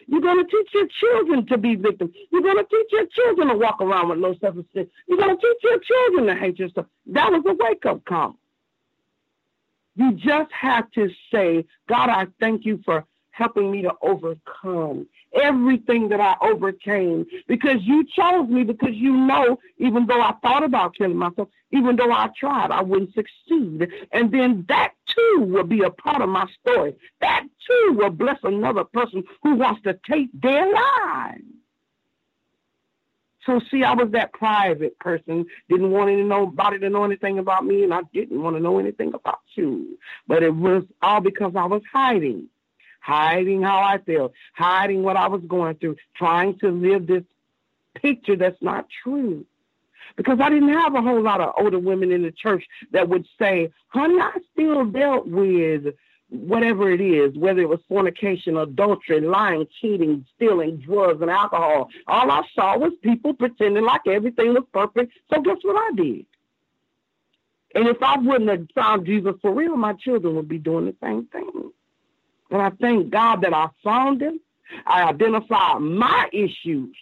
You're 0.07 0.21
going 0.21 0.43
to 0.43 0.49
teach 0.49 0.69
your 0.73 0.87
children 0.99 1.45
to 1.47 1.57
be 1.57 1.75
victims. 1.75 2.13
You're 2.31 2.41
going 2.41 2.57
to 2.57 2.65
teach 2.65 2.87
your 2.91 3.05
children 3.07 3.47
to 3.49 3.55
walk 3.55 3.79
around 3.81 4.09
with 4.09 4.19
low 4.19 4.35
self 4.39 4.57
esteem. 4.57 4.87
You're 5.07 5.17
going 5.17 5.37
to 5.37 5.41
teach 5.41 5.63
your 5.63 5.79
children 5.79 6.27
to 6.27 6.35
hate 6.35 6.59
yourself. 6.59 6.87
That 7.07 7.31
was 7.31 7.43
a 7.47 7.53
wake 7.53 7.85
up 7.85 8.03
call. 8.05 8.35
You 9.95 10.13
just 10.13 10.51
have 10.51 10.91
to 10.91 11.09
say, 11.31 11.65
God, 11.87 12.09
I 12.09 12.27
thank 12.39 12.65
you 12.65 12.81
for 12.83 13.05
helping 13.33 13.71
me 13.71 13.81
to 13.81 13.91
overcome 14.01 15.07
everything 15.33 16.07
that 16.09 16.21
I 16.21 16.35
overcame 16.41 17.25
because 17.47 17.77
you 17.81 18.05
chose 18.05 18.47
me 18.47 18.63
because 18.63 18.93
you 18.93 19.11
know, 19.11 19.59
even 19.79 20.05
though 20.05 20.21
I 20.21 20.33
thought 20.43 20.63
about 20.63 20.95
killing 20.95 21.17
myself, 21.17 21.49
even 21.71 21.95
though 21.95 22.11
I 22.11 22.29
tried, 22.39 22.69
I 22.71 22.83
wouldn't 22.83 23.13
succeed. 23.13 23.87
And 24.11 24.31
then 24.31 24.65
that 24.69 24.93
too 25.07 25.45
will 25.47 25.63
be 25.63 25.81
a 25.81 25.89
part 25.89 26.21
of 26.21 26.29
my 26.29 26.47
story. 26.61 26.95
That 27.21 27.43
too 27.67 27.93
will 27.93 28.11
bless 28.11 28.37
another 28.43 28.83
person 28.83 29.23
who 29.41 29.55
wants 29.55 29.81
to 29.83 29.99
take 30.07 30.29
their 30.39 30.71
lives. 30.71 31.41
So 33.47 33.59
see, 33.69 33.83
I 33.83 33.93
was 33.93 34.11
that 34.11 34.31
private 34.31 34.97
person, 34.99 35.45
didn't 35.67 35.91
want 35.91 36.09
anybody 36.09 36.79
to 36.79 36.89
know 36.89 37.03
anything 37.03 37.39
about 37.39 37.65
me, 37.65 37.83
and 37.83 37.93
I 37.93 38.01
didn't 38.13 38.41
want 38.41 38.55
to 38.55 38.61
know 38.61 38.79
anything 38.79 39.13
about 39.13 39.39
you. 39.55 39.97
But 40.27 40.43
it 40.43 40.55
was 40.55 40.83
all 41.01 41.19
because 41.19 41.53
I 41.55 41.65
was 41.65 41.81
hiding 41.91 42.47
hiding 43.03 43.61
how 43.61 43.79
I 43.79 43.97
felt, 43.97 44.33
hiding 44.53 45.03
what 45.03 45.17
I 45.17 45.27
was 45.27 45.41
going 45.47 45.75
through, 45.75 45.97
trying 46.15 46.57
to 46.59 46.69
live 46.69 47.05
this 47.05 47.23
picture 47.95 48.37
that's 48.37 48.61
not 48.61 48.87
true. 49.03 49.45
Because 50.15 50.39
I 50.39 50.49
didn't 50.49 50.73
have 50.73 50.95
a 50.95 51.01
whole 51.01 51.21
lot 51.21 51.41
of 51.41 51.53
older 51.57 51.79
women 51.79 52.11
in 52.11 52.23
the 52.23 52.31
church 52.31 52.63
that 52.91 53.09
would 53.09 53.25
say, 53.39 53.71
honey, 53.89 54.19
I 54.19 54.37
still 54.53 54.85
dealt 54.85 55.27
with 55.27 55.93
whatever 56.29 56.91
it 56.91 57.01
is, 57.01 57.35
whether 57.37 57.61
it 57.61 57.69
was 57.69 57.79
fornication, 57.89 58.57
adultery, 58.57 59.19
lying, 59.21 59.67
cheating, 59.81 60.25
stealing, 60.35 60.77
drugs, 60.77 61.21
and 61.21 61.29
alcohol. 61.29 61.89
All 62.07 62.31
I 62.31 62.43
saw 62.55 62.77
was 62.77 62.93
people 63.01 63.33
pretending 63.33 63.83
like 63.83 64.07
everything 64.07 64.53
was 64.53 64.63
perfect. 64.71 65.13
So 65.31 65.41
guess 65.41 65.57
what 65.61 65.75
I 65.75 65.95
did? 65.95 66.25
And 67.75 67.87
if 67.87 68.01
I 68.01 68.17
wouldn't 68.17 68.49
have 68.49 68.67
found 68.73 69.05
Jesus 69.05 69.33
for 69.41 69.53
real, 69.53 69.75
my 69.75 69.93
children 69.93 70.35
would 70.35 70.47
be 70.47 70.59
doing 70.59 70.85
the 70.85 70.95
same 71.01 71.25
thing. 71.25 71.71
And 72.51 72.61
I 72.61 72.69
thank 72.81 73.09
God 73.09 73.41
that 73.41 73.53
I 73.53 73.69
found 73.83 74.21
him. 74.21 74.39
I 74.85 75.03
identified 75.03 75.81
my 75.81 76.29
issues. 76.31 76.95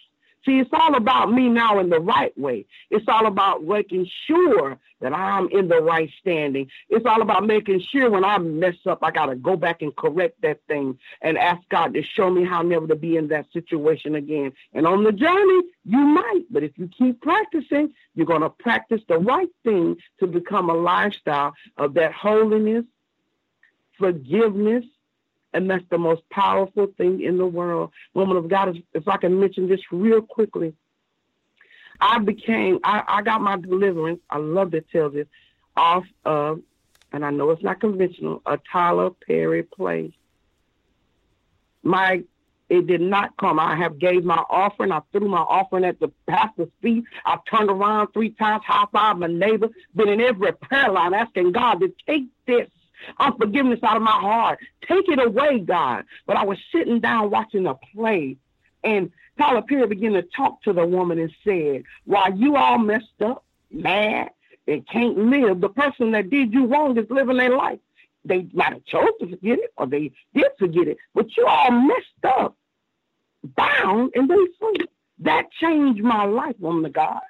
See, 0.44 0.58
it's 0.58 0.70
all 0.72 0.96
about 0.96 1.32
me 1.32 1.48
now 1.48 1.78
in 1.78 1.88
the 1.88 2.00
right 2.00 2.36
way. 2.36 2.66
It's 2.90 3.04
all 3.06 3.26
about 3.26 3.62
making 3.62 4.08
sure 4.26 4.76
that 5.00 5.12
I'm 5.12 5.48
in 5.50 5.68
the 5.68 5.80
right 5.80 6.10
standing. 6.20 6.68
It's 6.88 7.06
all 7.06 7.22
about 7.22 7.46
making 7.46 7.80
sure 7.80 8.10
when 8.10 8.24
I 8.24 8.38
mess 8.38 8.74
up, 8.86 9.00
I 9.02 9.12
got 9.12 9.26
to 9.26 9.36
go 9.36 9.56
back 9.56 9.82
and 9.82 9.94
correct 9.94 10.42
that 10.42 10.58
thing 10.66 10.98
and 11.20 11.38
ask 11.38 11.60
God 11.68 11.94
to 11.94 12.02
show 12.02 12.28
me 12.28 12.44
how 12.44 12.62
never 12.62 12.88
to 12.88 12.96
be 12.96 13.16
in 13.16 13.28
that 13.28 13.46
situation 13.52 14.16
again. 14.16 14.52
And 14.74 14.84
on 14.84 15.04
the 15.04 15.12
journey, 15.12 15.62
you 15.84 15.98
might, 15.98 16.44
but 16.50 16.64
if 16.64 16.72
you 16.76 16.88
keep 16.88 17.20
practicing, 17.20 17.92
you're 18.16 18.26
going 18.26 18.42
to 18.42 18.50
practice 18.50 19.02
the 19.08 19.18
right 19.18 19.50
thing 19.62 19.96
to 20.18 20.26
become 20.26 20.70
a 20.70 20.74
lifestyle 20.74 21.54
of 21.76 21.94
that 21.94 22.12
holiness, 22.12 22.84
forgiveness, 23.96 24.84
and 25.54 25.68
that's 25.68 25.84
the 25.90 25.98
most 25.98 26.22
powerful 26.30 26.88
thing 26.96 27.22
in 27.22 27.38
the 27.38 27.46
world. 27.46 27.90
Woman 28.14 28.36
of 28.36 28.48
God, 28.48 28.82
if 28.94 29.08
I 29.08 29.16
can 29.16 29.38
mention 29.38 29.68
this 29.68 29.80
real 29.90 30.22
quickly, 30.22 30.74
I 32.00 32.18
became, 32.18 32.80
I, 32.84 33.02
I 33.06 33.22
got 33.22 33.40
my 33.40 33.56
deliverance, 33.56 34.20
I 34.30 34.38
love 34.38 34.72
to 34.72 34.80
tell 34.80 35.10
this, 35.10 35.26
off 35.76 36.04
of, 36.24 36.60
and 37.12 37.24
I 37.24 37.30
know 37.30 37.50
it's 37.50 37.62
not 37.62 37.80
conventional, 37.80 38.42
a 38.46 38.58
Tyler 38.70 39.10
Perry 39.10 39.62
play. 39.62 40.12
My 41.82 42.22
it 42.68 42.86
did 42.86 43.02
not 43.02 43.36
come. 43.36 43.60
I 43.60 43.76
have 43.76 43.98
gave 43.98 44.24
my 44.24 44.42
offering. 44.48 44.92
I 44.92 45.02
threw 45.12 45.28
my 45.28 45.40
offering 45.40 45.84
at 45.84 46.00
the 46.00 46.10
pastor's 46.26 46.70
feet. 46.80 47.04
I 47.26 47.36
turned 47.50 47.68
around 47.68 48.08
three 48.14 48.30
times, 48.30 48.62
high 48.66 48.86
five 48.90 49.18
my 49.18 49.26
neighbor, 49.26 49.68
been 49.94 50.08
in 50.08 50.22
every 50.22 50.52
prayer 50.52 50.90
line 50.90 51.12
asking 51.12 51.52
God 51.52 51.80
to 51.80 51.92
take 52.06 52.28
this 52.46 52.70
unforgiveness 53.18 53.80
out 53.82 53.96
of 53.96 54.02
my 54.02 54.10
heart. 54.10 54.58
Take 54.88 55.08
it 55.08 55.24
away, 55.24 55.60
God. 55.60 56.04
But 56.26 56.36
I 56.36 56.44
was 56.44 56.58
sitting 56.72 57.00
down 57.00 57.30
watching 57.30 57.66
a 57.66 57.74
play, 57.74 58.36
and 58.84 59.10
Tyler 59.38 59.62
Perry 59.62 59.86
began 59.86 60.12
to 60.12 60.22
talk 60.22 60.62
to 60.62 60.72
the 60.72 60.84
woman 60.84 61.18
and 61.18 61.32
said, 61.44 61.84
While 62.04 62.36
you 62.36 62.56
all 62.56 62.78
messed 62.78 63.22
up, 63.24 63.44
mad, 63.70 64.30
and 64.66 64.86
can't 64.88 65.18
live, 65.18 65.60
the 65.60 65.68
person 65.68 66.12
that 66.12 66.30
did 66.30 66.52
you 66.52 66.66
wrong 66.66 66.96
is 66.98 67.06
living 67.10 67.36
their 67.36 67.56
life. 67.56 67.78
They 68.24 68.46
might 68.52 68.72
have 68.72 68.84
chose 68.84 69.10
to 69.20 69.30
forget 69.30 69.58
it, 69.58 69.72
or 69.76 69.86
they 69.86 70.12
did 70.34 70.46
forget 70.58 70.86
it, 70.86 70.98
but 71.14 71.36
you 71.36 71.46
all 71.46 71.72
messed 71.72 72.24
up, 72.24 72.56
bound, 73.42 74.12
and 74.14 74.30
they 74.30 74.36
free. 74.60 74.86
That 75.20 75.50
changed 75.60 76.02
my 76.02 76.24
life, 76.24 76.54
woman 76.60 76.84
of 76.84 76.92
God. 76.92 77.20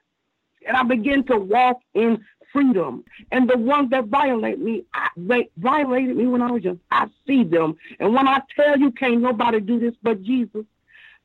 And 0.66 0.76
I 0.76 0.82
began 0.82 1.24
to 1.24 1.36
walk 1.36 1.80
in 1.94 2.24
freedom. 2.52 3.04
And 3.30 3.48
the 3.48 3.56
ones 3.56 3.90
that 3.90 4.06
violate 4.06 4.58
me, 4.58 4.84
I, 4.94 5.08
they 5.16 5.48
violated 5.56 6.16
me 6.16 6.26
when 6.26 6.42
I 6.42 6.50
was 6.50 6.62
young. 6.62 6.80
I 6.90 7.08
see 7.26 7.44
them. 7.44 7.76
And 7.98 8.14
when 8.14 8.28
I 8.28 8.40
tell 8.54 8.78
you, 8.78 8.90
can't 8.90 9.20
nobody 9.20 9.60
do 9.60 9.78
this 9.78 9.94
but 10.02 10.22
Jesus, 10.22 10.64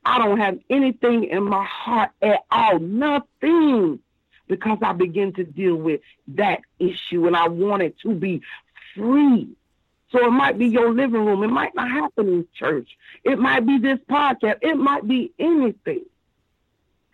I 0.06 0.20
don't 0.20 0.40
have 0.40 0.60
anything 0.70 1.26
in 1.26 1.44
my 1.44 1.66
heart 1.66 2.12
at 2.22 2.44
all. 2.50 2.80
Nothing. 2.80 4.00
Because 4.48 4.78
I 4.82 4.94
begin 4.94 5.34
to 5.34 5.44
deal 5.44 5.76
with 5.76 6.00
that 6.30 6.62
issue 6.80 7.28
and 7.28 7.36
I 7.36 7.50
want 7.50 7.84
it 7.84 8.00
to 8.04 8.14
be 8.14 8.42
free. 8.96 9.50
So 10.12 10.26
it 10.26 10.32
might 10.32 10.58
be 10.58 10.68
your 10.68 10.94
living 10.94 11.26
room. 11.26 11.44
It 11.44 11.50
might 11.50 11.76
not 11.76 11.92
happen 11.92 12.30
in 12.30 12.48
church. 12.54 12.88
It 13.26 13.38
might 13.40 13.66
be 13.66 13.78
this 13.78 14.00
podcast. 14.10 14.60
It 14.62 14.78
might 14.78 15.06
be 15.06 15.34
anything. 15.38 16.06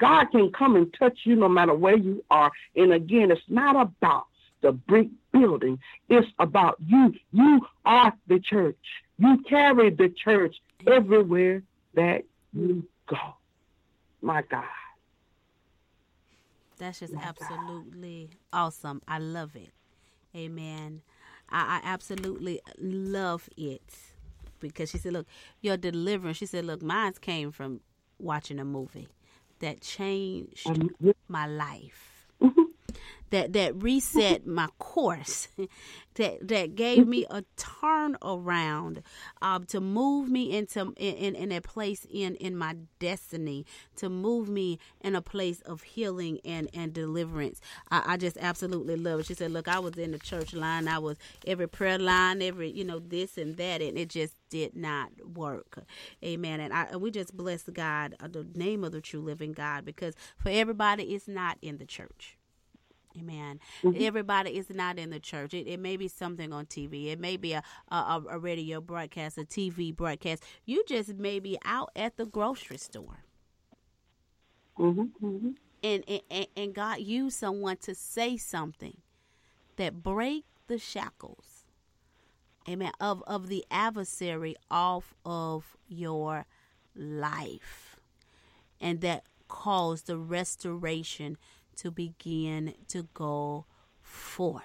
God 0.03 0.31
can 0.31 0.51
come 0.51 0.75
and 0.75 0.93
touch 0.99 1.19
you 1.23 1.33
no 1.37 1.47
matter 1.47 1.73
where 1.73 1.95
you 1.95 2.25
are. 2.29 2.51
And 2.75 2.91
again, 2.91 3.31
it's 3.31 3.41
not 3.47 3.79
about 3.79 4.25
the 4.59 4.73
brick 4.73 5.07
building. 5.31 5.79
It's 6.09 6.27
about 6.39 6.75
you. 6.85 7.13
You 7.31 7.65
are 7.85 8.11
the 8.27 8.41
church. 8.41 8.75
You 9.17 9.41
carry 9.47 9.91
the 9.91 10.09
church 10.09 10.57
everywhere 10.85 11.63
that 11.93 12.25
you 12.51 12.85
go. 13.07 13.15
My 14.21 14.41
God. 14.41 14.65
That's 16.77 16.99
just 16.99 17.13
absolutely 17.13 18.31
awesome. 18.51 19.01
I 19.07 19.19
love 19.19 19.55
it. 19.55 19.69
Amen. 20.35 21.01
I, 21.47 21.79
I 21.81 21.87
absolutely 21.87 22.59
love 22.77 23.49
it 23.55 23.99
because 24.59 24.89
she 24.89 24.97
said, 24.97 25.13
"Look, 25.13 25.27
your 25.61 25.77
deliverance." 25.77 26.37
She 26.37 26.45
said, 26.45 26.65
"Look, 26.65 26.81
mine 26.81 27.13
came 27.21 27.53
from 27.53 27.79
watching 28.19 28.59
a 28.59 28.65
movie 28.65 29.07
that 29.63 29.81
changed 29.81 30.67
um, 30.67 30.91
my 31.27 31.47
life." 31.47 32.12
That 33.33 33.53
that 33.53 33.81
reset 33.81 34.45
my 34.47 34.67
course, 34.77 35.47
that 36.15 36.47
that 36.47 36.75
gave 36.75 37.07
me 37.07 37.25
a 37.29 37.43
turn 37.57 38.15
around, 38.21 39.01
um, 39.41 39.65
to 39.65 39.81
move 39.81 40.29
me 40.29 40.55
into 40.55 40.93
in, 40.97 41.35
in 41.35 41.51
a 41.51 41.59
place 41.59 42.05
in 42.09 42.35
in 42.35 42.55
my 42.55 42.75
destiny, 42.99 43.65
to 43.95 44.07
move 44.07 44.47
me 44.47 44.77
in 45.01 45.15
a 45.15 45.21
place 45.21 45.61
of 45.61 45.81
healing 45.81 46.39
and 46.45 46.69
and 46.73 46.93
deliverance. 46.93 47.59
I, 47.89 48.13
I 48.13 48.17
just 48.17 48.37
absolutely 48.37 48.95
love 48.95 49.21
it. 49.21 49.25
She 49.25 49.33
said, 49.33 49.51
"Look, 49.51 49.67
I 49.67 49.79
was 49.79 49.95
in 49.95 50.11
the 50.11 50.19
church 50.19 50.53
line. 50.53 50.87
I 50.87 50.99
was 50.99 51.17
every 51.47 51.67
prayer 51.67 51.97
line, 51.97 52.41
every 52.41 52.69
you 52.69 52.83
know 52.83 52.99
this 52.99 53.39
and 53.39 53.57
that, 53.57 53.81
and 53.81 53.97
it 53.97 54.09
just 54.09 54.35
did 54.49 54.75
not 54.75 55.09
work. 55.35 55.79
Amen. 56.23 56.59
And 56.59 56.71
I, 56.71 56.95
we 56.97 57.09
just 57.09 57.35
bless 57.35 57.63
God, 57.63 58.13
uh, 58.19 58.27
the 58.27 58.45
name 58.53 58.83
of 58.83 58.91
the 58.91 59.01
true 59.01 59.21
living 59.21 59.53
God, 59.53 59.85
because 59.85 60.13
for 60.37 60.49
everybody, 60.49 61.15
it's 61.15 61.27
not 61.27 61.57
in 61.63 61.79
the 61.79 61.85
church. 61.87 62.37
Amen. 63.17 63.59
Mm-hmm. 63.83 64.03
Everybody 64.03 64.57
is 64.57 64.69
not 64.69 64.97
in 64.97 65.11
the 65.11 65.19
church. 65.19 65.53
It, 65.53 65.67
it, 65.67 65.79
may 65.79 65.97
be 65.97 66.07
something 66.07 66.51
on 66.51 66.65
TV. 66.65 67.11
It 67.11 67.19
may 67.19 67.37
be 67.37 67.53
a, 67.53 67.63
a, 67.89 68.21
a 68.29 68.39
radio 68.39 68.81
broadcast, 68.81 69.37
a 69.37 69.43
TV 69.43 69.95
broadcast. 69.95 70.43
You 70.65 70.83
just 70.87 71.15
may 71.15 71.39
be 71.39 71.57
out 71.63 71.91
at 71.95 72.17
the 72.17 72.25
grocery 72.25 72.77
store. 72.77 73.23
Mm-hmm, 74.79 75.25
mm-hmm. 75.25 75.49
And, 75.83 76.21
and, 76.31 76.47
and 76.55 76.73
God 76.73 76.99
used 76.99 77.37
someone 77.37 77.77
to 77.77 77.93
say 77.93 78.37
something 78.37 78.97
that 79.75 80.01
break 80.01 80.45
the 80.67 80.79
shackles, 80.79 81.65
amen, 82.67 82.93
of, 82.99 83.21
of 83.27 83.47
the 83.47 83.65
adversary 83.69 84.55
off 84.71 85.13
of 85.25 85.77
your 85.87 86.45
life. 86.95 87.97
And 88.79 89.01
that 89.01 89.23
caused 89.47 90.07
the 90.07 90.17
restoration 90.17 91.37
to 91.77 91.91
begin 91.91 92.73
to 92.89 93.07
go 93.13 93.65
forth 94.01 94.63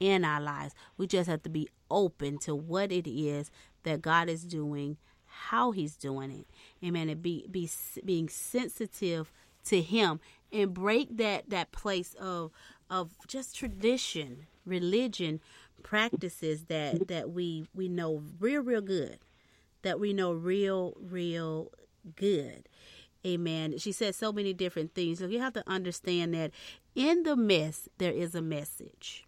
in 0.00 0.24
our 0.24 0.40
lives. 0.40 0.74
We 0.96 1.06
just 1.06 1.28
have 1.28 1.42
to 1.42 1.48
be 1.48 1.68
open 1.90 2.38
to 2.38 2.54
what 2.54 2.92
it 2.92 3.08
is 3.10 3.50
that 3.84 4.02
God 4.02 4.28
is 4.28 4.44
doing, 4.44 4.96
how 5.26 5.70
He's 5.70 5.96
doing 5.96 6.30
it. 6.30 6.46
Amen. 6.86 7.08
And 7.08 7.22
be 7.22 7.46
be 7.50 7.68
being 8.04 8.28
sensitive 8.28 9.32
to 9.64 9.80
Him 9.80 10.20
and 10.52 10.72
break 10.72 11.16
that 11.16 11.50
that 11.50 11.72
place 11.72 12.14
of 12.14 12.50
of 12.90 13.12
just 13.26 13.56
tradition, 13.56 14.46
religion, 14.64 15.40
practices 15.82 16.64
that 16.64 17.08
that 17.08 17.30
we 17.30 17.66
we 17.74 17.88
know 17.88 18.22
real 18.40 18.62
real 18.62 18.80
good, 18.80 19.18
that 19.82 20.00
we 20.00 20.12
know 20.12 20.32
real 20.32 20.94
real 21.00 21.70
good. 22.16 22.68
Amen. 23.26 23.78
She 23.78 23.92
said 23.92 24.14
so 24.14 24.32
many 24.32 24.52
different 24.52 24.94
things. 24.94 25.18
So 25.18 25.26
you 25.26 25.40
have 25.40 25.54
to 25.54 25.68
understand 25.68 26.34
that 26.34 26.52
in 26.94 27.24
the 27.24 27.36
mess, 27.36 27.88
there 27.98 28.12
is 28.12 28.34
a 28.34 28.42
message. 28.42 29.26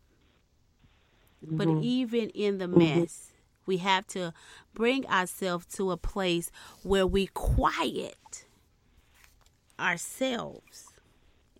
Mm-hmm. 1.45 1.57
But 1.57 1.69
even 1.83 2.31
in 2.31 2.59
the 2.59 2.67
mm-hmm. 2.67 3.01
mess, 3.01 3.33
we 3.67 3.79
have 3.79 4.07
to 4.09 4.33
bring 4.75 5.07
ourselves 5.07 5.67
to 5.77 5.91
a 5.91 5.97
place 5.97 6.51
where 6.83 7.07
we 7.07 7.27
quiet 7.29 8.45
ourselves. 9.79 10.89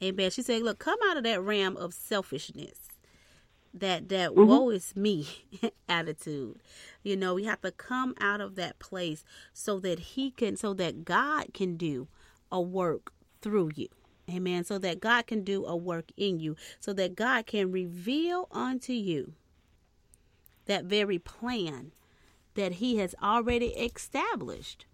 Amen. 0.03 0.31
She 0.31 0.43
said, 0.43 0.63
look, 0.63 0.79
come 0.79 0.99
out 1.09 1.17
of 1.17 1.25
that 1.25 1.43
realm 1.43 1.77
of 1.77 1.95
selfishness. 1.95 2.79
That 3.73 4.09
that 4.09 4.31
mm-hmm. 4.31 4.47
woe 4.47 4.71
is 4.71 4.97
me 4.97 5.29
attitude. 5.89 6.61
You 7.05 7.17
know, 7.17 7.35
we 7.35 7.45
have 7.45 7.61
to 7.61 7.71
come 7.71 8.15
out 8.21 8.41
of 8.41 8.57
that 8.57 8.81
place 8.81 9.23
so 9.53 9.79
that 9.79 10.01
he 10.01 10.33
can 10.33 10.57
so 10.57 10.75
that 10.75 11.05
God 11.05 11.55
can 11.55 11.77
do 11.77 12.09
a 12.51 12.61
work 12.61 13.13
through 13.41 13.71
you. 13.75 13.89
Amen. 14.29 14.65
So 14.65 14.79
that 14.79 15.01
God 15.01 15.27
can 15.27 15.43
do 15.43 15.67
a 15.67 15.77
work 15.77 16.13
in 16.17 16.39
you, 16.39 16.57
so 16.79 16.93
that 16.93 17.17
God 17.17 17.47
can 17.47 17.73
reveal 17.73 18.49
unto 18.53 18.93
you 18.93 19.33
that 20.67 20.85
very 20.85 21.19
plan 21.19 21.93
that 22.55 22.75
He 22.75 22.99
has 22.99 23.15
already 23.23 23.69
established. 23.69 24.87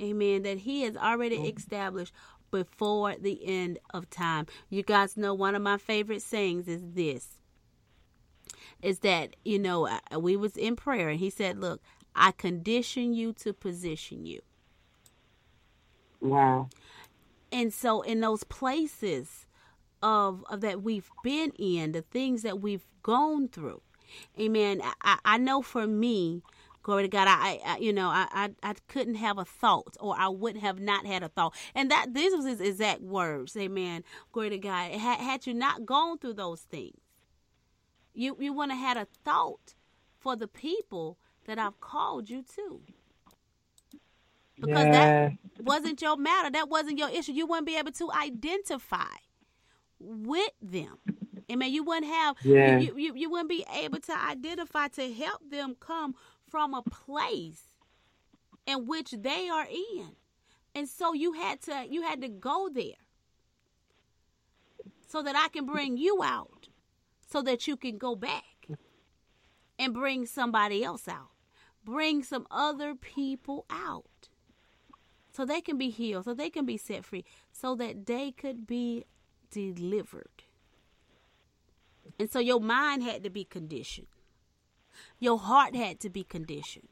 Amen. 0.00 0.42
That 0.42 0.58
He 0.58 0.82
has 0.82 0.96
already 0.96 1.38
mm. 1.38 1.56
established 1.56 2.12
before 2.50 3.16
the 3.18 3.40
end 3.46 3.78
of 3.94 4.10
time. 4.10 4.46
You 4.68 4.82
guys 4.82 5.16
know 5.16 5.32
one 5.32 5.54
of 5.54 5.62
my 5.62 5.78
favorite 5.78 6.22
sayings 6.22 6.68
is 6.68 6.82
this 6.92 7.38
is 8.82 8.98
that, 8.98 9.36
you 9.44 9.58
know, 9.58 9.88
we 10.18 10.36
was 10.36 10.56
in 10.56 10.76
prayer 10.76 11.08
and 11.08 11.18
He 11.18 11.30
said, 11.30 11.58
Look, 11.58 11.80
I 12.14 12.32
condition 12.32 13.14
you 13.14 13.32
to 13.34 13.52
position 13.52 14.26
you. 14.26 14.40
Wow. 16.20 16.68
And 17.52 17.72
so 17.72 18.00
in 18.00 18.20
those 18.20 18.44
places 18.44 19.46
of, 20.02 20.44
of 20.48 20.62
that 20.62 20.82
we've 20.82 21.10
been 21.22 21.52
in, 21.58 21.92
the 21.92 22.02
things 22.02 22.42
that 22.42 22.60
we've 22.60 22.86
gone 23.02 23.48
through, 23.48 23.82
amen. 24.40 24.80
I, 25.02 25.18
I 25.24 25.38
know 25.38 25.60
for 25.60 25.86
me, 25.86 26.42
glory 26.82 27.02
to 27.02 27.08
God, 27.08 27.28
I, 27.28 27.60
I 27.64 27.76
you 27.76 27.92
know, 27.92 28.08
I, 28.08 28.50
I, 28.62 28.74
couldn't 28.88 29.16
have 29.16 29.36
a 29.38 29.44
thought 29.44 29.96
or 30.00 30.16
I 30.18 30.28
would 30.28 30.56
have 30.56 30.80
not 30.80 31.06
had 31.06 31.22
a 31.22 31.28
thought. 31.28 31.54
And 31.74 31.90
that 31.90 32.14
these 32.14 32.32
was 32.32 32.46
his 32.46 32.60
exact 32.60 33.02
words, 33.02 33.54
amen. 33.56 34.02
Glory 34.32 34.50
to 34.50 34.58
God. 34.58 34.92
Had, 34.92 35.20
had 35.20 35.46
you 35.46 35.52
not 35.52 35.84
gone 35.84 36.18
through 36.18 36.34
those 36.34 36.62
things, 36.62 36.98
you, 38.14 38.36
you 38.40 38.52
wouldn't 38.54 38.78
have 38.78 38.96
had 38.96 38.96
a 38.96 39.06
thought 39.24 39.74
for 40.18 40.36
the 40.36 40.48
people 40.48 41.18
that 41.46 41.58
I've 41.58 41.80
called 41.80 42.30
you 42.30 42.42
to 42.56 42.80
because 44.62 44.86
yeah. 44.86 45.28
that 45.28 45.32
wasn't 45.58 46.00
your 46.00 46.16
matter. 46.16 46.50
That 46.50 46.68
wasn't 46.68 46.98
your 46.98 47.10
issue. 47.10 47.32
You 47.32 47.46
wouldn't 47.46 47.66
be 47.66 47.76
able 47.76 47.92
to 47.92 48.12
identify 48.12 49.14
with 49.98 50.52
them. 50.62 50.98
Amen. 51.50 51.72
You 51.72 51.82
wouldn't 51.82 52.06
have. 52.06 52.36
Yeah. 52.44 52.78
You, 52.78 52.96
you, 52.96 53.14
you 53.16 53.30
wouldn't 53.30 53.48
be 53.48 53.64
able 53.74 53.98
to 54.00 54.16
identify 54.16 54.88
to 54.88 55.12
help 55.12 55.50
them 55.50 55.74
come 55.80 56.14
from 56.48 56.74
a 56.74 56.82
place 56.82 57.64
in 58.66 58.86
which 58.86 59.10
they 59.10 59.48
are 59.48 59.66
in, 59.66 60.12
and 60.74 60.88
so 60.88 61.12
you 61.12 61.32
had 61.32 61.60
to 61.62 61.86
you 61.90 62.02
had 62.02 62.20
to 62.20 62.28
go 62.28 62.70
there 62.72 62.94
so 65.08 65.22
that 65.22 65.34
I 65.34 65.48
can 65.48 65.66
bring 65.66 65.96
you 65.96 66.22
out, 66.22 66.68
so 67.28 67.42
that 67.42 67.66
you 67.66 67.76
can 67.76 67.98
go 67.98 68.14
back 68.14 68.68
and 69.78 69.92
bring 69.92 70.26
somebody 70.26 70.84
else 70.84 71.08
out, 71.08 71.30
bring 71.84 72.22
some 72.22 72.46
other 72.50 72.94
people 72.94 73.66
out 73.68 74.28
so 75.32 75.44
they 75.44 75.60
can 75.60 75.78
be 75.78 75.90
healed, 75.90 76.26
so 76.26 76.34
they 76.34 76.50
can 76.50 76.66
be 76.66 76.76
set 76.76 77.04
free, 77.04 77.24
so 77.50 77.74
that 77.76 78.06
they 78.06 78.30
could 78.30 78.66
be 78.66 79.04
delivered. 79.50 80.44
And 82.18 82.30
so 82.30 82.38
your 82.38 82.60
mind 82.60 83.02
had 83.02 83.24
to 83.24 83.30
be 83.30 83.44
conditioned. 83.44 84.08
Your 85.18 85.38
heart 85.38 85.74
had 85.74 86.00
to 86.00 86.10
be 86.10 86.22
conditioned. 86.22 86.88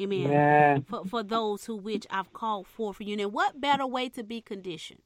Amen. 0.00 0.30
Yeah. 0.30 0.78
For, 0.86 1.04
for 1.06 1.22
those 1.22 1.64
who 1.64 1.76
which 1.76 2.06
I've 2.10 2.32
called 2.32 2.66
for 2.66 2.92
for 2.92 3.02
you. 3.02 3.16
And 3.18 3.32
what 3.32 3.60
better 3.60 3.86
way 3.86 4.08
to 4.10 4.22
be 4.22 4.40
conditioned 4.40 5.00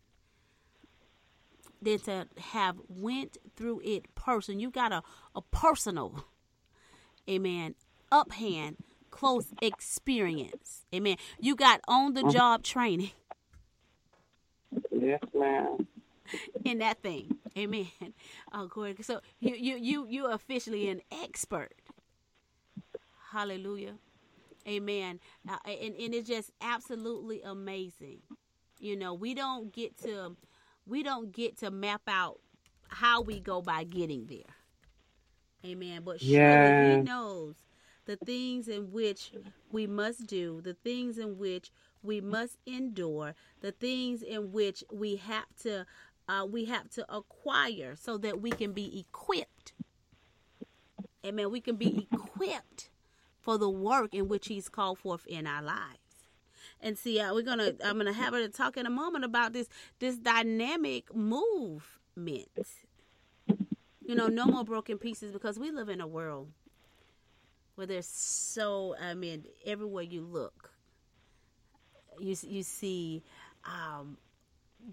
than 1.82 1.98
to 2.00 2.26
have 2.38 2.76
went 2.88 3.38
through 3.56 3.80
it 3.84 4.14
person. 4.14 4.60
You 4.60 4.70
got 4.70 4.92
a, 4.92 5.02
a 5.34 5.42
personal, 5.42 6.24
amen, 7.28 7.74
uphand 8.12 8.76
close 9.10 9.46
experience. 9.60 10.84
Amen. 10.94 11.16
You 11.38 11.56
got 11.56 11.80
on 11.88 12.14
the 12.14 12.22
job 12.30 12.62
training. 12.62 13.10
Yes, 14.90 15.20
ma'am. 15.34 15.86
In 16.64 16.78
that 16.78 17.02
thing. 17.02 17.38
Amen. 17.58 17.88
Oh, 18.52 18.66
glory. 18.66 18.96
So 19.02 19.20
you 19.40 19.54
you 19.54 19.76
you 19.76 20.06
you 20.08 20.26
officially 20.26 20.88
an 20.88 21.00
expert. 21.24 21.74
Hallelujah. 23.32 23.94
Amen. 24.68 25.20
Uh, 25.48 25.56
and, 25.64 25.94
and 25.94 26.14
it's 26.14 26.28
just 26.28 26.50
absolutely 26.60 27.42
amazing. 27.42 28.18
You 28.78 28.96
know, 28.96 29.14
we 29.14 29.34
don't 29.34 29.72
get 29.72 29.98
to 30.02 30.36
we 30.86 31.02
don't 31.02 31.32
get 31.32 31.58
to 31.58 31.70
map 31.70 32.02
out 32.06 32.40
how 32.88 33.20
we 33.20 33.40
go 33.40 33.60
by 33.62 33.84
getting 33.84 34.26
there. 34.26 34.54
Amen. 35.64 36.02
But 36.04 36.20
surely 36.20 36.34
yeah. 36.34 36.96
he 36.96 37.02
knows 37.02 37.56
the 38.06 38.16
things 38.16 38.68
in 38.68 38.92
which 38.92 39.32
we 39.70 39.86
must 39.86 40.26
do, 40.26 40.60
the 40.60 40.74
things 40.74 41.18
in 41.18 41.38
which 41.38 41.70
we 42.02 42.20
must 42.20 42.58
endure, 42.66 43.34
the 43.60 43.72
things 43.72 44.22
in 44.22 44.52
which 44.52 44.82
we 44.90 45.16
have 45.16 45.46
to 45.62 45.86
uh, 46.28 46.44
we 46.44 46.66
have 46.66 46.88
to 46.88 47.04
acquire 47.12 47.96
so 47.96 48.16
that 48.16 48.40
we 48.40 48.50
can 48.50 48.72
be 48.72 49.00
equipped. 49.00 49.72
Amen. 51.26 51.50
We 51.50 51.60
can 51.60 51.74
be 51.74 52.06
equipped 52.12 52.90
for 53.40 53.58
the 53.58 53.68
work 53.68 54.14
in 54.14 54.28
which 54.28 54.46
He's 54.46 54.68
called 54.68 54.98
forth 54.98 55.26
in 55.26 55.46
our 55.46 55.62
lives. 55.62 55.98
And 56.80 56.96
see, 56.96 57.18
uh, 57.18 57.34
we're 57.34 57.42
gonna 57.42 57.72
I'm 57.84 57.98
gonna 57.98 58.12
have 58.12 58.32
her 58.32 58.40
to 58.40 58.48
talk 58.48 58.76
in 58.76 58.86
a 58.86 58.90
moment 58.90 59.24
about 59.24 59.52
this 59.52 59.68
this 59.98 60.16
dynamic 60.16 61.14
movement. 61.14 62.48
You 64.06 64.14
know, 64.14 64.28
no 64.28 64.46
more 64.46 64.64
broken 64.64 64.98
pieces 64.98 65.32
because 65.32 65.58
we 65.58 65.70
live 65.70 65.88
in 65.88 66.00
a 66.00 66.06
world 66.06 66.52
where 67.80 67.86
there's 67.86 68.06
so 68.06 68.94
I 69.00 69.14
mean, 69.14 69.46
everywhere 69.64 70.02
you 70.04 70.20
look, 70.20 70.72
you 72.18 72.36
you 72.46 72.62
see 72.62 73.22
um, 73.64 74.18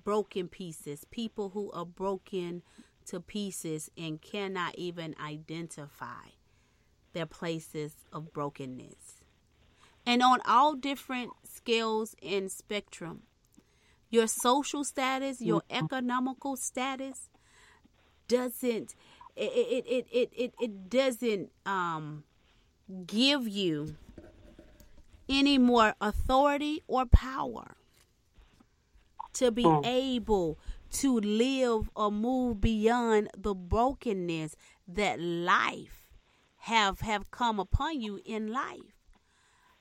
broken 0.06 0.48
pieces, 0.48 1.04
people 1.12 1.50
who 1.50 1.70
are 1.74 1.86
broken 1.86 2.62
to 3.08 3.20
pieces 3.20 3.92
and 3.98 4.22
cannot 4.22 4.76
even 4.78 5.16
identify 5.22 6.30
their 7.12 7.26
places 7.26 7.92
of 8.14 8.32
brokenness. 8.32 9.22
And 10.06 10.24
on 10.24 10.40
all 10.46 10.74
different 10.76 11.32
scales 11.44 12.16
and 12.24 12.50
spectrum, 12.50 13.24
your 14.10 14.28
social 14.28 14.86
status, 14.86 15.42
your 15.42 15.60
mm-hmm. 15.70 15.84
economical 15.84 16.56
status 16.56 17.28
doesn't 18.30 18.96
it 19.36 19.52
it 19.52 19.86
it 19.86 20.08
it, 20.10 20.30
it, 20.32 20.54
it 20.58 20.90
doesn't 20.90 21.52
um 21.66 22.24
give 23.06 23.48
you 23.48 23.96
any 25.30 25.58
more 25.58 25.94
authority 26.00 26.82
or 26.88 27.06
power 27.06 27.76
to 29.34 29.52
be 29.52 29.64
mm. 29.64 29.86
able 29.86 30.58
to 30.90 31.20
live 31.20 31.90
or 31.96 32.12
move 32.12 32.62
beyond 32.62 33.30
the 33.38 33.54
brokenness 33.54 34.56
that 34.88 35.20
life 35.20 36.10
have 36.62 37.02
have 37.02 37.30
come 37.30 37.60
upon 37.60 38.02
you 38.02 38.20
in 38.26 38.48
life 38.52 38.98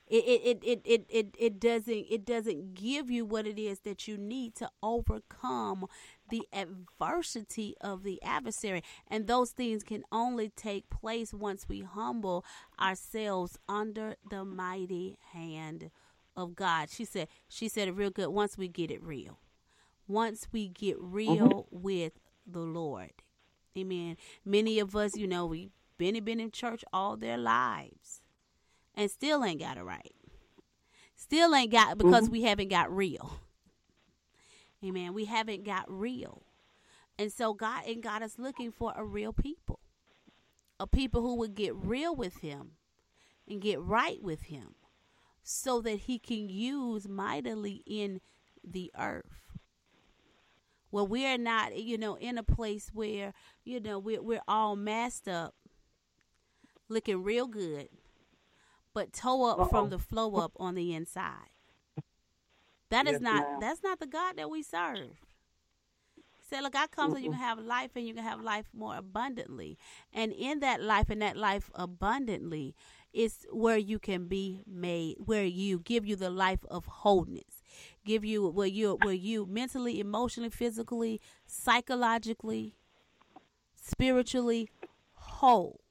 it 0.07 0.23
it, 0.25 0.59
it, 0.63 0.81
it, 0.85 1.05
it, 1.09 1.35
it 1.37 1.59
doesn't 1.59 2.05
it 2.09 2.25
doesn't 2.25 2.73
give 2.73 3.09
you 3.09 3.25
what 3.25 3.45
it 3.45 3.59
is 3.59 3.79
that 3.79 4.07
you 4.07 4.17
need 4.17 4.55
to 4.55 4.69
overcome 4.81 5.85
the 6.29 6.47
adversity 6.53 7.75
of 7.81 8.03
the 8.03 8.21
adversary 8.23 8.83
and 9.07 9.27
those 9.27 9.51
things 9.51 9.83
can 9.83 10.03
only 10.11 10.49
take 10.49 10.89
place 10.89 11.33
once 11.33 11.67
we 11.67 11.81
humble 11.81 12.45
ourselves 12.79 13.57
under 13.67 14.15
the 14.29 14.43
mighty 14.43 15.17
hand 15.33 15.89
of 16.35 16.55
God. 16.55 16.89
She 16.89 17.05
said 17.05 17.27
she 17.47 17.67
said 17.67 17.87
it 17.87 17.93
real 17.93 18.11
good 18.11 18.29
once 18.29 18.57
we 18.57 18.67
get 18.67 18.91
it 18.91 19.03
real. 19.03 19.39
Once 20.07 20.47
we 20.51 20.69
get 20.69 20.95
real 20.99 21.49
mm-hmm. 21.49 21.81
with 21.81 22.13
the 22.45 22.59
Lord. 22.59 23.11
Amen. 23.77 24.15
Many 24.45 24.79
of 24.79 24.95
us, 24.95 25.17
you 25.17 25.27
know, 25.27 25.45
we've 25.45 25.71
been 25.97 26.23
been 26.23 26.39
in 26.39 26.51
church 26.51 26.85
all 26.93 27.17
their 27.17 27.37
lives 27.37 28.21
and 28.95 29.11
still 29.11 29.43
ain't 29.43 29.59
got 29.59 29.77
it 29.77 29.83
right. 29.83 30.13
Still 31.15 31.53
ain't 31.55 31.71
got 31.71 31.97
because 31.97 32.25
mm-hmm. 32.25 32.33
we 32.33 32.43
haven't 32.43 32.69
got 32.69 32.95
real. 32.95 33.39
Amen. 34.83 35.13
We 35.13 35.25
haven't 35.25 35.63
got 35.63 35.85
real. 35.87 36.43
And 37.17 37.31
so 37.31 37.53
God 37.53 37.83
and 37.87 38.03
God 38.03 38.21
is 38.21 38.37
looking 38.37 38.71
for 38.71 38.93
a 38.95 39.03
real 39.03 39.33
people. 39.33 39.79
A 40.79 40.85
people 40.85 41.21
who 41.21 41.35
would 41.35 41.55
get 41.55 41.75
real 41.75 42.15
with 42.15 42.41
him 42.41 42.71
and 43.47 43.61
get 43.61 43.81
right 43.81 44.21
with 44.21 44.43
him 44.43 44.75
so 45.41 45.81
that 45.81 46.01
he 46.01 46.19
can 46.19 46.49
use 46.49 47.07
mightily 47.07 47.81
in 47.87 48.21
the 48.63 48.91
earth. 48.99 49.47
Well, 50.91 51.07
we're 51.07 51.37
not, 51.37 51.75
you 51.75 51.97
know, 51.97 52.15
in 52.15 52.37
a 52.37 52.43
place 52.43 52.91
where, 52.93 53.33
you 53.63 53.79
know, 53.79 53.97
we're, 53.97 54.21
we're 54.21 54.41
all 54.47 54.75
masked 54.75 55.27
up, 55.27 55.55
looking 56.87 57.23
real 57.23 57.47
good, 57.47 57.89
but 58.93 59.11
toe 59.11 59.45
up 59.45 59.59
Uh-oh. 59.59 59.65
from 59.65 59.89
the 59.89 59.99
flow 59.99 60.35
up 60.35 60.51
on 60.57 60.75
the 60.75 60.93
inside. 60.93 61.49
That 62.89 63.07
is 63.07 63.13
yes, 63.13 63.21
not 63.21 63.43
ma'am. 63.43 63.59
that's 63.59 63.83
not 63.83 63.99
the 63.99 64.07
God 64.07 64.37
that 64.37 64.49
we 64.49 64.63
serve. 64.63 65.17
He 66.15 66.23
said, 66.49 66.61
Look, 66.61 66.75
I 66.75 66.87
come 66.87 67.11
so 67.11 67.17
you 67.17 67.31
can 67.31 67.39
have 67.39 67.59
life 67.59 67.91
and 67.95 68.07
you 68.07 68.13
can 68.13 68.23
have 68.23 68.41
life 68.41 68.67
more 68.73 68.95
abundantly. 68.95 69.77
And 70.13 70.31
in 70.31 70.59
that 70.61 70.81
life 70.81 71.09
and 71.09 71.21
that 71.21 71.35
life 71.37 71.69
abundantly 71.75 72.75
is 73.13 73.45
where 73.51 73.77
you 73.77 73.99
can 73.99 74.27
be 74.27 74.63
made, 74.65 75.17
where 75.25 75.45
you 75.45 75.79
give 75.79 76.05
you 76.05 76.15
the 76.15 76.29
life 76.29 76.63
of 76.69 76.85
wholeness. 76.85 77.61
Give 78.05 78.23
you 78.23 78.47
where 78.47 78.67
you 78.67 78.97
where 79.03 79.13
you 79.13 79.45
mentally, 79.45 79.99
emotionally, 79.99 80.49
physically, 80.49 81.19
psychologically, 81.45 82.75
spiritually 83.75 84.69
whole 85.13 85.81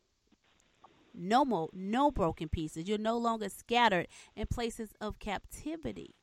no 1.17 1.45
more, 1.45 1.69
no 1.73 2.11
broken 2.11 2.49
pieces. 2.49 2.89
You're 2.89 2.99
no 2.99 3.17
longer 3.17 3.49
scattered 3.49 4.07
in 4.35 4.47
places 4.47 4.91
of 5.01 5.19
captivity, 5.19 6.15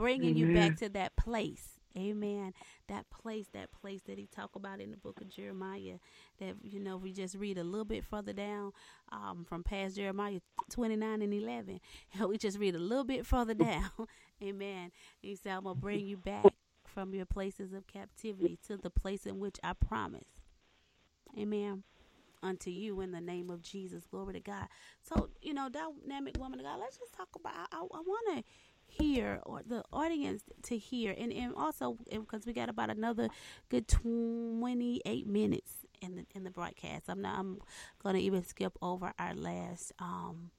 bringing 0.00 0.36
Amen. 0.36 0.36
you 0.36 0.54
back 0.54 0.76
to 0.78 0.88
that 0.90 1.14
place. 1.16 1.80
Amen. 1.96 2.54
That 2.88 3.10
place, 3.10 3.48
that 3.52 3.72
place 3.72 4.00
that 4.06 4.16
he 4.16 4.26
talked 4.26 4.56
about 4.56 4.80
in 4.80 4.92
the 4.92 4.96
book 4.96 5.20
of 5.20 5.28
Jeremiah. 5.28 5.98
That 6.38 6.54
you 6.62 6.80
know, 6.80 6.96
we 6.96 7.12
just 7.12 7.34
read 7.34 7.58
a 7.58 7.64
little 7.64 7.84
bit 7.84 8.04
further 8.04 8.32
down 8.32 8.72
um, 9.10 9.44
from 9.48 9.64
past 9.64 9.96
Jeremiah 9.96 10.40
twenty 10.70 10.96
nine 10.96 11.20
and 11.20 11.34
eleven. 11.34 11.80
we 12.28 12.38
just 12.38 12.58
read 12.58 12.76
a 12.76 12.78
little 12.78 13.04
bit 13.04 13.26
further 13.26 13.54
down. 13.70 13.90
Amen. 14.42 14.92
He 15.20 15.34
said, 15.34 15.52
"I'm 15.52 15.64
gonna 15.64 15.74
bring 15.74 16.06
you 16.06 16.16
back 16.16 16.46
from 16.86 17.12
your 17.12 17.26
places 17.26 17.72
of 17.72 17.86
captivity 17.86 18.58
to 18.68 18.76
the 18.76 18.90
place 18.90 19.26
in 19.26 19.38
which 19.38 19.56
I 19.62 19.72
promised." 19.72 20.40
Amen 21.38 21.84
unto 22.42 22.70
you 22.70 23.00
in 23.00 23.12
the 23.12 23.20
name 23.20 23.50
of 23.50 23.62
Jesus. 23.62 24.06
Glory 24.06 24.34
to 24.34 24.40
God. 24.40 24.66
So, 25.02 25.28
you 25.42 25.54
know, 25.54 25.68
dynamic 25.68 26.38
woman 26.38 26.60
of 26.60 26.66
God, 26.66 26.80
let's 26.80 26.96
just 26.96 27.12
talk 27.12 27.28
about, 27.36 27.52
I, 27.54 27.66
I, 27.72 27.80
I 27.80 28.00
want 28.00 28.38
to 28.38 28.44
hear 28.90 29.40
or 29.44 29.62
the 29.66 29.82
audience 29.92 30.42
to 30.64 30.76
hear. 30.76 31.14
And, 31.16 31.32
and 31.32 31.54
also 31.54 31.96
because 32.10 32.46
we 32.46 32.52
got 32.52 32.68
about 32.68 32.90
another 32.90 33.28
good 33.68 33.88
28 33.88 35.26
minutes 35.26 35.72
in 36.00 36.16
the 36.16 36.26
in 36.34 36.44
the 36.44 36.50
broadcast. 36.50 37.04
I'm 37.08 37.22
not 37.22 37.38
i'm 37.38 37.58
gonna 38.02 38.18
even 38.18 38.42
skip 38.44 38.76
over 38.82 39.12
our 39.18 39.34
last 39.34 39.92
um 39.98 40.50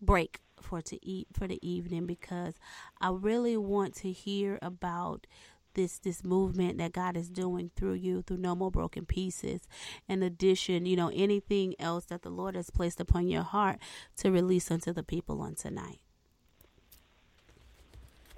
break 0.00 0.40
for 0.60 0.80
to 0.80 1.06
eat 1.06 1.28
for 1.32 1.46
the 1.46 1.58
evening 1.66 2.06
because 2.06 2.54
i 3.00 3.10
really 3.10 3.56
want 3.56 3.94
to 3.94 4.10
hear 4.10 4.58
about 4.62 5.26
this 5.74 5.98
this 5.98 6.24
movement 6.24 6.78
that 6.78 6.92
God 6.92 7.16
is 7.16 7.28
doing 7.28 7.70
through 7.76 7.94
you 7.94 8.22
through 8.22 8.38
no 8.38 8.54
more 8.56 8.70
broken 8.70 9.06
pieces. 9.06 9.62
In 10.08 10.22
addition 10.22 10.86
you 10.86 10.96
know 10.96 11.10
anything 11.14 11.74
else 11.78 12.06
that 12.06 12.22
the 12.22 12.30
Lord 12.30 12.56
has 12.56 12.70
placed 12.70 13.00
upon 13.00 13.28
your 13.28 13.42
heart 13.42 13.78
to 14.16 14.30
release 14.30 14.70
unto 14.70 14.92
the 14.92 15.02
people 15.02 15.40
on 15.40 15.54
tonight 15.54 16.00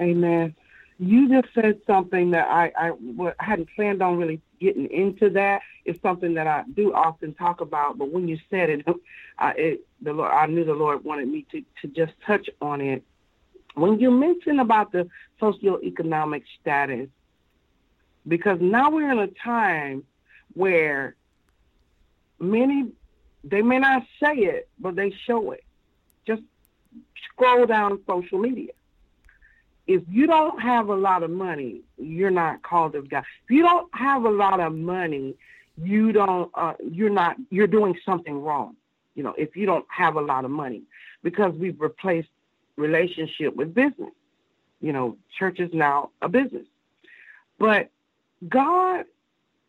amen 0.01 0.55
you 1.03 1.29
just 1.29 1.53
said 1.53 1.81
something 1.85 2.31
that 2.31 2.49
I, 2.49 2.73
I, 2.79 2.91
I 2.91 3.45
hadn't 3.45 3.69
planned 3.75 4.03
on 4.03 4.19
really 4.19 4.41
getting 4.61 4.89
into 4.89 5.31
that. 5.31 5.63
It's 5.85 6.01
something 6.01 6.35
that 6.35 6.47
I 6.47 6.63
do 6.75 6.95
often 6.95 7.35
talk 7.35 7.61
about, 7.61 7.99
but 7.99 8.13
when 8.13 8.29
you 8.29 8.39
said 8.49 8.71
it, 8.71 8.87
I, 9.39 9.51
it 9.53 9.87
the 10.01 10.13
Lord, 10.13 10.31
I 10.31 10.47
knew 10.47 10.65
the 10.65 10.75
Lord 10.75 11.03
wanted 11.03 11.27
me 11.27 11.45
to, 11.51 11.63
to 11.81 11.89
just 11.89 12.13
touch 12.25 12.49
on 12.61 12.81
it. 12.81 13.03
When 13.75 13.99
you 13.99 14.13
mention 14.13 14.61
about 14.61 14.93
the 14.93 15.09
socioeconomic 15.41 16.45
status 16.61 17.09
because 18.29 18.59
now 18.61 18.91
we're 18.91 19.11
in 19.11 19.19
a 19.19 19.27
time 19.27 20.05
where 20.55 21.17
many 22.39 22.93
they 23.43 23.63
may 23.63 23.81
not 23.81 24.05
say 24.23 24.35
it, 24.35 24.69
but 24.79 24.95
they 24.95 25.11
show 25.27 25.51
it. 25.51 25.65
Just 26.25 26.43
scroll 27.25 27.67
down 27.67 27.99
social 28.07 28.39
media. 28.39 28.71
If 29.87 30.03
you 30.09 30.27
don't 30.27 30.61
have 30.61 30.89
a 30.89 30.95
lot 30.95 31.23
of 31.23 31.31
money, 31.31 31.83
you're 31.99 32.31
not 32.31 32.63
called 32.63 32.95
of 32.95 33.11
God. 33.11 33.25
If 33.45 33.51
you 33.51 33.63
don't 33.63 33.89
have 33.95 34.25
a 34.25 34.31
lot 34.31 34.61
of 34.61 34.75
money, 34.75 35.35
you 35.77 36.13
don't 36.13 36.51
uh, 36.55 36.75
you're 36.81 37.11
not 37.11 37.37
you're 37.51 37.67
doing 37.67 37.97
something 38.05 38.41
wrong. 38.41 38.77
You 39.15 39.23
know, 39.25 39.35
if 39.37 39.57
you 39.57 39.67
don't 39.67 39.87
have 39.89 40.17
a 40.17 40.21
lot 40.21 40.45
of 40.45 40.51
money, 40.51 40.83
because 41.23 41.55
we've 41.55 41.81
replaced 41.81 42.29
relationship 42.77 43.55
with 43.57 43.75
business. 43.75 44.13
You 44.81 44.93
know, 44.93 45.17
church 45.39 45.61
is 45.61 45.71
now 45.73 46.11
a 46.21 46.29
business. 46.29 46.67
But 47.59 47.91
God, 48.49 49.05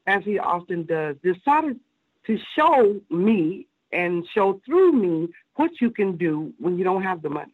as 0.07 0.23
he 0.23 0.39
often 0.39 0.85
does, 0.85 1.15
decided 1.23 1.79
to 2.25 2.39
show 2.55 2.99
me 3.09 3.67
and 3.91 4.25
show 4.33 4.59
through 4.65 4.93
me 4.93 5.29
what 5.55 5.71
you 5.79 5.91
can 5.91 6.17
do 6.17 6.51
when 6.57 6.77
you 6.77 6.83
don't 6.83 7.03
have 7.03 7.21
the 7.21 7.29
money. 7.29 7.53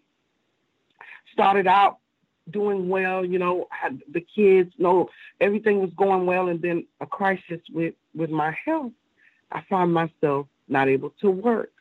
Started 1.34 1.68
out 1.68 1.98
doing 2.51 2.89
well, 2.89 3.26
you 3.26 3.39
know, 3.39 3.67
had 3.69 4.01
the 4.11 4.21
kids, 4.21 4.71
you 4.77 4.84
know, 4.84 5.09
everything 5.39 5.80
was 5.80 5.91
going 5.97 6.26
well, 6.26 6.47
and 6.47 6.61
then 6.61 6.85
a 7.01 7.05
crisis 7.05 7.61
with 7.71 7.93
with 8.15 8.30
my 8.30 8.55
health. 8.65 8.91
I 9.51 9.63
find 9.69 9.93
myself 9.93 10.47
not 10.67 10.88
able 10.88 11.11
to 11.21 11.31
work. 11.31 11.71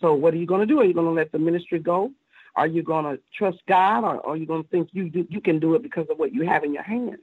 So 0.00 0.14
what 0.14 0.32
are 0.32 0.38
you 0.38 0.46
going 0.46 0.60
to 0.60 0.66
do? 0.66 0.80
Are 0.80 0.84
you 0.84 0.94
going 0.94 1.06
to 1.06 1.12
let 1.12 1.32
the 1.32 1.38
ministry 1.38 1.78
go? 1.78 2.12
Are 2.56 2.66
you 2.66 2.82
going 2.82 3.04
to 3.04 3.20
trust 3.36 3.58
God, 3.68 4.04
or, 4.04 4.16
or 4.16 4.32
are 4.32 4.36
you 4.36 4.46
going 4.46 4.62
to 4.62 4.68
think 4.68 4.88
you 4.92 5.08
do, 5.08 5.26
you 5.28 5.40
can 5.40 5.58
do 5.58 5.74
it 5.74 5.82
because 5.82 6.06
of 6.10 6.18
what 6.18 6.32
you 6.32 6.46
have 6.46 6.64
in 6.64 6.72
your 6.72 6.82
hands? 6.82 7.20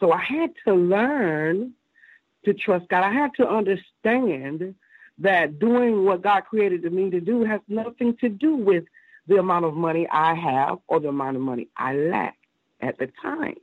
So 0.00 0.12
I 0.12 0.22
had 0.22 0.50
to 0.66 0.74
learn 0.74 1.72
to 2.44 2.54
trust 2.54 2.88
God. 2.88 3.04
I 3.04 3.12
had 3.12 3.30
to 3.36 3.48
understand 3.48 4.74
that 5.18 5.58
doing 5.58 6.04
what 6.04 6.22
God 6.22 6.42
created 6.42 6.90
me 6.92 7.10
to 7.10 7.20
do 7.20 7.44
has 7.44 7.60
nothing 7.68 8.16
to 8.16 8.28
do 8.28 8.56
with 8.56 8.84
the 9.26 9.36
amount 9.36 9.64
of 9.64 9.74
money 9.74 10.06
I 10.10 10.34
have 10.34 10.78
or 10.86 11.00
the 11.00 11.08
amount 11.08 11.36
of 11.36 11.42
money 11.42 11.68
I 11.76 11.94
lack 11.94 12.36
at 12.80 12.98
the 12.98 13.08
time. 13.22 13.56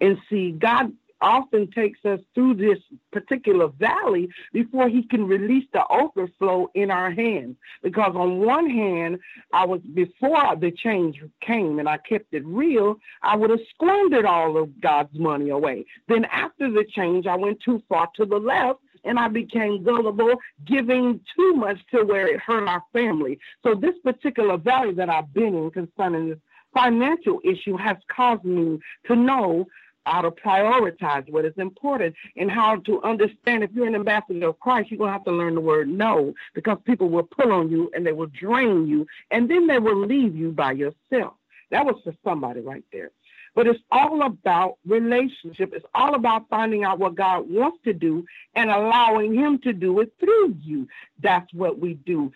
And 0.00 0.18
see, 0.28 0.52
God 0.52 0.92
often 1.20 1.70
takes 1.70 2.04
us 2.04 2.20
through 2.34 2.54
this 2.54 2.78
particular 3.12 3.68
valley 3.68 4.28
before 4.52 4.88
he 4.88 5.02
can 5.02 5.26
release 5.26 5.66
the 5.72 5.86
overflow 5.88 6.70
in 6.74 6.90
our 6.90 7.10
hands. 7.10 7.56
Because 7.82 8.14
on 8.14 8.38
one 8.40 8.68
hand, 8.70 9.18
I 9.52 9.66
was 9.66 9.80
before 9.94 10.56
the 10.56 10.70
change 10.70 11.22
came 11.40 11.78
and 11.78 11.88
I 11.88 11.98
kept 11.98 12.32
it 12.32 12.44
real, 12.46 12.96
I 13.22 13.36
would 13.36 13.50
have 13.50 13.60
squandered 13.74 14.24
all 14.24 14.56
of 14.56 14.80
God's 14.80 15.18
money 15.18 15.50
away. 15.50 15.84
Then 16.08 16.24
after 16.26 16.70
the 16.70 16.84
change, 16.84 17.26
I 17.26 17.36
went 17.36 17.60
too 17.60 17.82
far 17.88 18.08
to 18.16 18.24
the 18.24 18.38
left 18.38 18.80
and 19.04 19.18
I 19.18 19.28
became 19.28 19.82
gullible, 19.82 20.34
giving 20.64 21.20
too 21.36 21.54
much 21.54 21.78
to 21.92 22.04
where 22.04 22.26
it 22.26 22.40
hurt 22.40 22.68
our 22.68 22.82
family. 22.92 23.38
So 23.62 23.74
this 23.74 23.94
particular 24.02 24.56
valley 24.56 24.94
that 24.94 25.08
I've 25.08 25.32
been 25.32 25.54
in 25.54 25.70
concerning 25.70 26.30
this 26.30 26.38
financial 26.74 27.40
issue 27.44 27.76
has 27.76 27.96
caused 28.08 28.44
me 28.44 28.78
to 29.06 29.16
know 29.16 29.66
how 30.06 30.22
to 30.22 30.30
prioritize 30.30 31.30
what 31.30 31.44
is 31.44 31.52
important 31.56 32.14
and 32.36 32.50
how 32.50 32.76
to 32.76 33.02
understand 33.02 33.62
if 33.62 33.70
you're 33.72 33.86
an 33.86 33.94
ambassador 33.94 34.48
of 34.48 34.58
Christ, 34.58 34.90
you're 34.90 34.98
going 34.98 35.08
to 35.08 35.12
have 35.12 35.24
to 35.24 35.32
learn 35.32 35.54
the 35.54 35.60
word 35.60 35.88
no 35.88 36.32
because 36.54 36.78
people 36.84 37.10
will 37.10 37.22
pull 37.22 37.52
on 37.52 37.70
you 37.70 37.90
and 37.94 38.06
they 38.06 38.12
will 38.12 38.26
drain 38.28 38.86
you 38.86 39.06
and 39.30 39.50
then 39.50 39.66
they 39.66 39.78
will 39.78 40.06
leave 40.06 40.34
you 40.34 40.52
by 40.52 40.72
yourself. 40.72 41.34
That 41.70 41.84
was 41.84 41.96
for 42.02 42.14
somebody 42.24 42.60
right 42.60 42.84
there. 42.92 43.10
But 43.54 43.66
it's 43.66 43.80
all 43.90 44.22
about 44.22 44.78
relationship. 44.86 45.72
It's 45.74 45.86
all 45.94 46.14
about 46.14 46.48
finding 46.48 46.84
out 46.84 46.98
what 46.98 47.14
God 47.14 47.50
wants 47.50 47.78
to 47.84 47.92
do 47.92 48.24
and 48.54 48.70
allowing 48.70 49.34
Him 49.34 49.58
to 49.60 49.72
do 49.72 50.00
it 50.00 50.12
through 50.20 50.56
you. 50.62 50.88
That's 51.20 51.52
what 51.52 51.78
we 51.78 51.94
do. 51.94 52.32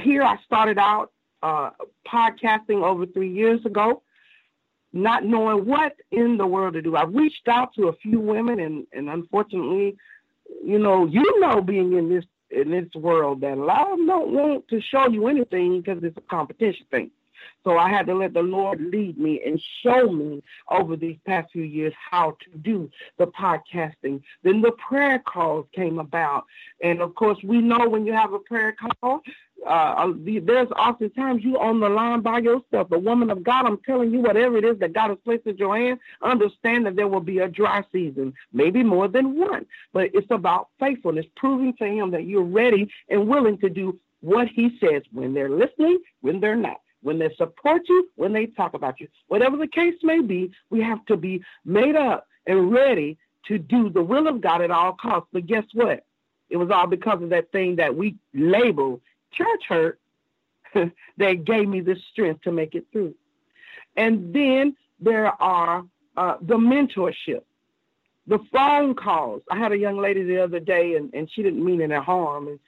Here, 0.00 0.22
I 0.22 0.36
started 0.44 0.78
out 0.78 1.12
uh, 1.42 1.70
podcasting 2.06 2.82
over 2.82 3.06
three 3.06 3.32
years 3.32 3.64
ago 3.64 4.02
not 4.92 5.24
knowing 5.24 5.66
what 5.66 5.94
in 6.10 6.36
the 6.36 6.46
world 6.46 6.74
to 6.74 6.82
do. 6.82 6.96
I 6.96 7.04
reached 7.04 7.48
out 7.48 7.74
to 7.74 7.88
a 7.88 7.92
few 7.92 8.20
women, 8.20 8.58
and 8.60 8.86
and 8.92 9.08
unfortunately, 9.08 9.96
you 10.64 10.78
know, 10.78 11.06
you 11.06 11.40
know, 11.40 11.60
being 11.60 11.92
in 11.94 12.08
this 12.08 12.24
in 12.50 12.70
this 12.70 12.88
world, 12.94 13.40
that 13.42 13.58
a 13.58 13.64
lot 13.64 13.92
of 13.92 13.98
them 13.98 14.06
don't 14.06 14.32
want 14.32 14.68
to 14.68 14.80
show 14.80 15.08
you 15.08 15.28
anything 15.28 15.80
because 15.80 16.02
it's 16.02 16.16
a 16.16 16.22
competition 16.22 16.86
thing. 16.90 17.10
So 17.64 17.76
I 17.78 17.88
had 17.88 18.06
to 18.06 18.14
let 18.14 18.32
the 18.32 18.42
Lord 18.42 18.80
lead 18.80 19.18
me 19.18 19.40
and 19.44 19.60
show 19.82 20.10
me 20.10 20.42
over 20.70 20.96
these 20.96 21.18
past 21.26 21.52
few 21.52 21.62
years 21.62 21.92
how 22.10 22.36
to 22.44 22.58
do 22.58 22.90
the 23.18 23.26
podcasting. 23.26 24.22
Then 24.42 24.62
the 24.62 24.72
prayer 24.72 25.18
calls 25.18 25.66
came 25.74 25.98
about. 25.98 26.44
And 26.82 27.00
of 27.00 27.14
course, 27.14 27.38
we 27.42 27.60
know 27.60 27.88
when 27.88 28.06
you 28.06 28.12
have 28.12 28.32
a 28.32 28.38
prayer 28.38 28.74
call, 29.00 29.22
uh, 29.66 30.12
there's 30.16 30.70
oftentimes 30.70 31.44
you 31.44 31.58
on 31.58 31.80
the 31.80 31.88
line 31.88 32.20
by 32.20 32.38
yourself. 32.38 32.88
The 32.88 32.98
woman 32.98 33.30
of 33.30 33.42
God, 33.42 33.66
I'm 33.66 33.78
telling 33.84 34.10
you, 34.10 34.20
whatever 34.20 34.56
it 34.56 34.64
is 34.64 34.78
that 34.78 34.92
God 34.92 35.10
has 35.10 35.18
placed 35.24 35.46
in 35.46 35.56
your 35.58 35.76
hand, 35.76 36.00
understand 36.22 36.86
that 36.86 36.96
there 36.96 37.08
will 37.08 37.20
be 37.20 37.38
a 37.40 37.48
dry 37.48 37.84
season, 37.92 38.32
maybe 38.52 38.82
more 38.82 39.08
than 39.08 39.38
one. 39.38 39.66
But 39.92 40.10
it's 40.14 40.30
about 40.30 40.68
faithfulness, 40.78 41.26
proving 41.36 41.74
to 41.76 41.84
Him 41.84 42.10
that 42.12 42.24
you're 42.24 42.42
ready 42.42 42.90
and 43.08 43.28
willing 43.28 43.58
to 43.58 43.68
do 43.68 43.98
what 44.20 44.48
He 44.48 44.78
says 44.80 45.02
when 45.12 45.34
they're 45.34 45.50
listening, 45.50 45.98
when 46.20 46.40
they're 46.40 46.56
not 46.56 46.80
when 47.02 47.18
they 47.18 47.32
support 47.36 47.82
you, 47.88 48.08
when 48.16 48.32
they 48.32 48.46
talk 48.46 48.74
about 48.74 49.00
you. 49.00 49.08
Whatever 49.28 49.56
the 49.56 49.66
case 49.66 49.94
may 50.02 50.20
be, 50.20 50.50
we 50.70 50.80
have 50.82 51.04
to 51.06 51.16
be 51.16 51.42
made 51.64 51.96
up 51.96 52.26
and 52.46 52.72
ready 52.72 53.18
to 53.48 53.58
do 53.58 53.90
the 53.90 54.02
will 54.02 54.28
of 54.28 54.40
God 54.40 54.62
at 54.62 54.70
all 54.70 54.92
costs. 54.92 55.28
But 55.32 55.46
guess 55.46 55.64
what? 55.72 56.04
It 56.50 56.56
was 56.56 56.70
all 56.70 56.86
because 56.86 57.22
of 57.22 57.30
that 57.30 57.52
thing 57.52 57.76
that 57.76 57.94
we 57.94 58.16
label 58.34 59.00
church 59.32 59.62
hurt 59.68 60.00
that 60.74 61.44
gave 61.44 61.68
me 61.68 61.80
the 61.80 61.96
strength 62.12 62.42
to 62.42 62.52
make 62.52 62.74
it 62.74 62.86
through. 62.92 63.14
And 63.96 64.34
then 64.34 64.76
there 65.00 65.26
are 65.42 65.84
uh, 66.16 66.36
the 66.40 66.56
mentorship, 66.56 67.42
the 68.26 68.38
phone 68.52 68.94
calls. 68.94 69.42
I 69.50 69.58
had 69.58 69.72
a 69.72 69.78
young 69.78 69.98
lady 69.98 70.22
the 70.22 70.42
other 70.42 70.60
day, 70.60 70.94
and, 70.94 71.12
and 71.14 71.30
she 71.30 71.42
didn't 71.42 71.64
mean 71.64 71.80
any 71.80 71.94
harm, 71.94 72.48
and, 72.48 72.58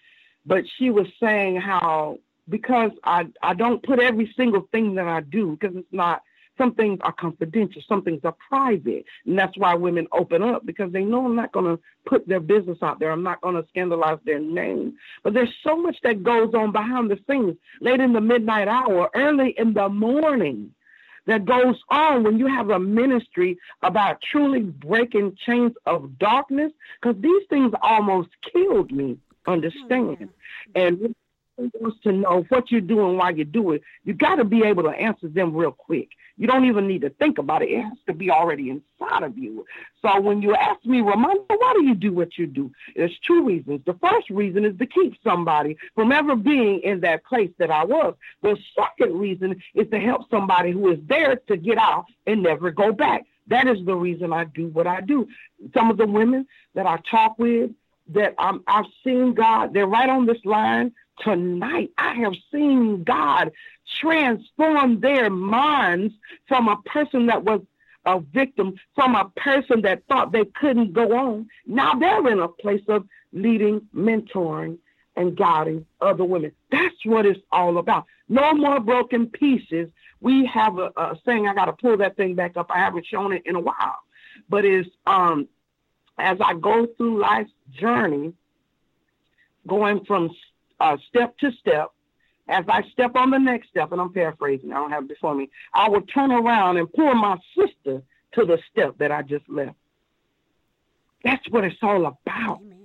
but 0.46 0.64
she 0.78 0.90
was 0.90 1.06
saying 1.20 1.56
how 1.56 2.18
because 2.48 2.90
I 3.04 3.26
I 3.42 3.54
don't 3.54 3.82
put 3.82 4.00
every 4.00 4.32
single 4.36 4.68
thing 4.72 4.94
that 4.96 5.08
I 5.08 5.20
do 5.20 5.56
because 5.58 5.76
it's 5.76 5.92
not 5.92 6.22
some 6.58 6.74
things 6.74 6.98
are 7.02 7.12
confidential, 7.12 7.82
some 7.88 8.02
things 8.02 8.20
are 8.24 8.36
private. 8.48 9.04
And 9.26 9.38
that's 9.38 9.56
why 9.56 9.74
women 9.74 10.06
open 10.12 10.42
up 10.42 10.66
because 10.66 10.92
they 10.92 11.04
know 11.04 11.24
I'm 11.24 11.34
not 11.34 11.52
going 11.52 11.76
to 11.76 11.82
put 12.04 12.28
their 12.28 12.40
business 12.40 12.78
out 12.82 13.00
there. 13.00 13.10
I'm 13.10 13.22
not 13.22 13.40
going 13.40 13.54
to 13.54 13.66
scandalize 13.68 14.18
their 14.24 14.38
name. 14.38 14.94
But 15.22 15.34
there's 15.34 15.54
so 15.64 15.76
much 15.76 15.96
that 16.02 16.22
goes 16.22 16.54
on 16.54 16.72
behind 16.72 17.10
the 17.10 17.18
scenes, 17.28 17.56
late 17.80 18.00
in 18.00 18.12
the 18.12 18.20
midnight 18.20 18.68
hour, 18.68 19.10
early 19.14 19.54
in 19.56 19.72
the 19.72 19.88
morning, 19.88 20.74
that 21.26 21.44
goes 21.44 21.76
on 21.88 22.24
when 22.24 22.38
you 22.38 22.48
have 22.48 22.70
a 22.70 22.78
ministry 22.78 23.56
about 23.82 24.20
truly 24.20 24.60
breaking 24.60 25.36
chains 25.46 25.72
of 25.86 26.18
darkness. 26.18 26.72
Because 27.00 27.20
these 27.22 27.42
things 27.48 27.72
almost 27.80 28.30
killed 28.52 28.90
me, 28.90 29.18
oh, 29.46 29.52
understand. 29.52 30.16
Oh, 30.20 30.80
and 30.80 31.14
wants 31.80 31.98
to 32.02 32.12
know 32.12 32.44
what 32.48 32.70
you're 32.70 32.80
doing 32.80 33.16
while 33.16 33.36
you 33.36 33.44
do 33.44 33.72
it, 33.72 33.82
you 34.04 34.14
got 34.14 34.36
to 34.36 34.44
be 34.44 34.62
able 34.62 34.82
to 34.84 34.90
answer 34.90 35.28
them 35.28 35.54
real 35.54 35.72
quick. 35.72 36.08
You 36.36 36.46
don't 36.46 36.64
even 36.64 36.86
need 36.86 37.02
to 37.02 37.10
think 37.10 37.38
about 37.38 37.62
it. 37.62 37.70
It 37.70 37.82
has 37.82 37.98
to 38.06 38.14
be 38.14 38.30
already 38.30 38.70
inside 38.70 39.22
of 39.22 39.36
you. 39.36 39.64
So 40.00 40.20
when 40.20 40.42
you 40.42 40.54
ask 40.54 40.84
me, 40.84 40.98
Ramonda, 40.98 41.44
why 41.48 41.74
do 41.76 41.84
you 41.84 41.94
do 41.94 42.12
what 42.12 42.38
you 42.38 42.46
do? 42.46 42.72
There's 42.96 43.16
two 43.26 43.44
reasons. 43.44 43.82
The 43.84 43.94
first 43.94 44.30
reason 44.30 44.64
is 44.64 44.76
to 44.78 44.86
keep 44.86 45.14
somebody 45.22 45.76
from 45.94 46.10
ever 46.10 46.34
being 46.34 46.80
in 46.80 47.00
that 47.00 47.24
place 47.24 47.50
that 47.58 47.70
I 47.70 47.84
was. 47.84 48.14
The 48.42 48.56
second 48.74 49.18
reason 49.18 49.62
is 49.74 49.88
to 49.90 50.00
help 50.00 50.30
somebody 50.30 50.72
who 50.72 50.90
is 50.90 50.98
there 51.06 51.36
to 51.36 51.56
get 51.56 51.78
out 51.78 52.06
and 52.26 52.42
never 52.42 52.70
go 52.70 52.92
back. 52.92 53.24
That 53.48 53.66
is 53.66 53.84
the 53.84 53.94
reason 53.94 54.32
I 54.32 54.44
do 54.44 54.68
what 54.68 54.86
I 54.86 55.00
do. 55.00 55.28
Some 55.74 55.90
of 55.90 55.96
the 55.96 56.06
women 56.06 56.46
that 56.74 56.86
I 56.86 56.98
talk 57.10 57.38
with, 57.38 57.70
that 58.08 58.34
I'm, 58.38 58.62
I've 58.66 58.86
seen 59.04 59.34
God, 59.34 59.72
they're 59.72 59.86
right 59.86 60.08
on 60.08 60.26
this 60.26 60.44
line 60.44 60.92
tonight. 61.20 61.90
I 61.98 62.14
have 62.14 62.34
seen 62.50 63.04
God 63.04 63.52
transform 64.00 65.00
their 65.00 65.30
minds 65.30 66.14
from 66.48 66.68
a 66.68 66.76
person 66.82 67.26
that 67.26 67.44
was 67.44 67.60
a 68.04 68.20
victim, 68.20 68.74
from 68.94 69.14
a 69.14 69.30
person 69.36 69.82
that 69.82 70.02
thought 70.08 70.32
they 70.32 70.44
couldn't 70.44 70.92
go 70.92 71.16
on. 71.16 71.48
Now 71.66 71.94
they're 71.94 72.26
in 72.28 72.40
a 72.40 72.48
place 72.48 72.82
of 72.88 73.06
leading, 73.32 73.82
mentoring, 73.94 74.78
and 75.16 75.36
guiding 75.36 75.86
other 76.00 76.24
women. 76.24 76.52
That's 76.70 77.04
what 77.04 77.26
it's 77.26 77.40
all 77.52 77.78
about. 77.78 78.06
No 78.28 78.54
more 78.54 78.80
broken 78.80 79.26
pieces. 79.26 79.90
We 80.20 80.46
have 80.46 80.78
a, 80.78 80.90
a 80.96 81.18
saying, 81.24 81.46
I 81.46 81.54
got 81.54 81.66
to 81.66 81.74
pull 81.74 81.98
that 81.98 82.16
thing 82.16 82.34
back 82.34 82.56
up. 82.56 82.70
I 82.70 82.78
haven't 82.78 83.06
shown 83.06 83.32
it 83.32 83.42
in 83.44 83.54
a 83.54 83.60
while. 83.60 83.98
But 84.48 84.64
it's 84.64 84.88
um, 85.06 85.48
as 86.18 86.38
I 86.40 86.54
go 86.54 86.86
through 86.96 87.20
life's 87.20 87.52
journey, 87.72 88.32
going 89.66 90.04
from 90.04 90.30
uh, 90.82 90.96
step 91.08 91.38
to 91.38 91.52
step. 91.52 91.92
As 92.48 92.64
I 92.68 92.82
step 92.90 93.14
on 93.14 93.30
the 93.30 93.38
next 93.38 93.68
step, 93.68 93.92
and 93.92 94.00
I'm 94.00 94.12
paraphrasing, 94.12 94.72
I 94.72 94.74
don't 94.74 94.90
have 94.90 95.04
it 95.04 95.10
before 95.10 95.34
me, 95.34 95.48
I 95.72 95.88
will 95.88 96.02
turn 96.02 96.32
around 96.32 96.76
and 96.76 96.92
pull 96.92 97.14
my 97.14 97.38
sister 97.56 98.02
to 98.32 98.44
the 98.44 98.58
step 98.70 98.98
that 98.98 99.12
I 99.12 99.22
just 99.22 99.48
left. 99.48 99.76
That's 101.24 101.48
what 101.50 101.64
it's 101.64 101.76
all 101.82 102.04
about. 102.04 102.60
Amen. 102.60 102.78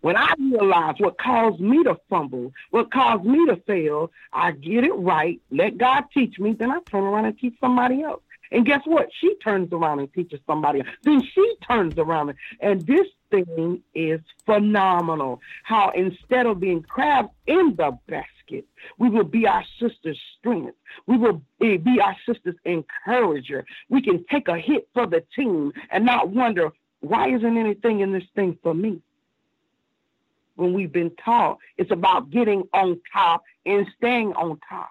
When 0.00 0.16
I 0.16 0.32
realize 0.38 0.94
what 0.98 1.18
caused 1.18 1.60
me 1.60 1.82
to 1.84 1.98
fumble, 2.08 2.52
what 2.70 2.90
caused 2.90 3.24
me 3.24 3.46
to 3.46 3.56
fail, 3.66 4.10
I 4.32 4.52
get 4.52 4.84
it 4.84 4.94
right, 4.94 5.40
let 5.50 5.76
God 5.76 6.04
teach 6.14 6.38
me, 6.38 6.52
then 6.52 6.70
I 6.70 6.78
turn 6.80 7.04
around 7.04 7.26
and 7.26 7.38
teach 7.38 7.54
somebody 7.60 8.02
else. 8.02 8.22
And 8.50 8.64
guess 8.64 8.80
what? 8.86 9.10
She 9.20 9.34
turns 9.44 9.72
around 9.72 9.98
and 9.98 10.12
teaches 10.14 10.40
somebody 10.46 10.80
else. 10.80 10.88
Then 11.02 11.20
she 11.22 11.54
turns 11.66 11.98
around. 11.98 12.34
And 12.60 12.80
this 12.86 13.06
thing 13.30 13.82
is 13.94 14.20
phenomenal. 14.46 15.40
How 15.64 15.90
instead 15.90 16.46
of 16.46 16.60
being 16.60 16.82
crabs 16.82 17.30
in 17.46 17.74
the 17.76 17.98
basket, 18.06 18.66
we 18.98 19.08
will 19.08 19.24
be 19.24 19.46
our 19.46 19.64
sister's 19.78 20.20
strength. 20.38 20.76
We 21.06 21.16
will 21.16 21.42
be 21.60 22.00
our 22.00 22.16
sister's 22.26 22.56
encourager. 22.64 23.64
We 23.88 24.02
can 24.02 24.24
take 24.30 24.48
a 24.48 24.58
hit 24.58 24.88
for 24.94 25.06
the 25.06 25.24
team 25.34 25.72
and 25.90 26.04
not 26.04 26.30
wonder, 26.30 26.72
why 27.00 27.28
isn't 27.28 27.56
anything 27.56 28.00
in 28.00 28.12
this 28.12 28.24
thing 28.34 28.58
for 28.62 28.74
me? 28.74 29.00
When 30.56 30.72
we've 30.72 30.92
been 30.92 31.12
taught, 31.24 31.58
it's 31.76 31.92
about 31.92 32.30
getting 32.30 32.64
on 32.72 33.00
top 33.12 33.44
and 33.64 33.86
staying 33.96 34.32
on 34.32 34.58
top. 34.68 34.90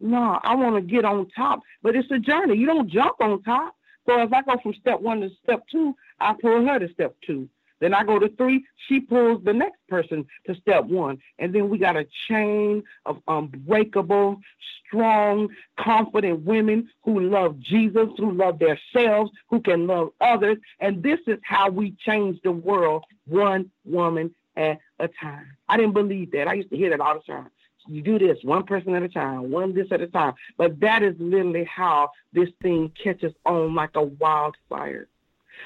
No, 0.00 0.40
I 0.42 0.56
want 0.56 0.74
to 0.74 0.80
get 0.80 1.04
on 1.04 1.28
top, 1.28 1.60
but 1.80 1.94
it's 1.94 2.10
a 2.10 2.18
journey. 2.18 2.56
You 2.56 2.66
don't 2.66 2.88
jump 2.88 3.20
on 3.20 3.40
top. 3.44 3.76
So 4.06 4.20
if 4.22 4.32
I 4.32 4.42
go 4.42 4.56
from 4.62 4.74
step 4.74 5.00
one 5.00 5.20
to 5.20 5.30
step 5.42 5.62
two, 5.70 5.94
I 6.20 6.34
pull 6.40 6.66
her 6.66 6.78
to 6.78 6.92
step 6.92 7.16
two. 7.24 7.48
Then 7.82 7.94
I 7.94 8.04
go 8.04 8.20
to 8.20 8.28
three. 8.36 8.64
She 8.86 9.00
pulls 9.00 9.42
the 9.42 9.52
next 9.52 9.80
person 9.88 10.24
to 10.46 10.54
step 10.54 10.84
one. 10.84 11.18
And 11.40 11.52
then 11.52 11.68
we 11.68 11.78
got 11.78 11.96
a 11.96 12.06
chain 12.28 12.84
of 13.06 13.20
unbreakable, 13.26 14.40
strong, 14.86 15.48
confident 15.76 16.44
women 16.44 16.88
who 17.02 17.18
love 17.18 17.58
Jesus, 17.58 18.08
who 18.18 18.30
love 18.30 18.60
themselves, 18.60 19.32
who 19.50 19.60
can 19.60 19.88
love 19.88 20.10
others. 20.20 20.58
And 20.78 21.02
this 21.02 21.18
is 21.26 21.38
how 21.42 21.70
we 21.70 21.96
change 22.06 22.40
the 22.44 22.52
world 22.52 23.02
one 23.26 23.68
woman 23.84 24.32
at 24.56 24.78
a 25.00 25.08
time. 25.08 25.46
I 25.68 25.76
didn't 25.76 25.94
believe 25.94 26.30
that. 26.32 26.46
I 26.46 26.54
used 26.54 26.70
to 26.70 26.76
hear 26.76 26.90
that 26.90 27.00
all 27.00 27.14
the 27.14 27.32
time. 27.32 27.50
You 27.86 28.02
do 28.02 28.18
this 28.18 28.38
one 28.42 28.64
person 28.64 28.94
at 28.94 29.02
a 29.02 29.08
time, 29.08 29.50
one 29.50 29.74
this 29.74 29.88
at 29.90 30.00
a 30.00 30.06
time. 30.06 30.34
But 30.56 30.80
that 30.80 31.02
is 31.02 31.14
literally 31.18 31.64
how 31.64 32.10
this 32.32 32.48
thing 32.62 32.92
catches 33.02 33.32
on 33.44 33.74
like 33.74 33.90
a 33.94 34.02
wildfire 34.02 35.08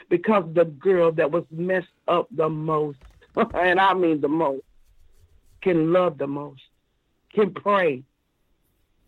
because 0.09 0.45
the 0.55 0.65
girl 0.65 1.13
that 1.13 1.31
was 1.31 1.45
messed 1.51 1.89
up 2.09 2.29
the 2.31 2.49
most, 2.49 2.99
and 3.55 3.81
I 3.81 3.95
mean 3.95 4.21
the 4.21 4.29
most, 4.29 4.63
can 5.61 5.93
love 5.93 6.19
the 6.19 6.27
most, 6.27 6.63
can 7.35 7.53
pray, 7.53 8.03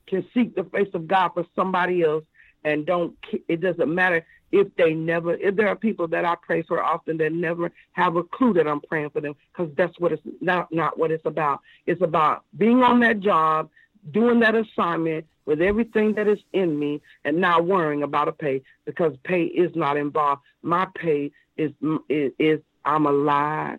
can 0.06 0.26
seek 0.35 0.55
the 0.55 0.64
face 0.64 0.89
of 0.94 1.06
God 1.06 1.30
for 1.35 1.47
somebody 1.55 2.02
else, 2.02 2.24
and 2.64 2.85
don't. 2.85 3.16
It 3.47 3.60
doesn't 3.60 3.94
matter 3.94 4.26
if 4.52 4.68
they 4.76 4.94
never. 4.94 5.34
If 5.34 5.56
there 5.56 5.68
are 5.68 5.76
people 5.76 6.08
that 6.08 6.24
I 6.24 6.34
pray 6.42 6.62
for 6.62 6.82
often 6.82 7.16
that 7.18 7.32
never 7.32 7.70
have 7.92 8.16
a 8.16 8.22
clue 8.22 8.52
that 8.54 8.66
I'm 8.66 8.80
praying 8.80 9.10
for 9.10 9.20
them, 9.20 9.34
because 9.52 9.72
that's 9.76 9.98
what 9.98 10.12
it's 10.12 10.22
not 10.40 10.72
not 10.72 10.98
what 10.98 11.10
it's 11.10 11.26
about. 11.26 11.60
It's 11.86 12.02
about 12.02 12.44
being 12.56 12.82
on 12.82 13.00
that 13.00 13.20
job, 13.20 13.70
doing 14.12 14.40
that 14.40 14.54
assignment, 14.54 15.26
with 15.48 15.62
everything 15.62 16.12
that 16.12 16.28
is 16.28 16.38
in 16.52 16.78
me 16.78 17.00
and 17.24 17.38
not 17.38 17.64
worrying 17.64 18.02
about 18.02 18.28
a 18.28 18.32
pay 18.32 18.60
because 18.84 19.14
pay 19.24 19.44
is 19.44 19.74
not 19.74 19.96
involved. 19.96 20.42
My 20.60 20.86
pay 20.94 21.30
is, 21.56 21.72
is, 22.10 22.32
is 22.38 22.60
I'm 22.84 23.06
alive. 23.06 23.78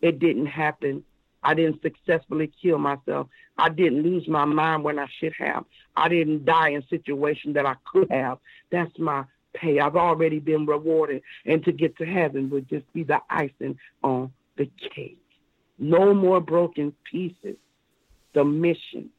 It 0.00 0.20
didn't 0.20 0.46
happen. 0.46 1.02
I 1.42 1.54
didn't 1.54 1.82
successfully 1.82 2.52
kill 2.62 2.78
myself. 2.78 3.26
I 3.58 3.70
didn't 3.70 4.04
lose 4.04 4.28
my 4.28 4.44
mind 4.44 4.84
when 4.84 5.00
I 5.00 5.06
should 5.18 5.32
have. 5.36 5.64
I 5.96 6.08
didn't 6.08 6.44
die 6.44 6.70
in 6.70 6.84
situation 6.88 7.52
that 7.54 7.66
I 7.66 7.74
could 7.92 8.08
have. 8.12 8.38
That's 8.70 8.96
my 8.96 9.24
pay. 9.54 9.80
I've 9.80 9.96
already 9.96 10.38
been 10.38 10.66
rewarded. 10.66 11.22
And 11.46 11.64
to 11.64 11.72
get 11.72 11.96
to 11.98 12.06
heaven 12.06 12.50
would 12.50 12.68
just 12.68 12.90
be 12.92 13.02
the 13.02 13.20
icing 13.30 13.78
on 14.02 14.32
the 14.56 14.70
cake. 14.94 15.18
No 15.78 16.14
more 16.14 16.40
broken 16.40 16.92
pieces. 17.10 17.56
The 18.34 18.44
mission 18.44 19.10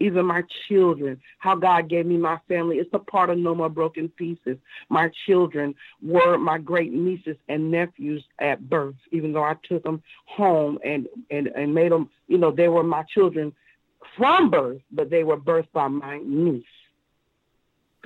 even 0.00 0.26
my 0.26 0.42
children, 0.68 1.20
how 1.38 1.54
God 1.54 1.88
gave 1.88 2.06
me 2.06 2.16
my 2.16 2.38
family. 2.48 2.76
It's 2.76 2.90
a 2.92 2.98
part 2.98 3.30
of 3.30 3.38
No 3.38 3.54
More 3.54 3.68
Broken 3.68 4.08
Pieces. 4.08 4.58
My 4.88 5.10
children 5.26 5.74
were 6.02 6.36
my 6.36 6.58
great 6.58 6.92
nieces 6.92 7.36
and 7.48 7.70
nephews 7.70 8.24
at 8.38 8.68
birth, 8.68 8.96
even 9.12 9.32
though 9.32 9.44
I 9.44 9.54
took 9.68 9.82
them 9.82 10.02
home 10.26 10.78
and, 10.84 11.06
and, 11.30 11.48
and 11.48 11.74
made 11.74 11.92
them, 11.92 12.10
you 12.28 12.38
know, 12.38 12.50
they 12.50 12.68
were 12.68 12.82
my 12.82 13.04
children 13.14 13.52
from 14.16 14.50
birth, 14.50 14.82
but 14.92 15.10
they 15.10 15.24
were 15.24 15.38
birthed 15.38 15.72
by 15.72 15.88
my 15.88 16.20
niece. 16.24 16.64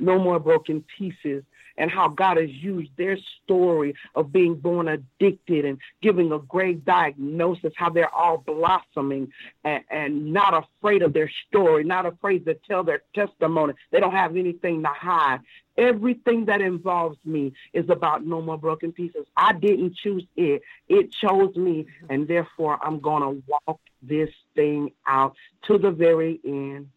No 0.01 0.19
More 0.19 0.39
Broken 0.39 0.85
Pieces 0.97 1.45
and 1.79 1.91
how 1.91 2.09
God 2.09 2.37
has 2.37 2.51
used 2.51 2.91
their 2.99 3.17
story 3.43 3.95
of 4.15 4.33
being 4.33 4.57
born 4.57 4.89
addicted 4.89 5.65
and 5.65 5.79
giving 6.03 6.33
a 6.33 6.39
great 6.41 6.85
diagnosis, 6.85 7.73
how 7.77 7.89
they're 7.89 8.15
all 8.15 8.39
blossoming 8.39 9.33
and, 9.65 9.83
and 9.91 10.33
not 10.33 10.53
afraid 10.55 11.03
of 11.03 11.13
their 11.13 11.31
story, 11.49 11.85
not 11.85 12.05
afraid 12.05 12.45
to 12.45 12.55
tell 12.69 12.83
their 12.83 13.03
testimony. 13.15 13.75
They 13.93 14.01
don't 14.01 14.13
have 14.13 14.37
anything 14.37 14.83
to 14.83 14.89
hide. 14.89 15.39
Everything 15.79 16.45
that 16.47 16.61
involves 16.61 17.19
me 17.25 17.53
is 17.73 17.89
about 17.89 18.27
no 18.27 18.43
more 18.43 18.59
broken 18.59 18.93
pieces. 18.93 19.27
I 19.37 19.53
didn't 19.53 19.95
choose 19.95 20.27
it. 20.37 20.63
It 20.89 21.13
chose 21.13 21.55
me, 21.55 21.87
and 22.11 22.27
therefore 22.27 22.81
I'm 22.83 22.99
going 22.99 23.23
to 23.23 23.43
walk 23.47 23.81
this 24.03 24.31
thing 24.57 24.91
out 25.07 25.37
to 25.69 25.79
the 25.79 25.93
very 25.93 26.41
end, 26.45 26.89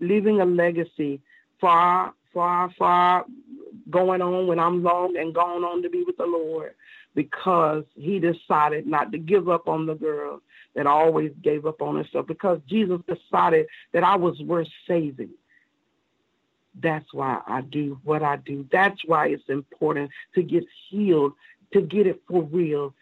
leaving 0.00 0.40
a 0.40 0.46
legacy 0.46 1.20
far, 1.62 2.12
far, 2.34 2.70
far 2.76 3.24
going 3.88 4.20
on 4.20 4.48
when 4.48 4.58
I'm 4.58 4.82
long 4.82 5.16
and 5.16 5.34
gone 5.34 5.64
on 5.64 5.82
to 5.82 5.88
be 5.88 6.02
with 6.02 6.16
the 6.16 6.26
Lord 6.26 6.74
because 7.14 7.84
he 7.94 8.18
decided 8.18 8.86
not 8.86 9.12
to 9.12 9.18
give 9.18 9.48
up 9.48 9.68
on 9.68 9.86
the 9.86 9.94
girl 9.94 10.42
that 10.74 10.86
always 10.86 11.30
gave 11.42 11.64
up 11.64 11.80
on 11.80 11.96
herself 11.96 12.26
because 12.26 12.60
Jesus 12.66 13.00
decided 13.06 13.66
that 13.92 14.02
I 14.02 14.16
was 14.16 14.38
worth 14.40 14.68
saving. 14.88 15.30
That's 16.82 17.06
why 17.12 17.40
I 17.46 17.60
do 17.60 18.00
what 18.02 18.22
I 18.22 18.36
do. 18.36 18.66
That's 18.72 18.98
why 19.04 19.28
it's 19.28 19.48
important 19.48 20.10
to 20.34 20.42
get 20.42 20.64
healed, 20.88 21.34
to 21.74 21.82
get 21.82 22.06
it 22.06 22.22
for 22.26 22.42
real. 22.42 22.94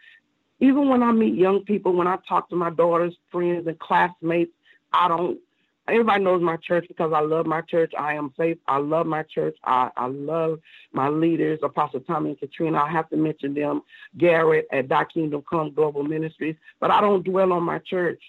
Even 0.59 0.89
when 0.89 1.01
I 1.01 1.11
meet 1.13 1.33
young 1.33 1.63
people, 1.63 1.93
when 1.93 2.07
I 2.07 2.17
talk 2.27 2.49
to 2.49 2.55
my 2.55 2.69
daughter's 2.69 3.15
friends 3.31 3.65
and 3.65 3.79
classmates, 3.79 4.51
I 4.93 5.07
don't 5.07 5.39
everybody 5.91 6.23
knows 6.23 6.41
my 6.41 6.57
church 6.57 6.85
because 6.87 7.11
I 7.13 7.19
love 7.19 7.45
my 7.45 7.61
church. 7.61 7.91
I 7.97 8.13
am 8.15 8.33
safe. 8.37 8.57
I 8.67 8.77
love 8.77 9.05
my 9.05 9.23
church. 9.23 9.55
I, 9.63 9.89
I 9.97 10.07
love 10.07 10.59
my 10.93 11.09
leaders, 11.09 11.59
Apostle 11.63 11.99
Tommy 11.99 12.31
and 12.31 12.39
Katrina. 12.39 12.79
I 12.79 12.89
have 12.89 13.09
to 13.09 13.17
mention 13.17 13.53
them, 13.53 13.81
Garrett 14.17 14.67
at 14.71 14.89
Thy 14.89 15.03
Kingdom 15.05 15.43
Come 15.49 15.73
Global 15.73 16.03
Ministries. 16.03 16.55
But 16.79 16.91
I 16.91 17.01
don't 17.01 17.23
dwell 17.23 17.51
on 17.53 17.63
my 17.63 17.79
church. 17.79 18.21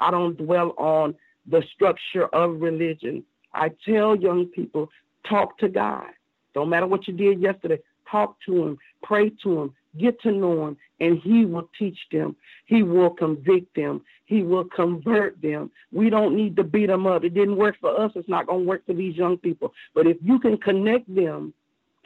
I 0.00 0.10
don't 0.10 0.36
dwell 0.36 0.74
on 0.76 1.14
the 1.46 1.62
structure 1.74 2.26
of 2.26 2.60
religion. 2.60 3.24
I 3.54 3.70
tell 3.86 4.16
young 4.16 4.46
people, 4.46 4.90
talk 5.28 5.58
to 5.58 5.68
God. 5.68 6.08
Don't 6.54 6.68
matter 6.68 6.86
what 6.86 7.06
you 7.06 7.14
did 7.14 7.40
yesterday. 7.40 7.78
Talk 8.10 8.36
to 8.46 8.66
him, 8.66 8.78
pray 9.02 9.30
to 9.42 9.62
him, 9.62 9.74
get 9.98 10.20
to 10.22 10.32
know 10.32 10.68
him, 10.68 10.76
and 11.00 11.18
he 11.22 11.44
will 11.44 11.68
teach 11.78 11.98
them. 12.10 12.36
He 12.66 12.82
will 12.82 13.10
convict 13.10 13.74
them. 13.76 14.02
He 14.24 14.42
will 14.42 14.64
convert 14.64 15.40
them. 15.40 15.70
We 15.92 16.10
don't 16.10 16.36
need 16.36 16.56
to 16.56 16.64
beat 16.64 16.86
them 16.86 17.06
up. 17.06 17.24
It 17.24 17.34
didn't 17.34 17.56
work 17.56 17.76
for 17.80 17.98
us. 18.00 18.12
It's 18.14 18.28
not 18.28 18.46
going 18.46 18.60
to 18.60 18.68
work 18.68 18.84
for 18.86 18.94
these 18.94 19.16
young 19.16 19.36
people. 19.36 19.72
But 19.94 20.06
if 20.06 20.16
you 20.20 20.38
can 20.38 20.58
connect 20.58 21.12
them 21.14 21.54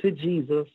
to 0.01 0.11
Jesus, 0.11 0.67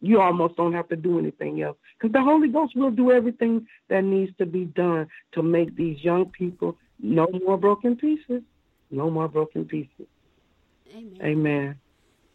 you 0.00 0.20
almost 0.20 0.56
don't 0.56 0.72
have 0.72 0.88
to 0.88 0.96
do 0.96 1.18
anything 1.18 1.62
else 1.62 1.76
because 1.96 2.12
the 2.12 2.20
Holy 2.20 2.48
Ghost 2.48 2.74
will 2.76 2.90
do 2.90 3.12
everything 3.12 3.66
that 3.88 4.02
needs 4.02 4.36
to 4.38 4.46
be 4.46 4.64
done 4.64 5.06
to 5.32 5.42
make 5.42 5.76
these 5.76 6.02
young 6.02 6.26
people 6.26 6.76
no 7.00 7.28
more 7.44 7.56
broken 7.56 7.96
pieces. 7.96 8.42
No 8.90 9.10
more 9.10 9.28
broken 9.28 9.64
pieces. 9.64 10.06
Amen. 10.94 11.18
Amen. 11.22 11.76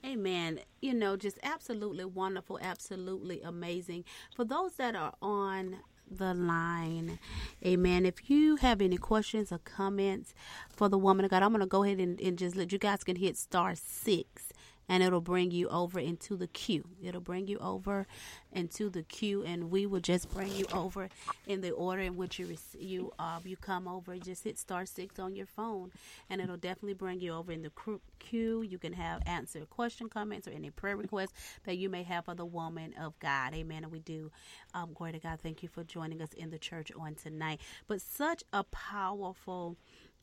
Amen. 0.06 0.60
You 0.82 0.94
know, 0.94 1.18
just 1.18 1.38
absolutely 1.44 2.06
wonderful, 2.06 2.60
absolutely 2.62 3.42
amazing. 3.42 4.06
For 4.36 4.46
those 4.46 4.76
that 4.76 4.96
are 4.96 5.14
on 5.22 5.78
the 6.10 6.34
line, 6.34 7.20
amen. 7.66 8.06
If 8.06 8.30
you 8.30 8.56
have 8.58 8.82
any 8.82 8.98
questions 8.98 9.52
or 9.52 9.58
comments 9.58 10.34
for 10.70 10.88
the 10.88 10.98
woman 10.98 11.26
of 11.26 11.32
God, 11.32 11.44
I'm 11.44 11.50
going 11.50 11.60
to 11.60 11.66
go 11.66 11.84
ahead 11.84 12.00
and, 12.00 12.20
and 12.22 12.38
just 12.38 12.56
let 12.56 12.72
you 12.72 12.78
guys 12.78 13.04
can 13.04 13.18
hit 13.18 13.38
star 13.38 13.74
six 13.76 14.47
and 14.90 15.04
it'll 15.04 15.22
bring 15.22 15.52
you 15.52 15.68
over 15.70 16.00
into 16.00 16.36
the 16.36 16.48
queue. 16.48 16.86
It'll 17.02 17.22
bring 17.22 17.48
you 17.48 17.58
over 17.60 18.08
into 18.52 18.90
the 18.90 19.04
queue, 19.04 19.44
and 19.44 19.70
we 19.70 19.86
will 19.86 20.00
just 20.00 20.32
bring 20.34 20.52
you 20.52 20.66
over 20.74 21.10
in 21.46 21.62
the 21.62 21.72
order 21.72 22.02
in 22.02 22.16
which 22.16 22.40
you 22.40 22.56
you 22.78 23.12
uh, 23.20 23.40
you 23.44 23.58
come 23.58 23.88
over. 23.88 24.18
Just 24.18 24.44
hit 24.44 24.58
star 24.58 24.86
six 24.86 25.20
on 25.20 25.36
your 25.36 25.46
phone, 25.46 25.92
and 26.30 26.42
it'll 26.42 26.58
definitely 26.58 26.94
bring 26.94 27.20
you 27.20 27.34
over 27.34 27.52
in 27.52 27.62
the 27.64 27.72
queue. 28.20 28.62
You 28.62 28.78
can 28.78 28.94
have 28.94 29.22
answer 29.26 29.66
question, 29.66 30.10
comments, 30.10 30.48
or 30.48 30.52
any 30.52 30.70
prayer 30.70 30.98
requests 30.98 31.34
that 31.66 31.78
you 31.78 31.90
may 31.90 32.04
have 32.04 32.26
for 32.26 32.36
the 32.36 32.46
woman 32.46 32.94
of 33.00 33.18
God. 33.20 33.54
Amen. 33.54 33.84
And 33.84 33.92
we 33.92 34.00
do. 34.00 34.32
Um, 34.74 34.94
glory 34.94 35.14
to 35.14 35.20
God. 35.20 35.40
Thank 35.42 35.64
you 35.64 35.70
for 35.70 35.84
joining 35.84 36.22
us 36.22 36.34
in 36.34 36.50
the 36.50 36.60
church 36.60 36.92
on 36.98 37.16
tonight. 37.16 37.60
But 37.88 38.02
such 38.02 38.44
a 38.54 38.64
powerful 38.64 39.78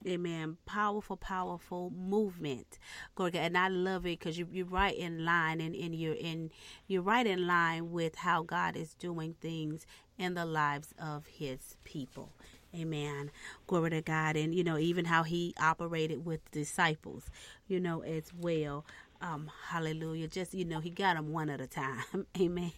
Amen. 0.07 0.59
Powerful, 0.67 1.17
powerful 1.17 1.91
movement. 1.91 2.79
Gorga, 3.17 3.37
And 3.37 3.57
I 3.57 3.69
love 3.69 4.05
it 4.07 4.19
because 4.19 4.39
you, 4.39 4.47
you're 4.51 4.67
right 4.67 4.97
in 4.97 5.25
line 5.25 5.61
and, 5.61 5.75
and 5.75 5.95
you're 5.95 6.15
in 6.15 6.51
you're 6.87 7.03
right 7.03 7.27
in 7.27 7.47
line 7.47 7.91
with 7.91 8.17
how 8.17 8.43
God 8.43 8.77
is 8.77 8.95
doing 8.95 9.35
things 9.41 9.87
in 10.19 10.35
the 10.35 10.45
lives 10.45 10.95
of 10.99 11.27
his 11.27 11.77
people. 11.85 12.33
Amen. 12.75 13.31
Glory 13.67 13.91
to 13.91 14.03
God. 14.03 14.37
And, 14.37 14.55
you 14.55 14.65
know, 14.65 14.79
even 14.79 15.05
how 15.05 15.23
he 15.23 15.55
operated 15.61 16.25
with 16.25 16.51
disciples, 16.51 17.31
you 17.69 17.79
know, 17.79 18.01
as 18.03 18.33
well. 18.35 18.85
Um, 19.25 19.51
hallelujah. 19.71 20.29
Just, 20.29 20.53
you 20.53 20.67
know, 20.67 20.81
he 20.81 20.91
got 20.91 21.17
them 21.17 21.33
one 21.33 21.49
at 21.49 21.61
a 21.61 21.67
time. 21.67 22.27
Amen. 22.41 22.73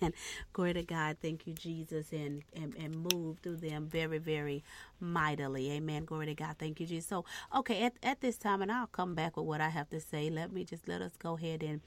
Glory 0.52 0.74
to 0.74 0.84
God. 0.84 1.16
Thank 1.20 1.46
you, 1.48 1.54
Jesus. 1.54 2.12
And, 2.12 2.44
and, 2.54 2.72
and 2.76 3.08
move 3.12 3.40
through 3.40 3.56
them 3.56 3.88
very, 3.88 4.18
very 4.18 4.62
mightily. 5.00 5.72
Amen. 5.72 6.04
Glory 6.04 6.26
to 6.26 6.34
God. 6.36 6.56
Thank 6.58 6.78
you, 6.80 6.86
Jesus. 6.86 7.08
So, 7.08 7.24
okay, 7.54 7.82
at, 7.82 7.94
at 8.02 8.20
this 8.20 8.38
time, 8.38 8.62
and 8.62 8.70
I'll 8.70 8.86
come 8.86 9.16
back 9.16 9.36
with 9.36 9.46
what 9.46 9.60
I 9.60 9.70
have 9.70 9.90
to 9.90 10.00
say. 10.00 10.30
Let 10.30 10.52
me 10.52 10.64
just 10.64 10.88
let 10.88 11.02
us 11.02 11.16
go 11.18 11.36
ahead 11.36 11.64
and 11.64 11.80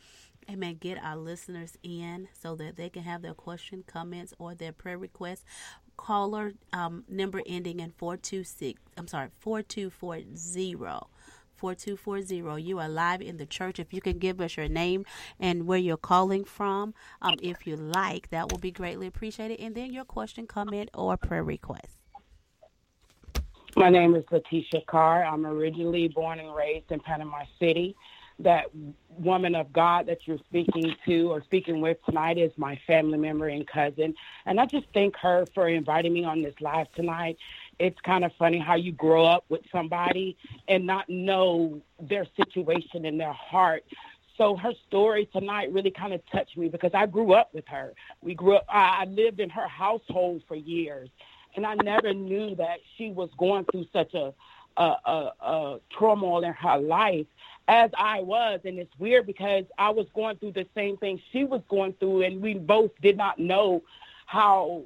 Amen. 0.50 0.78
Get 0.80 0.98
our 1.04 1.16
listeners 1.16 1.78
in 1.84 2.28
so 2.42 2.56
that 2.56 2.76
they 2.76 2.90
can 2.90 3.04
have 3.04 3.22
their 3.22 3.36
question, 3.36 3.84
comments, 3.86 4.34
or 4.40 4.56
their 4.56 4.72
prayer 4.72 4.98
requests. 4.98 5.46
Caller 5.98 6.54
um, 6.74 7.04
number 7.08 7.42
ending 7.46 7.80
in 7.80 7.92
426. 7.92 8.82
I'm 8.98 9.08
sorry, 9.08 9.30
4240. 9.40 11.08
4240. 11.60 12.64
You 12.64 12.80
are 12.80 12.88
live 12.88 13.22
in 13.22 13.38
the 13.38 13.46
church. 13.46 13.80
If 13.80 13.94
you 13.94 14.02
can 14.02 14.18
give 14.18 14.40
us 14.40 14.56
your 14.56 14.70
name 14.70 15.06
and 15.40 15.68
where 15.68 15.78
you're 15.78 15.98
calling 15.98 16.46
from, 16.46 16.94
um, 17.22 17.36
if 17.42 17.68
you 17.68 17.76
like, 17.76 18.30
that 18.30 18.50
will 18.50 18.60
be 18.60 18.72
greatly 18.72 19.08
appreciated. 19.08 19.60
And 19.60 19.76
then 19.76 19.92
your 19.92 20.06
question, 20.06 20.48
comment, 20.48 20.90
or 20.94 21.18
prayer 21.18 21.44
request. 21.44 22.00
My 23.76 23.90
name 23.90 24.16
is 24.16 24.24
Letitia 24.32 24.82
Carr. 24.88 25.24
I'm 25.24 25.46
originally 25.46 26.08
born 26.08 26.40
and 26.40 26.56
raised 26.56 26.92
in 26.92 27.00
Panama 27.00 27.44
City. 27.60 27.96
That 28.40 28.66
woman 29.10 29.54
of 29.54 29.72
God 29.74 30.08
that 30.08 30.20
you're 30.26 30.40
speaking 30.40 30.96
to 31.06 31.32
or 31.32 31.44
speaking 31.44 31.82
with 31.82 31.98
tonight 32.06 32.38
is 32.38 32.52
my 32.58 32.80
family 32.88 33.18
member 33.18 33.50
and 33.50 33.68
cousin. 33.68 34.16
And 34.46 34.60
I 34.60 34.66
just 34.66 34.88
thank 34.94 35.16
her 35.18 35.46
for 35.54 35.68
inviting 35.68 36.14
me 36.14 36.24
on 36.24 36.42
this 36.42 36.56
live 36.62 36.92
tonight. 36.94 37.38
It's 37.80 38.00
kind 38.02 38.26
of 38.26 38.32
funny 38.38 38.60
how 38.60 38.76
you 38.76 38.92
grow 38.92 39.26
up 39.26 39.46
with 39.50 39.62
somebody 39.72 40.38
and 40.68 40.86
not 40.86 41.10
know 41.10 41.82
their 42.00 42.28
situation 42.36 43.06
and 43.06 43.20
their 43.20 43.34
heart. 43.34 43.84
So 44.38 44.56
her 44.56 44.74
story 44.88 45.28
tonight 45.34 45.72
really 45.72 45.92
kind 45.92 46.14
of 46.14 46.22
touched 46.32 46.58
me 46.58 46.70
because 46.70 46.92
I 46.94 47.06
grew 47.06 47.34
up 47.34 47.54
with 47.54 47.68
her. 47.68 47.94
We 48.22 48.36
grew 48.36 48.56
up, 48.56 48.66
I 48.70 49.06
lived 49.06 49.40
in 49.40 49.50
her 49.50 49.68
household 49.68 50.44
for 50.48 50.56
years 50.56 51.10
and 51.56 51.66
I 51.66 51.76
never 51.76 52.14
knew 52.14 52.56
that 52.56 52.80
she 52.98 53.10
was 53.12 53.30
going 53.38 53.66
through 53.66 53.86
such 53.92 54.14
a, 54.14 54.34
a, 54.78 54.84
a, 54.84 55.32
a 55.42 55.80
turmoil 55.98 56.44
in 56.44 56.54
her 56.54 56.78
life 56.78 57.26
as 57.68 57.92
I 57.98 58.22
was. 58.22 58.62
And 58.66 58.80
it's 58.80 58.98
weird 58.98 59.26
because 59.26 59.66
I 59.78 59.90
was 59.90 60.08
going 60.14 60.38
through 60.38 60.54
the 60.54 60.68
same 60.76 60.98
thing 60.98 61.22
she 61.32 61.44
was 61.44 61.62
going 61.70 61.94
through, 61.94 62.24
and 62.24 62.42
we 62.42 62.54
both 62.56 62.92
did 63.02 63.18
not 63.18 63.40
know 63.40 63.84
how 64.26 64.84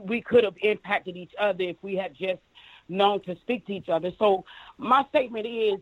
we 0.00 0.20
could 0.20 0.44
have 0.44 0.56
impacted 0.62 1.16
each 1.16 1.32
other 1.38 1.64
if 1.64 1.76
we 1.82 1.96
had 1.96 2.14
just 2.14 2.40
known 2.88 3.22
to 3.22 3.36
speak 3.36 3.66
to 3.66 3.72
each 3.72 3.88
other. 3.88 4.12
So 4.18 4.44
my 4.78 5.04
statement 5.10 5.46
is 5.46 5.80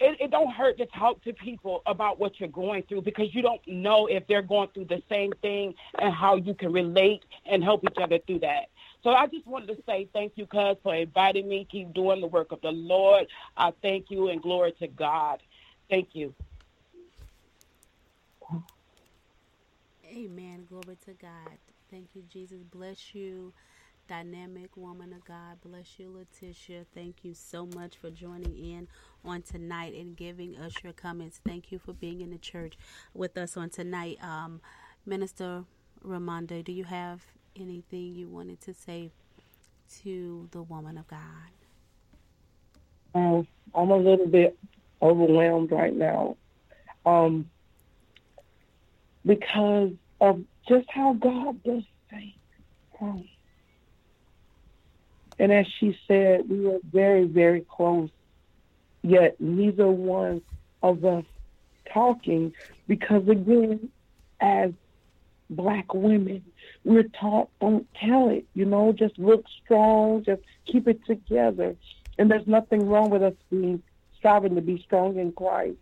it, 0.00 0.20
it, 0.20 0.30
don't 0.30 0.52
hurt 0.52 0.78
to 0.78 0.86
talk 0.86 1.22
to 1.22 1.32
people 1.32 1.82
about 1.86 2.18
what 2.18 2.40
you're 2.40 2.48
going 2.48 2.82
through 2.82 3.02
because 3.02 3.32
you 3.34 3.40
don't 3.40 3.60
know 3.68 4.06
if 4.06 4.26
they're 4.26 4.42
going 4.42 4.68
through 4.74 4.86
the 4.86 5.02
same 5.08 5.32
thing 5.42 5.74
and 5.98 6.12
how 6.12 6.36
you 6.36 6.54
can 6.54 6.72
relate 6.72 7.24
and 7.46 7.62
help 7.62 7.84
each 7.84 8.02
other 8.02 8.18
through 8.26 8.40
that. 8.40 8.66
So 9.04 9.10
I 9.10 9.26
just 9.26 9.46
wanted 9.46 9.76
to 9.76 9.82
say 9.86 10.08
thank 10.12 10.32
you, 10.36 10.46
cuz, 10.46 10.76
for 10.82 10.94
inviting 10.94 11.48
me. 11.48 11.66
Keep 11.70 11.94
doing 11.94 12.20
the 12.20 12.26
work 12.26 12.52
of 12.52 12.60
the 12.62 12.72
Lord. 12.72 13.26
I 13.56 13.72
thank 13.82 14.10
you 14.10 14.28
and 14.28 14.42
glory 14.42 14.72
to 14.80 14.88
God. 14.88 15.40
Thank 15.88 16.10
you. 16.14 16.34
Amen. 20.04 20.66
Glory 20.68 20.96
to 21.06 21.14
God. 21.14 21.58
Thank 21.92 22.14
you, 22.14 22.22
Jesus. 22.22 22.62
Bless 22.62 23.14
you, 23.14 23.52
dynamic 24.08 24.78
woman 24.78 25.12
of 25.12 25.26
God. 25.26 25.60
Bless 25.62 25.98
you, 25.98 26.10
Letitia. 26.10 26.86
Thank 26.94 27.16
you 27.22 27.34
so 27.34 27.66
much 27.66 27.98
for 27.98 28.08
joining 28.08 28.56
in 28.56 28.88
on 29.26 29.42
tonight 29.42 29.92
and 29.92 30.16
giving 30.16 30.56
us 30.56 30.72
your 30.82 30.94
comments. 30.94 31.42
Thank 31.46 31.70
you 31.70 31.78
for 31.78 31.92
being 31.92 32.22
in 32.22 32.30
the 32.30 32.38
church 32.38 32.78
with 33.12 33.36
us 33.36 33.58
on 33.58 33.68
tonight. 33.68 34.16
Um, 34.22 34.62
Minister 35.04 35.64
Ramonda, 36.02 36.64
do 36.64 36.72
you 36.72 36.84
have 36.84 37.20
anything 37.56 38.14
you 38.14 38.26
wanted 38.26 38.62
to 38.62 38.72
say 38.72 39.10
to 40.02 40.48
the 40.50 40.62
woman 40.62 40.96
of 40.96 41.06
God? 41.08 41.18
Um, 43.14 43.46
I'm 43.74 43.90
a 43.90 43.98
little 43.98 44.28
bit 44.28 44.58
overwhelmed 45.02 45.70
right 45.70 45.94
now 45.94 46.38
um, 47.04 47.50
because 49.26 49.90
of 50.18 50.42
just 50.68 50.88
how 50.90 51.14
God 51.14 51.62
does 51.62 51.82
things. 52.10 52.34
Um, 53.00 53.28
and 55.38 55.52
as 55.52 55.66
she 55.80 55.98
said, 56.06 56.48
we 56.48 56.60
were 56.60 56.78
very, 56.90 57.24
very 57.24 57.66
close, 57.68 58.10
yet 59.02 59.40
neither 59.40 59.88
one 59.88 60.42
of 60.82 61.04
us 61.04 61.24
talking 61.92 62.52
because, 62.86 63.26
again, 63.28 63.88
as 64.40 64.72
black 65.50 65.92
women, 65.94 66.44
we're 66.84 67.04
taught 67.04 67.48
don't 67.60 67.86
tell 67.94 68.28
it, 68.28 68.44
you 68.54 68.64
know, 68.64 68.92
just 68.92 69.18
look 69.18 69.44
strong, 69.64 70.24
just 70.24 70.42
keep 70.64 70.88
it 70.88 71.04
together. 71.06 71.76
And 72.18 72.30
there's 72.30 72.46
nothing 72.46 72.88
wrong 72.88 73.10
with 73.10 73.22
us 73.22 73.34
being 73.50 73.82
striving 74.18 74.54
to 74.54 74.60
be 74.60 74.80
strong 74.84 75.18
in 75.18 75.32
Christ. 75.32 75.76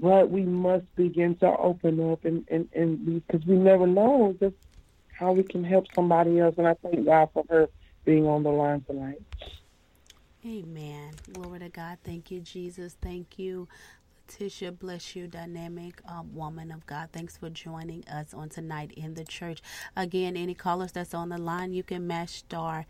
But 0.00 0.30
we 0.30 0.42
must 0.42 0.84
begin 0.96 1.36
to 1.36 1.56
open 1.56 2.12
up 2.12 2.24
and, 2.24 2.46
and, 2.50 2.68
and 2.74 3.22
because 3.26 3.46
we 3.46 3.56
never 3.56 3.86
know 3.86 4.36
just 4.40 4.54
how 5.18 5.32
we 5.32 5.42
can 5.42 5.64
help 5.64 5.86
somebody 5.94 6.38
else. 6.38 6.54
And 6.58 6.68
I 6.68 6.74
thank 6.74 7.04
God 7.04 7.30
for 7.32 7.44
her 7.50 7.68
being 8.04 8.26
on 8.26 8.42
the 8.42 8.50
line 8.50 8.82
tonight. 8.82 9.20
Amen. 10.46 11.14
Glory 11.32 11.58
to 11.60 11.68
God. 11.68 11.98
Thank 12.04 12.30
you, 12.30 12.40
Jesus. 12.40 12.96
Thank 13.02 13.38
you, 13.38 13.66
Tisha, 14.28 14.78
bless 14.78 15.16
you, 15.16 15.26
dynamic 15.26 16.00
um, 16.06 16.34
woman 16.34 16.70
of 16.70 16.86
God. 16.86 17.08
Thanks 17.12 17.36
for 17.36 17.50
joining 17.50 18.06
us 18.08 18.32
on 18.32 18.48
tonight 18.48 18.92
in 18.92 19.14
the 19.14 19.24
church. 19.24 19.60
Again, 19.96 20.36
any 20.36 20.54
callers 20.54 20.92
that's 20.92 21.14
on 21.14 21.30
the 21.30 21.38
line, 21.38 21.72
you 21.72 21.82
can 21.82 22.06
mash 22.06 22.32
star 22.32 22.86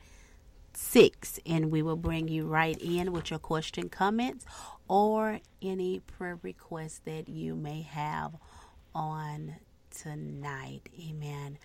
six, 0.79 1.41
and 1.45 1.71
we 1.71 1.83
will 1.83 1.97
bring 1.97 2.29
you 2.29 2.47
right 2.47 2.81
in 2.81 3.13
with 3.13 3.31
your 3.31 3.39
question, 3.39 3.89
comments, 3.89 4.47
or 4.89 5.41
any 5.61 6.01
prayer 6.01 6.39
requests 6.43 7.01
that 7.05 7.29
you 7.29 7.57
may 7.57 7.83
have 7.83 8.37
on 8.95 9.57
tonight. 9.91 10.89
Amen 11.09 11.59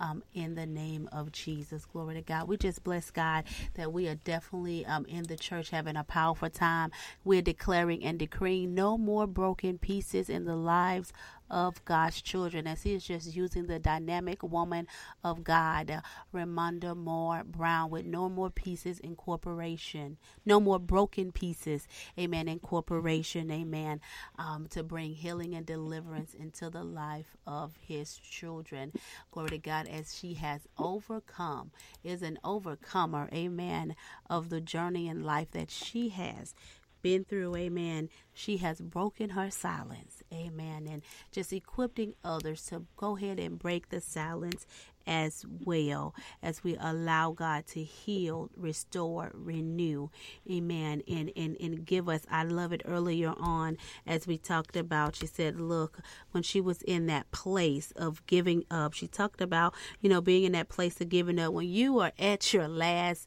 um, 0.00 0.22
in 0.34 0.54
the 0.54 0.66
name 0.66 1.08
of 1.12 1.30
Jesus. 1.30 1.84
Glory 1.84 2.14
to 2.14 2.22
God. 2.22 2.48
We 2.48 2.56
just 2.56 2.82
bless 2.82 3.10
God 3.10 3.44
that 3.74 3.92
we 3.92 4.08
are 4.08 4.14
definitely 4.16 4.84
um, 4.86 5.04
in 5.06 5.24
the 5.24 5.36
church 5.36 5.70
having 5.70 5.96
a 5.96 6.04
powerful 6.04 6.50
time. 6.50 6.90
We're 7.24 7.42
declaring 7.42 8.02
and 8.02 8.18
decreeing 8.18 8.74
no 8.74 8.98
more 8.98 9.26
broken 9.26 9.78
pieces 9.78 10.28
in 10.28 10.44
the 10.44 10.56
lives 10.56 11.12
of 11.50 11.84
God's 11.84 12.22
children. 12.22 12.66
As 12.66 12.82
he 12.82 12.94
is 12.94 13.04
just 13.04 13.34
using 13.34 13.66
the 13.66 13.78
dynamic 13.78 14.42
woman 14.42 14.86
of 15.24 15.44
God, 15.44 16.02
Ramonda 16.32 16.96
Moore 16.96 17.42
Brown, 17.44 17.90
with 17.90 18.06
no 18.06 18.28
more 18.28 18.50
pieces 18.50 18.98
incorporation, 19.00 20.18
no 20.44 20.60
more 20.60 20.78
broken 20.78 21.32
pieces, 21.32 21.86
amen, 22.18 22.48
incorporation, 22.48 23.50
amen, 23.50 24.00
um, 24.38 24.66
to 24.68 24.82
bring 24.82 25.12
healing 25.12 25.54
and 25.54 25.66
deliverance 25.66 26.34
into 26.34 26.70
the 26.70 26.84
life 26.84 27.36
of 27.46 27.74
his 27.80 28.16
children. 28.16 28.92
Glory 29.30 29.50
to 29.50 29.58
God, 29.58 29.88
as 29.88 30.16
she 30.16 30.34
has 30.34 30.62
overcome, 30.78 31.70
is 32.04 32.22
an 32.22 32.38
overcomer, 32.44 33.28
amen, 33.32 33.96
of 34.28 34.48
the 34.50 34.60
journey 34.60 35.08
in 35.08 35.24
life 35.24 35.50
that 35.52 35.70
she 35.70 36.10
has 36.10 36.54
been 37.02 37.24
through, 37.24 37.56
amen, 37.56 38.08
she 38.32 38.58
has 38.58 38.80
broken 38.80 39.30
her 39.30 39.50
silence, 39.50 40.19
amen, 40.32 40.86
and 40.90 41.02
just 41.32 41.52
equipping 41.52 42.14
others 42.24 42.66
to 42.66 42.84
go 42.96 43.16
ahead 43.16 43.38
and 43.38 43.58
break 43.58 43.88
the 43.88 44.00
silence 44.00 44.66
as 45.06 45.44
well 45.64 46.14
as 46.42 46.62
we 46.62 46.76
allow 46.78 47.32
God 47.32 47.66
to 47.68 47.82
heal, 47.82 48.50
restore, 48.56 49.30
renew, 49.34 50.10
amen, 50.50 51.02
and, 51.08 51.32
and, 51.36 51.56
and 51.60 51.84
give 51.84 52.08
us. 52.08 52.22
I 52.30 52.44
love 52.44 52.72
it 52.72 52.82
earlier 52.84 53.34
on 53.38 53.76
as 54.06 54.26
we 54.26 54.38
talked 54.38 54.76
about. 54.76 55.16
She 55.16 55.26
said, 55.26 55.60
Look, 55.60 56.00
when 56.30 56.42
she 56.42 56.60
was 56.60 56.82
in 56.82 57.06
that 57.06 57.30
place 57.32 57.92
of 57.96 58.24
giving 58.26 58.64
up, 58.70 58.92
she 58.92 59.08
talked 59.08 59.40
about, 59.40 59.74
you 60.00 60.08
know, 60.08 60.20
being 60.20 60.44
in 60.44 60.52
that 60.52 60.68
place 60.68 61.00
of 61.00 61.08
giving 61.08 61.38
up. 61.38 61.52
When 61.52 61.68
you 61.68 61.98
are 61.98 62.12
at 62.18 62.52
your 62.52 62.68
last, 62.68 63.26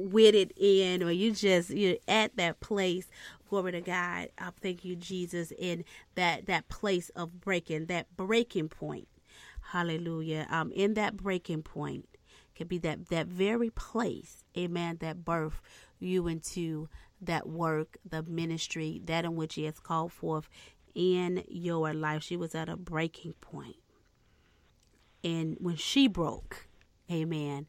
with 0.00 0.34
it 0.34 0.50
in 0.56 1.02
or 1.02 1.10
you 1.10 1.30
just 1.30 1.68
you're 1.68 1.98
at 2.08 2.34
that 2.36 2.58
place 2.60 3.06
glory 3.50 3.72
to 3.72 3.80
god. 3.80 4.28
I 4.38 4.50
thank 4.62 4.84
you 4.84 4.96
jesus 4.96 5.52
in 5.58 5.84
that 6.14 6.46
that 6.46 6.68
place 6.68 7.10
of 7.10 7.40
breaking 7.40 7.86
that 7.86 8.06
breaking 8.16 8.68
point. 8.68 9.08
Hallelujah. 9.72 10.46
Um 10.50 10.72
in 10.72 10.94
that 10.94 11.16
breaking 11.16 11.62
point 11.62 12.08
could 12.56 12.68
be 12.68 12.78
that 12.78 13.08
that 13.08 13.26
very 13.26 13.70
place 13.70 14.44
amen 14.56 14.98
that 15.00 15.24
birth 15.24 15.60
you 15.98 16.28
into 16.28 16.88
that 17.20 17.48
work 17.48 17.98
the 18.08 18.22
ministry 18.22 19.02
that 19.04 19.24
in 19.24 19.34
which 19.36 19.56
he 19.56 19.64
has 19.64 19.80
called 19.80 20.12
forth 20.12 20.48
in 20.94 21.44
your 21.48 21.92
life. 21.92 22.22
She 22.22 22.36
was 22.36 22.54
at 22.54 22.68
a 22.68 22.76
breaking 22.76 23.34
point. 23.40 23.76
And 25.22 25.56
when 25.60 25.76
she 25.76 26.06
broke 26.06 26.68
amen 27.10 27.66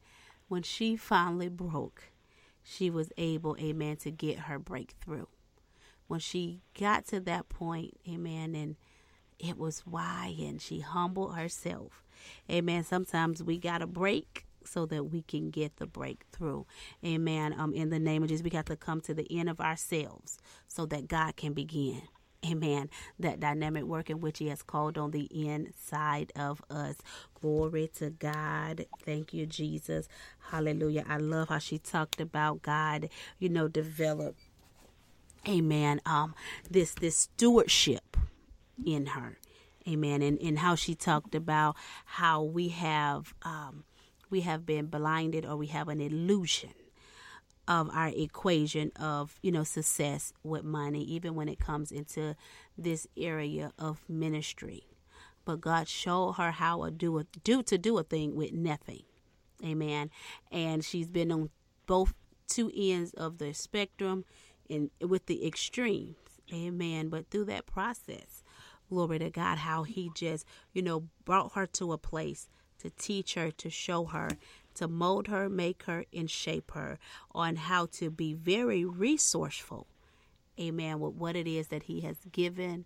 when 0.48 0.62
she 0.62 0.96
finally 0.96 1.50
broke 1.50 2.12
she 2.64 2.90
was 2.90 3.12
able, 3.18 3.56
amen, 3.60 3.98
to 3.98 4.12
get 4.12 4.40
her 4.40 4.60
breakthrough. 4.60 5.26
When 6.12 6.20
she 6.20 6.60
got 6.78 7.08
to 7.08 7.22
that 7.22 7.48
point, 7.48 7.94
amen, 8.06 8.54
and 8.54 8.76
it 9.40 9.58
was 9.58 9.80
why, 9.86 10.36
and 10.38 10.62
she 10.62 10.82
humbled 10.82 11.38
herself. 11.38 12.04
Amen. 12.52 12.84
Sometimes 12.84 13.42
we 13.42 13.58
got 13.58 13.78
to 13.78 13.88
break 13.88 14.46
so 14.66 14.86
that 14.88 15.06
we 15.06 15.22
can 15.22 15.52
get 15.52 15.78
the 15.78 15.88
breakthrough. 15.88 16.66
Amen. 17.06 17.56
Um, 17.58 17.74
in 17.74 17.92
the 17.92 17.98
name 17.98 18.24
of 18.24 18.28
Jesus, 18.28 18.44
we 18.44 18.50
got 18.50 18.66
to 18.66 18.76
come 18.76 19.00
to 19.00 19.14
the 19.14 19.26
end 19.32 19.48
of 19.48 19.62
ourselves 19.62 20.38
so 20.68 20.86
that 20.88 21.08
God 21.08 21.38
can 21.38 21.54
begin. 21.54 22.02
Amen. 22.46 22.90
That 23.18 23.40
dynamic 23.40 23.86
work 23.86 24.10
in 24.10 24.20
which 24.20 24.40
He 24.40 24.50
has 24.50 24.64
called 24.64 24.98
on 24.98 25.12
the 25.12 25.30
inside 25.32 26.34
of 26.36 26.62
us. 26.70 26.98
Glory 27.40 27.90
to 28.00 28.10
God. 28.10 28.86
Thank 29.06 29.34
you, 29.34 29.46
Jesus. 29.46 30.10
Hallelujah. 30.50 31.06
I 31.08 31.18
love 31.18 31.48
how 31.48 31.60
she 31.60 31.78
talked 31.78 32.20
about 32.20 32.64
God, 32.64 33.08
you 33.40 33.48
know, 33.48 33.70
develop 33.70 34.36
amen. 35.48 36.02
Um 36.06 36.36
this 36.70 36.94
this 36.94 37.18
stewardship 37.18 38.18
in 38.86 39.08
her. 39.08 39.38
Amen. 39.88 40.22
And 40.22 40.40
and 40.42 40.60
how 40.60 40.76
she 40.76 40.96
talked 40.96 41.36
about 41.36 41.76
how 42.06 42.44
we 42.44 42.70
have 42.70 43.34
um 43.44 43.84
we 44.30 44.42
have 44.42 44.66
been 44.66 44.88
blinded 44.88 45.46
or 45.46 45.58
we 45.58 45.68
have 45.68 45.90
an 45.90 46.00
illusion 46.00 46.72
of 47.68 47.90
our 47.94 48.10
equation 48.10 48.92
of 49.00 49.36
you 49.42 49.52
know 49.52 49.64
success 49.64 50.34
with 50.44 50.64
money 50.64 51.04
even 51.04 51.36
when 51.36 51.48
it 51.48 51.60
comes 51.60 51.92
into 51.92 52.36
this 52.78 53.08
area 53.18 53.72
of 53.78 54.02
ministry. 54.10 54.88
But 55.46 55.62
god 55.62 55.88
showed 55.88 56.34
her 56.34 56.52
how 56.52 56.86
to 56.86 56.92
do 56.92 57.18
a, 57.20 57.24
do 57.44 57.64
to 57.64 57.78
do 57.78 57.98
a 57.98 58.04
thing 58.04 58.36
with 58.36 58.54
nothing. 58.54 59.04
Amen. 59.64 60.10
And 60.52 60.84
she's 60.84 61.10
been 61.10 61.32
on 61.32 61.50
both 61.86 62.14
two 62.48 62.72
ends 62.76 63.14
of 63.14 63.38
the 63.38 63.54
spectrum 63.54 64.26
and 64.72 64.90
with 65.08 65.26
the 65.26 65.46
extremes. 65.46 66.16
Amen. 66.54 67.10
But 67.10 67.30
through 67.30 67.46
that 67.46 67.66
process 67.66 68.44
glory 68.90 69.20
to 69.20 69.30
god 69.30 69.58
how 69.58 69.84
he 69.84 70.12
just 70.14 70.46
you 70.74 70.82
know 70.82 71.08
brought 71.24 71.54
her 71.54 71.66
to 71.66 71.94
a 71.94 71.98
place 71.98 72.50
to 72.78 72.90
teach 72.90 73.36
her 73.36 73.50
to 73.50 73.70
show 73.70 74.04
her 74.04 74.28
to 74.76 74.88
mold 74.88 75.28
her, 75.28 75.50
make 75.50 75.84
her, 75.84 76.06
and 76.14 76.30
shape 76.30 76.72
her 76.72 76.98
on 77.34 77.56
how 77.56 77.86
to 77.88 78.10
be 78.10 78.34
very 78.34 78.86
resourceful, 78.86 79.88
amen, 80.60 81.00
with 81.00 81.14
what 81.14 81.36
it 81.36 81.48
is 81.48 81.68
that 81.68 81.84
He 81.84 82.02
has 82.02 82.18
given 82.32 82.86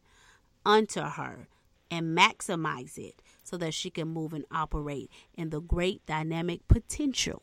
unto 0.66 1.02
her 1.02 1.48
and 1.92 2.18
maximize 2.18 2.98
it 2.98 3.22
so 3.44 3.58
that 3.58 3.74
she 3.74 3.90
can 3.90 4.08
move 4.08 4.34
and 4.34 4.46
operate 4.52 5.10
in 5.36 5.52
the 5.52 5.62
great 5.62 6.06
dynamic 6.06 6.68
potential 6.68 7.42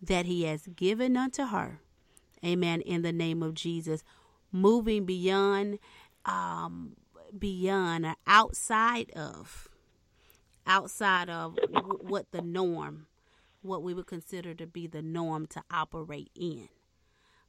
that 0.00 0.26
He 0.26 0.44
has 0.44 0.66
given 0.66 1.16
unto 1.16 1.46
her, 1.46 1.80
amen, 2.44 2.80
in 2.82 3.02
the 3.02 3.12
name 3.12 3.42
of 3.42 3.54
Jesus, 3.54 4.02
moving 4.52 5.04
beyond. 5.04 5.78
Um, 6.24 6.96
beyond 7.36 8.04
or 8.04 8.14
outside 8.26 9.10
of 9.12 9.68
outside 10.66 11.28
of 11.28 11.58
what 12.02 12.30
the 12.30 12.42
norm 12.42 13.06
what 13.62 13.82
we 13.82 13.94
would 13.94 14.06
consider 14.06 14.54
to 14.54 14.66
be 14.66 14.86
the 14.86 15.02
norm 15.02 15.46
to 15.46 15.62
operate 15.70 16.30
in. 16.34 16.68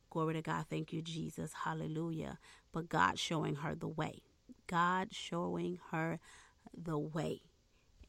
Glory 0.09 0.35
to 0.35 0.41
God. 0.43 0.65
Thank 0.69 0.93
you, 0.93 1.01
Jesus. 1.01 1.51
Hallelujah. 1.65 2.37
But 2.71 2.87
God 2.87 3.17
showing 3.17 3.55
her 3.55 3.73
the 3.73 3.87
way. 3.87 4.21
God 4.67 5.09
showing 5.11 5.79
her 5.91 6.19
the 6.71 6.99
way. 6.99 7.41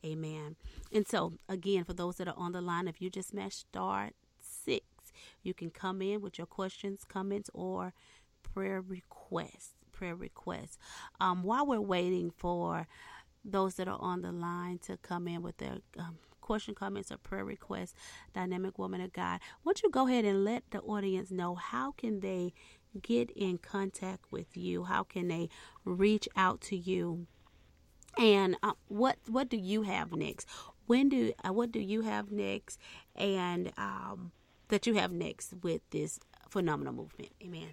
Amen. 0.05 0.56
And 0.93 1.09
so, 1.09 1.39
again, 1.48 1.85
for 1.85 1.94
those 1.94 2.16
that 2.16 2.28
are 2.28 2.35
on 2.36 2.52
the 2.52 2.61
line, 2.61 2.89
if 2.89 3.01
you 3.01 3.09
just 3.09 3.31
smash 3.31 3.55
star 3.55 4.11
six, 4.11 4.23
you 5.45 5.55
can 5.55 5.71
come 5.71 6.03
in 6.03 6.21
with 6.21 6.39
your 6.39 6.47
questions, 6.47 7.05
comments, 7.05 7.51
or 7.55 7.93
prayer 8.43 8.81
requests. 8.81 9.75
Prayer 9.93 10.16
requests. 10.16 10.79
Um, 11.21 11.43
while 11.45 11.66
we're 11.66 11.81
waiting 11.81 12.33
for 12.37 12.89
those 13.45 13.75
that 13.75 13.87
are 13.87 14.01
on 14.01 14.23
the 14.23 14.33
line 14.33 14.79
to 14.79 14.97
come 14.97 15.29
in 15.29 15.43
with 15.43 15.59
their 15.59 15.79
um, 15.99 16.19
question, 16.41 16.75
comments, 16.75 17.12
or 17.12 17.19
prayer 17.19 17.45
requests, 17.45 17.95
Dynamic 18.35 18.79
Woman 18.79 19.01
of 19.01 19.12
God, 19.12 19.41
won't 19.65 19.83
you 19.83 19.91
go 19.91 20.09
ahead 20.09 20.25
and 20.25 20.45
let 20.45 20.65
the 20.71 20.81
audience 20.81 21.31
know 21.31 21.55
how 21.55 21.93
can 21.93 22.21
they 22.21 22.53
get 23.03 23.31
in 23.31 23.59
contact 23.59 24.25
with 24.31 24.57
you? 24.57 24.85
How 24.85 25.03
can 25.03 25.29
they 25.29 25.49
reach 25.85 26.29
out 26.37 26.61
to 26.62 26.77
you? 26.77 27.27
And 28.16 28.57
uh, 28.62 28.73
what 28.87 29.16
what 29.27 29.49
do 29.49 29.57
you 29.57 29.83
have 29.83 30.12
next? 30.12 30.47
When 30.87 31.09
do 31.09 31.33
uh, 31.47 31.53
what 31.53 31.73
do 31.73 31.81
you 31.81 32.03
have 32.03 32.31
next? 32.31 32.79
And 33.16 33.73
um, 33.77 34.33
that 34.69 34.86
you 34.86 34.95
have 34.95 35.12
next 35.12 35.55
with 35.62 35.82
this 35.91 36.19
phenomenal 36.49 36.93
movement? 36.93 37.31
Amen. 37.43 37.69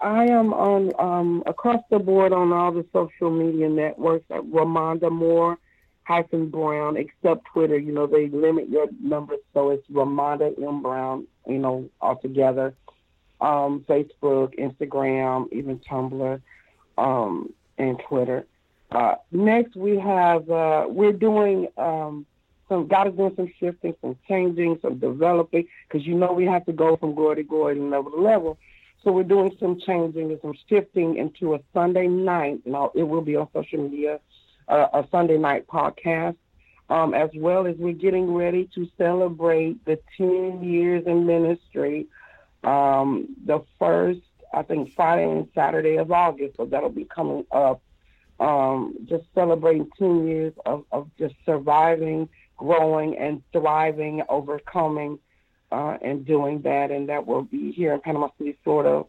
I 0.00 0.26
am 0.26 0.52
on 0.52 0.92
um, 0.98 1.42
across 1.46 1.82
the 1.90 1.98
board 1.98 2.32
on 2.32 2.52
all 2.52 2.70
the 2.72 2.86
social 2.92 3.30
media 3.30 3.68
networks 3.68 4.26
at 4.30 4.42
Ramonda 4.42 5.10
Moore 5.10 5.58
hyphen 6.08 6.48
Brown, 6.48 6.96
except 6.96 7.44
Twitter. 7.52 7.78
You 7.78 7.92
know, 7.92 8.06
they 8.06 8.28
limit 8.28 8.70
your 8.70 8.86
numbers, 9.00 9.40
so 9.52 9.70
it's 9.70 9.86
Ramonda 9.88 10.60
M 10.62 10.82
Brown. 10.82 11.26
You 11.46 11.58
know, 11.58 11.90
altogether. 12.00 12.74
Um, 13.40 13.84
Facebook, 13.88 14.58
Instagram, 14.58 15.46
even 15.52 15.78
Tumblr, 15.78 16.40
um, 16.96 17.52
and 17.76 18.00
Twitter. 18.08 18.46
Uh, 18.90 19.14
next, 19.30 19.76
we 19.76 19.96
have 19.96 20.50
uh, 20.50 20.86
we're 20.88 21.12
doing 21.12 21.68
um, 21.76 22.26
God 22.68 23.08
is 23.08 23.14
doing 23.14 23.34
some 23.36 23.52
shifting, 23.58 23.94
some 24.00 24.16
changing, 24.28 24.78
some 24.82 24.98
developing, 24.98 25.66
because 25.88 26.06
you 26.06 26.14
know 26.14 26.32
we 26.32 26.44
have 26.44 26.66
to 26.66 26.72
go 26.72 26.96
from 26.96 27.14
glory 27.14 27.36
to 27.36 27.42
glory 27.42 27.78
and 27.78 27.90
level 27.90 28.10
to 28.12 28.20
level. 28.20 28.58
So 29.04 29.12
we're 29.12 29.22
doing 29.22 29.56
some 29.60 29.80
changing 29.80 30.30
and 30.30 30.40
some 30.42 30.54
shifting 30.68 31.16
into 31.16 31.54
a 31.54 31.60
Sunday 31.72 32.08
night. 32.08 32.62
Now 32.66 32.90
it 32.94 33.04
will 33.04 33.22
be 33.22 33.36
on 33.36 33.48
social 33.54 33.88
media 33.88 34.20
uh, 34.68 34.88
a 34.92 35.04
Sunday 35.10 35.38
night 35.38 35.66
podcast, 35.66 36.36
um, 36.90 37.14
as 37.14 37.30
well 37.34 37.66
as 37.66 37.76
we're 37.76 37.92
getting 37.92 38.32
ready 38.34 38.68
to 38.74 38.88
celebrate 38.98 39.84
the 39.84 39.98
10 40.16 40.62
years 40.62 41.04
in 41.06 41.26
ministry. 41.26 42.06
Um, 42.64 43.36
the 43.44 43.62
first, 43.78 44.20
I 44.52 44.62
think, 44.62 44.94
Friday 44.94 45.30
and 45.30 45.48
Saturday 45.54 45.96
of 45.96 46.10
August, 46.10 46.56
so 46.56 46.66
that'll 46.66 46.90
be 46.90 47.04
coming 47.04 47.46
up. 47.52 47.80
Um, 48.40 48.94
just 49.06 49.24
celebrating 49.34 49.90
10 49.98 50.26
years 50.26 50.52
of, 50.64 50.84
of 50.92 51.08
just 51.18 51.34
surviving, 51.44 52.28
growing, 52.58 53.16
and 53.16 53.42
thriving, 53.52 54.22
overcoming, 54.28 55.18
uh, 55.72 55.96
and 56.02 56.26
doing 56.26 56.60
that. 56.62 56.90
And 56.90 57.08
that 57.08 57.26
will 57.26 57.42
be 57.42 57.72
here 57.72 57.94
in 57.94 58.00
Panama 58.00 58.28
City, 58.36 58.58
Florida. 58.62 59.06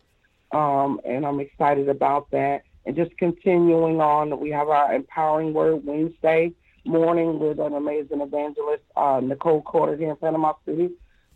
Um, 0.51 1.01
and 1.05 1.25
I'm 1.25 1.39
excited 1.41 1.89
about 1.89 2.31
that 2.31 2.63
and 2.85 2.95
just 2.95 3.15
continuing 3.17 3.99
on. 4.01 4.39
We 4.39 4.49
have 4.51 4.69
our 4.69 4.93
Empowering 4.93 5.53
Word 5.53 5.85
Wednesday 5.85 6.53
morning 6.85 7.39
with 7.39 7.59
an 7.59 7.73
amazing 7.73 8.21
evangelist, 8.21 8.83
uh, 8.95 9.19
Nicole 9.21 9.61
Carter 9.61 9.95
here 9.95 10.11
in 10.11 10.15
Panama 10.15 10.53
City, 10.65 10.89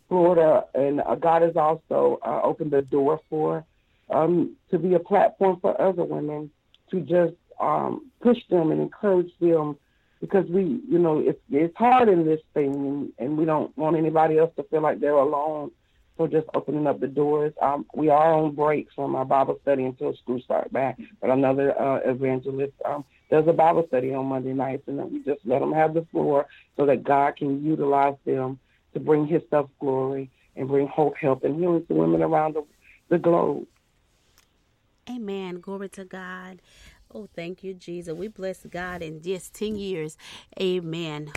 Florida. 0.08 0.64
And 0.74 1.00
uh, 1.00 1.14
God 1.14 1.42
has 1.42 1.56
also 1.56 2.18
uh, 2.26 2.40
opened 2.42 2.72
the 2.72 2.82
door 2.82 3.20
for 3.30 3.64
um, 4.10 4.56
to 4.70 4.78
be 4.78 4.94
a 4.94 4.98
platform 4.98 5.58
for 5.60 5.80
other 5.80 6.04
women 6.04 6.50
to 6.90 7.00
just 7.00 7.34
um, 7.60 8.10
push 8.20 8.38
them 8.50 8.70
and 8.70 8.80
encourage 8.80 9.30
them 9.40 9.76
because 10.24 10.48
we, 10.48 10.80
you 10.88 10.98
know, 10.98 11.18
it's 11.18 11.38
it's 11.50 11.76
hard 11.76 12.08
in 12.08 12.24
this 12.24 12.40
thing, 12.54 12.72
and, 12.72 13.12
and 13.18 13.36
we 13.36 13.44
don't 13.44 13.76
want 13.76 13.94
anybody 13.96 14.38
else 14.38 14.50
to 14.56 14.62
feel 14.64 14.80
like 14.80 14.98
they're 14.98 15.12
alone. 15.12 15.70
So 16.16 16.26
just 16.26 16.46
opening 16.54 16.86
up 16.86 17.00
the 17.00 17.08
doors. 17.08 17.52
Um, 17.60 17.84
we 17.94 18.08
are 18.08 18.32
on 18.32 18.54
break 18.54 18.88
from 18.94 19.14
our 19.16 19.26
Bible 19.26 19.58
study 19.62 19.84
until 19.84 20.14
school 20.16 20.40
starts 20.40 20.72
back. 20.72 20.96
But 21.20 21.30
another 21.30 21.78
uh, 21.78 21.98
evangelist 22.04 22.72
um, 22.84 23.04
does 23.30 23.44
a 23.48 23.52
Bible 23.52 23.84
study 23.88 24.14
on 24.14 24.26
Monday 24.26 24.54
nights, 24.54 24.84
and 24.86 24.98
we 25.12 25.22
just 25.24 25.40
let 25.44 25.58
them 25.58 25.72
have 25.72 25.92
the 25.92 26.06
floor 26.10 26.46
so 26.76 26.86
that 26.86 27.04
God 27.04 27.36
can 27.36 27.62
utilize 27.62 28.16
them 28.24 28.58
to 28.94 29.00
bring 29.00 29.26
His 29.26 29.42
self 29.50 29.68
glory 29.78 30.30
and 30.56 30.68
bring 30.68 30.86
hope, 30.86 31.16
help, 31.20 31.44
and 31.44 31.58
healing 31.58 31.84
to 31.86 31.94
women 31.94 32.22
around 32.22 32.54
the, 32.54 32.64
the 33.10 33.18
globe. 33.18 33.66
Amen. 35.10 35.60
Glory 35.60 35.90
to 35.90 36.04
God. 36.04 36.62
Oh, 37.14 37.28
thank 37.36 37.62
you, 37.62 37.74
Jesus. 37.74 38.14
We 38.14 38.28
bless 38.28 38.66
God 38.66 39.00
in 39.02 39.22
just 39.22 39.54
10 39.54 39.76
years. 39.76 40.18
Amen 40.60 41.32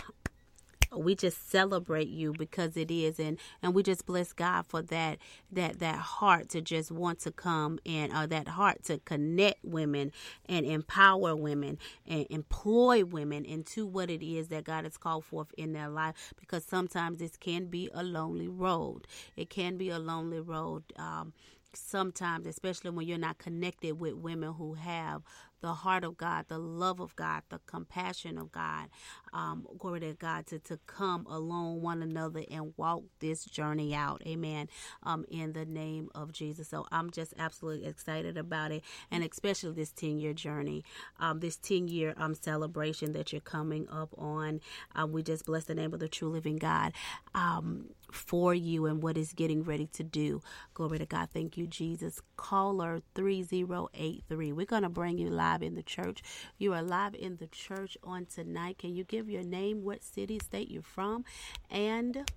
we 0.96 1.14
just 1.14 1.50
celebrate 1.50 2.08
you 2.08 2.32
because 2.32 2.76
it 2.76 2.90
is 2.90 3.20
and 3.20 3.38
and 3.62 3.74
we 3.74 3.82
just 3.82 4.06
bless 4.06 4.32
god 4.32 4.64
for 4.66 4.82
that 4.82 5.18
that 5.52 5.78
that 5.80 5.96
heart 5.96 6.48
to 6.48 6.60
just 6.60 6.90
want 6.90 7.18
to 7.20 7.30
come 7.30 7.78
and 7.84 8.12
uh, 8.12 8.26
that 8.26 8.48
heart 8.48 8.82
to 8.84 8.98
connect 9.00 9.62
women 9.64 10.12
and 10.48 10.64
empower 10.66 11.36
women 11.36 11.78
and 12.06 12.26
employ 12.30 13.04
women 13.04 13.44
into 13.44 13.86
what 13.86 14.10
it 14.10 14.24
is 14.24 14.48
that 14.48 14.64
god 14.64 14.84
has 14.84 14.96
called 14.96 15.24
forth 15.24 15.52
in 15.58 15.72
their 15.72 15.88
life 15.88 16.32
because 16.38 16.64
sometimes 16.64 17.18
this 17.18 17.36
can 17.36 17.66
be 17.66 17.90
a 17.94 18.02
lonely 18.02 18.48
road 18.48 19.06
it 19.36 19.50
can 19.50 19.76
be 19.76 19.90
a 19.90 19.98
lonely 19.98 20.40
road 20.40 20.82
um, 20.98 21.32
sometimes, 21.74 22.46
especially 22.46 22.90
when 22.90 23.06
you're 23.06 23.18
not 23.18 23.38
connected 23.38 23.98
with 23.98 24.14
women 24.14 24.54
who 24.54 24.74
have 24.74 25.22
the 25.60 25.74
heart 25.74 26.04
of 26.04 26.16
God, 26.16 26.46
the 26.48 26.58
love 26.58 27.00
of 27.00 27.16
God, 27.16 27.42
the 27.50 27.60
compassion 27.66 28.38
of 28.38 28.52
God. 28.52 28.88
Um, 29.32 29.66
glory 29.78 30.00
to 30.00 30.14
God 30.14 30.46
to, 30.48 30.58
to 30.60 30.78
come 30.86 31.26
along 31.28 31.82
one 31.82 32.02
another 32.02 32.42
and 32.50 32.72
walk 32.76 33.02
this 33.20 33.44
journey 33.44 33.94
out. 33.94 34.22
Amen. 34.26 34.68
Um, 35.02 35.24
in 35.30 35.52
the 35.52 35.64
name 35.64 36.08
of 36.14 36.32
Jesus. 36.32 36.68
So 36.68 36.86
I'm 36.90 37.10
just 37.10 37.34
absolutely 37.38 37.86
excited 37.86 38.36
about 38.36 38.72
it, 38.72 38.82
and 39.10 39.24
especially 39.24 39.72
this 39.72 39.92
10 39.92 40.18
year 40.18 40.32
journey, 40.32 40.84
um, 41.18 41.40
this 41.40 41.56
10 41.56 41.88
year 41.88 42.14
um, 42.16 42.34
celebration 42.34 43.12
that 43.12 43.32
you're 43.32 43.40
coming 43.40 43.88
up 43.88 44.14
on. 44.16 44.60
Um, 44.94 45.12
we 45.12 45.22
just 45.22 45.46
bless 45.46 45.64
the 45.64 45.74
name 45.74 45.92
of 45.94 46.00
the 46.00 46.08
true 46.08 46.28
living 46.28 46.56
God 46.56 46.92
um, 47.34 47.90
for 48.10 48.54
you 48.54 48.86
and 48.86 49.02
what 49.02 49.16
is 49.16 49.32
getting 49.32 49.62
ready 49.62 49.86
to 49.86 50.02
do. 50.02 50.40
Glory 50.74 50.98
to 50.98 51.06
God. 51.06 51.28
Thank 51.32 51.56
you, 51.56 51.66
Jesus. 51.66 52.20
Caller 52.36 53.00
3083. 53.14 54.52
We're 54.52 54.66
going 54.66 54.82
to 54.82 54.88
bring 54.88 55.18
you 55.18 55.28
live 55.30 55.62
in 55.62 55.74
the 55.74 55.82
church. 55.82 56.22
You 56.56 56.72
are 56.74 56.82
live 56.82 57.14
in 57.14 57.36
the 57.36 57.46
church 57.46 57.96
on 58.02 58.26
tonight. 58.26 58.78
Can 58.78 58.94
you 58.94 59.04
give 59.04 59.17
your 59.26 59.42
name, 59.42 59.84
what 59.84 60.04
city, 60.04 60.38
state 60.38 60.70
you're 60.70 60.82
from? 60.82 61.24
And 61.70 62.30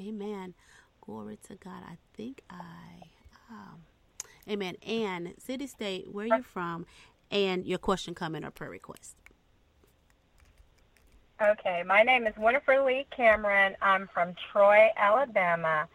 amen. 0.00 0.54
Glory 1.00 1.38
to 1.48 1.54
God. 1.56 1.82
I 1.86 1.96
think 2.14 2.42
I 2.50 3.08
um 3.50 3.84
Amen. 4.48 4.76
And 4.86 5.34
city, 5.38 5.66
state, 5.66 6.12
where 6.12 6.26
you're 6.26 6.42
from, 6.42 6.86
and 7.30 7.66
your 7.66 7.78
question, 7.78 8.14
comment, 8.14 8.44
or 8.44 8.50
prayer 8.50 8.70
request. 8.70 9.16
Okay, 11.42 11.82
my 11.84 12.02
name 12.02 12.26
is 12.26 12.34
Winifred 12.36 12.84
Lee 12.84 13.06
Cameron. 13.14 13.74
I'm 13.82 14.08
from 14.12 14.34
Troy, 14.52 14.88
Alabama, 14.96 15.88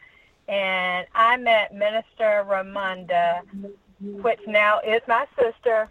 and 0.47 1.07
I 1.15 1.37
met 1.37 1.73
Minister 1.73 2.45
Ramonda, 2.47 3.41
which 4.01 4.39
now 4.47 4.79
is 4.79 5.01
my 5.07 5.25
sister. 5.39 5.89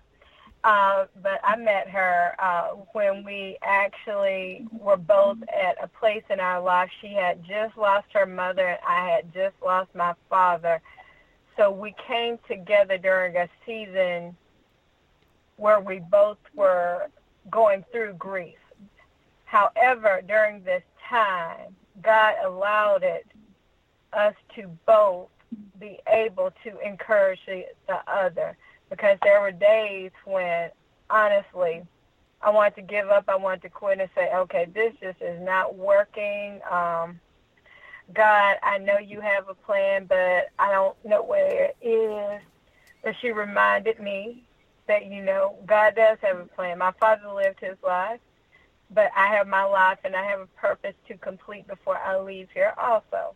Uh, 0.65 1.07
but 1.23 1.41
I 1.45 1.57
met 1.57 1.89
her 1.89 2.35
uh, 2.39 2.69
when 2.93 3.25
we 3.25 3.57
actually 3.63 4.67
were 4.73 4.97
both 4.97 5.39
at 5.49 5.83
a 5.83 5.87
place 5.87 6.25
in 6.31 6.41
our 6.41 6.61
life. 6.61 6.91
She 7.01 7.15
had 7.15 7.45
just 7.45 7.77
lost 7.77 8.07
her 8.13 8.27
mother, 8.27 8.67
and 8.67 8.79
I 8.87 9.09
had 9.09 9.33
just 9.33 9.55
lost 9.65 9.95
my 9.95 10.15
father. 10.29 10.81
So 11.57 11.71
we 11.71 11.95
came 12.07 12.39
together 12.49 12.99
during 12.99 13.37
a 13.37 13.49
season 13.65 14.37
where 15.57 15.81
we 15.81 16.01
both 16.01 16.39
were 16.55 17.09
going 17.51 17.85
through 17.93 18.15
grief. 18.15 18.59
However, 19.45 20.23
during 20.27 20.63
this 20.65 20.83
time, 21.09 21.75
God 22.03 22.35
allowed 22.45 23.03
it 23.03 23.27
us 24.13 24.35
to 24.57 24.69
both 24.87 25.29
be 25.81 25.99
able 26.09 26.53
to 26.65 26.79
encourage 26.81 27.41
the, 27.47 27.65
the 27.87 27.99
other 28.11 28.57
because 28.91 29.19
there 29.23 29.41
were 29.41 29.53
days 29.53 30.11
when 30.25 30.71
honestly 31.11 31.83
I 32.41 32.51
wanted 32.51 32.77
to 32.77 32.83
give 32.83 33.09
up, 33.09 33.25
I 33.29 33.37
wanted 33.37 33.63
to 33.63 33.69
quit 33.69 34.01
and 34.01 34.09
say, 34.15 34.31
okay, 34.33 34.67
this 34.73 34.95
just 35.01 35.21
is 35.21 35.41
not 35.41 35.77
working. 35.77 36.61
Um, 36.71 37.21
God, 38.15 38.57
I 38.63 38.79
know 38.79 38.99
you 38.99 39.21
have 39.21 39.49
a 39.49 39.55
plan, 39.55 40.07
but 40.07 40.49
I 40.59 40.71
don't 40.73 40.97
know 41.05 41.23
where 41.23 41.65
it 41.65 41.87
is. 41.87 42.41
But 43.03 43.15
she 43.21 43.33
reminded 43.33 44.01
me 44.01 44.45
that, 44.87 45.07
you 45.07 45.23
know, 45.23 45.57
God 45.67 45.95
does 45.97 46.19
have 46.23 46.39
a 46.39 46.47
plan. 46.47 46.79
My 46.79 46.93
father 46.93 47.29
lived 47.29 47.61
his 47.61 47.77
life, 47.85 48.21
but 48.91 49.11
I 49.17 49.27
have 49.27 49.47
my 49.47 49.65
life 49.65 49.99
and 50.05 50.15
I 50.15 50.25
have 50.25 50.41
a 50.41 50.47
purpose 50.47 50.95
to 51.09 51.17
complete 51.17 51.67
before 51.67 51.99
I 51.99 52.19
leave 52.21 52.49
here 52.55 52.73
also. 52.79 53.35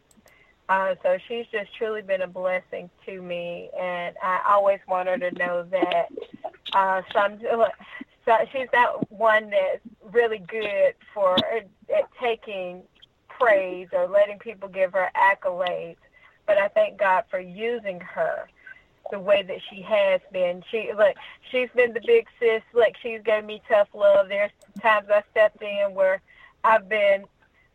Uh, 0.68 0.94
so 1.02 1.18
she's 1.28 1.47
just 1.52 1.74
truly 1.76 2.02
been 2.02 2.22
a 2.22 2.26
blessing 2.26 2.89
to 3.05 3.20
me, 3.20 3.68
and 3.78 4.16
I 4.22 4.40
always 4.48 4.78
want 4.89 5.09
her 5.09 5.18
to 5.18 5.30
know 5.32 5.64
that 5.64 6.09
uh, 6.72 7.02
some 7.12 7.39
so 8.24 8.36
she's 8.52 8.68
not 8.72 9.10
one 9.10 9.51
that's 9.51 9.80
really 10.12 10.39
good 10.39 10.94
for 11.12 11.36
at 11.55 11.66
taking 12.20 12.82
praise 13.28 13.89
or 13.93 14.06
letting 14.06 14.39
people 14.39 14.68
give 14.68 14.93
her 14.93 15.10
accolades. 15.16 15.97
But 16.47 16.59
I 16.59 16.68
thank 16.68 16.98
God 16.98 17.24
for 17.30 17.40
using 17.40 18.01
her 18.01 18.48
the 19.10 19.18
way 19.18 19.43
that 19.43 19.59
she 19.68 19.82
has 19.82 20.20
been. 20.32 20.62
She 20.70 20.90
look, 20.97 21.16
she's 21.51 21.68
been 21.74 21.93
the 21.93 22.01
big 22.01 22.26
sis. 22.39 22.62
Look, 22.72 22.94
she's 23.02 23.20
gave 23.24 23.44
me 23.44 23.60
tough 23.68 23.89
love. 23.94 24.28
There's 24.28 24.51
times 24.80 25.09
I 25.10 25.22
stepped 25.30 25.62
in 25.62 25.94
where 25.94 26.20
I've 26.64 26.89
been 26.89 27.24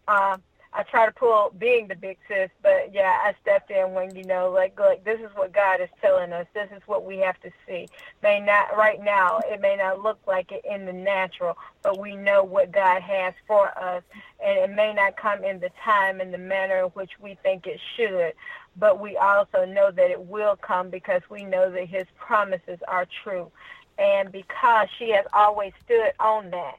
uh, 0.08 0.38
I 0.74 0.84
try 0.84 1.06
to 1.06 1.12
pull 1.12 1.54
being 1.58 1.88
the 1.88 1.96
big 1.96 2.18
sis, 2.28 2.50
but 2.62 2.94
yeah, 2.94 3.14
I 3.24 3.34
stepped 3.42 3.72
in 3.72 3.94
when 3.94 4.16
you 4.16 4.24
know, 4.24 4.52
like, 4.52 4.80
like 4.80 5.04
this 5.04 5.20
is 5.20 5.30
what 5.36 5.54
God 5.54 5.82
is 5.82 5.90
telling 6.02 6.34
us. 6.34 6.46
This 6.54 6.70
is 6.76 6.82
what 6.86 7.06
we 7.06 7.18
have 7.20 7.40
to 7.42 7.52
see. 7.66 7.88
May 8.22 8.40
not 8.40 8.76
right 8.78 9.02
now, 9.02 9.40
it 9.46 9.62
may 9.62 9.76
not 9.78 10.04
look 10.04 10.20
like 10.28 10.52
it 10.52 10.64
in 10.70 10.86
the 10.86 10.94
natural, 10.94 11.58
but 11.82 12.00
we 12.00 12.16
know 12.16 12.44
what 12.44 12.72
God 12.72 13.02
has 13.02 13.34
for 13.48 13.70
us, 13.78 14.04
and 14.44 14.60
it 14.60 14.76
may 14.76 14.94
not 14.94 15.16
come 15.18 15.44
in 15.44 15.60
the 15.60 15.72
time 15.84 16.20
and 16.20 16.34
the 16.34 16.38
manner 16.38 16.80
in 16.80 16.86
which 16.92 17.12
we 17.20 17.38
think 17.42 17.66
it 17.66 17.80
should, 17.96 18.34
but 18.76 19.00
we 19.00 19.18
also 19.18 19.66
know 19.66 19.90
that 19.90 20.12
it 20.12 20.22
will 20.22 20.58
come 20.58 20.90
because 20.90 21.22
we 21.30 21.44
know 21.44 21.72
that 21.72 21.88
His 21.88 22.06
promises 22.18 22.80
are 22.88 23.08
true, 23.24 23.52
and 23.98 24.32
because 24.32 24.90
she 25.00 25.12
has 25.12 25.26
always 25.34 25.72
stood 25.84 26.12
on 26.20 26.52
that, 26.52 26.76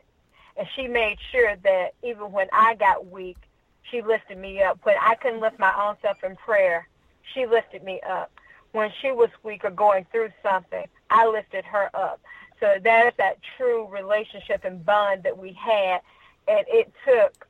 and 0.57 0.69
she 0.77 0.87
made 0.87 1.19
sure 1.33 1.57
that 1.65 1.95
even 2.03 2.31
when 2.31 2.49
I 2.53 2.75
got 2.75 3.11
weak 3.11 3.39
she 3.91 4.03
lifted 4.03 4.39
me 4.39 4.63
up. 4.63 4.79
When 4.83 4.97
I 5.01 5.15
couldn't 5.15 5.41
lift 5.41 5.59
my 5.59 5.75
own 5.81 5.97
self 6.03 6.23
in 6.25 6.37
prayer, 6.37 6.89
she 7.35 7.47
lifted 7.47 7.83
me 7.83 8.01
up. 8.09 8.31
When 8.73 8.91
she 9.01 9.11
was 9.13 9.31
weak 9.43 9.65
or 9.65 9.71
going 9.71 10.07
through 10.11 10.31
something, 10.43 10.85
I 11.11 11.27
lifted 11.27 11.65
her 11.65 11.91
up. 11.95 12.21
So 12.61 12.77
that 12.83 13.07
is 13.07 13.13
that 13.19 13.39
true 13.57 13.87
relationship 13.89 14.65
and 14.65 14.85
bond 14.85 15.23
that 15.23 15.39
we 15.39 15.53
had. 15.53 16.01
And 16.47 16.65
it 16.69 16.93
took 17.07 17.47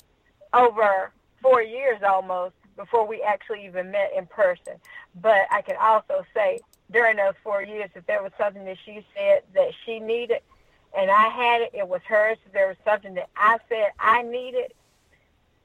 over 0.52 1.12
four 1.42 1.62
years 1.62 2.02
almost 2.02 2.54
before 2.76 3.06
we 3.06 3.22
actually 3.22 3.66
even 3.66 3.90
met 3.90 4.12
in 4.16 4.26
person. 4.26 4.74
But 5.20 5.46
I 5.50 5.62
can 5.62 5.76
also 5.80 6.24
say 6.34 6.60
during 6.90 7.16
those 7.16 7.34
four 7.42 7.62
years, 7.62 7.90
if 7.94 8.06
there 8.06 8.22
was 8.22 8.32
something 8.38 8.64
that 8.64 8.78
she 8.84 9.04
said 9.16 9.42
that 9.54 9.72
she 9.84 9.98
needed 9.98 10.40
and 10.96 11.10
I 11.10 11.28
had 11.28 11.62
it, 11.62 11.70
it 11.74 11.88
was 11.88 12.00
hers. 12.06 12.38
If 12.46 12.52
there 12.52 12.68
was 12.68 12.76
something 12.84 13.14
that 13.14 13.28
I 13.36 13.58
said 13.68 13.88
I 13.98 14.22
needed, 14.22 14.72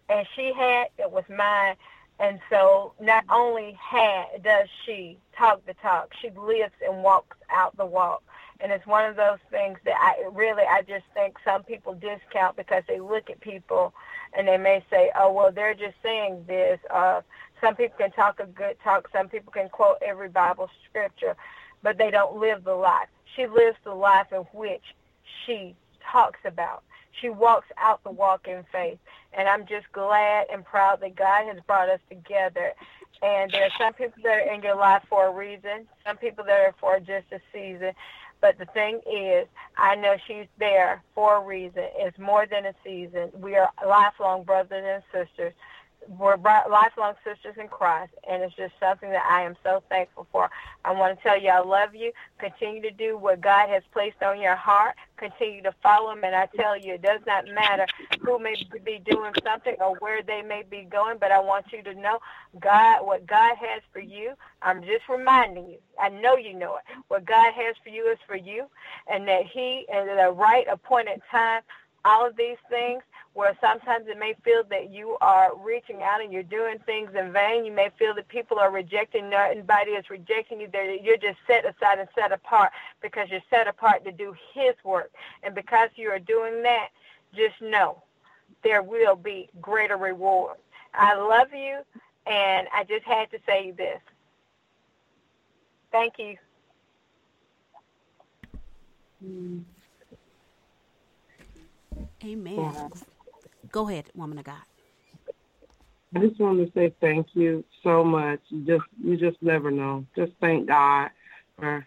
and 0.10 0.28
she 0.36 0.54
had 0.54 0.88
it 0.98 1.12
was 1.12 1.26
mine. 1.30 1.76
And 2.20 2.40
so 2.50 2.94
not 3.02 3.26
only 3.30 3.78
had 3.82 4.44
does 4.44 4.70
she 4.86 5.18
talk 5.38 5.66
the 5.66 5.74
talk, 5.76 6.14
she 6.22 6.30
lives 6.32 6.74
and 6.88 7.04
walks 7.04 7.38
out 7.52 7.76
the 7.78 7.86
walk. 7.86 8.24
And 8.62 8.72
it's 8.72 8.88
one 8.88 9.06
of 9.10 9.18
those 9.18 9.40
things 9.52 9.80
that 9.86 9.96
I 10.00 10.28
really 10.32 10.64
I 10.64 10.84
just 10.84 11.06
think 11.14 11.38
some 11.46 11.64
people 11.64 11.96
discount 11.96 12.56
because 12.58 12.84
they 12.88 13.00
look 13.00 13.30
at 13.30 13.42
people 13.42 13.94
and 14.38 14.48
they 14.48 14.58
may 14.58 14.84
say, 14.90 15.12
Oh 15.18 15.32
well 15.34 15.52
they're 15.52 15.74
just 15.76 15.96
saying 16.04 16.46
this. 16.48 16.80
Uh 16.90 17.22
some 17.62 17.76
people 17.76 17.98
can 17.98 18.12
talk 18.12 18.40
a 18.40 18.46
good 18.48 18.78
talk, 18.84 19.10
some 19.14 19.30
people 19.30 19.52
can 19.52 19.70
quote 19.70 19.98
every 20.06 20.30
Bible 20.30 20.70
scripture, 20.90 21.36
but 21.82 21.98
they 21.98 22.12
don't 22.12 22.38
live 22.40 22.64
the 22.64 22.76
life. 22.76 23.08
She 23.36 23.48
lives 23.48 23.78
the 23.84 23.96
life 23.96 24.28
in 24.34 24.42
which 24.54 24.84
she 25.46 25.76
talks 26.12 26.40
about. 26.46 26.84
She 27.22 27.30
walks 27.30 27.68
out 27.78 28.04
the 28.04 28.12
walk 28.12 28.48
in 28.48 28.64
faith. 28.72 29.00
And 29.34 29.48
I'm 29.48 29.66
just 29.66 29.92
glad 29.92 30.48
and 30.52 30.66
proud 30.66 31.02
that 31.02 31.16
God 31.16 31.46
has 31.48 31.58
brought 31.66 31.90
us 31.90 32.00
together. 32.10 32.74
And 33.22 33.52
there 33.52 33.64
are 33.64 33.72
some 33.80 33.94
people 33.94 34.22
that 34.24 34.34
are 34.34 34.54
in 34.54 34.62
your 34.62 34.76
life 34.76 35.04
for 35.10 35.28
a 35.28 35.32
reason, 35.32 35.88
some 36.06 36.18
people 36.18 36.44
that 36.46 36.60
are 36.60 36.76
for 36.80 37.00
just 37.00 37.26
a 37.32 37.40
season. 37.54 37.94
But 38.42 38.58
the 38.60 38.66
thing 38.66 39.00
is, 39.10 39.48
I 39.78 39.96
know 39.96 40.18
she's 40.28 40.48
there 40.60 41.02
for 41.16 41.38
a 41.38 41.42
reason. 41.42 41.86
It's 41.96 42.20
more 42.20 42.46
than 42.46 42.66
a 42.66 42.74
season. 42.84 43.32
We 43.34 43.56
are 43.56 43.72
lifelong 43.86 44.44
brothers 44.44 44.84
and 44.86 45.04
sisters 45.28 45.54
we're 46.08 46.38
lifelong 46.38 47.14
sisters 47.24 47.56
in 47.60 47.68
Christ, 47.68 48.12
and 48.30 48.44
it's 48.44 48.56
just 48.56 48.74
something 48.80 49.10
that 49.10 49.26
I 49.30 49.44
am 49.44 49.56
so 49.64 49.84
thankful 49.90 50.28
for. 50.32 50.50
I 50.86 50.92
want 50.92 51.18
to 51.18 51.24
tell 51.24 51.40
you 51.42 51.50
I 51.50 51.60
love 51.62 51.96
you. 51.96 52.12
Continue 52.40 52.82
to 52.84 52.92
do 52.92 53.18
what 53.18 53.42
God 53.42 53.70
has 53.70 53.84
placed 53.92 54.22
on 54.24 54.42
your 54.42 54.56
heart. 54.56 54.96
Continue 55.18 55.62
to 55.64 55.74
follow 55.84 56.12
Him, 56.12 56.24
and 56.24 56.36
I 56.36 56.48
tell 56.56 56.78
you, 56.78 56.96
it 56.96 57.02
does 57.02 57.22
not 57.26 57.46
matter 57.48 57.86
who 58.22 58.40
may 58.40 58.56
be 58.84 59.00
doing 59.06 59.34
something 59.44 59.76
or 59.80 59.96
where 60.00 60.24
they 60.24 60.42
may 60.42 60.64
be 60.70 60.88
going, 60.90 61.18
but 61.20 61.32
I 61.32 61.40
want 61.40 61.66
you 61.72 61.84
to 61.84 61.94
know 61.94 62.20
God, 62.60 63.06
what 63.06 63.26
God 63.26 63.56
has 63.58 63.82
for 63.92 64.00
you. 64.00 64.34
I'm 64.62 64.82
just 64.84 65.08
reminding 65.10 65.68
you. 65.70 65.78
I 66.00 66.10
know 66.10 66.38
you 66.38 66.54
know 66.54 66.78
it. 66.78 66.84
What 67.08 67.26
God 67.26 67.54
has 67.54 67.76
for 67.84 67.90
you 67.90 68.10
is 68.12 68.18
for 68.28 68.36
you, 68.36 68.66
and 69.08 69.28
that 69.28 69.46
He, 69.46 69.86
at 69.94 70.06
the 70.06 70.32
right 70.32 70.66
appointed 70.72 71.22
time, 71.32 71.62
all 72.06 72.28
of 72.28 72.36
these 72.36 72.58
things 72.70 73.02
where 73.34 73.58
sometimes 73.60 74.08
it 74.08 74.20
may 74.20 74.36
feel 74.44 74.64
that 74.70 74.92
you 74.92 75.18
are 75.20 75.52
reaching 75.58 76.04
out 76.04 76.22
and 76.22 76.32
you're 76.32 76.44
doing 76.44 76.78
things 76.86 77.10
in 77.18 77.32
vain. 77.34 77.66
You 77.66 77.72
may 77.72 77.90
feel 77.98 78.14
that 78.16 78.28
people 78.28 78.60
are 78.60 78.72
rejecting, 78.72 79.26
you. 79.26 79.32
nobody 79.32 79.92
is 79.92 80.10
rejecting 80.10 80.62
you. 80.62 80.68
That 80.72 81.04
you're 81.04 81.18
just 81.18 81.40
set 81.48 81.66
aside 81.66 82.00
and 82.00 82.08
set 82.14 82.32
apart 82.32 82.72
because 83.02 83.30
you're 83.30 83.42
set 83.50 83.68
apart 83.68 84.06
to 84.06 84.12
do 84.12 84.36
His 84.54 84.76
work. 84.84 85.12
And 85.42 85.56
because 85.56 85.90
you 85.96 86.10
are 86.10 86.20
doing 86.20 86.62
that, 86.64 86.90
just 87.36 87.60
know 87.60 88.04
there 88.64 88.84
will 88.84 89.16
be 89.16 89.50
greater 89.62 89.98
reward. 89.98 90.58
I 90.94 91.16
love 91.16 91.48
you, 91.54 91.80
and 92.28 92.68
I 92.72 92.84
just 92.84 93.06
had 93.06 93.32
to 93.32 93.40
say 93.48 93.72
this. 93.72 94.00
Thank 95.92 96.20
you. 96.20 96.38
Mm. 99.26 99.64
Amen. 102.24 102.56
Yeah. 102.58 102.88
Go 103.74 103.90
ahead, 103.90 104.06
woman 104.14 104.38
of 104.38 104.46
God. 104.46 104.62
I 106.16 106.20
just 106.20 106.40
want 106.40 106.60
to 106.60 106.72
say 106.74 106.94
thank 107.02 107.26
you 107.34 107.66
so 107.82 108.04
much. 108.04 108.40
You 108.50 108.62
just 108.62 108.86
you 109.04 109.18
just 109.18 109.42
never 109.42 109.72
know. 109.72 110.06
Just 110.16 110.32
thank 110.40 110.68
God 110.68 111.10
for 111.58 111.86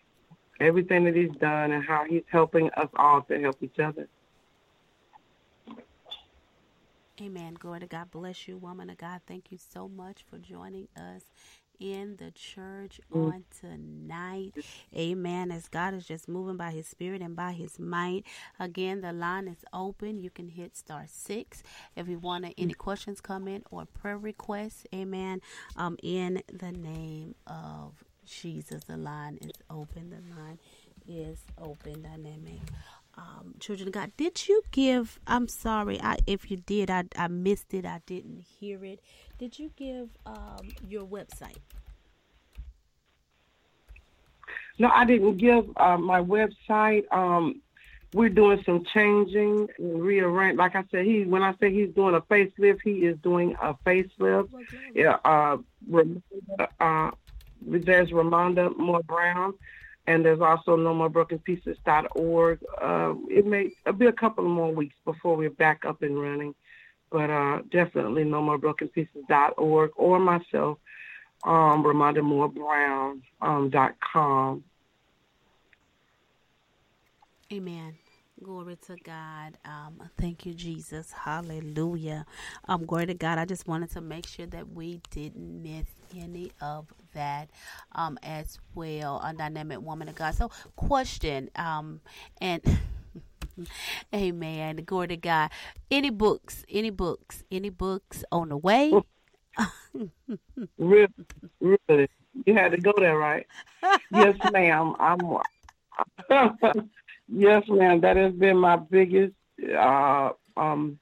everything 0.59 1.05
that 1.05 1.15
He's 1.15 1.31
done 1.41 1.71
and 1.71 1.85
how 1.85 2.05
He's 2.05 2.25
helping 2.29 2.71
us 2.71 2.89
all 2.97 3.23
to 3.23 3.41
help 3.41 3.63
each 3.63 3.79
other. 3.79 4.09
Amen. 7.23 7.55
Glory 7.55 7.81
to 7.81 7.87
God. 7.87 8.11
Bless 8.11 8.49
you, 8.49 8.59
woman 8.59 8.91
of 8.91 8.99
God. 8.99 9.21
Thank 9.27 9.53
you 9.53 9.59
so 9.59 9.89
much 9.89 10.25
for 10.29 10.39
joining 10.39 10.89
us 10.97 11.23
in 11.81 12.17
the 12.17 12.31
church 12.31 13.01
mm. 13.13 13.33
on 13.33 13.45
tonight. 13.61 14.53
Amen. 14.97 15.51
As 15.51 15.69
God 15.69 15.95
is 15.95 16.07
just 16.07 16.29
moving 16.29 16.57
by 16.57 16.71
his 16.71 16.87
spirit 16.87 17.23
and 17.23 17.37
by 17.37 17.53
his 17.53 17.79
might. 17.79 18.25
Again, 18.59 19.01
the 19.01 19.13
line 19.13 19.49
is 19.49 19.65
open. 19.73 20.21
You 20.21 20.31
can 20.31 20.49
hit 20.49 20.77
star 20.77 21.05
six 21.07 21.63
if 21.95 22.09
you 22.09 22.19
want 22.19 22.47
any 22.59 22.75
questions, 22.75 23.21
comment, 23.21 23.67
or 23.71 23.85
prayer 23.87 24.19
requests. 24.19 24.85
Amen. 24.95 25.41
Um, 25.77 25.97
in 26.03 26.43
the 26.53 26.73
name 26.73 27.35
of 27.47 28.05
Jesus. 28.27 28.85
The 28.85 28.97
line 28.97 29.39
is 29.41 29.53
open. 29.71 30.11
The 30.11 30.35
line 30.35 30.59
is 31.09 31.39
open. 31.59 32.03
Dynamic. 32.03 32.61
Um, 33.19 33.55
children 33.61 33.89
of 33.89 33.95
God, 33.95 34.13
did 34.17 34.47
you 34.47 34.63
give? 34.73 35.19
I'm 35.27 35.49
sorry, 35.49 35.99
I, 36.03 36.19
if 36.27 36.51
you 36.51 36.59
did, 36.59 36.91
I, 36.91 37.05
I 37.17 37.29
missed 37.29 37.73
it. 37.73 37.87
I 37.87 38.03
didn't 38.05 38.45
hear 38.61 38.85
it. 38.85 39.01
Did 39.39 39.59
you 39.59 39.71
give 39.77 40.11
um, 40.27 40.69
your 40.87 41.05
website? 41.05 41.57
No, 44.79 44.91
I 44.93 45.07
didn't 45.07 45.39
give 45.39 45.65
uh, 45.77 45.97
my 45.97 46.21
website. 46.21 47.11
Um, 47.11 47.63
we're 48.13 48.29
doing 48.29 48.63
some 48.65 48.85
changing 48.85 49.69
and 49.79 50.03
rearrange. 50.03 50.59
Like 50.59 50.77
I 50.77 50.85
said, 50.91 51.05
he 51.05 51.25
when 51.25 51.43
I 51.43 51.55
say 51.61 51.73
he's 51.73 51.91
doing 51.95 52.15
a 52.15 52.21
facelift, 52.21 52.81
he 52.83 53.05
is 53.07 53.17
doing 53.19 53.57
a 53.61 53.75
facelift. 53.87 54.49
Yeah, 54.95 55.19
uh, 55.25 55.59
uh, 56.81 57.11
there's 57.61 58.11
Ramonda 58.11 58.77
Moore 58.77 59.03
Brown, 59.03 59.55
and 60.07 60.25
there's 60.25 60.41
also 60.41 60.77
No 60.77 60.95
More 60.95 61.09
Broken 61.09 61.39
Pieces.org. 61.39 62.61
Uh, 62.81 63.15
it 63.29 63.47
may 63.47 63.71
be 63.99 64.07
a 64.07 64.13
couple 64.13 64.45
of 64.45 64.51
more 64.51 64.73
weeks 64.73 64.95
before 65.05 65.37
we're 65.37 65.51
back 65.51 65.85
up 65.85 66.03
and 66.03 66.21
running, 66.21 66.55
but 67.11 67.31
uh, 67.31 67.63
definitely 67.71 68.25
No 68.25 68.43
More 68.43 68.59
Broken 68.59 68.89
Pieces.org 68.89 69.91
or 69.97 70.19
myself, 70.19 70.79
um, 71.45 71.85
Ramonda 71.85 72.23
Moore 72.23 72.49
Brown 72.49 73.23
um. 73.41 74.63
Amen. 77.53 77.95
Glory 78.43 78.77
to 78.87 78.97
God. 79.03 79.57
Um, 79.65 80.11
thank 80.19 80.45
you, 80.45 80.53
Jesus. 80.55 81.11
Hallelujah. 81.13 82.27
Um, 82.69 82.85
glory 82.85 83.07
to 83.07 83.15
God. 83.15 83.39
I 83.39 83.47
just 83.47 83.67
wanted 83.67 83.91
to 83.93 84.03
make 84.03 84.27
sure 84.27 84.47
that 84.47 84.69
we 84.73 85.01
didn't 85.11 85.63
miss 85.63 85.87
any 86.15 86.53
of 86.61 86.87
that 87.15 87.49
um, 87.93 88.19
as 88.23 88.59
well. 88.75 89.23
A 89.25 89.33
dynamic 89.33 89.81
woman 89.81 90.09
of 90.09 90.17
God. 90.17 90.35
So, 90.35 90.51
question. 90.77 91.51
Um, 91.57 92.01
and 92.41 92.61
Amen. 94.15 94.77
Glory 94.85 95.09
to 95.09 95.17
God. 95.17 95.51
Any 95.91 96.11
books? 96.11 96.65
Any 96.69 96.91
books? 96.91 97.43
Any 97.51 97.71
books 97.71 98.23
on 98.31 98.51
the 98.51 98.59
way? 98.59 98.93
really, 100.79 101.09
really, 101.61 102.09
you 102.45 102.55
had 102.55 102.73
to 102.73 102.79
go 102.79 102.93
there, 102.99 103.17
right? 103.17 103.47
yes, 104.11 104.37
ma'am. 104.45 104.95
I'm. 105.01 105.21
Yes, 107.29 107.65
ma'am. 107.69 108.01
That 108.01 108.17
has 108.17 108.33
been 108.33 108.57
my 108.57 108.77
biggest. 108.77 109.35
Uh, 109.77 110.31
um, 110.57 110.99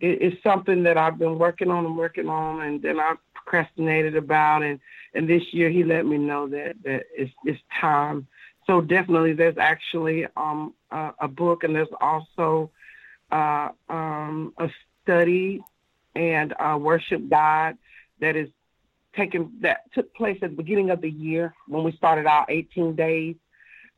it, 0.00 0.22
it's 0.22 0.42
something 0.42 0.82
that 0.84 0.98
I've 0.98 1.18
been 1.18 1.38
working 1.38 1.70
on 1.70 1.86
and 1.86 1.96
working 1.96 2.28
on, 2.28 2.62
and 2.62 2.82
then 2.82 3.00
I 3.00 3.14
procrastinated 3.34 4.16
about, 4.16 4.62
and 4.62 4.80
and 5.14 5.28
this 5.28 5.42
year 5.52 5.70
he 5.70 5.84
let 5.84 6.06
me 6.06 6.18
know 6.18 6.48
that 6.48 6.76
that 6.84 7.04
it's 7.16 7.32
it's 7.44 7.60
time. 7.80 8.26
So 8.66 8.80
definitely, 8.82 9.32
there's 9.32 9.58
actually 9.58 10.26
um 10.36 10.74
uh, 10.90 11.12
a 11.20 11.28
book, 11.28 11.64
and 11.64 11.74
there's 11.74 11.88
also 12.00 12.70
uh, 13.30 13.70
um, 13.88 14.52
a 14.58 14.68
study 15.02 15.62
and 16.14 16.54
a 16.58 16.76
worship 16.76 17.28
guide 17.28 17.78
that 18.20 18.36
is 18.36 18.48
taken 19.16 19.52
that 19.60 19.90
took 19.94 20.14
place 20.14 20.38
at 20.42 20.50
the 20.50 20.56
beginning 20.56 20.90
of 20.90 21.00
the 21.00 21.10
year 21.10 21.54
when 21.66 21.82
we 21.82 21.92
started 21.92 22.26
our 22.26 22.44
18 22.48 22.94
days 22.94 23.36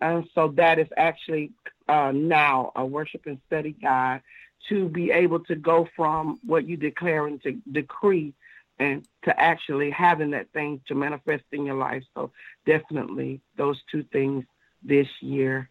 and 0.00 0.28
so 0.34 0.48
that 0.56 0.78
is 0.78 0.88
actually 0.96 1.52
uh, 1.88 2.12
now 2.14 2.72
a 2.76 2.84
worship 2.84 3.22
and 3.26 3.38
study 3.46 3.74
guide 3.82 4.22
to 4.68 4.88
be 4.88 5.10
able 5.10 5.40
to 5.40 5.56
go 5.56 5.88
from 5.96 6.38
what 6.44 6.66
you 6.66 6.76
declare 6.76 7.26
into 7.26 7.60
decree 7.70 8.32
and 8.78 9.06
to 9.24 9.40
actually 9.40 9.90
having 9.90 10.30
that 10.30 10.50
thing 10.52 10.80
to 10.88 10.94
manifest 10.94 11.44
in 11.52 11.66
your 11.66 11.76
life. 11.76 12.02
So 12.14 12.30
definitely 12.66 13.40
those 13.56 13.78
two 13.90 14.04
things 14.12 14.44
this 14.82 15.08
year, 15.20 15.68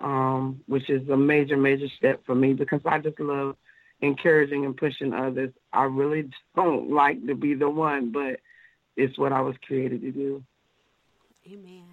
um, 0.00 0.60
which 0.66 0.88
is 0.88 1.08
a 1.08 1.16
major, 1.16 1.56
major 1.56 1.88
step 1.96 2.24
for 2.24 2.34
me 2.34 2.52
because 2.52 2.80
I 2.84 2.98
just 2.98 3.18
love 3.18 3.56
encouraging 4.00 4.64
and 4.64 4.76
pushing 4.76 5.12
others. 5.12 5.52
I 5.72 5.84
really 5.84 6.30
don't 6.54 6.90
like 6.90 7.26
to 7.26 7.34
be 7.34 7.54
the 7.54 7.70
one, 7.70 8.12
but 8.12 8.40
it's 8.96 9.18
what 9.18 9.32
I 9.32 9.40
was 9.40 9.56
created 9.66 10.02
to 10.02 10.12
do. 10.12 10.44
Amen 11.50 11.84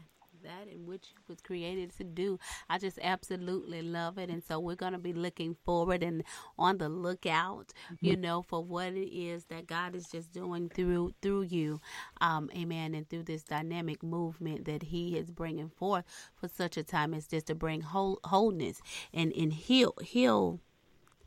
that 0.44 0.68
and 0.72 0.88
which 0.88 1.08
was 1.28 1.42
created 1.42 1.96
to 1.98 2.04
do. 2.04 2.40
I 2.70 2.78
just 2.78 3.00
absolutely 3.02 3.82
love 3.82 4.18
it. 4.18 4.30
And 4.30 4.44
so 4.44 4.60
we're 4.60 4.76
going 4.76 4.94
to 4.94 5.00
be 5.00 5.14
looking 5.14 5.56
forward 5.64 6.04
and 6.04 6.24
on 6.58 6.78
the 6.78 6.90
lookout, 6.90 7.74
mm-hmm. 7.92 8.06
you 8.06 8.18
know, 8.18 8.42
for 8.42 8.64
what 8.64 8.94
it 8.94 9.14
is 9.14 9.46
that 9.46 9.68
God 9.68 9.96
is 9.96 10.08
just 10.08 10.32
doing 10.32 10.70
through 10.70 11.14
through 11.22 11.44
you. 11.44 11.82
Um, 12.20 12.50
amen. 12.56 12.94
And 12.94 13.10
through 13.10 13.24
this 13.24 13.44
dynamic 13.44 14.04
movement 14.04 14.66
that 14.66 14.84
he 14.84 15.18
is 15.18 15.32
bringing 15.32 15.70
forth 15.70 16.06
for 16.36 16.48
such 16.48 16.78
a 16.78 16.84
time 16.84 17.14
as 17.14 17.28
this 17.28 17.44
to 17.44 17.56
bring 17.56 17.82
whole, 17.82 18.20
wholeness 18.24 18.82
and, 19.14 19.32
and 19.34 19.54
heal, 19.54 19.94
heal 20.02 20.60